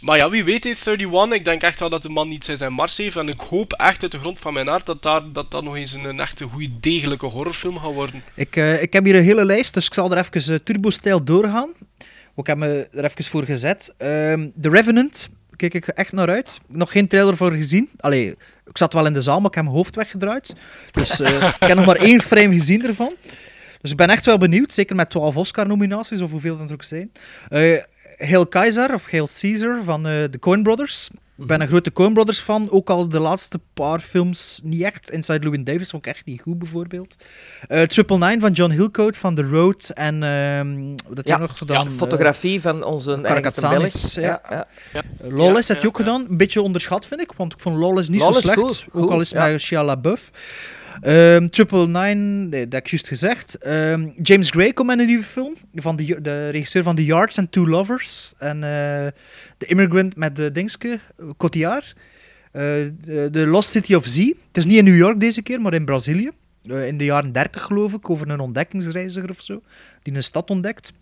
Maar 0.00 0.18
ja, 0.18 0.30
wie 0.30 0.44
weet, 0.44 0.64
hè, 0.64 0.72
31. 0.84 1.38
Ik 1.38 1.44
denk 1.44 1.62
echt 1.62 1.80
wel 1.80 1.88
dat 1.88 2.02
de 2.02 2.08
man 2.08 2.28
niet 2.28 2.52
zijn 2.54 2.72
mars 2.72 2.96
heeft. 2.96 3.16
En 3.16 3.28
ik 3.28 3.40
hoop 3.40 3.72
echt 3.72 4.02
uit 4.02 4.12
de 4.12 4.18
grond 4.18 4.40
van 4.40 4.52
mijn 4.52 4.66
hart 4.66 4.86
dat 4.86 5.02
daar, 5.02 5.22
dat, 5.32 5.50
dat 5.50 5.64
nog 5.64 5.76
eens 5.76 5.92
een, 5.92 6.20
echte 6.20 6.44
goede, 6.44 6.80
degelijke 6.80 7.26
horrorfilm 7.26 7.78
gaat 7.78 7.92
worden. 7.92 8.22
ik, 8.34 8.56
eh, 8.56 8.82
ik 8.82 8.92
heb 8.92 9.04
hier 9.04 9.14
een 9.14 9.22
hele 9.22 9.44
lijst, 9.44 9.74
dus 9.74 9.86
ik 9.86 9.94
zal 9.94 10.10
er 10.10 10.18
even 10.18 10.52
uh, 10.52 10.58
turbo-stijl 10.58 11.24
doorgaan. 11.24 11.70
Ik 12.38 12.46
heb 12.46 12.56
me 12.56 12.88
er 12.90 13.04
even 13.04 13.24
voor 13.24 13.44
gezet. 13.44 13.94
Ehm 13.96 14.48
The 14.60 14.68
Revenant, 14.68 15.28
kijk 15.56 15.74
ik 15.74 15.86
echt 15.86 16.12
naar 16.12 16.28
uit. 16.28 16.60
Nog 16.66 16.92
geen 16.92 17.08
trailer 17.08 17.36
voor 17.36 17.52
gezien. 17.52 17.90
Allee, 17.96 18.36
ik 18.66 18.76
zat 18.78 18.92
wel 18.92 19.06
in 19.06 19.12
de 19.12 19.22
zaal, 19.22 19.40
maar 19.40 19.48
ik 19.48 19.54
heb 19.54 19.64
mijn 19.64 19.76
hoofd 19.76 19.94
weggedraaid. 19.94 20.54
Dus 20.90 21.20
eh, 21.20 21.48
ik 21.60 21.66
heb 21.66 21.76
nog 21.76 21.86
maar 21.86 21.96
één 21.96 22.20
frame 22.20 22.58
gezien 22.58 22.86
ervan. 22.86 23.14
Dus 23.80 23.90
ik 23.90 23.96
ben 23.96 24.08
echt 24.08 24.24
wel 24.24 24.38
benieuwd, 24.38 24.74
zeker 24.74 24.96
met 24.96 25.10
12 25.10 25.36
Oscar-nominaties, 25.36 26.22
of 26.22 26.30
hoeveel 26.30 26.56
dat 26.56 26.68
er 26.68 26.74
ook 26.74 26.82
zijn. 26.82 27.12
Eh 27.48 27.82
Hail 28.18 28.46
Kaiser, 28.46 28.94
of 28.94 29.10
Hail 29.10 29.28
Caesar, 29.40 29.80
van 29.84 30.06
eh, 30.06 30.12
de 30.30 30.38
Coen 30.38 30.62
Brothers. 30.62 31.10
Ik 31.38 31.46
ben 31.46 31.60
een 31.60 31.66
grote 31.66 31.92
Coen 31.92 32.12
Brothers 32.14 32.38
fan, 32.38 32.70
ook 32.70 32.90
al 32.90 33.08
de 33.08 33.20
laatste 33.20 33.60
paar 33.74 34.00
films 34.00 34.60
niet 34.62 34.82
echt. 34.82 35.10
Inside 35.10 35.38
Llewyn 35.38 35.64
Davis 35.64 35.90
vond 35.90 36.06
ik 36.06 36.12
echt 36.14 36.24
niet 36.24 36.40
goed, 36.40 36.58
bijvoorbeeld. 36.58 37.16
Eh 37.68 37.82
Triple 37.82 38.18
Nine 38.18 38.40
van 38.40 38.52
John 38.52 38.72
Hillcoat 38.72 39.16
van 39.16 39.34
The 39.34 39.42
Road. 39.42 39.90
En 39.94 40.22
ehm 40.22 40.88
wat 40.88 41.16
had 41.16 41.24
hij 41.24 41.34
Ja, 41.34 41.36
nog 41.38 41.58
gedaan? 41.58 41.84
Ja, 41.84 41.90
fotografie 41.90 42.60
van 42.60 42.84
onze 42.84 43.18
Karakatsanis, 43.22 44.14
ja. 44.14 44.22
Ja, 44.22 44.66
ja. 44.92 45.02
Eh, 45.20 45.30
Lawless 45.30 45.68
Ja, 45.68 45.74
had 45.74 45.82
hij 45.82 45.86
ook 45.90 45.96
gedaan. 45.96 46.26
Een 46.28 46.36
beetje 46.36 46.62
onderschat, 46.62 47.06
vind 47.06 47.20
ik, 47.20 47.32
want 47.36 47.52
ik 47.52 47.58
vond 47.60 47.76
Lawless 47.76 48.08
niet 48.08 48.20
Lawless 48.20 48.40
zo 48.46 48.52
slecht. 48.52 48.60
goed, 48.60 48.86
ook 48.92 49.02
goed, 49.02 49.10
al 49.12 49.20
is 49.20 49.30
het 49.30 49.42
ja. 49.42 49.48
met 49.48 49.60
Shia 49.60 49.84
LaBeouf. 49.84 50.30
Ehm 51.00 51.48
Triple 51.48 51.86
Nine, 51.86 52.14
nee, 52.14 52.64
dat 52.64 52.72
heb 52.72 52.84
ik 52.84 52.90
juist 52.90 53.08
gezegd. 53.08 53.54
Ehm, 53.54 54.08
James 54.22 54.50
Gray 54.50 54.72
komt 54.72 54.88
met 54.88 54.98
een 54.98 55.06
nieuwe 55.06 55.24
film. 55.24 55.54
Van 55.74 55.96
de, 55.96 56.20
de 56.20 56.48
regisseur 56.48 56.82
van 56.82 56.96
The 56.96 57.04
Yards 57.04 57.38
and 57.38 57.52
Two 57.52 57.66
Lovers. 57.66 58.34
En 58.38 58.64
eh 58.64 59.06
The 59.58 59.66
Immigrant 59.66 60.16
met 60.16 60.36
de 60.36 60.52
Dingske, 60.52 60.98
Cotillard. 61.36 61.94
Eh, 62.52 62.62
de, 63.30 63.46
Lost 63.46 63.70
City 63.70 63.94
of 63.94 64.06
Z. 64.06 64.18
Het 64.18 64.56
is 64.56 64.64
niet 64.64 64.76
in 64.76 64.84
New 64.84 64.96
York 64.96 65.20
deze 65.20 65.42
keer, 65.42 65.60
maar 65.60 65.74
in 65.74 65.84
Brazilië. 65.84 66.30
Eh, 66.64 66.86
in 66.86 66.98
de 66.98 67.04
jaren 67.04 67.32
30 67.32 67.62
geloof 67.62 67.92
ik, 67.92 68.10
over 68.10 68.30
een 68.30 68.40
ontdekkingsreiziger 68.40 69.30
of 69.30 69.40
zo. 69.40 69.62
Die 70.02 70.14
een 70.14 70.22
stad 70.22 70.50
ontdekt. 70.50 70.92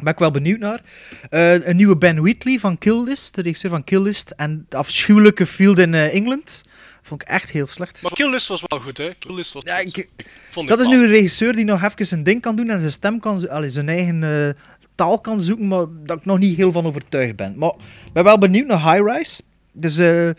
Ben 0.00 0.12
ik 0.12 0.18
wel 0.18 0.30
benieuwd 0.30 0.58
naar. 0.58 0.82
Een 1.30 1.76
nieuwe 1.76 1.96
Ben 1.96 2.22
Wheatley 2.22 2.58
van 2.58 2.78
Kill 2.78 3.02
List, 3.04 3.34
de 3.34 3.42
regisseur 3.42 3.70
van 3.70 3.84
Kill 3.84 4.00
List. 4.02 4.30
En 4.30 4.66
de 4.68 4.76
afschuwelijke 4.76 5.46
Field 5.46 5.78
in 5.78 5.94
England. 5.94 6.62
Vond 7.06 7.22
ik 7.22 7.28
echt 7.28 7.50
heel 7.50 7.66
slecht. 7.66 8.02
Maar 8.02 8.12
Kill 8.12 8.30
List 8.30 8.46
was 8.48 8.62
wel 8.66 8.80
goed, 8.80 8.98
hè? 8.98 9.14
Kill 9.18 9.34
List 9.34 9.52
was 9.52 9.62
Ja, 9.64 9.76
goed. 9.78 9.96
ik- 9.96 10.08
Vond 10.50 10.68
Dat 10.68 10.80
is 10.80 10.86
nu 10.86 11.02
een 11.02 11.08
regisseur 11.10 11.52
die 11.52 11.64
nog 11.64 11.82
even 11.82 12.06
zijn 12.06 12.22
ding 12.22 12.40
kan 12.40 12.56
doen 12.56 12.70
en 12.70 12.78
zijn 12.80 12.92
stem 12.92 13.20
kan, 13.20 13.40
zijn 13.66 13.88
eigen 13.88 14.22
eh, 14.22 14.62
taal 14.94 15.20
kan 15.20 15.40
zoeken, 15.40 15.68
maar 15.68 15.84
dat 16.04 16.16
ik 16.16 16.24
nog 16.24 16.38
niet 16.38 16.56
heel 16.56 16.72
van 16.72 16.86
overtuigd 16.86 17.36
ben. 17.36 17.58
Maar 17.58 17.72
ik 18.06 18.12
ben 18.12 18.24
wel 18.24 18.38
benieuwd 18.38 18.66
naar 18.66 18.92
High 18.94 19.16
Rise. 19.16 19.42
Dus 19.72 19.98
eh, 19.98 20.30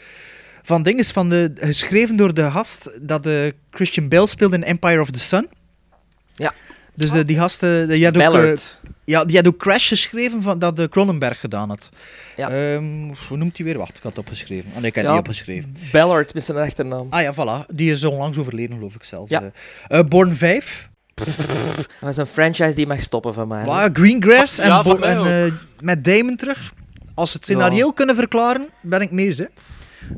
van 0.63 0.83
ding 0.83 0.99
is 0.99 1.11
van 1.11 1.29
de, 1.29 1.51
geschreven 1.55 2.15
door 2.15 2.33
de 2.33 2.51
gast 2.51 2.99
dat 3.01 3.23
de 3.23 3.55
Christian 3.71 4.07
Bale 4.09 4.27
speelde 4.27 4.55
in 4.55 4.63
Empire 4.63 5.01
of 5.01 5.11
the 5.11 5.19
Sun. 5.19 5.47
Ja. 6.33 6.53
Dus 6.97 7.11
eh, 7.13 7.21
die 7.25 7.37
gasten, 7.37 7.87
die 7.87 8.05
had 8.05 8.17
ook, 8.17 8.33
eh, 8.43 8.53
ja, 9.05 9.25
die 9.25 9.35
had 9.35 9.47
ook 9.47 9.57
Crash 9.57 9.87
geschreven 9.87 10.41
van, 10.41 10.59
dat 10.59 10.75
de 10.75 10.89
Cronenberg 10.89 11.39
gedaan 11.39 11.69
had. 11.69 11.89
Ja. 12.35 12.49
Ehm, 12.49 12.83
hoe 13.27 13.37
noemt 13.37 13.57
hij 13.57 13.65
weer? 13.65 13.77
Wacht, 13.77 13.97
ik 13.97 14.03
had 14.03 14.11
het 14.15 14.25
opgeschreven. 14.25 14.69
Oh 14.73 14.77
nee, 14.77 14.85
ik 14.85 14.95
heb 14.95 15.03
het 15.03 15.03
Ja. 15.05 15.11
niet 15.11 15.19
opgeschreven. 15.19 15.75
Ballard 15.91 16.33
met 16.33 16.43
zijn 16.43 16.57
achternaam. 16.57 17.07
Ah 17.09 17.21
ja, 17.21 17.33
voilà. 17.33 17.65
Die 17.75 17.91
is 17.91 18.03
onlangs 18.03 18.37
overleden, 18.37 18.75
geloof 18.75 18.95
ik 18.95 19.03
zelfs. 19.03 19.29
Ja. 19.31 19.41
eh. 19.87 19.99
Eh, 19.99 20.05
Born 20.05 20.35
5. 20.35 20.89
Dat 21.99 22.09
is 22.09 22.17
een 22.17 22.25
franchise 22.25 22.75
die 22.75 22.87
mag 22.87 23.01
stoppen 23.01 23.33
van 23.33 23.47
mij. 23.47 23.89
Greengrass 23.93 24.59
en, 24.59 24.67
Ja, 24.67 24.83
mij 24.83 24.95
en 25.15 25.45
eh, 25.45 25.51
met 25.81 26.03
Damon 26.03 26.35
terug. 26.35 26.73
Als 27.13 27.31
ze 27.31 27.37
het 27.37 27.45
scenario 27.45 27.91
kunnen 27.91 28.15
verklaren, 28.15 28.67
ben 28.81 29.01
ik 29.01 29.11
mee, 29.11 29.33
hè. 29.35 29.45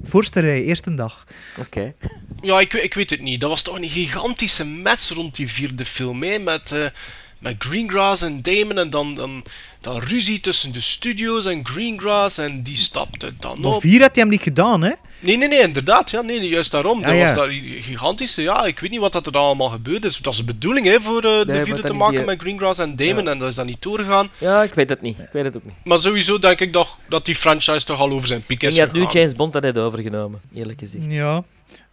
Voorste 0.03 0.39
rij, 0.39 0.63
eerste 0.63 0.93
dag. 0.95 1.23
Oké. 1.59 1.93
Ja, 2.41 2.59
ik, 2.59 2.73
ik 2.73 2.93
weet 2.93 3.09
het 3.09 3.21
niet. 3.21 3.39
Dat 3.39 3.49
was 3.49 3.61
toch 3.61 3.75
een 3.75 3.89
gigantische 3.89 4.65
mess 4.65 5.09
rond 5.09 5.35
die 5.35 5.49
vierde 5.49 5.85
film, 5.85 6.23
hè? 6.23 6.39
Met, 6.39 6.71
eh, 6.71 6.85
met 7.39 7.55
Greengrass 7.59 8.21
en 8.21 8.41
Damon 8.41 8.77
en 8.77 8.89
dan, 8.89 9.15
dan, 9.15 9.43
dan 9.81 9.99
ruzie 9.99 10.39
tussen 10.39 10.71
de 10.71 10.79
studios 10.81 11.45
en 11.45 11.67
Greengrass 11.67 12.37
en 12.37 12.63
die 12.63 12.77
stapte 12.77 13.33
dan 13.39 13.59
Maar 13.61 13.71
op. 13.71 13.81
vier 13.81 14.01
had 14.01 14.15
hij 14.15 14.23
hem 14.23 14.29
niet 14.31 14.41
gedaan, 14.41 14.81
hè. 14.81 14.91
Nee, 15.19 15.37
nee, 15.37 15.47
nee, 15.47 15.59
inderdaad. 15.61 16.09
Ja, 16.11 16.21
nee, 16.21 16.47
juist 16.47 16.71
daarom. 16.71 16.99
Ja, 16.99 17.05
dat 17.07 17.15
ja. 17.15 17.25
was 17.27 17.35
daar 17.35 17.47
een 17.49 17.81
gigantische... 17.81 18.41
Ja, 18.41 18.65
ik 18.65 18.79
weet 18.79 18.89
niet 18.91 18.99
wat 18.99 19.11
dat 19.11 19.25
er 19.25 19.31
dan 19.31 19.41
allemaal 19.41 19.69
gebeurd 19.69 20.05
is. 20.05 20.15
Het 20.15 20.25
was 20.25 20.37
de 20.37 20.43
bedoeling 20.43 20.85
hè, 20.85 21.01
voor 21.01 21.15
eh, 21.23 21.45
de 21.45 21.53
vierde 21.63 21.81
dan 21.81 21.91
te 21.91 21.93
maken 21.93 22.15
die- 22.17 22.25
met 22.25 22.39
Greengrass 22.41 22.79
en 22.79 22.95
Damon 22.95 23.23
Ja. 23.23 23.31
en 23.31 23.37
dat 23.39 23.49
is 23.49 23.55
dan 23.55 23.65
niet 23.65 23.81
doorgegaan. 23.81 24.29
Ja, 24.37 24.63
ik 24.63 24.73
weet 24.73 24.89
het 24.89 25.01
niet. 25.01 25.19
Ik 25.19 25.29
weet 25.31 25.43
het 25.43 25.55
ook 25.57 25.63
niet. 25.63 25.73
Maar 25.83 25.99
sowieso 25.99 26.39
denk 26.39 26.59
ik 26.59 26.71
toch 26.71 26.97
dat 27.09 27.25
die 27.25 27.35
franchise 27.35 27.85
toch 27.85 27.99
al 27.99 28.11
over 28.11 28.27
zijn 28.27 28.43
piek 28.45 28.61
En 28.63 28.67
is 28.69 28.75
je 28.75 28.81
had 28.81 28.91
nu. 28.93 29.05
James 29.09 29.33
Bond 29.35 29.53
dat 29.53 29.63
heeft 29.63 29.77
overgenomen, 29.77 30.41
eerlijk 30.53 30.79
gezegd. 30.79 31.05
Ja. 31.09 31.43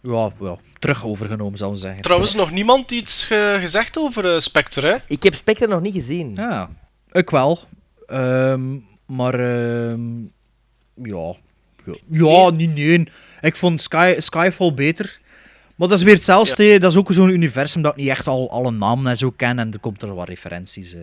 Ja, 0.01 0.31
ja, 0.41 0.55
terug 0.79 1.05
overgenomen, 1.05 1.57
zou 1.57 1.71
ik 1.73 1.77
zeggen. 1.79 2.01
Trouwens, 2.01 2.33
nog 2.33 2.51
niemand 2.51 2.91
iets 2.91 3.25
ge- 3.25 3.57
gezegd 3.59 3.97
over 3.97 4.33
eh, 4.33 4.39
Spectre, 4.39 4.87
hè? 4.87 4.95
Ik 5.07 5.23
heb 5.23 5.33
Spectre 5.33 5.67
nog 5.67 5.81
niet 5.81 5.93
gezien. 5.93 6.31
Ja, 6.35 6.69
ik 7.11 7.29
wel. 7.29 7.59
Ehm, 8.07 8.75
maar, 9.05 9.33
ehm, 9.39 10.21
ja. 11.03 11.33
Ja, 11.85 11.95
ja 12.09 12.49
niet 12.49 12.75
nee. 12.75 13.07
Ik 13.41 13.55
vond 13.55 13.81
Sky, 13.81 14.15
Skyfall 14.17 14.73
beter. 14.73 15.19
Maar 15.75 15.87
dat 15.87 15.97
is 15.97 16.03
weer 16.03 16.13
hetzelfde. 16.13 16.79
Dat 16.79 16.91
is 16.91 16.97
ook 16.97 17.13
zo'n 17.13 17.29
universum 17.29 17.81
dat 17.81 17.91
ik 17.91 17.97
niet 17.97 18.09
echt 18.09 18.27
al 18.27 18.49
alle 18.51 18.71
namen 18.71 19.07
en 19.11 19.17
zo 19.17 19.31
ken. 19.31 19.59
En 19.59 19.71
er 19.73 19.79
komt 19.79 20.01
er 20.01 20.15
wat 20.15 20.27
referenties. 20.27 20.93
eh. 20.93 21.01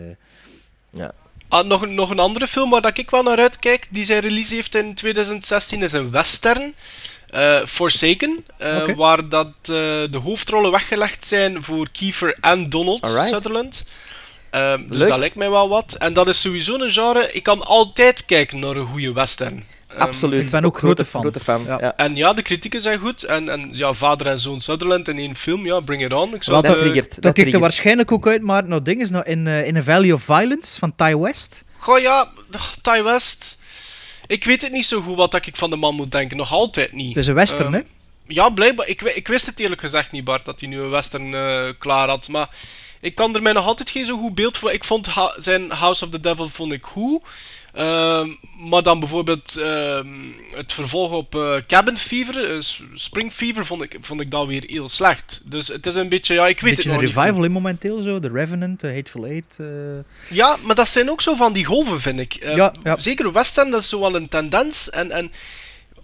Ja. 0.89 1.11
Ah, 1.47 1.67
nog, 1.67 1.81
een- 1.81 1.93
nog 1.95 2.09
een 2.09 2.19
andere 2.19 2.47
film 2.47 2.69
waar 2.69 2.81
dat 2.81 2.97
ik 2.97 3.09
wel 3.09 3.23
naar 3.23 3.37
uitkijk, 3.39 3.87
die 3.91 4.05
zijn 4.05 4.19
release 4.21 4.53
heeft 4.53 4.75
in 4.75 4.93
2016, 4.95 5.81
is 5.81 5.91
een 5.93 6.11
western. 6.11 6.73
eh, 7.29 7.65
Forsaken, 7.65 8.45
eh, 8.57 8.83
waar 8.95 9.29
dat, 9.29 9.47
eh, 9.61 9.67
de 10.11 10.19
hoofdrollen 10.23 10.71
weggelegd 10.71 11.27
zijn 11.27 11.63
voor 11.63 11.89
Kiefer 11.91 12.37
en 12.41 12.69
Donald 12.69 13.01
Alright. 13.01 13.29
Sutherland. 13.29 13.83
Ehm, 14.55 14.87
dus 14.87 14.97
Leuk. 14.97 15.07
dat 15.07 15.19
lijkt 15.19 15.35
mij 15.35 15.49
wel 15.49 15.69
wat. 15.69 15.93
En 15.93 16.13
dat 16.13 16.27
is 16.27 16.41
sowieso 16.41 16.73
een 16.79 16.91
genre, 16.91 17.31
ik 17.31 17.43
kan 17.43 17.61
altijd 17.63 18.25
kijken 18.25 18.59
naar 18.59 18.75
een 18.75 18.85
goede 18.85 19.13
western. 19.13 19.63
Ehm, 19.87 19.99
Absoluut. 20.01 20.41
ik 20.41 20.49
ben 20.49 20.65
ook 20.65 20.77
grote 20.77 21.05
fan. 21.05 21.21
Grote 21.21 21.39
fan. 21.39 21.63
Ja. 21.65 21.77
Ja. 21.81 21.95
En 21.95 22.15
ja, 22.15 22.33
de 22.33 22.41
kritieken 22.41 22.81
zijn 22.81 22.99
goed. 22.99 23.23
En, 23.23 23.49
en 23.49 23.69
ja, 23.71 23.93
vader 23.93 24.27
en 24.27 24.39
zoon 24.39 24.61
Sutherland 24.61 25.07
in 25.07 25.17
één 25.17 25.35
film, 25.35 25.65
ja, 25.65 25.79
bring 25.79 26.05
it 26.05 26.13
on. 26.13 26.35
Ik 26.35 26.43
zou 26.43 26.61
Dat 26.61 26.71
eh, 26.75 26.79
triggert. 26.81 27.13
Dat 27.13 27.23
Dat 27.23 27.33
kijkt 27.33 27.53
er 27.53 27.59
waarschijnlijk 27.59 28.11
ook 28.11 28.27
uit, 28.27 28.41
maar 28.41 28.67
nou 28.67 28.81
ding 28.81 29.01
is 29.01 29.09
nou 29.09 29.25
in, 29.25 29.47
eh, 29.47 29.67
in 29.67 29.77
a 29.77 29.83
Valley 29.83 30.11
of 30.11 30.23
Violence 30.23 30.79
van 30.79 30.95
Ty 30.95 31.15
West. 31.17 31.63
Goh 31.77 31.99
ja, 31.99 32.29
Ty 32.81 33.01
West. 33.03 33.57
Ik 34.27 34.43
weet 34.43 34.61
het 34.61 34.71
niet 34.71 34.85
zo 34.85 35.01
goed 35.01 35.15
wat 35.15 35.31
dat 35.31 35.45
ik 35.45 35.55
van 35.55 35.69
de 35.69 35.75
man 35.75 35.95
moet 35.95 36.11
denken. 36.11 36.37
Nog 36.37 36.51
altijd 36.51 36.93
niet. 36.93 37.13
Dat 37.13 37.23
is 37.23 37.29
een 37.29 37.35
western, 37.35 37.73
Ehm, 37.73 37.75
hè? 37.75 37.81
Ja, 38.27 38.49
blijkbaar. 38.49 38.87
Ik, 38.87 39.01
ik 39.01 39.27
wist 39.27 39.45
het 39.45 39.59
eerlijk 39.59 39.81
gezegd 39.81 40.11
niet, 40.11 40.23
Bart, 40.23 40.45
dat 40.45 40.59
hij 40.59 40.69
nu 40.69 40.79
een 40.79 40.89
western 40.89 41.33
eh, 41.33 41.73
klaar 41.79 42.07
had. 42.09 42.27
Maar 42.27 42.49
ik 43.05 43.15
kan 43.15 43.35
er 43.35 43.41
mij 43.41 43.53
nog 43.53 43.65
altijd 43.65 43.89
geen 43.89 44.05
zo 44.05 44.17
goed 44.17 44.35
beeld 44.35 44.57
voor. 44.57 44.71
Ik 44.71 44.83
vond 44.83 45.05
ha- 45.07 45.35
zijn 45.39 45.71
House 45.71 46.03
of 46.05 46.09
the 46.11 46.19
Devil 46.19 46.49
vond 46.49 46.71
ik 46.71 46.85
goed. 46.85 47.21
Ehm, 47.73 48.29
maar 48.69 48.83
dan 48.83 48.99
bijvoorbeeld 48.99 49.57
ehm, 49.57 50.07
het 50.53 50.73
vervolg 50.73 51.11
op 51.11 51.35
eh, 51.35 51.55
Cabin 51.67 51.97
Fever, 51.97 52.51
eh, 52.55 52.61
Spring 52.93 53.31
Fever, 53.33 53.65
vond 53.65 53.81
ik, 53.81 53.97
vond 54.01 54.21
ik 54.21 54.31
dat 54.31 54.47
weer 54.47 54.63
heel 54.67 54.89
slecht. 54.89 55.41
Dus 55.43 55.67
het 55.67 55.85
is 55.85 55.95
een 55.95 56.09
beetje, 56.09 56.33
ja, 56.33 56.47
ik 56.47 56.59
Een 56.61 56.65
weet 56.67 56.75
beetje 56.75 56.89
het 56.91 56.99
een 56.99 57.05
nog 57.05 57.15
niet 57.15 57.23
revival 57.23 57.43
in 57.45 57.51
momenteel 57.51 58.01
zo. 58.01 58.19
The 58.19 58.29
Revenant, 58.29 58.79
The 58.79 58.93
Hateful 58.93 59.25
Eight. 59.25 59.57
eh. 59.59 59.65
Ja, 60.37 60.55
maar 60.65 60.75
dat 60.75 60.89
zijn 60.89 61.09
ook 61.09 61.21
zo 61.21 61.35
van 61.35 61.53
die 61.53 61.65
golven, 61.65 62.01
vind 62.01 62.19
ik. 62.19 62.33
Eh, 62.35 62.55
Ja, 62.55 62.73
ja. 62.83 62.97
Zeker 62.99 63.31
western, 63.31 63.69
dat 63.71 63.81
is 63.81 63.89
zo 63.89 63.99
wel 63.99 64.15
een 64.15 64.29
tendens. 64.29 64.89
En, 64.89 65.11
en 65.11 65.31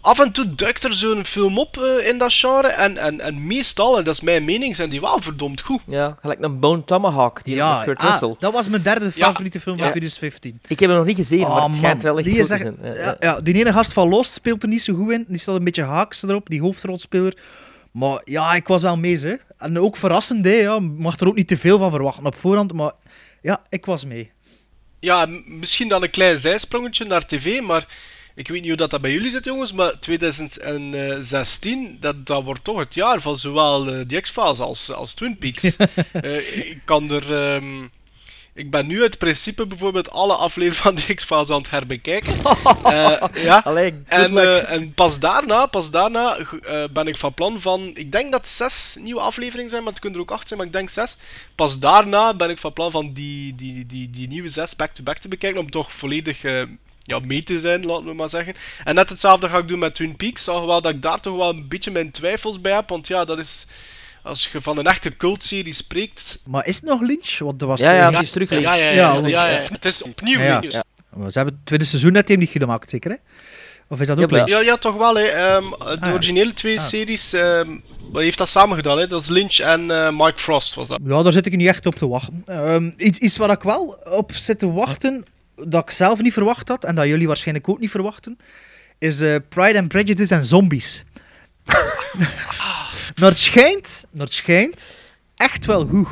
af 0.02 0.20
en 0.20 0.32
toe 0.32 0.56
duikt 0.56 0.84
er 0.84 0.94
zo'n 0.94 1.26
film 1.26 1.58
op 1.60 1.78
eh, 1.78 2.08
in 2.08 2.18
dat 2.18 2.34
genre. 2.34 2.68
En, 2.68 2.98
en, 2.98 3.20
en 3.20 3.48
meestal, 3.48 3.98
en 3.98 4.04
dat 4.04 4.14
is 4.14 4.22
mijn 4.22 4.46
mening, 4.46 4.76
zijn 4.76 4.90
die 4.90 5.02
wel 5.02 5.22
verdomd 5.22 5.62
goed. 5.62 5.82
Ja, 5.88 6.18
gelijk 6.22 6.44
een 6.44 6.60
Bone 6.60 6.84
Tomahawk, 6.84 7.44
die 7.44 7.56
Ja, 7.56 7.82
Kurt 7.84 8.00
ah, 8.00 8.10
Russell. 8.10 8.36
dat 8.40 8.54
was 8.54 8.70
mijn 8.70 8.82
derde 8.82 9.06
Ja. 9.16 9.26
favoriete 9.28 9.60
film 9.60 9.76
van 9.78 9.86
Ja. 9.86 9.92
2015. 9.92 10.60
Ik 10.68 10.80
heb 10.80 10.90
hem 10.90 10.98
nog 10.98 11.08
niet 11.08 11.18
gezien, 11.18 11.40
maar 11.40 11.50
Oh, 11.52 11.66
het 11.66 11.76
schijnt 11.76 12.04
wel 12.04 12.18
echt 12.18 12.28
die 12.28 12.40
goed 12.40 12.48
te 12.48 12.58
zijn. 12.58 12.78
Ja, 12.82 12.88
ja, 12.88 12.94
ja. 13.04 13.16
ja, 13.20 13.42
die 13.42 13.54
ene 13.56 13.74
gast 13.74 13.94
van 13.94 14.10
Lost 14.10 14.34
speelt 14.34 14.64
er 14.64 14.70
niet 14.70 14.82
zo 14.82 14.94
goed 14.94 15.12
in. 15.12 15.26
Die 15.28 15.38
staat 15.38 15.56
een 15.56 15.64
beetje 15.64 15.84
haaks 15.84 16.24
erop, 16.24 16.50
die 16.50 16.62
hoofdrolspeler. 16.62 17.38
Maar 17.92 18.22
ja, 18.24 18.54
ik 18.54 18.68
was 18.68 18.82
wel 18.82 18.98
mee, 18.98 19.18
hè. 19.20 19.34
En 19.58 19.80
ook 19.80 19.98
verrassend, 19.98 20.46
hè. 20.46 20.52
Ja. 20.52 20.80
Mag 20.80 21.20
er 21.20 21.28
ook 21.28 21.36
niet 21.36 21.48
te 21.48 21.58
veel 21.58 21.78
van 21.78 21.92
verwachten 21.92 22.26
op 22.26 22.36
voorhand, 22.36 22.74
maar 22.74 22.92
ja, 23.42 23.62
ik 23.70 23.86
was 23.86 24.06
mee. 24.06 24.32
Ja, 25.00 25.28
misschien 25.46 25.88
dan 25.90 26.04
een 26.04 26.10
klein 26.10 26.38
zijsprongetje 26.38 27.06
naar 27.06 27.26
tv, 27.26 27.62
maar 27.62 27.88
ik 28.36 28.48
weet 28.48 28.60
niet 28.60 28.68
hoe 28.70 28.78
dat, 28.78 28.90
dat 28.90 29.02
bij 29.02 29.12
jullie 29.12 29.30
zit, 29.30 29.46
jongens. 29.46 29.74
Maar 29.74 30.00
2016, 30.00 31.98
dat, 32.00 32.26
dat 32.26 32.44
wordt 32.44 32.64
toch 32.64 32.80
het 32.80 32.94
jaar 32.94 33.22
van 33.22 33.38
zowel 33.38 33.88
eh 33.88 34.00
The 34.08 34.20
X-Files 34.20 34.60
als, 34.60 34.92
als 34.92 35.14
Twin 35.14 35.38
Peaks. 35.38 35.76
Eh, 36.12 36.58
ik 36.58 36.82
kan 36.86 37.12
er. 37.12 37.34
ehm, 37.34 37.84
ik 38.54 38.72
ben 38.72 38.88
nu 38.88 39.02
uit 39.02 39.18
principe 39.18 39.66
bijvoorbeeld 39.66 40.12
alle 40.12 40.36
afleveringen 40.36 40.84
van 40.84 40.96
The 40.96 41.14
X-Files 41.14 41.50
aan 41.50 41.58
het 41.58 41.70
herbekijken. 41.70 42.34
Eh, 42.84 43.24
ja. 43.34 43.62
Allee, 43.64 44.04
En, 44.08 44.94
pas 44.94 45.20
daarna, 45.20 45.66
pas 45.66 45.90
daarna 45.92 46.38
ben 46.94 47.08
ik 47.08 47.18
van 47.18 47.34
plan 47.34 47.62
van. 47.62 47.92
Ik 47.94 48.12
denk 48.12 48.32
dat 48.32 48.48
zes 48.48 48.98
nieuwe 49.00 49.22
afleveringen 49.22 49.70
zijn, 49.70 49.84
maar 49.84 49.92
het 49.92 50.02
kunnen 50.02 50.20
er 50.20 50.26
ook 50.26 50.32
acht 50.32 50.48
zijn, 50.48 50.60
maar 50.60 50.68
ik 50.68 50.74
denk 50.74 50.90
zes. 50.90 51.18
Pas 51.56 51.80
daarna 51.80 52.34
ben 52.36 52.50
ik 52.50 52.58
van 52.58 52.74
plan 52.74 52.92
van 52.92 53.14
die, 53.14 53.56
die, 53.56 53.86
die, 53.86 54.10
die 54.10 54.28
nieuwe 54.28 54.50
zes 54.50 54.76
back-to-back 54.76 55.18
te 55.18 55.28
bekijken, 55.28 55.60
om 55.60 55.72
toch 55.72 55.94
volledig 55.94 56.44
ja, 57.04 57.20
mee 57.20 57.44
te 57.44 57.60
zijn, 57.60 57.86
laten 57.86 58.06
we 58.06 58.14
maar 58.14 58.30
zeggen. 58.30 58.54
En 58.84 58.96
net 58.96 59.10
hetzelfde 59.10 59.50
ga 59.50 59.58
ik 59.58 59.68
doen 59.68 59.80
met 59.80 59.96
Twin 59.96 60.16
Peaks, 60.16 60.48
alhoewel 60.48 60.82
dat 60.82 60.94
ik 60.94 61.02
daar 61.02 61.20
toch 61.20 61.36
wel 61.36 61.50
een 61.50 61.68
beetje 61.68 61.92
mijn 61.92 62.12
twijfels 62.12 62.62
bij 62.62 62.74
heb, 62.74 62.90
want 62.90 63.08
ja, 63.08 63.26
dat 63.26 63.38
is. 63.38 63.66
Als 64.24 64.50
je 64.52 64.62
van 64.62 64.78
een 64.78 64.86
echte 64.86 65.18
cultserie 65.18 65.74
spreekt. 65.74 66.40
Maar 66.46 66.68
is 66.68 66.76
het 66.76 66.84
nog 66.86 67.02
Lynch? 67.02 67.40
Want 67.40 67.62
er 67.62 67.68
was... 67.68 67.82
Ja, 67.82 67.94
ja, 67.94 68.08
eh, 68.08 68.12
het 68.12 68.22
is 68.22 68.30
terug 68.32 68.50
links. 68.50 68.66
Ja, 68.66 68.76
ja, 68.76 68.86
ja. 68.86 68.92
Ja, 68.92 69.14
ja, 69.14 69.20
Lynch, 69.20 69.36
ja, 69.36 69.52
ja. 69.52 69.68
Het 69.72 69.86
is 69.86 70.04
opnieuw 70.04 70.40
Ja, 70.40 70.60
Lynch. 70.60 70.74
ja. 70.74 70.84
Ze 71.12 71.38
hebben 71.38 71.54
het 71.54 71.66
tweede 71.66 71.86
seizoen 71.86 72.12
net 72.12 72.30
even 72.30 72.40
niet 72.42 72.50
gemaakt, 72.50 72.90
zeker 72.90 73.12
hè? 73.12 73.18
Of 73.88 74.02
is 74.02 74.08
dat 74.08 74.24
ook. 74.24 74.32
Lynch? 74.32 74.50
Ja, 74.50 74.60
ja, 74.60 74.76
toch 74.78 74.96
wel. 74.96 75.16
Hè. 75.16 75.24
Ehm, 75.26 75.64
de 75.70 75.98
ja. 76.02 76.12
originele 76.12 76.54
twee 76.54 76.80
Ah. 76.80 76.88
series 76.88 77.34
ehm, 77.34 77.78
wat 78.12 78.22
heeft 78.22 78.38
dat 78.38 78.50
samen 78.50 78.76
gedaan. 78.76 78.98
Hè. 78.98 79.08
Dat 79.08 79.22
is 79.22 79.30
Lynch 79.30 79.58
en 79.60 79.92
eh, 79.92 80.10
Mike 80.18 80.40
Frost 80.40 80.74
was 80.76 80.88
dat. 80.88 81.00
Ja, 81.04 81.24
daar 81.24 81.34
zit 81.34 81.46
ik 81.46 81.56
niet 81.56 81.68
echt 81.68 81.86
op 81.86 81.96
te 81.96 82.08
wachten. 82.08 82.42
Ehm, 82.46 82.92
iets, 82.98 83.20
iets 83.20 83.38
waar 83.38 83.50
ik 83.52 83.62
wel 83.64 83.98
op 84.12 84.32
zit 84.32 84.60
te 84.60 84.72
wachten, 84.72 85.26
dat 85.56 85.84
ik 85.84 85.92
zelf 85.92 86.22
niet 86.22 86.34
verwacht 86.34 86.68
had, 86.68 86.84
en 86.84 86.96
dat 86.96 87.08
jullie 87.08 87.28
waarschijnlijk 87.28 87.70
ook 87.70 87.80
niet 87.80 87.92
verwachten, 87.92 88.38
is 88.98 89.22
eh, 89.22 89.36
Pride 89.50 89.80
and 89.80 89.88
Prejudice 89.88 90.36
en 90.36 90.44
Zombies. 90.44 91.04
naar 93.20 93.30
het 93.30 93.38
schijnt, 93.38 94.06
naar 94.12 94.26
het 94.26 94.36
schijnt, 94.36 94.98
echt 95.36 95.66
wel 95.66 95.88
goed. 95.88 96.08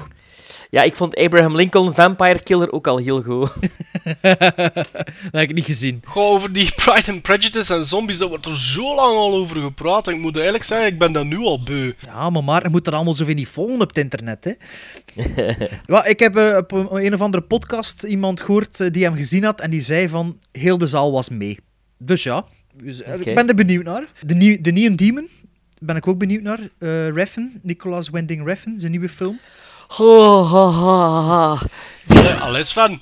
Ja, 0.72 0.84
ik 0.84 0.96
vond 0.96 1.16
Abraham 1.16 1.56
Lincoln 1.56 1.94
Vampire 1.94 2.44
Killer 2.44 2.72
ook 2.72 2.88
al 2.88 2.98
heel 2.98 3.22
goed. 3.22 3.52
dat 4.22 5.32
heb 5.32 5.50
ik 5.50 5.54
niet 5.54 5.66
gezien. 5.66 6.02
Goh, 6.06 6.32
over 6.32 6.54
die 6.54 6.72
Pride 6.76 7.12
and 7.12 7.22
Prejudice 7.22 7.74
en 7.74 7.86
zombies, 7.86 8.18
daar 8.18 8.28
wordt 8.28 8.46
er 8.46 8.58
zo 8.58 8.96
lang 8.96 9.18
al 9.18 9.34
over 9.34 9.62
gepraat. 9.62 10.08
En 10.08 10.14
ik 10.14 10.20
moet 10.20 10.36
eigenlijk 10.36 10.66
zeggen, 10.66 10.88
ik 10.88 11.00
ben 11.00 11.12
dat 11.12 11.26
nu 11.26 11.38
al 11.38 11.64
beu. 11.64 11.94
Ja, 12.06 12.30
maar 12.30 12.44
Maarten 12.44 12.72
moet 12.72 12.88
er 12.88 12.94
allemaal 12.94 13.14
zoveel 13.14 13.34
niet 13.34 13.48
volgen 13.48 13.82
op 13.82 13.88
het 13.88 13.98
internet, 13.98 14.44
hè. 14.44 14.54
ja, 15.94 16.06
ik 16.06 16.20
heb 16.20 16.36
eh, 16.36 16.58
op 16.58 16.72
een, 16.72 17.06
een 17.06 17.14
of 17.14 17.22
andere 17.22 17.44
podcast 17.44 18.04
iemand 18.04 18.42
gehoord 18.42 18.80
eh, 18.80 18.88
die 18.92 19.04
hem 19.04 19.16
gezien 19.16 19.44
had 19.44 19.62
en 19.62 19.72
die 19.72 19.82
zei 19.82 20.10
van, 20.10 20.40
heel 20.52 20.78
de 20.78 20.88
zaal 20.88 21.12
was 21.12 21.30
mee. 21.30 21.60
Dus 21.98 22.24
ja, 22.24 22.46
dus, 22.74 23.02
eh, 23.02 23.14
ik 23.14 23.36
ben 23.36 23.48
er 23.48 23.56
benieuwd 23.56 23.84
naar. 23.84 24.08
De, 24.26 24.36
nieuw, 24.36 24.58
de 24.62 24.72
Neon 24.72 24.96
Demon 24.96 25.30
ben 25.80 25.96
ik 25.96 26.08
ook 26.08 26.18
benieuwd 26.18 26.42
naar. 26.42 26.60
Eh 26.78 27.10
Reffen, 27.10 27.60
Nicolas 27.64 28.10
Winding 28.10 28.46
Reffen, 28.46 28.80
zijn 28.80 28.92
nieuwe 28.92 29.10
film. 29.10 29.40
Ho. 29.90 31.58
Uh, 32.08 32.42
Allee, 32.42 32.64
Sven. 32.64 33.02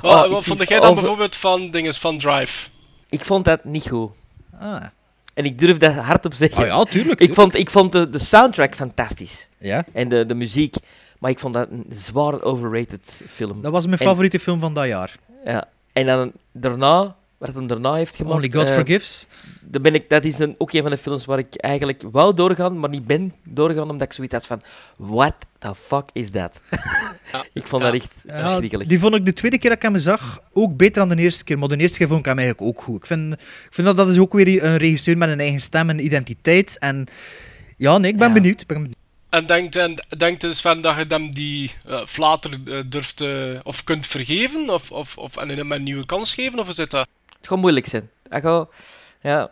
wat 0.00 0.28
vind 0.30 0.44
vond 0.44 0.68
jij 0.68 0.80
dan 0.80 0.88
over- 0.90 0.94
bijvoorbeeld 0.94 1.36
van 1.36 1.70
dinges 1.70 1.98
van 1.98 2.18
Drive? 2.18 2.68
Ik 3.08 3.20
vond 3.24 3.44
dat 3.44 3.64
niet 3.64 3.88
goed. 3.88 4.10
Ah, 4.60 4.82
En 5.34 5.44
ik 5.44 5.58
durf 5.58 5.76
dat 5.78 5.94
hardop 5.94 6.34
zeggen. 6.34 6.62
ah 6.62 6.68
ja, 6.68 6.82
tuurlijk. 6.84 7.20
Ik 7.20 7.34
vond, 7.34 7.54
ik 7.54 7.70
vond 7.70 7.92
de, 7.92 8.10
de 8.10 8.18
soundtrack 8.18 8.74
fantastisch. 8.74 9.48
Ja, 9.58 9.84
En 9.92 10.08
de, 10.08 10.26
de 10.26 10.34
muziek. 10.34 10.74
Maar 11.18 11.30
ik 11.30 11.38
vond 11.38 11.54
dat 11.54 11.68
een 11.70 11.86
zwaar 11.88 12.42
overrated 12.42 13.22
film. 13.28 13.62
dat 13.62 13.72
was 13.72 13.86
mijn 13.86 13.98
En- 13.98 14.06
favoriete 14.06 14.38
film 14.38 14.60
van 14.60 14.74
dat 14.74 14.86
jaar. 14.86 15.14
Ja. 15.44 15.68
En 15.92 16.06
dan 16.06 16.32
daarna, 16.52 17.16
wat 17.38 17.54
hij 17.54 17.66
daarna 17.66 17.94
heeft 17.94 18.16
gemaakt... 18.16 18.34
Only 18.36 18.50
God 18.50 18.68
eh, 18.68 18.74
Forgives. 18.74 19.26
dan 19.60 19.82
ben 19.82 19.94
ik, 19.94 20.08
dat 20.08 20.24
is 20.24 20.38
een, 20.38 20.54
ook 20.58 20.72
een 20.72 20.82
van 20.82 20.90
de 20.90 20.96
films 20.96 21.24
waar 21.24 21.38
ik 21.38 21.54
eigenlijk 21.56 22.02
wou 22.10 22.34
doorgaan, 22.34 22.78
maar 22.78 22.90
niet 22.90 23.04
ben 23.06 23.32
doorgaan, 23.44 23.90
omdat 23.90 24.02
ik 24.08 24.12
zoiets 24.12 24.34
had 24.34 24.46
van... 24.46 24.62
What 24.96 25.34
the 25.58 25.74
fuck 25.74 26.08
is 26.12 26.30
that? 26.30 26.60
Ja. 27.32 27.44
ik 27.52 27.66
vond 27.66 27.82
Ja. 27.82 27.90
dat 27.90 28.00
echt 28.00 28.12
Ja, 28.26 28.48
verschrikkelijk. 28.48 28.88
die 28.88 28.98
vond 28.98 29.14
ik 29.14 29.24
de 29.24 29.32
tweede 29.32 29.58
keer 29.58 29.68
dat 29.70 29.78
ik 29.82 29.90
hem 29.90 29.98
zag 29.98 30.40
ook 30.52 30.76
beter 30.76 31.06
dan 31.06 31.16
de 31.16 31.22
eerste 31.22 31.44
keer. 31.44 31.58
Maar 31.58 31.68
de 31.68 31.76
eerste 31.76 31.98
keer 31.98 32.06
vond 32.06 32.18
ik 32.20 32.24
hem 32.26 32.38
eigenlijk 32.38 32.68
ook 32.68 32.82
goed. 32.82 32.96
Ik 32.96 33.06
vind, 33.06 33.32
ik 33.32 33.68
vind 33.70 33.86
dat 33.86 33.96
dat 33.96 34.08
is 34.08 34.18
ook 34.18 34.32
weer 34.32 34.64
een 34.64 34.76
regisseur 34.76 35.18
met 35.18 35.28
een 35.28 35.40
eigen 35.40 35.60
stem 35.60 35.90
en 35.90 36.04
identiteit. 36.04 36.78
En 36.78 37.06
ja, 37.76 37.98
nee, 37.98 38.12
ik 38.12 38.18
ben 38.18 38.28
Ja. 38.28 38.34
benieuwd. 38.34 38.60
Ik 38.60 38.66
ben 38.66 38.76
benieuwd. 38.76 38.96
En 39.36 39.46
denkt, 39.46 39.76
en, 39.76 40.04
denkt 40.16 40.40
dus 40.40 40.58
Sven 40.58 40.80
dat 40.80 40.96
je 40.96 41.04
hem 41.08 41.34
die 41.34 41.72
eh, 41.86 42.06
flater 42.06 42.50
eh, 42.66 42.82
durft 42.86 43.20
eh, 43.20 43.60
of 43.62 43.84
kunt 43.84 44.06
vergeven? 44.06 44.70
Of, 44.70 44.90
of, 44.90 45.18
of 45.18 45.36
en 45.36 45.48
hem 45.48 45.72
een 45.72 45.82
nieuwe 45.82 46.06
kans 46.06 46.34
geven? 46.34 46.58
Of 46.58 46.68
is 46.68 46.76
het 46.76 46.90
dat? 46.90 47.08
Het 47.38 47.48
gaat 47.48 47.58
moeilijk 47.58 47.86
zijn. 47.86 48.10
Gaat... 48.28 48.68
Ja. 49.22 49.50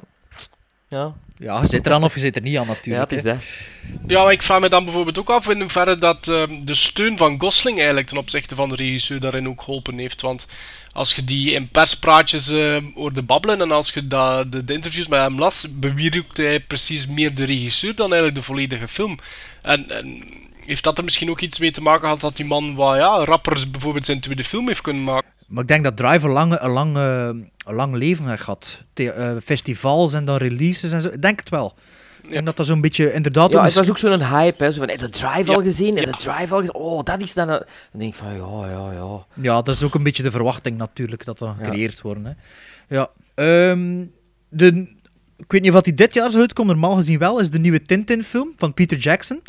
Ja, 0.89 1.15
Ja, 1.39 1.61
je 1.61 1.67
zit 1.67 1.87
er 1.87 1.93
aan 1.93 2.05
of 2.05 2.15
je 2.15 2.21
zit 2.21 2.37
er 2.37 2.43
niet 2.43 2.57
aan 2.57 2.67
ja 2.67 2.69
natuurlijk. 2.69 3.11
het 3.11 3.19
is 3.19 3.23
dat. 3.23 3.43
Ja, 4.07 4.23
maar 4.23 4.33
ik 4.33 4.43
vraag 4.43 4.61
me 4.61 4.69
dan 4.69 4.85
bijvoorbeeld 4.85 5.19
ook 5.19 5.31
af 5.31 5.49
in 5.49 5.61
hoeverre 5.61 5.99
dat 5.99 6.29
ehm, 6.29 6.65
de 6.65 6.75
steun 6.75 7.17
van 7.17 7.41
Gosling 7.41 7.77
eigenlijk 7.77 8.09
ten 8.09 8.17
opzichte 8.17 8.55
van 8.55 8.69
de 8.69 8.75
regisseur 8.75 9.21
daarin 9.21 9.49
ook 9.49 9.63
geholpen 9.63 9.99
heeft. 9.99 10.21
Want 10.21 10.47
als 10.93 11.15
je 11.15 11.25
die 11.25 11.53
in 11.53 11.69
perspraatjes 11.69 12.51
ehm 12.51 12.85
hoorde 12.95 13.23
babbelen 13.23 13.61
en 13.61 13.71
als 13.71 13.91
je 13.91 14.07
dat, 14.07 14.53
de, 14.53 14.65
de 14.65 14.73
interviews 14.73 15.09
met 15.09 15.21
hem 15.21 15.39
las, 15.39 15.67
bewierkte 15.71 16.43
hij 16.43 16.61
precies 16.61 17.07
meer 17.07 17.35
de 17.35 17.45
regisseur 17.45 17.95
dan 17.95 18.13
eigenlijk 18.13 18.35
de 18.35 18.47
volledige 18.47 18.89
film. 18.89 19.19
En, 19.63 19.91
en 19.91 20.23
heeft 20.65 20.83
dat 20.83 20.99
er 20.99 21.05
misschien 21.05 21.31
ook 21.31 21.41
iets 21.41 21.59
mee 21.59 21.71
te 21.71 21.83
maken 21.83 22.01
gehad 22.01 22.21
dat 22.21 22.37
die 22.37 22.47
man 22.47 22.75
wat 22.75 22.97
ja, 22.97 23.25
rapper 23.25 23.71
bijvoorbeeld 23.71 24.07
zijn 24.07 24.21
tweede 24.21 24.45
film 24.45 24.67
heeft 24.67 24.81
kunnen 24.81 25.05
maken? 25.05 25.31
Maar 25.49 25.63
ik 25.63 25.69
denk 25.69 25.85
dat 25.85 25.97
Drive 25.97 26.27
een, 26.27 26.33
lange, 26.33 26.59
een, 26.61 26.71
lang, 26.71 26.97
een 26.97 27.75
lang 27.75 27.95
leven 27.95 28.29
heeft 28.29 28.43
gehad. 28.43 28.83
The- 28.93 29.11
eh, 29.11 29.37
festivals 29.45 30.13
en 30.13 30.25
dan 30.25 30.37
releases 30.37 30.93
en 30.93 31.01
zo. 31.01 31.09
Ik 31.09 31.23
denk 31.23 31.41
het 31.41 31.49
wel. 31.49 31.75
Ik 32.23 32.31
denk 32.33 32.45
dat 32.47 32.57
dat 32.57 32.67
zo'n 32.67 32.81
beetje 32.81 33.13
inderdaad... 33.13 33.51
Ja, 33.51 33.59
ook 33.59 33.65
het 33.65 33.75
was 33.75 33.89
ook 33.89 33.99
zo'n 33.99 34.23
hype, 34.25 34.65
hè. 34.65 34.73
Zo 34.73 34.79
van, 34.79 34.89
heb 34.89 34.99
je 35.01 35.05
de 35.05 35.11
Drive 35.13 35.51
Ja. 35.51 35.57
al 35.57 35.63
gezien? 35.63 35.97
Heb 35.97 36.05
je 36.05 36.11
Ja. 36.11 36.17
de 36.17 36.23
Drive 36.23 36.53
al 36.55 36.59
gezien? 36.59 36.75
Oh, 36.75 37.03
dat 37.03 37.21
is 37.21 37.35
dan... 37.35 37.49
Een... 37.49 37.59
Dan 37.91 38.01
denk 38.01 38.13
ik 38.13 38.19
van, 38.19 38.29
ja, 38.33 38.71
ja, 38.71 38.93
ja. 38.93 39.27
Ja, 39.43 39.63
dat 39.63 39.75
is 39.75 39.83
ook 39.83 39.95
een 39.95 40.03
beetje 40.03 40.23
de 40.23 40.31
verwachting 40.31 40.77
natuurlijk, 40.77 41.25
dat 41.25 41.39
dat 41.39 41.55
Ja. 41.59 41.65
gecreëerd 41.65 42.01
wordt. 42.03 42.21
Hè. 42.25 42.31
Ja. 42.89 43.11
Ehm, 43.35 44.05
de, 44.49 44.95
ik 45.37 45.53
weet 45.53 45.63
niet 45.63 45.73
of 45.73 45.81
die 45.81 45.95
dit 45.95 46.15
jaar 46.15 46.31
zou 46.31 46.43
uitkomen, 46.43 46.79
normaal 46.79 46.97
gezien 46.97 47.19
wel, 47.19 47.41
is 47.41 47.51
de 47.51 47.59
nieuwe 47.59 47.83
Tintin-film 47.83 48.53
van 48.57 48.75
Peter 48.75 48.99
Jackson. 48.99 49.41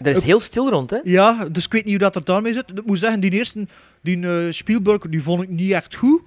Er 0.00 0.16
is 0.16 0.22
heel 0.22 0.40
stil 0.40 0.70
rond, 0.70 0.90
hè. 0.90 0.98
Ja, 1.02 1.48
dus 1.52 1.64
ik 1.64 1.72
weet 1.72 1.84
niet 1.84 1.92
hoe 1.92 2.02
dat 2.02 2.16
er 2.16 2.24
daarmee 2.24 2.52
zit. 2.52 2.70
Ik 2.74 2.86
moet 2.86 2.98
zeggen, 2.98 3.20
die 3.20 3.30
eerste, 3.30 3.66
die 4.02 4.26
eh, 4.26 4.50
Spielberg, 4.50 5.08
die 5.08 5.22
vond 5.22 5.42
ik 5.42 5.48
niet 5.48 5.72
echt 5.72 5.94
goed. 5.94 6.22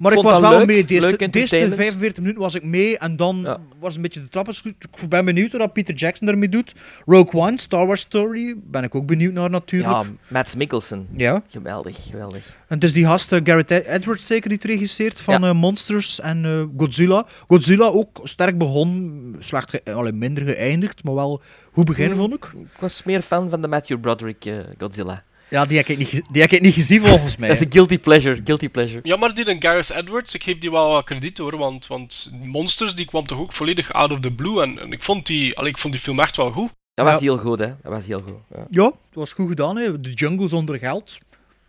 Maar 0.00 0.12
ik 0.12 0.22
was 0.22 0.40
wel 0.40 0.58
leuk, 0.58 0.66
mee. 0.66 0.84
De 0.84 0.94
eerste, 0.94 1.08
leuk 1.08 1.18
de 1.18 1.24
eerste 1.40 1.56
entertainment. 1.56 1.80
45 1.80 2.18
minuten 2.22 2.42
was 2.42 2.54
ik 2.54 2.62
mee 2.64 2.98
en 2.98 3.16
dan 3.16 3.40
Ja. 3.44 3.58
was 3.80 3.96
een 3.96 4.02
beetje 4.02 4.20
de 4.22 4.28
trappen. 4.28 4.54
Ik 4.64 5.08
ben 5.08 5.24
benieuwd 5.24 5.52
wat 5.52 5.72
Peter 5.72 5.94
Jackson 5.94 6.28
ermee 6.28 6.48
doet. 6.48 6.72
Rogue 7.06 7.40
One, 7.40 7.58
Star 7.58 7.86
Wars 7.86 8.00
Story, 8.00 8.54
ben 8.64 8.82
ik 8.82 8.94
ook 8.94 9.06
benieuwd 9.06 9.32
naar 9.32 9.50
natuurlijk. 9.50 9.92
Ja, 9.92 10.04
Mads 10.28 10.54
Mikkelsen. 10.54 11.08
Ja. 11.16 11.42
Geweldig, 11.48 12.06
geweldig. 12.10 12.46
En 12.68 12.74
het 12.74 12.82
is 12.84 12.92
die 12.92 13.04
gast 13.06 13.32
eh, 13.32 13.40
Gareth 13.44 13.70
Ed- 13.70 13.86
Edwards 13.86 14.26
zeker 14.26 14.48
die 14.48 14.58
het 14.62 14.66
regisseert 14.66 15.20
van 15.20 15.40
Ja. 15.42 15.48
eh, 15.48 15.54
Monsters 15.54 16.20
en 16.20 16.44
eh, 16.44 16.62
Godzilla. 16.80 17.26
Godzilla 17.48 17.84
ook 17.86 18.20
sterk 18.22 18.58
begon, 18.58 19.36
slecht 19.38 19.70
ge- 19.70 19.94
allee, 19.94 20.12
minder 20.12 20.44
geëindigd, 20.44 21.04
maar 21.04 21.14
wel 21.14 21.40
goed 21.72 21.84
begin 21.84 22.08
Mm. 22.10 22.16
vond 22.16 22.34
ik. 22.34 22.44
Ik 22.44 22.80
was 22.80 23.02
meer 23.02 23.20
fan 23.22 23.50
van 23.50 23.60
de 23.62 23.68
Matthew 23.68 24.00
Broderick 24.00 24.52
Godzilla. 24.78 25.22
Ja, 25.48 25.64
die 25.64 25.76
heb 25.76 25.86
ik 25.86 25.98
niet, 25.98 26.22
die 26.32 26.42
heb 26.42 26.50
ik 26.52 26.60
niet 26.60 26.74
gezien 26.74 27.06
volgens 27.06 27.36
mij. 27.36 27.48
Dat 27.48 27.56
is 27.56 27.64
een 27.64 27.72
guilty 27.72 27.98
pleasure, 27.98 28.40
guilty 28.44 28.68
pleasure. 28.68 29.00
Ja, 29.02 29.16
maar 29.16 29.34
die 29.34 29.48
een 29.48 29.62
Gareth 29.62 29.90
Edwards, 29.90 30.34
ik 30.34 30.42
geef 30.42 30.58
die 30.58 30.70
wel 30.70 30.88
wat 30.88 31.04
krediet 31.04 31.38
hoor, 31.38 31.56
want, 31.56 31.86
want 31.86 32.30
Monsters 32.42 32.94
die 32.94 33.06
kwam 33.06 33.26
toch 33.26 33.38
ook 33.38 33.52
volledig 33.52 33.92
out 33.92 34.10
of 34.10 34.20
the 34.20 34.30
blue 34.30 34.62
en, 34.62 34.78
en 34.78 34.92
ik, 34.92 35.02
vond 35.02 35.26
die, 35.26 35.56
allee, 35.56 35.70
ik 35.70 35.78
vond 35.78 35.92
die 35.94 36.02
film 36.02 36.20
echt 36.20 36.36
wel 36.36 36.50
goed. 36.50 36.70
Dat 36.94 37.06
Ja. 37.06 37.12
was 37.12 37.20
heel 37.20 37.38
goed, 37.38 37.58
hè. 37.58 37.66
Dat 37.66 37.92
was 37.92 38.06
heel 38.06 38.20
goed. 38.20 38.66
Ja. 38.70 38.92
Was 39.12 39.32
goed 39.32 39.48
gedaan. 39.48 39.76
Hè. 39.76 40.00
De 40.00 40.10
Jungle 40.12 40.48
zonder 40.48 40.78
geld. 40.78 41.18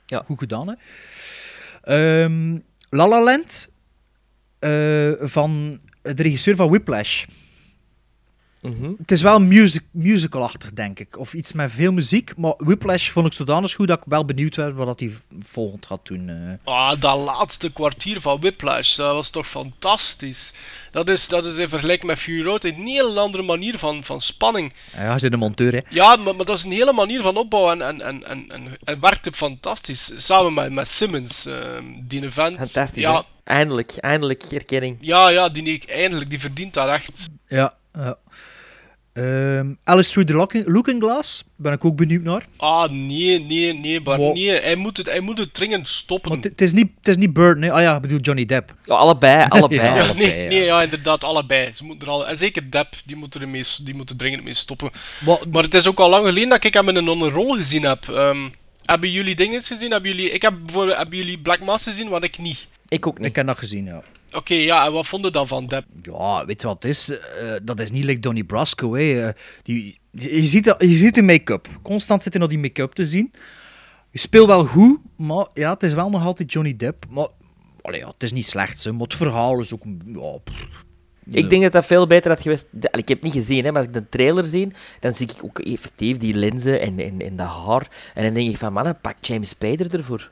Ja. 0.06 0.24
Goed 0.26 0.40
gedaan. 0.40 0.68
Hè. 0.68 0.74
Ehm, 2.24 2.54
La 2.90 3.08
La 3.08 3.24
Land 3.24 3.70
eh, 4.60 5.12
van 5.20 5.80
de 6.02 6.24
regisseur 6.24 6.56
van 6.56 6.70
Whiplash. 6.70 7.26
Mhm. 8.62 8.92
Het 8.98 9.12
is 9.12 9.22
wel 9.22 9.40
music, 9.40 9.84
musicalachtig, 9.92 10.74
denk 10.74 11.00
ik. 11.00 11.18
Of 11.18 11.34
iets 11.34 11.54
met 11.54 11.72
veel 11.72 11.92
muziek. 11.92 12.38
Maar 12.38 12.54
Whiplash 12.58 13.10
vond 13.10 13.26
ik 13.28 13.34
zodanig 13.34 13.74
goed 13.74 13.88
dat 13.88 13.98
ik 13.98 14.04
wel 14.08 14.26
benieuwd 14.26 14.56
werd 14.56 14.76
wat 14.76 14.86
dat 14.86 15.00
hij 15.00 15.12
volgend 15.42 15.86
gaat 15.86 16.06
doen. 16.06 16.30
eh. 16.30 16.74
Ah, 16.74 17.02
dat 17.02 17.18
laatste 17.18 17.72
kwartier 17.72 18.22
van 18.22 18.40
Whiplash, 18.40 18.96
dat 18.96 19.14
was 19.14 19.30
toch 19.30 19.48
fantastisch. 19.48 20.52
Dat 20.92 21.08
is, 21.10 21.28
dat 21.28 21.46
is 21.46 21.56
in 21.58 21.70
vergelijking 21.70 22.10
met 22.12 22.20
Fury 22.20 22.44
Road 22.46 22.64
een 22.64 22.86
heel 22.88 23.20
andere 23.20 23.44
manier 23.44 23.78
van, 23.80 24.04
van 24.04 24.22
spanning. 24.22 24.74
Ja, 24.94 24.98
hij 25.00 25.20
zit 25.20 25.34
een 25.34 25.40
monteur, 25.40 25.74
hè. 25.74 25.80
Ja, 25.90 26.16
maar, 26.16 26.36
maar 26.36 26.46
dat 26.46 26.58
is 26.58 26.64
een 26.64 26.72
hele 26.72 26.94
manier 26.94 27.22
van 27.22 27.38
opbouw 27.38 27.72
en, 27.72 27.82
en, 27.82 28.02
en, 28.02 28.24
en, 28.24 28.46
en 28.52 28.78
het 28.84 29.00
werkte 29.00 29.32
fantastisch. 29.32 30.12
Samen 30.18 30.54
met, 30.54 30.72
met 30.72 30.88
Simmons, 30.90 31.46
ehm, 31.46 31.84
die 32.02 32.24
event. 32.24 32.58
Fantastisch, 32.58 33.04
ja, 33.04 33.14
hè. 33.16 33.22
Eindelijk, 33.44 33.92
eindelijk 33.98 34.44
erkenning. 34.44 34.98
ja, 35.02 35.30
ja, 35.30 35.50
die 35.50 35.86
eindelijk, 35.88 36.30
die 36.30 36.40
verdient 36.40 36.74
dat 36.74 36.90
echt. 36.90 37.28
Ja. 37.48 37.74
Ja. 37.98 38.16
Ehm, 39.14 39.74
Alice 39.84 40.12
Through 40.12 40.28
the 40.30 40.36
Looking, 40.36 40.68
Looking 40.68 41.04
Glass, 41.04 41.44
ben 41.56 41.74
ik 41.74 41.86
ook 41.86 41.96
benieuwd 41.96 42.22
naar. 42.24 42.46
Ah, 42.58 42.90
nee, 42.92 43.40
nee, 43.40 43.74
nee, 43.74 44.02
maar 44.02 44.18
Wow. 44.18 44.34
nee, 44.36 44.50
hij 44.50 44.76
moet, 44.76 44.98
het, 44.98 45.06
hij 45.06 45.20
moet 45.20 45.38
het 45.38 45.54
dringend 45.54 45.88
stoppen. 45.88 46.32
Het- 46.42 46.62
is 46.62 46.74
niet, 46.74 46.90
het 46.98 47.08
is 47.08 47.18
niet 47.18 47.34
Bird, 47.34 47.58
nee. 47.58 47.72
Ah 47.72 47.82
ja, 47.82 47.96
ik 47.96 48.02
bedoel 48.02 48.20
Johnny 48.20 48.46
Depp. 48.46 48.74
Ja, 48.82 48.96
allebei, 48.96 49.46
allebei. 49.50 49.82
Ja. 49.82 49.96
Ja, 49.96 50.02
allebei, 50.02 50.26
nee, 50.28 50.44
ja. 50.44 50.50
nee, 50.50 50.64
ja, 50.64 50.82
inderdaad, 50.82 51.24
allebei. 51.24 51.74
Ze 51.74 51.84
moeten 51.86 52.08
er 52.08 52.14
al, 52.14 52.28
en 52.28 52.38
zeker 52.38 52.72
Depp, 52.72 52.94
die 53.06 53.16
moet 53.16 53.36
er, 53.36 53.48
mee, 53.48 53.64
die 53.84 53.96
moet 53.96 54.10
er 54.10 54.16
dringend 54.16 54.44
mee 54.44 54.54
stoppen. 54.54 54.92
Maar, 55.26 55.38
Maar 55.52 55.64
het 55.64 55.74
is 55.74 55.88
ook 55.88 56.00
al 56.00 56.10
lang 56.10 56.26
geleden 56.26 56.50
dat 56.50 56.64
ik 56.64 56.74
hem 56.74 56.90
in 56.90 56.96
een 56.96 57.08
andere 57.08 57.32
rol 57.32 57.56
gezien 57.56 57.84
heb. 57.84 58.10
Ehm, 58.10 58.48
hebben 58.88 59.12
jullie 59.12 59.36
dingen 59.36 59.62
gezien? 59.62 59.92
Hebben 59.92 60.12
jullie, 60.16 60.30
ik 60.32 60.42
heb 60.42 60.54
bijvoorbeeld, 60.66 60.98
hebben 60.98 61.18
jullie 61.18 61.40
Black 61.40 61.60
Mass 61.60 61.84
gezien, 61.84 62.10
wat 62.10 62.24
ik 62.24 62.38
niet. 62.38 62.68
Ik 62.88 63.08
ook 63.08 63.18
niet. 63.18 63.28
ik 63.28 63.36
heb 63.36 63.48
dat 63.48 63.58
gezien, 63.58 63.86
ja. 63.86 64.04
Oké, 64.32 64.54
ja, 64.54 64.86
en 64.86 64.92
wat 64.92 65.08
vonden 65.08 65.32
dan 65.32 65.48
van 65.48 65.68
Depp? 65.68 65.86
Ja, 66.02 66.46
weet 66.46 66.62
je 66.62 66.68
wat 66.68 66.84
het 66.84 66.92
is? 66.92 67.10
Eh, 67.10 67.52
dat 67.64 67.80
is 67.80 67.92
niet 67.92 68.04
like 68.04 68.20
Donnie 68.20 68.44
Brasco. 68.44 68.96
Hè. 68.96 69.28
Eh, 69.28 69.34
die, 69.64 70.00
je, 70.12 70.46
ziet, 70.48 70.64
dat- 70.64 70.82
je 70.82 70.94
ziet 70.94 71.16
de 71.16 71.22
make-up. 71.22 71.68
Constant 71.82 72.24
zit 72.24 72.34
je 72.34 72.40
naar 72.40 72.48
die 72.48 72.60
make-up 72.60 72.92
te 72.94 73.06
zien. 73.06 73.32
Je 74.12 74.20
speelt 74.20 74.48
wel 74.48 74.66
goed, 74.66 75.00
maar 75.18 75.48
ja, 75.54 75.74
het 75.74 75.84
is 75.84 75.94
wel 75.94 76.10
nog 76.10 76.24
altijd 76.26 76.52
Johnny 76.52 76.76
Depp. 76.76 77.06
Maar 77.10 77.28
allee, 77.82 78.00
ja, 78.00 78.08
het 78.08 78.24
is 78.24 78.32
niet 78.32 78.48
slecht, 78.48 78.84
hè, 78.84 78.92
maar 78.92 79.02
het 79.02 79.14
verhaal 79.16 79.60
is 79.60 79.74
ook... 79.74 79.82
Ja, 80.06 80.38
pff. 80.44 80.68
Ik 81.32 81.50
denk 81.50 81.62
dat 81.64 81.72
dat 81.72 81.86
veel 81.86 82.08
beter 82.08 82.32
had 82.32 82.42
geweest. 82.42 82.66
de- 82.70 82.88
Ik 82.92 83.08
heb 83.08 83.22
het 83.22 83.22
niet 83.22 83.34
gezien, 83.44 83.64
hè, 83.66 83.72
maar 83.72 83.78
als 83.78 83.88
ik 83.88 83.94
de 83.94 84.10
trailer 84.10 84.46
zie, 84.46 84.68
dan 85.00 85.14
zie 85.14 85.28
ik 85.30 85.44
ook 85.44 85.60
effectief 85.60 86.18
die 86.18 86.34
lenzen 86.36 86.82
en, 86.82 87.00
en, 87.00 87.22
en 87.22 87.36
dat 87.36 87.48
haar. 87.48 87.88
En 88.14 88.24
dan 88.24 88.34
denk 88.34 88.50
ik 88.50 88.58
van, 88.58 88.74
mannen, 88.74 88.98
pak 89.02 89.16
James 89.22 89.50
Spader 89.50 89.94
ervoor. 89.96 90.32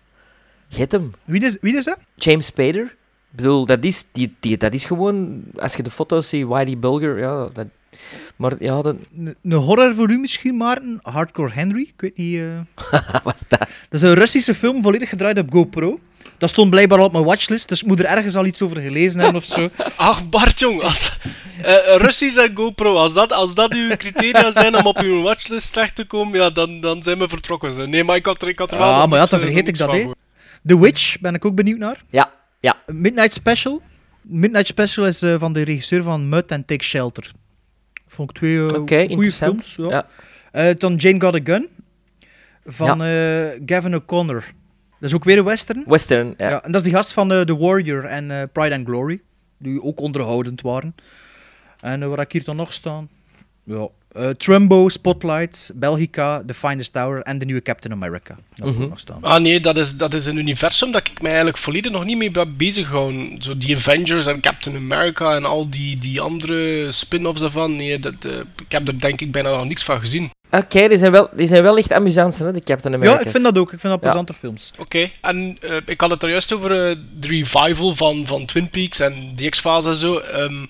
Get 0.69 0.91
hem. 0.91 1.13
Wie 1.23 1.41
is, 1.45 1.57
wie 1.61 1.75
is 1.75 1.83
dat? 1.83 1.97
James 2.15 2.45
Spader. 2.45 2.83
Ik 3.31 3.41
bedoel, 3.41 3.65
dat 3.65 3.83
is, 3.83 4.05
die, 4.11 4.35
die, 4.39 4.57
dat 4.57 4.73
is 4.73 4.85
gewoon... 4.85 5.43
Als 5.57 5.75
je 5.75 5.83
de 5.83 5.89
foto's 5.91 6.29
ziet, 6.29 6.45
Whitey 6.45 6.77
Bulger, 6.77 7.19
ja... 7.19 7.49
Dat, 7.53 7.67
maar 8.35 8.53
ja, 8.59 8.81
dat... 8.81 8.95
Een 9.17 9.35
een 9.43 9.51
horror 9.51 9.93
voor 9.93 10.11
u 10.11 10.17
misschien, 10.17 10.57
Maarten? 10.57 10.99
Hardcore 11.01 11.51
Henry? 11.53 11.81
Ik 11.81 11.93
weet 11.97 12.17
niet... 12.17 12.39
eh. 12.39 12.59
Wat 13.23 13.35
is 13.35 13.43
dat? 13.47 13.59
Dat 13.59 13.69
is 13.89 14.01
een 14.01 14.13
Russische 14.13 14.53
film, 14.55 14.83
volledig 14.83 15.09
gedraaid 15.09 15.39
op 15.39 15.51
GoPro. 15.51 15.99
Dat 16.37 16.49
stond 16.49 16.69
blijkbaar 16.69 16.99
al 16.99 17.05
op 17.05 17.11
mijn 17.11 17.23
watchlist, 17.23 17.67
dus 17.67 17.81
ik 17.81 17.87
moet 17.87 17.99
er 17.99 18.05
ergens 18.05 18.35
al 18.35 18.45
iets 18.45 18.61
over 18.61 18.81
gelezen 18.81 19.19
hebben 19.19 19.41
of 19.41 19.47
zo. 19.47 19.69
Ach, 19.95 20.29
Bart, 20.29 20.59
jong. 20.59 20.81
Als, 20.81 21.17
eh, 21.61 21.95
Russisch 21.97 22.37
en 22.37 22.51
GoPro, 22.55 22.95
als 22.95 23.13
dat, 23.13 23.31
als 23.33 23.53
dat 23.55 23.73
uw 23.73 23.95
criteria 23.97 24.51
zijn 24.51 24.77
om 24.77 24.85
op 24.85 24.97
uw 24.97 25.21
watchlist 25.21 25.73
terecht 25.73 25.95
te 25.95 26.05
komen, 26.05 26.39
ja, 26.39 26.49
dan, 26.49 26.81
dan 26.81 27.03
zijn 27.03 27.19
we 27.19 27.27
vertrokken. 27.27 27.73
Zo. 27.73 27.85
Nee, 27.85 28.03
maar 28.03 28.15
ik 28.15 28.25
had 28.25 28.41
er, 28.41 28.47
ik 28.47 28.59
had 28.59 28.71
er 28.71 28.77
wel 28.77 28.87
Ah, 28.87 29.09
maar 29.09 29.19
ja, 29.19 29.25
dan 29.25 29.39
vergeet 29.39 29.67
ik 29.67 29.77
dat, 29.77 29.91
hè. 29.91 30.05
The 30.65 30.79
Witch, 30.79 31.19
ben 31.19 31.33
ik 31.33 31.45
ook 31.45 31.55
benieuwd 31.55 31.77
naar. 31.77 32.01
Ja, 32.09 32.31
ja. 32.59 32.75
Midnight 32.85 33.33
Special. 33.33 33.81
Midnight 34.21 34.67
Special 34.67 35.05
is 35.05 35.23
van 35.37 35.53
de 35.53 35.61
regisseur 35.61 36.03
van 36.03 36.29
Mud 36.29 36.51
and 36.51 36.67
Take 36.67 36.83
Shelter. 36.83 37.31
Vond 38.15 38.29
ik 38.29 38.35
twee 38.35 38.67
eh, 38.67 38.81
Oké, 38.81 39.07
goede 39.13 39.31
films. 39.31 39.75
Ja. 39.75 40.07
Eh, 40.51 40.75
dan 40.77 40.95
Jane 40.95 41.21
Got 41.21 41.35
a 41.35 41.39
Gun. 41.43 41.67
Van 42.65 43.03
eh, 43.03 43.45
Gavin 43.65 43.95
O'Connor. 43.95 44.53
Dat 44.99 45.09
is 45.09 45.15
ook 45.15 45.23
weer 45.23 45.37
een 45.37 45.43
western. 45.43 45.83
Western, 45.87 46.33
ja. 46.37 46.49
Ja. 46.49 46.63
en 46.63 46.71
dat 46.71 46.81
is 46.81 46.87
die 46.87 46.95
gast 46.95 47.13
van 47.13 47.27
The 47.27 47.57
Warrior 47.57 48.05
en 48.05 48.49
Pride 48.51 48.75
and 48.75 48.87
Glory. 48.87 49.21
Die 49.57 49.81
ook 49.81 49.99
onderhoudend 49.99 50.61
waren. 50.61 50.95
En 51.79 52.09
waar 52.09 52.19
ik 52.19 52.31
hier 52.31 52.43
dan 52.43 52.55
nog 52.55 52.73
staan? 52.73 53.09
Ja. 53.63 53.87
Eh, 54.15 54.29
Trumbo, 54.29 54.89
Spotlight, 54.89 55.71
Belgica, 55.75 56.43
The 56.47 56.53
Finest 56.53 56.93
Hour 56.95 57.21
en 57.21 57.37
de 57.39 57.45
nieuwe 57.45 57.61
Captain 57.61 57.93
America. 57.93 58.37
Dat 58.53 58.73
Mhm. 58.73 58.83
ook 58.83 58.89
nog 58.89 58.99
staan. 58.99 59.21
Ah 59.23 59.41
nee, 59.41 59.59
dat 59.59 59.77
is, 59.77 59.95
dat 59.95 60.13
is 60.13 60.25
een 60.25 60.37
universum 60.37 60.91
dat 60.91 61.07
ik 61.07 61.17
mij 61.21 61.29
eigenlijk 61.31 61.57
volledig 61.61 61.91
nog 61.91 62.05
niet 62.05 62.17
mee 62.17 62.31
ben 62.31 62.57
bezig 62.57 62.87
gehouden. 62.87 63.41
Zo 63.41 63.57
die 63.57 63.75
Avengers 63.75 64.25
en 64.25 64.39
Captain 64.41 64.75
America 64.75 65.35
en 65.35 65.45
al 65.45 65.69
die, 65.69 65.99
die 65.99 66.21
andere 66.21 66.91
spin-offs 66.91 67.39
daarvan. 67.41 67.75
Nee, 67.75 67.99
dat, 67.99 68.13
eh, 68.25 68.31
ik 68.37 68.71
heb 68.71 68.87
er 68.87 68.99
denk 68.99 69.21
ik 69.21 69.31
bijna 69.31 69.49
nog 69.55 69.65
niks 69.65 69.83
van 69.83 69.99
gezien. 69.99 70.29
Oké, 70.51 70.87
die, 70.87 70.97
zijn 70.97 71.11
wel, 71.11 71.29
die 71.35 71.47
zijn 71.47 71.63
wel 71.63 71.77
echt 71.77 71.93
amusant, 71.93 72.37
hè, 72.37 72.51
de 72.51 72.59
Captain 72.63 72.93
America. 72.95 73.19
Ja, 73.19 73.25
ik 73.25 73.31
vind 73.31 73.43
dat 73.43 73.57
ook. 73.57 73.73
Ik 73.73 73.79
vind 73.79 73.93
dat 73.93 74.01
Ja. 74.01 74.07
plezante 74.07 74.33
films. 74.33 74.71
Oké, 74.79 75.09
en 75.21 75.57
eh, 75.61 75.77
ik 75.85 76.01
had 76.01 76.09
het 76.09 76.23
er 76.23 76.29
juist 76.29 76.53
over 76.53 76.71
eh, 76.89 76.95
de 77.19 77.27
revival 77.27 77.95
van, 77.95 78.27
van 78.27 78.45
Twin 78.45 78.69
Peaks 78.69 78.99
en 78.99 79.33
The 79.35 79.49
X-Files 79.49 79.85
en 79.85 79.95
zo. 79.95 80.17
Ehm, 80.17 80.65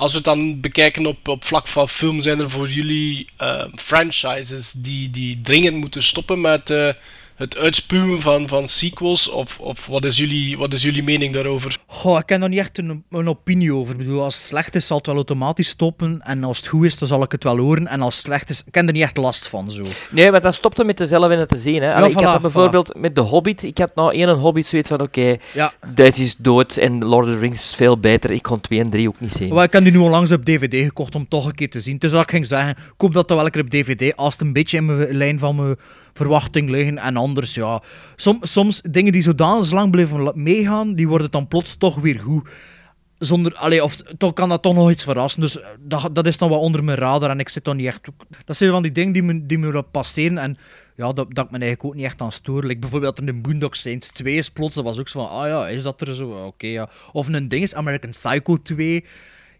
als 0.00 0.10
we 0.10 0.16
het 0.16 0.26
dan 0.26 0.60
bekijken 0.60 1.06
op, 1.06 1.28
op 1.28 1.44
vlak 1.44 1.66
van 1.66 1.88
film, 1.88 2.20
zijn 2.20 2.40
er 2.40 2.50
voor 2.50 2.68
jullie 2.68 3.28
eh, 3.36 3.64
franchises 3.74 4.72
die, 4.76 5.10
die 5.10 5.40
dringend 5.40 5.76
moeten 5.76 6.02
stoppen 6.02 6.40
met 6.40 6.70
eh, 6.70 6.92
het 7.40 7.56
uitspuwen 7.56 8.20
van, 8.20 8.48
van 8.48 8.68
sequels? 8.68 9.28
Of, 9.28 9.58
of 9.58 9.86
wat, 9.86 10.04
is 10.04 10.16
jullie, 10.16 10.58
wat 10.58 10.72
is 10.72 10.82
jullie 10.82 11.02
mening 11.02 11.34
daarover? 11.34 11.78
Goh, 11.86 12.18
ik 12.18 12.28
heb 12.28 12.40
daar 12.40 12.48
niet 12.48 12.58
echt 12.58 12.78
een, 12.78 13.04
een 13.10 13.28
opinie 13.28 13.74
over. 13.74 13.92
Ik 13.92 13.98
bedoel, 13.98 14.22
als 14.22 14.34
het 14.34 14.44
slecht 14.44 14.74
is, 14.74 14.86
zal 14.86 14.96
het 14.96 15.06
wel 15.06 15.14
automatisch 15.14 15.68
stoppen. 15.68 16.20
En 16.22 16.44
als 16.44 16.56
het 16.58 16.66
goed 16.66 16.84
is, 16.84 16.98
dan 16.98 17.08
zal 17.08 17.22
ik 17.22 17.32
het 17.32 17.44
wel 17.44 17.56
horen. 17.58 17.86
En 17.86 18.00
als 18.00 18.16
het 18.16 18.24
slecht 18.24 18.50
is, 18.50 18.62
ik 18.66 18.74
heb 18.74 18.86
er 18.86 18.92
niet 18.92 19.02
echt 19.02 19.16
last 19.16 19.48
van. 19.48 19.70
Zo. 19.70 19.82
Nee, 20.10 20.30
want 20.30 20.42
dan 20.42 20.52
stopte 20.52 20.84
met 20.84 20.96
dezelfde 20.98 21.32
in 21.32 21.38
het 21.38 21.48
te 21.48 21.56
zien. 21.56 21.82
Hè. 21.82 21.94
Allee, 21.94 22.10
ik 22.10 22.16
voilà, 22.18 22.22
had 22.22 22.32
dat 22.32 22.40
bijvoorbeeld 22.42 22.94
met 22.96 23.14
The 23.14 23.20
Hobbit. 23.20 23.62
Ik 23.62 23.78
had 23.78 23.94
nou 23.94 24.14
één 24.14 24.28
Hobbit 24.28 24.66
zoiets 24.66 24.88
van, 24.88 25.00
oké, 25.00 25.36
Ja. 25.52 25.72
dit 25.94 26.18
is 26.18 26.34
dood 26.38 26.76
en 26.76 27.04
Lord 27.04 27.26
of 27.26 27.32
the 27.32 27.38
Rings 27.38 27.60
is 27.62 27.74
veel 27.74 27.98
beter. 27.98 28.30
Ik 28.30 28.42
kon 28.42 28.60
2 28.60 28.80
en 28.80 28.90
3 28.90 29.08
ook 29.08 29.20
niet 29.20 29.32
zien. 29.32 29.54
Maar 29.54 29.64
ik 29.64 29.72
heb 29.72 29.82
die 29.82 29.92
nu 29.92 29.98
onlangs 29.98 30.32
op 30.32 30.44
DVD 30.44 30.84
gekocht 30.84 31.14
om 31.14 31.28
toch 31.28 31.46
een 31.46 31.54
keer 31.54 31.70
te 31.70 31.80
zien. 31.80 31.98
Dus 31.98 32.10
dat 32.10 32.22
ik 32.22 32.30
ging 32.30 32.46
zeggen, 32.46 32.76
koop 32.96 33.12
dat 33.12 33.28
dan 33.28 33.36
wel 33.36 33.46
een 33.46 33.52
keer 33.52 33.62
op 33.62 33.70
DVD. 33.70 34.16
Als 34.16 34.32
het 34.32 34.42
een 34.42 34.52
beetje 34.52 34.76
in 34.76 34.84
mijn 34.84 35.16
lijn 35.16 35.38
van 35.38 35.56
mijn 35.56 35.76
verwachting 36.12 36.70
liggen. 36.70 36.98
En 36.98 37.16
anders, 37.16 37.54
ja. 37.54 37.82
Som, 38.16 38.38
soms 38.42 38.80
dingen 38.90 39.12
die 39.12 39.22
zodanig 39.22 39.70
lang 39.70 39.90
blijven 39.90 40.32
meegaan, 40.34 40.94
die 40.94 41.08
worden 41.08 41.30
dan 41.30 41.48
plots 41.48 41.76
toch 41.76 42.00
weer 42.00 42.20
goed. 42.20 42.48
Zonder, 43.18 43.54
allee, 43.54 43.84
of 43.84 43.96
toch 43.96 44.32
kan 44.32 44.48
dat 44.48 44.62
toch 44.62 44.74
nog 44.74 44.90
iets 44.90 45.04
verrassen. 45.04 45.40
Dus 45.40 45.60
eh, 45.60 45.68
dat, 45.80 46.14
dat 46.14 46.26
is 46.26 46.38
dan 46.38 46.48
wat 46.48 46.60
onder 46.60 46.84
mijn 46.84 46.98
radar 46.98 47.30
en 47.30 47.40
ik 47.40 47.48
zit 47.48 47.64
dan 47.64 47.76
niet 47.76 47.86
echt... 47.86 48.08
Dat 48.44 48.56
zijn 48.56 48.70
van 48.70 48.82
die 48.82 48.92
dingen 48.92 49.12
die 49.12 49.22
me, 49.22 49.46
die 49.46 49.58
me 49.58 49.82
passeren 49.82 50.38
en 50.38 50.56
ja, 50.96 51.12
dat, 51.12 51.34
dat 51.34 51.44
ik 51.44 51.50
me 51.50 51.58
eigenlijk 51.58 51.84
ook 51.84 51.94
niet 51.94 52.04
echt 52.04 52.20
aan 52.20 52.32
stoor. 52.32 52.76
Bijvoorbeeld 52.78 53.18
in 53.18 53.26
de 53.26 53.34
Boondock 53.34 53.74
Saints 53.74 54.10
2 54.10 54.34
is 54.34 54.50
plots, 54.50 54.74
dat 54.74 54.84
was 54.84 54.98
ook 54.98 55.08
zo 55.08 55.26
van, 55.26 55.40
ah 55.40 55.46
ja, 55.46 55.68
is 55.68 55.82
dat 55.82 56.00
er 56.00 56.14
zo? 56.14 56.46
Oké, 56.46 56.66
ja. 56.66 56.90
Of 57.12 57.28
een 57.28 57.48
ding 57.48 57.62
is 57.62 57.74
American 57.74 58.10
Psycho 58.10 58.56
2. 58.62 59.04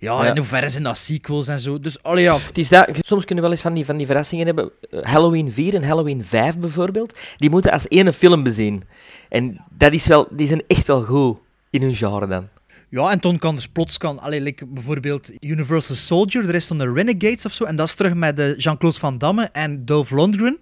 Ja, 0.01 0.23
Ja. 0.25 0.31
in 0.31 0.37
hoeverre 0.37 0.69
zijn 0.69 0.83
dat 0.83 0.99
sequels 0.99 1.49
en 1.49 1.61
zo. 1.61 1.81
Dus, 1.81 2.03
allee, 2.03 2.23
ja. 2.25 2.37
Het 2.47 2.59
is 2.59 2.69
dat, 2.69 2.89
soms 3.01 3.25
kunnen 3.25 3.45
we 3.45 3.51
wel 3.51 3.51
eens 3.51 3.61
van 3.61 3.75
die, 3.75 3.85
van 3.85 3.97
die 3.97 4.07
verrassingen 4.07 4.47
hebben. 4.47 4.71
Halloween 5.03 5.53
4 5.53 5.75
en 5.75 5.83
Halloween 5.85 6.25
5 6.25 6.59
bijvoorbeeld. 6.59 7.19
Die 7.37 7.51
moeten 7.51 7.73
als 7.73 7.87
ene 7.89 8.13
film 8.13 8.43
bezien. 8.43 8.83
En 9.29 9.65
dat 9.77 9.93
is 9.93 10.07
wel, 10.07 10.27
die 10.31 10.47
zijn 10.47 10.63
echt 10.67 10.87
wel 10.87 11.03
goed 11.03 11.39
in 11.71 11.83
hun 11.83 11.95
genre 11.95 12.27
dan. 12.27 12.49
Ja, 12.89 13.11
en 13.11 13.21
toen 13.21 13.39
kan 13.39 13.55
dus 13.55 13.69
plots 13.69 13.99
kan, 13.99 14.19
allee, 14.21 14.41
like 14.41 14.67
bijvoorbeeld 14.67 15.31
Universal 15.41 15.97
Soldier, 15.97 16.49
er 16.49 16.55
is 16.55 16.67
dan 16.67 16.79
de 16.79 16.93
Renegades 16.93 17.45
of 17.47 17.53
zo, 17.53 17.65
en 17.65 17.77
dat 17.77 17.87
is 17.89 17.95
terug 17.95 18.15
met 18.15 18.39
eh, 18.39 18.57
Jean-Claude 18.57 18.99
Van 18.99 19.19
Damme 19.19 19.49
en 19.53 19.85
Dolph 19.85 20.11
Lundgren. 20.11 20.59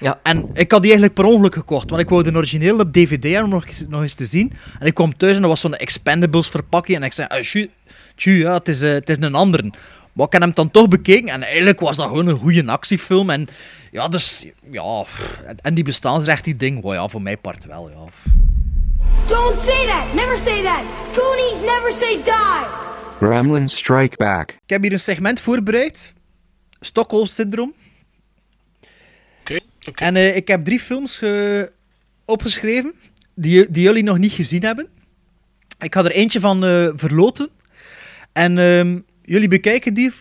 Ja. 0.00 0.20
En 0.22 0.38
ik 0.52 0.70
had 0.70 0.82
die 0.82 0.90
eigenlijk 0.90 1.14
per 1.14 1.24
ongeluk 1.24 1.54
gekocht, 1.54 1.90
want 1.90 2.02
ik 2.02 2.08
wou 2.08 2.22
de 2.22 2.34
origineel 2.36 2.78
op 2.78 2.92
DVD 2.92 3.22
hebben 3.22 3.44
om 3.44 3.50
nog 3.50 3.66
eens, 3.66 3.84
nog 3.88 4.02
eens 4.02 4.14
te 4.14 4.24
zien. 4.24 4.52
En 4.78 4.86
ik 4.86 4.94
kwam 4.94 5.16
thuis 5.16 5.34
en 5.34 5.40
dat 5.40 5.50
was 5.50 5.60
zo'n 5.60 5.74
Expendables 5.76 6.48
verpakking, 6.48 6.98
en 6.98 7.04
ik 7.04 7.12
zei, 7.12 7.28
ah, 7.28 7.42
tju, 8.20 8.38
ja, 8.38 8.52
het 8.52 8.68
is, 8.68 8.82
eh, 8.82 8.92
het 8.92 9.08
is 9.08 9.16
een 9.20 9.34
andere. 9.34 9.72
Maar 10.12 10.26
ik 10.26 10.32
heb 10.32 10.42
hem 10.42 10.52
dan 10.54 10.70
toch 10.70 10.88
bekeken, 10.88 11.28
en 11.28 11.42
eigenlijk 11.42 11.80
was 11.80 11.96
dat 11.96 12.06
gewoon 12.06 12.26
een 12.26 12.36
goede 12.36 12.66
actiefilm. 12.66 13.30
En 13.30 13.48
ja, 13.90 14.08
dus, 14.08 14.46
ja, 14.70 15.02
pff, 15.02 15.40
en 15.62 15.74
die 15.74 15.84
bestaansrecht, 15.84 16.44
die 16.44 16.56
ding, 16.56 16.82
well, 16.82 16.92
ja, 16.92 17.08
voor 17.08 17.22
mij 17.22 17.36
part 17.36 17.64
wel, 17.64 17.90
ja. 17.90 18.04
Don't 19.26 19.60
say 19.62 19.86
that! 19.86 20.14
Never 20.14 20.38
say 20.38 20.62
that! 20.62 20.82
Goonies 21.12 21.60
never 21.60 21.92
say 21.92 22.20
die! 22.24 22.88
Gremlins 23.20 23.76
Strike 23.76 24.16
Back. 24.16 24.50
Ik 24.50 24.70
heb 24.70 24.82
hier 24.82 24.92
een 24.92 25.00
segment 25.00 25.40
voorbereid. 25.40 26.12
Stockholm 26.80 27.26
Syndroom. 27.26 27.74
Oké, 29.40 29.58
oké. 29.88 30.04
En 30.04 30.16
eh, 30.16 30.36
ik 30.36 30.48
heb 30.48 30.64
drie 30.64 30.80
films 30.80 31.22
eh, 31.22 31.62
opgeschreven 32.24 32.94
die, 33.34 33.70
die 33.70 33.82
jullie 33.82 34.02
nog 34.02 34.18
niet 34.18 34.32
gezien 34.32 34.62
hebben. 34.62 34.88
Ik 35.78 35.94
ga 35.94 36.04
er 36.04 36.10
eentje 36.10 36.40
van 36.40 36.64
eh, 36.64 36.88
verloten. 36.94 37.48
En 38.32 38.58
ehm, 38.58 38.98
jullie 39.22 39.48
bekijken 39.48 39.94
die 39.94 40.12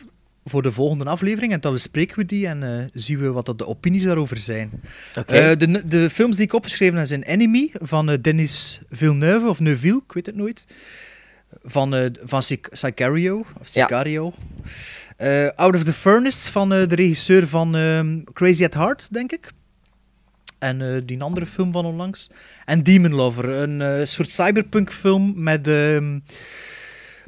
voor 0.45 0.61
de 0.61 0.71
volgende 0.71 1.03
aflevering 1.05 1.51
en 1.53 1.61
dan 1.61 1.73
bespreken 1.73 2.17
we 2.17 2.25
die 2.25 2.47
en 2.47 2.63
eh, 2.63 2.85
zien 2.93 3.19
we 3.19 3.31
wat 3.31 3.45
dat 3.45 3.57
de 3.57 3.67
opinies 3.67 4.03
daarover 4.03 4.37
zijn. 4.39 4.71
Eh, 5.13 5.51
de, 5.57 5.85
de 5.85 6.09
films 6.09 6.35
die 6.35 6.45
ik 6.45 6.53
opgeschreven 6.53 6.97
heb 6.97 7.07
zijn 7.07 7.23
Enemy 7.23 7.69
van 7.73 8.09
eh, 8.09 8.17
Denis 8.21 8.81
Villeneuve, 8.91 9.47
of 9.49 9.59
Neuville, 9.59 10.01
ik 10.07 10.11
weet 10.13 10.25
het 10.25 10.35
nooit. 10.35 10.65
Van, 11.63 12.11
van 12.23 12.43
Sic- 12.43 12.67
Sicario, 12.71 13.37
of. 13.59 13.67
Sicario. 13.67 14.33
Out 15.55 15.75
of 15.75 15.83
the 15.83 15.93
Furnace 15.93 16.51
van 16.51 16.69
de 16.69 16.83
regisseur 16.95 17.47
van 17.47 17.75
ehm, 17.75 18.19
Crazy 18.33 18.63
at 18.63 18.73
Heart, 18.73 19.13
denk 19.13 19.31
ik. 19.31 19.51
En 20.59 21.03
die 21.05 21.21
andere 21.21 21.45
film 21.45 21.71
van 21.71 21.85
onlangs. 21.85 22.29
En 22.65 22.81
Demon 22.81 23.13
Lover, 23.13 23.49
een 23.49 24.07
soort 24.07 24.29
cyberpunk 24.29 24.91
film 24.91 25.33
met, 25.43 25.67
ehm, 25.67 26.19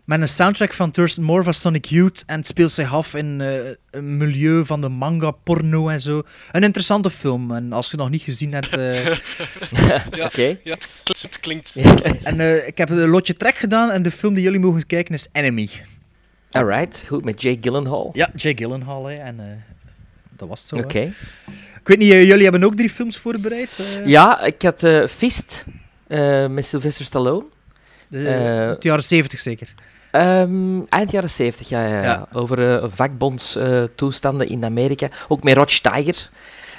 met 0.05 0.21
een 0.21 0.29
soundtrack 0.29 0.73
van 0.73 0.91
Thurston 0.91 1.23
Moore 1.23 1.43
van 1.43 1.53
Sonic 1.53 1.85
Youth. 1.85 2.23
En 2.25 2.37
het 2.37 2.47
speelt 2.47 2.71
zich 2.71 2.93
af 2.93 3.13
in 3.15 3.41
eh, 3.41 3.53
een 3.91 4.17
milieu 4.17 4.65
van 4.65 4.81
de 4.81 4.89
manga, 4.89 5.31
porno 5.31 5.89
en 5.89 6.01
zo. 6.01 6.23
Een 6.51 6.63
interessante 6.63 7.09
film. 7.09 7.51
En 7.51 7.73
als 7.73 7.85
je 7.85 7.91
het 7.91 7.99
nog 7.99 8.09
niet 8.09 8.21
gezien 8.21 8.53
hebt... 8.53 8.73
eh, 8.73 9.05
Ja, 9.87 10.25
Oké. 10.25 10.57
ja, 10.63 10.77
het 11.03 11.39
klinkt... 11.39 11.73
Het 11.73 12.01
klinkt 12.01 12.23
en 12.23 12.39
eh, 12.39 12.67
ik 12.67 12.77
heb 12.77 12.89
een 12.89 13.07
lotje 13.09 13.33
trek 13.33 13.55
gedaan 13.55 13.91
en 13.91 14.03
de 14.03 14.11
film 14.11 14.33
die 14.33 14.43
jullie 14.43 14.59
mogen 14.59 14.85
kijken 14.87 15.13
is 15.13 15.27
Enemy. 15.31 15.69
Alright, 16.51 17.03
goed, 17.07 17.23
met 17.25 17.41
Jake 17.41 17.57
Gyllenhaal. 17.61 18.09
Ja, 18.13 18.29
Jake 18.35 18.63
Gyllenhaal. 18.63 19.05
Hè, 19.05 19.15
en 19.15 19.39
eh, 19.39 19.45
dat 20.35 20.47
was 20.49 20.59
het 20.59 20.69
zo. 20.69 20.75
Oké. 20.75 20.99
Ik 21.79 21.87
weet 21.87 21.97
niet, 21.97 22.07
jullie 22.07 22.43
hebben 22.43 22.63
ook 22.63 22.75
drie 22.75 22.89
films 22.89 23.17
voorbereid? 23.17 24.01
Ja, 24.05 24.41
ik 24.41 24.61
had 24.61 24.83
eh 24.83 25.07
Fist 25.07 25.65
eh, 26.07 26.47
met 26.47 26.65
Sylvester 26.65 27.05
Stallone. 27.05 27.45
de, 28.07 28.27
eh, 28.27 28.57
uit 28.59 28.81
de 28.81 28.87
jaren 28.87 29.03
zeventig 29.03 29.39
zeker. 29.39 29.73
Ehm, 30.11 30.79
eind 30.89 31.11
jaren 31.11 31.29
70, 31.29 31.69
ja. 31.69 31.85
ja, 31.87 32.03
ja. 32.03 32.27
Over 32.33 32.75
eh, 32.83 32.89
vakbondstoestanden 32.89 34.47
in 34.49 34.65
Amerika. 34.65 35.07
Ook 35.27 35.43
met 35.43 35.55
Tiger. 35.81 36.29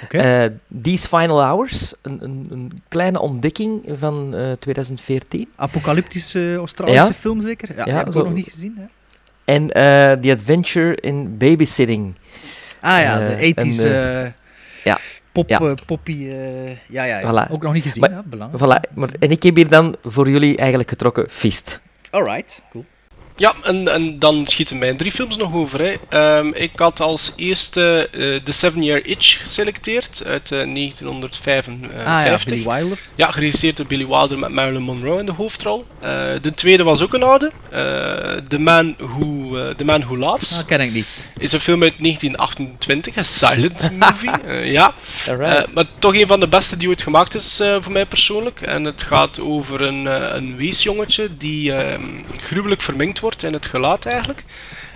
Oké. 0.03 0.17
Eh, 0.17 0.49
These 0.81 1.07
Final 1.07 1.43
Hours, 1.43 1.93
een, 2.01 2.23
een, 2.23 2.47
een 2.51 2.71
kleine 2.87 3.19
ontdekking 3.19 3.81
van 3.93 4.35
eh, 4.35 4.51
2014. 4.51 5.49
Apocalyptische 5.55 6.55
Australische 6.55 7.07
Ja. 7.07 7.13
film 7.13 7.41
zeker? 7.41 7.75
Ja, 7.75 7.83
die 7.83 7.93
heb 7.93 8.07
ik 8.07 8.15
ook 8.15 8.23
nog 8.23 8.33
niet 8.33 8.49
gezien. 8.51 8.75
Hè? 8.77 8.83
En 9.45 9.69
eh 9.69 10.11
The 10.19 10.31
Adventure 10.31 10.95
in 10.95 11.37
Babysitting. 11.37 12.15
Ah 12.81 12.99
ja, 13.01 13.21
Eh, 13.21 13.27
de 13.27 13.53
80s. 13.53 13.83
en, 13.83 14.23
eh, 14.25 14.31
ja. 14.83 14.97
Pop, 15.31 15.49
Ja. 15.49 15.59
eh, 15.59 15.71
poppy. 15.85 16.27
eh, 16.29 16.69
ja, 16.69 17.03
ja, 17.03 17.19
ja. 17.19 17.47
Voilà. 17.47 17.51
ook 17.51 17.61
nog 17.63 17.73
niet 17.73 17.83
gezien. 17.83 18.01
Maar- 18.01 18.11
ja, 18.11 18.21
belangrijk. 18.25 18.63
Voilà. 18.63 18.93
Maar, 18.93 19.09
en 19.19 19.31
ik 19.31 19.43
heb 19.43 19.55
hier 19.55 19.67
dan 19.69 19.95
voor 20.03 20.29
jullie 20.29 20.57
eigenlijk 20.57 20.89
getrokken 20.89 21.25
Fist. 21.29 21.81
Alright, 22.11 22.63
cool. 22.71 22.85
Ja, 23.35 23.53
en, 23.63 23.87
en 23.87 24.19
dan 24.19 24.45
schieten 24.45 24.77
mijn 24.77 24.97
drie 24.97 25.11
films 25.11 25.37
nog 25.37 25.53
over. 25.53 25.81
Hè. 25.81 25.95
Ehm, 26.09 26.47
ik 26.53 26.71
had 26.75 26.99
als 26.99 27.33
eerste 27.35 28.09
eh, 28.11 28.43
The 28.43 28.51
Seven 28.51 28.83
Year 28.83 29.05
Itch 29.05 29.41
geselecteerd 29.41 30.21
uit 30.25 30.51
eh, 30.51 30.73
1955. 30.73 32.05
Ah 32.05 32.25
ja, 32.25 32.39
Billy 32.45 32.63
Wilder. 32.63 32.99
Ja, 33.15 33.31
geregisseerd 33.31 33.77
door 33.77 33.85
Billy 33.85 34.07
Wilder 34.07 34.39
met 34.39 34.51
Marilyn 34.51 34.81
Monroe 34.81 35.19
in 35.19 35.25
de 35.25 35.31
hoofdrol. 35.31 35.85
Eh, 35.99 36.09
de 36.41 36.53
tweede 36.53 36.83
was 36.83 37.01
ook 37.01 37.13
een 37.13 37.23
oude. 37.23 37.51
The, 38.47 38.59
Man 38.59 38.95
Who, 38.97 39.73
The 39.75 39.83
Man 39.83 40.01
Who 40.01 40.17
Laughs. 40.17 40.59
Ah, 40.59 40.65
ken 40.65 40.81
ik 40.81 40.93
niet. 40.93 41.07
Is 41.37 41.51
een 41.51 41.59
film 41.59 41.83
uit 41.83 41.93
1928, 41.99 43.15
een 43.15 43.25
silent 43.25 43.91
movie. 43.99 44.71
ja. 44.71 44.93
Maar 45.73 45.85
toch 45.99 46.15
een 46.15 46.27
van 46.27 46.39
de 46.39 46.47
beste 46.47 46.77
die 46.77 46.87
ooit 46.87 47.01
gemaakt 47.01 47.35
is 47.35 47.61
voor 47.79 47.91
mij 47.91 48.05
persoonlijk. 48.05 48.61
En 48.61 48.83
het 48.83 49.01
gaat 49.01 49.39
over 49.39 49.81
een, 49.81 50.05
een 50.35 50.55
weesjongetje 50.55 51.37
die 51.37 51.73
ehm, 51.73 52.03
gruwelijk 52.39 52.81
verminkt 52.81 53.19
wordt 53.23 53.43
in 53.43 53.53
het 53.53 53.65
gelaat 53.65 54.05
eigenlijk. 54.05 54.43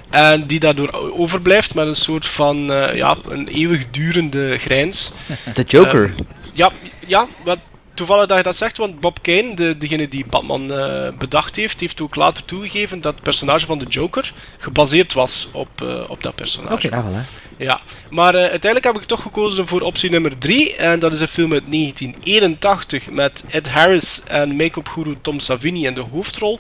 En 0.10 0.48
die 0.48 0.60
daardoor 0.60 0.92
overblijft 0.94 1.74
met 1.74 1.88
een 1.88 1.96
soort 1.96 2.26
van 2.26 2.72
eh, 2.72 2.96
ja, 2.96 3.18
een 3.28 3.48
eeuwigdurende 3.48 4.58
grijns. 4.58 5.12
The 5.54 5.64
Joker. 5.64 6.04
Ehm, 6.04 6.24
ja, 6.54 6.72
ja 7.06 7.28
wat, 7.44 7.60
toevallig 7.94 8.26
dat 8.28 8.38
je 8.38 8.44
dat 8.44 8.58
zegt, 8.58 8.78
want 8.78 9.00
Bob 9.00 9.22
Kane, 9.22 9.56
de, 9.56 9.78
degene 9.78 10.08
die 10.08 10.26
Batman 10.30 10.72
eh, 10.72 11.18
bedacht 11.18 11.56
heeft, 11.56 11.80
heeft 11.80 12.02
ook 12.02 12.16
later 12.16 12.46
toegegeven 12.46 13.02
dat 13.02 13.14
het 13.14 13.24
personage 13.24 13.66
van 13.66 13.78
de 13.78 13.86
Joker 13.86 14.34
gebaseerd 14.58 15.14
was 15.14 15.48
op, 15.52 15.82
eh, 15.82 16.10
op 16.10 16.24
dat 16.24 16.36
personage. 16.36 16.74
Oké. 16.74 17.04
Voilà. 17.04 17.47
Ja, 17.58 17.80
maar 18.10 18.36
eh, 18.36 18.40
uiteindelijk 18.42 18.84
heb 18.86 18.96
ik 19.02 19.08
toch 19.08 19.22
gekozen 19.22 19.68
voor 19.68 19.82
optie 19.82 20.10
nummer 20.10 20.38
3. 20.38 20.76
En 20.76 21.00
dat 21.00 21.14
is 21.14 21.22
een 21.22 21.28
film 21.28 21.54
uit 21.54 21.64
1981 21.72 23.10
met 23.10 23.44
Ed 23.50 23.70
Harris 23.70 24.22
en 24.28 24.56
make-up 24.56 24.88
guru 24.88 25.16
Tom 25.22 25.40
Savini 25.40 25.86
in 25.86 25.94
de 25.94 26.02
hoofdrol. 26.12 26.60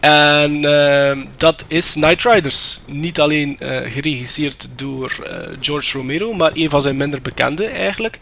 En 0.00 0.64
eh, 0.64 1.18
dat 1.36 1.64
is 1.68 1.94
Night 1.94 2.22
Riders. 2.24 2.80
Niet 2.86 3.20
alleen 3.20 3.58
eh, 3.58 3.92
geregisseerd 3.92 4.68
door 4.76 5.18
eh, 5.24 5.56
George 5.60 5.96
Romero, 5.96 6.32
maar 6.32 6.50
een 6.54 6.70
van 6.70 6.82
zijn 6.82 6.96
minder 6.96 7.22
bekende 7.22 7.66
eigenlijk. 7.66 8.18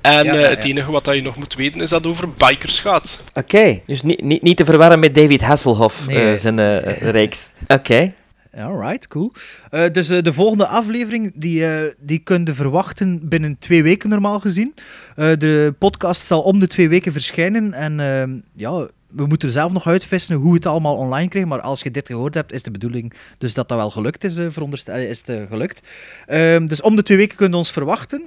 En 0.00 0.24
Ja, 0.24 0.34
eh, 0.34 0.40
ja, 0.40 0.48
het 0.48 0.62
ja. 0.62 0.68
enige 0.70 0.90
wat 0.90 1.04
dat 1.04 1.14
je 1.14 1.22
nog 1.22 1.36
moet 1.36 1.54
weten 1.54 1.80
is 1.80 1.90
dat 1.90 2.04
het 2.04 2.12
over 2.12 2.28
bikers 2.30 2.80
gaat. 2.80 3.22
Oké, 3.34 3.80
dus 3.86 4.02
niet, 4.02 4.22
niet, 4.22 4.42
niet 4.42 4.56
te 4.56 4.64
verwarren 4.64 4.98
met 4.98 5.14
David 5.14 5.40
Hasselhoff, 5.40 6.06
Nee. 6.06 6.32
eh, 6.32 6.38
zijn 6.38 6.58
eh, 6.58 7.10
reeks. 7.10 7.50
Oké. 7.66 8.12
Alright, 8.58 9.08
cool. 9.08 9.32
Eh, 9.70 9.90
dus 9.92 10.10
eh, 10.10 10.22
de 10.22 10.32
volgende 10.32 10.66
aflevering, 10.66 11.32
die, 11.34 11.66
eh, 11.66 11.94
die 11.98 12.18
kun 12.18 12.44
je 12.44 12.54
verwachten 12.54 13.28
binnen 13.28 13.58
twee 13.58 13.82
weken 13.82 14.08
normaal 14.08 14.40
gezien. 14.40 14.74
De 15.14 15.74
podcast 15.78 16.26
zal 16.26 16.42
om 16.42 16.58
de 16.58 16.66
twee 16.66 16.88
weken 16.88 17.12
verschijnen 17.12 17.72
en 17.72 18.00
ehm, 18.00 18.38
ja... 18.54 18.88
We 19.08 19.26
moeten 19.26 19.50
zelf 19.50 19.72
nog 19.72 19.86
uitvissen 19.86 20.36
hoe 20.36 20.54
het 20.54 20.66
allemaal 20.66 20.96
online 20.96 21.28
krijgt, 21.28 21.48
maar 21.48 21.60
als 21.60 21.82
je 21.82 21.90
dit 21.90 22.06
gehoord 22.06 22.34
hebt, 22.34 22.52
is 22.52 22.62
de 22.62 22.70
bedoeling 22.70 23.12
dus 23.38 23.54
dat 23.54 23.68
dat 23.68 23.78
wel 23.78 23.90
gelukt 23.90 24.24
is, 24.24 24.38
veronderstel, 24.48 24.96
is 24.96 25.26
het 25.26 25.48
gelukt. 25.48 25.88
Ehm, 26.26 26.66
dus 26.66 26.80
om 26.80 26.96
de 26.96 27.02
twee 27.02 27.16
weken 27.16 27.36
kunnen 27.36 27.52
we 27.52 27.58
ons 27.58 27.72
verwachten. 27.72 28.22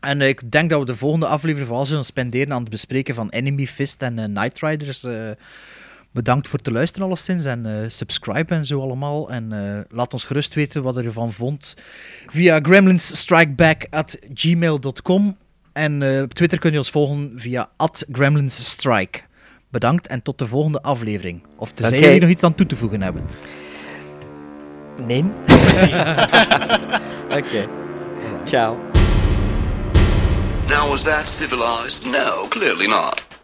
En 0.00 0.20
ik 0.20 0.50
denk 0.50 0.70
dat 0.70 0.78
we 0.78 0.86
de 0.86 0.96
volgende 0.96 1.26
aflevering 1.26 1.66
vooral 1.68 1.86
zullen 1.86 2.04
spenderen 2.04 2.52
aan 2.52 2.60
het 2.60 2.70
bespreken 2.70 3.14
van 3.14 3.28
Enemy 3.28 3.66
Fist 3.66 4.02
en 4.02 4.32
Night 4.32 4.60
Riders. 4.60 5.06
Bedankt 6.18 6.48
voor 6.48 6.58
het 6.58 6.72
luisteren 6.72 7.06
alleszins 7.06 7.44
en 7.44 7.66
eh, 7.66 7.72
subscribe 7.88 8.54
en 8.54 8.64
zo 8.64 8.80
allemaal. 8.80 9.30
En 9.30 9.52
eh, 9.52 9.80
laat 9.88 10.12
ons 10.12 10.24
gerust 10.24 10.54
weten 10.54 10.82
wat 10.82 10.94
je 10.94 11.02
ervan 11.02 11.32
vond 11.32 11.74
via 12.26 12.58
gremlinsstrikeback.gmail.com 12.62 15.36
en 15.72 16.02
eh, 16.02 16.22
op 16.22 16.34
Twitter 16.34 16.58
kun 16.58 16.72
je 16.72 16.78
ons 16.78 16.90
volgen 16.90 17.32
via 17.36 17.70
gremlinsstrike. 18.12 19.20
Bedankt 19.70 20.06
en 20.06 20.22
tot 20.22 20.38
de 20.38 20.46
volgende 20.46 20.82
aflevering. 20.82 21.42
Of 21.56 21.72
tenzij 21.72 22.00
jullie 22.00 22.20
nog 22.20 22.30
iets 22.30 22.42
aan 22.42 22.54
toe 22.54 22.66
te 22.66 22.76
voegen 22.76 23.02
hebben. 23.02 23.24
Nee. 25.06 25.22
Oké. 27.38 27.68
Ciao. 28.44 28.76
Now, 30.66 30.88
was 30.88 31.02
that 31.02 31.28
civilized? 31.28 32.04
No, 32.04 32.46
clearly 32.48 32.86
not. 32.86 33.27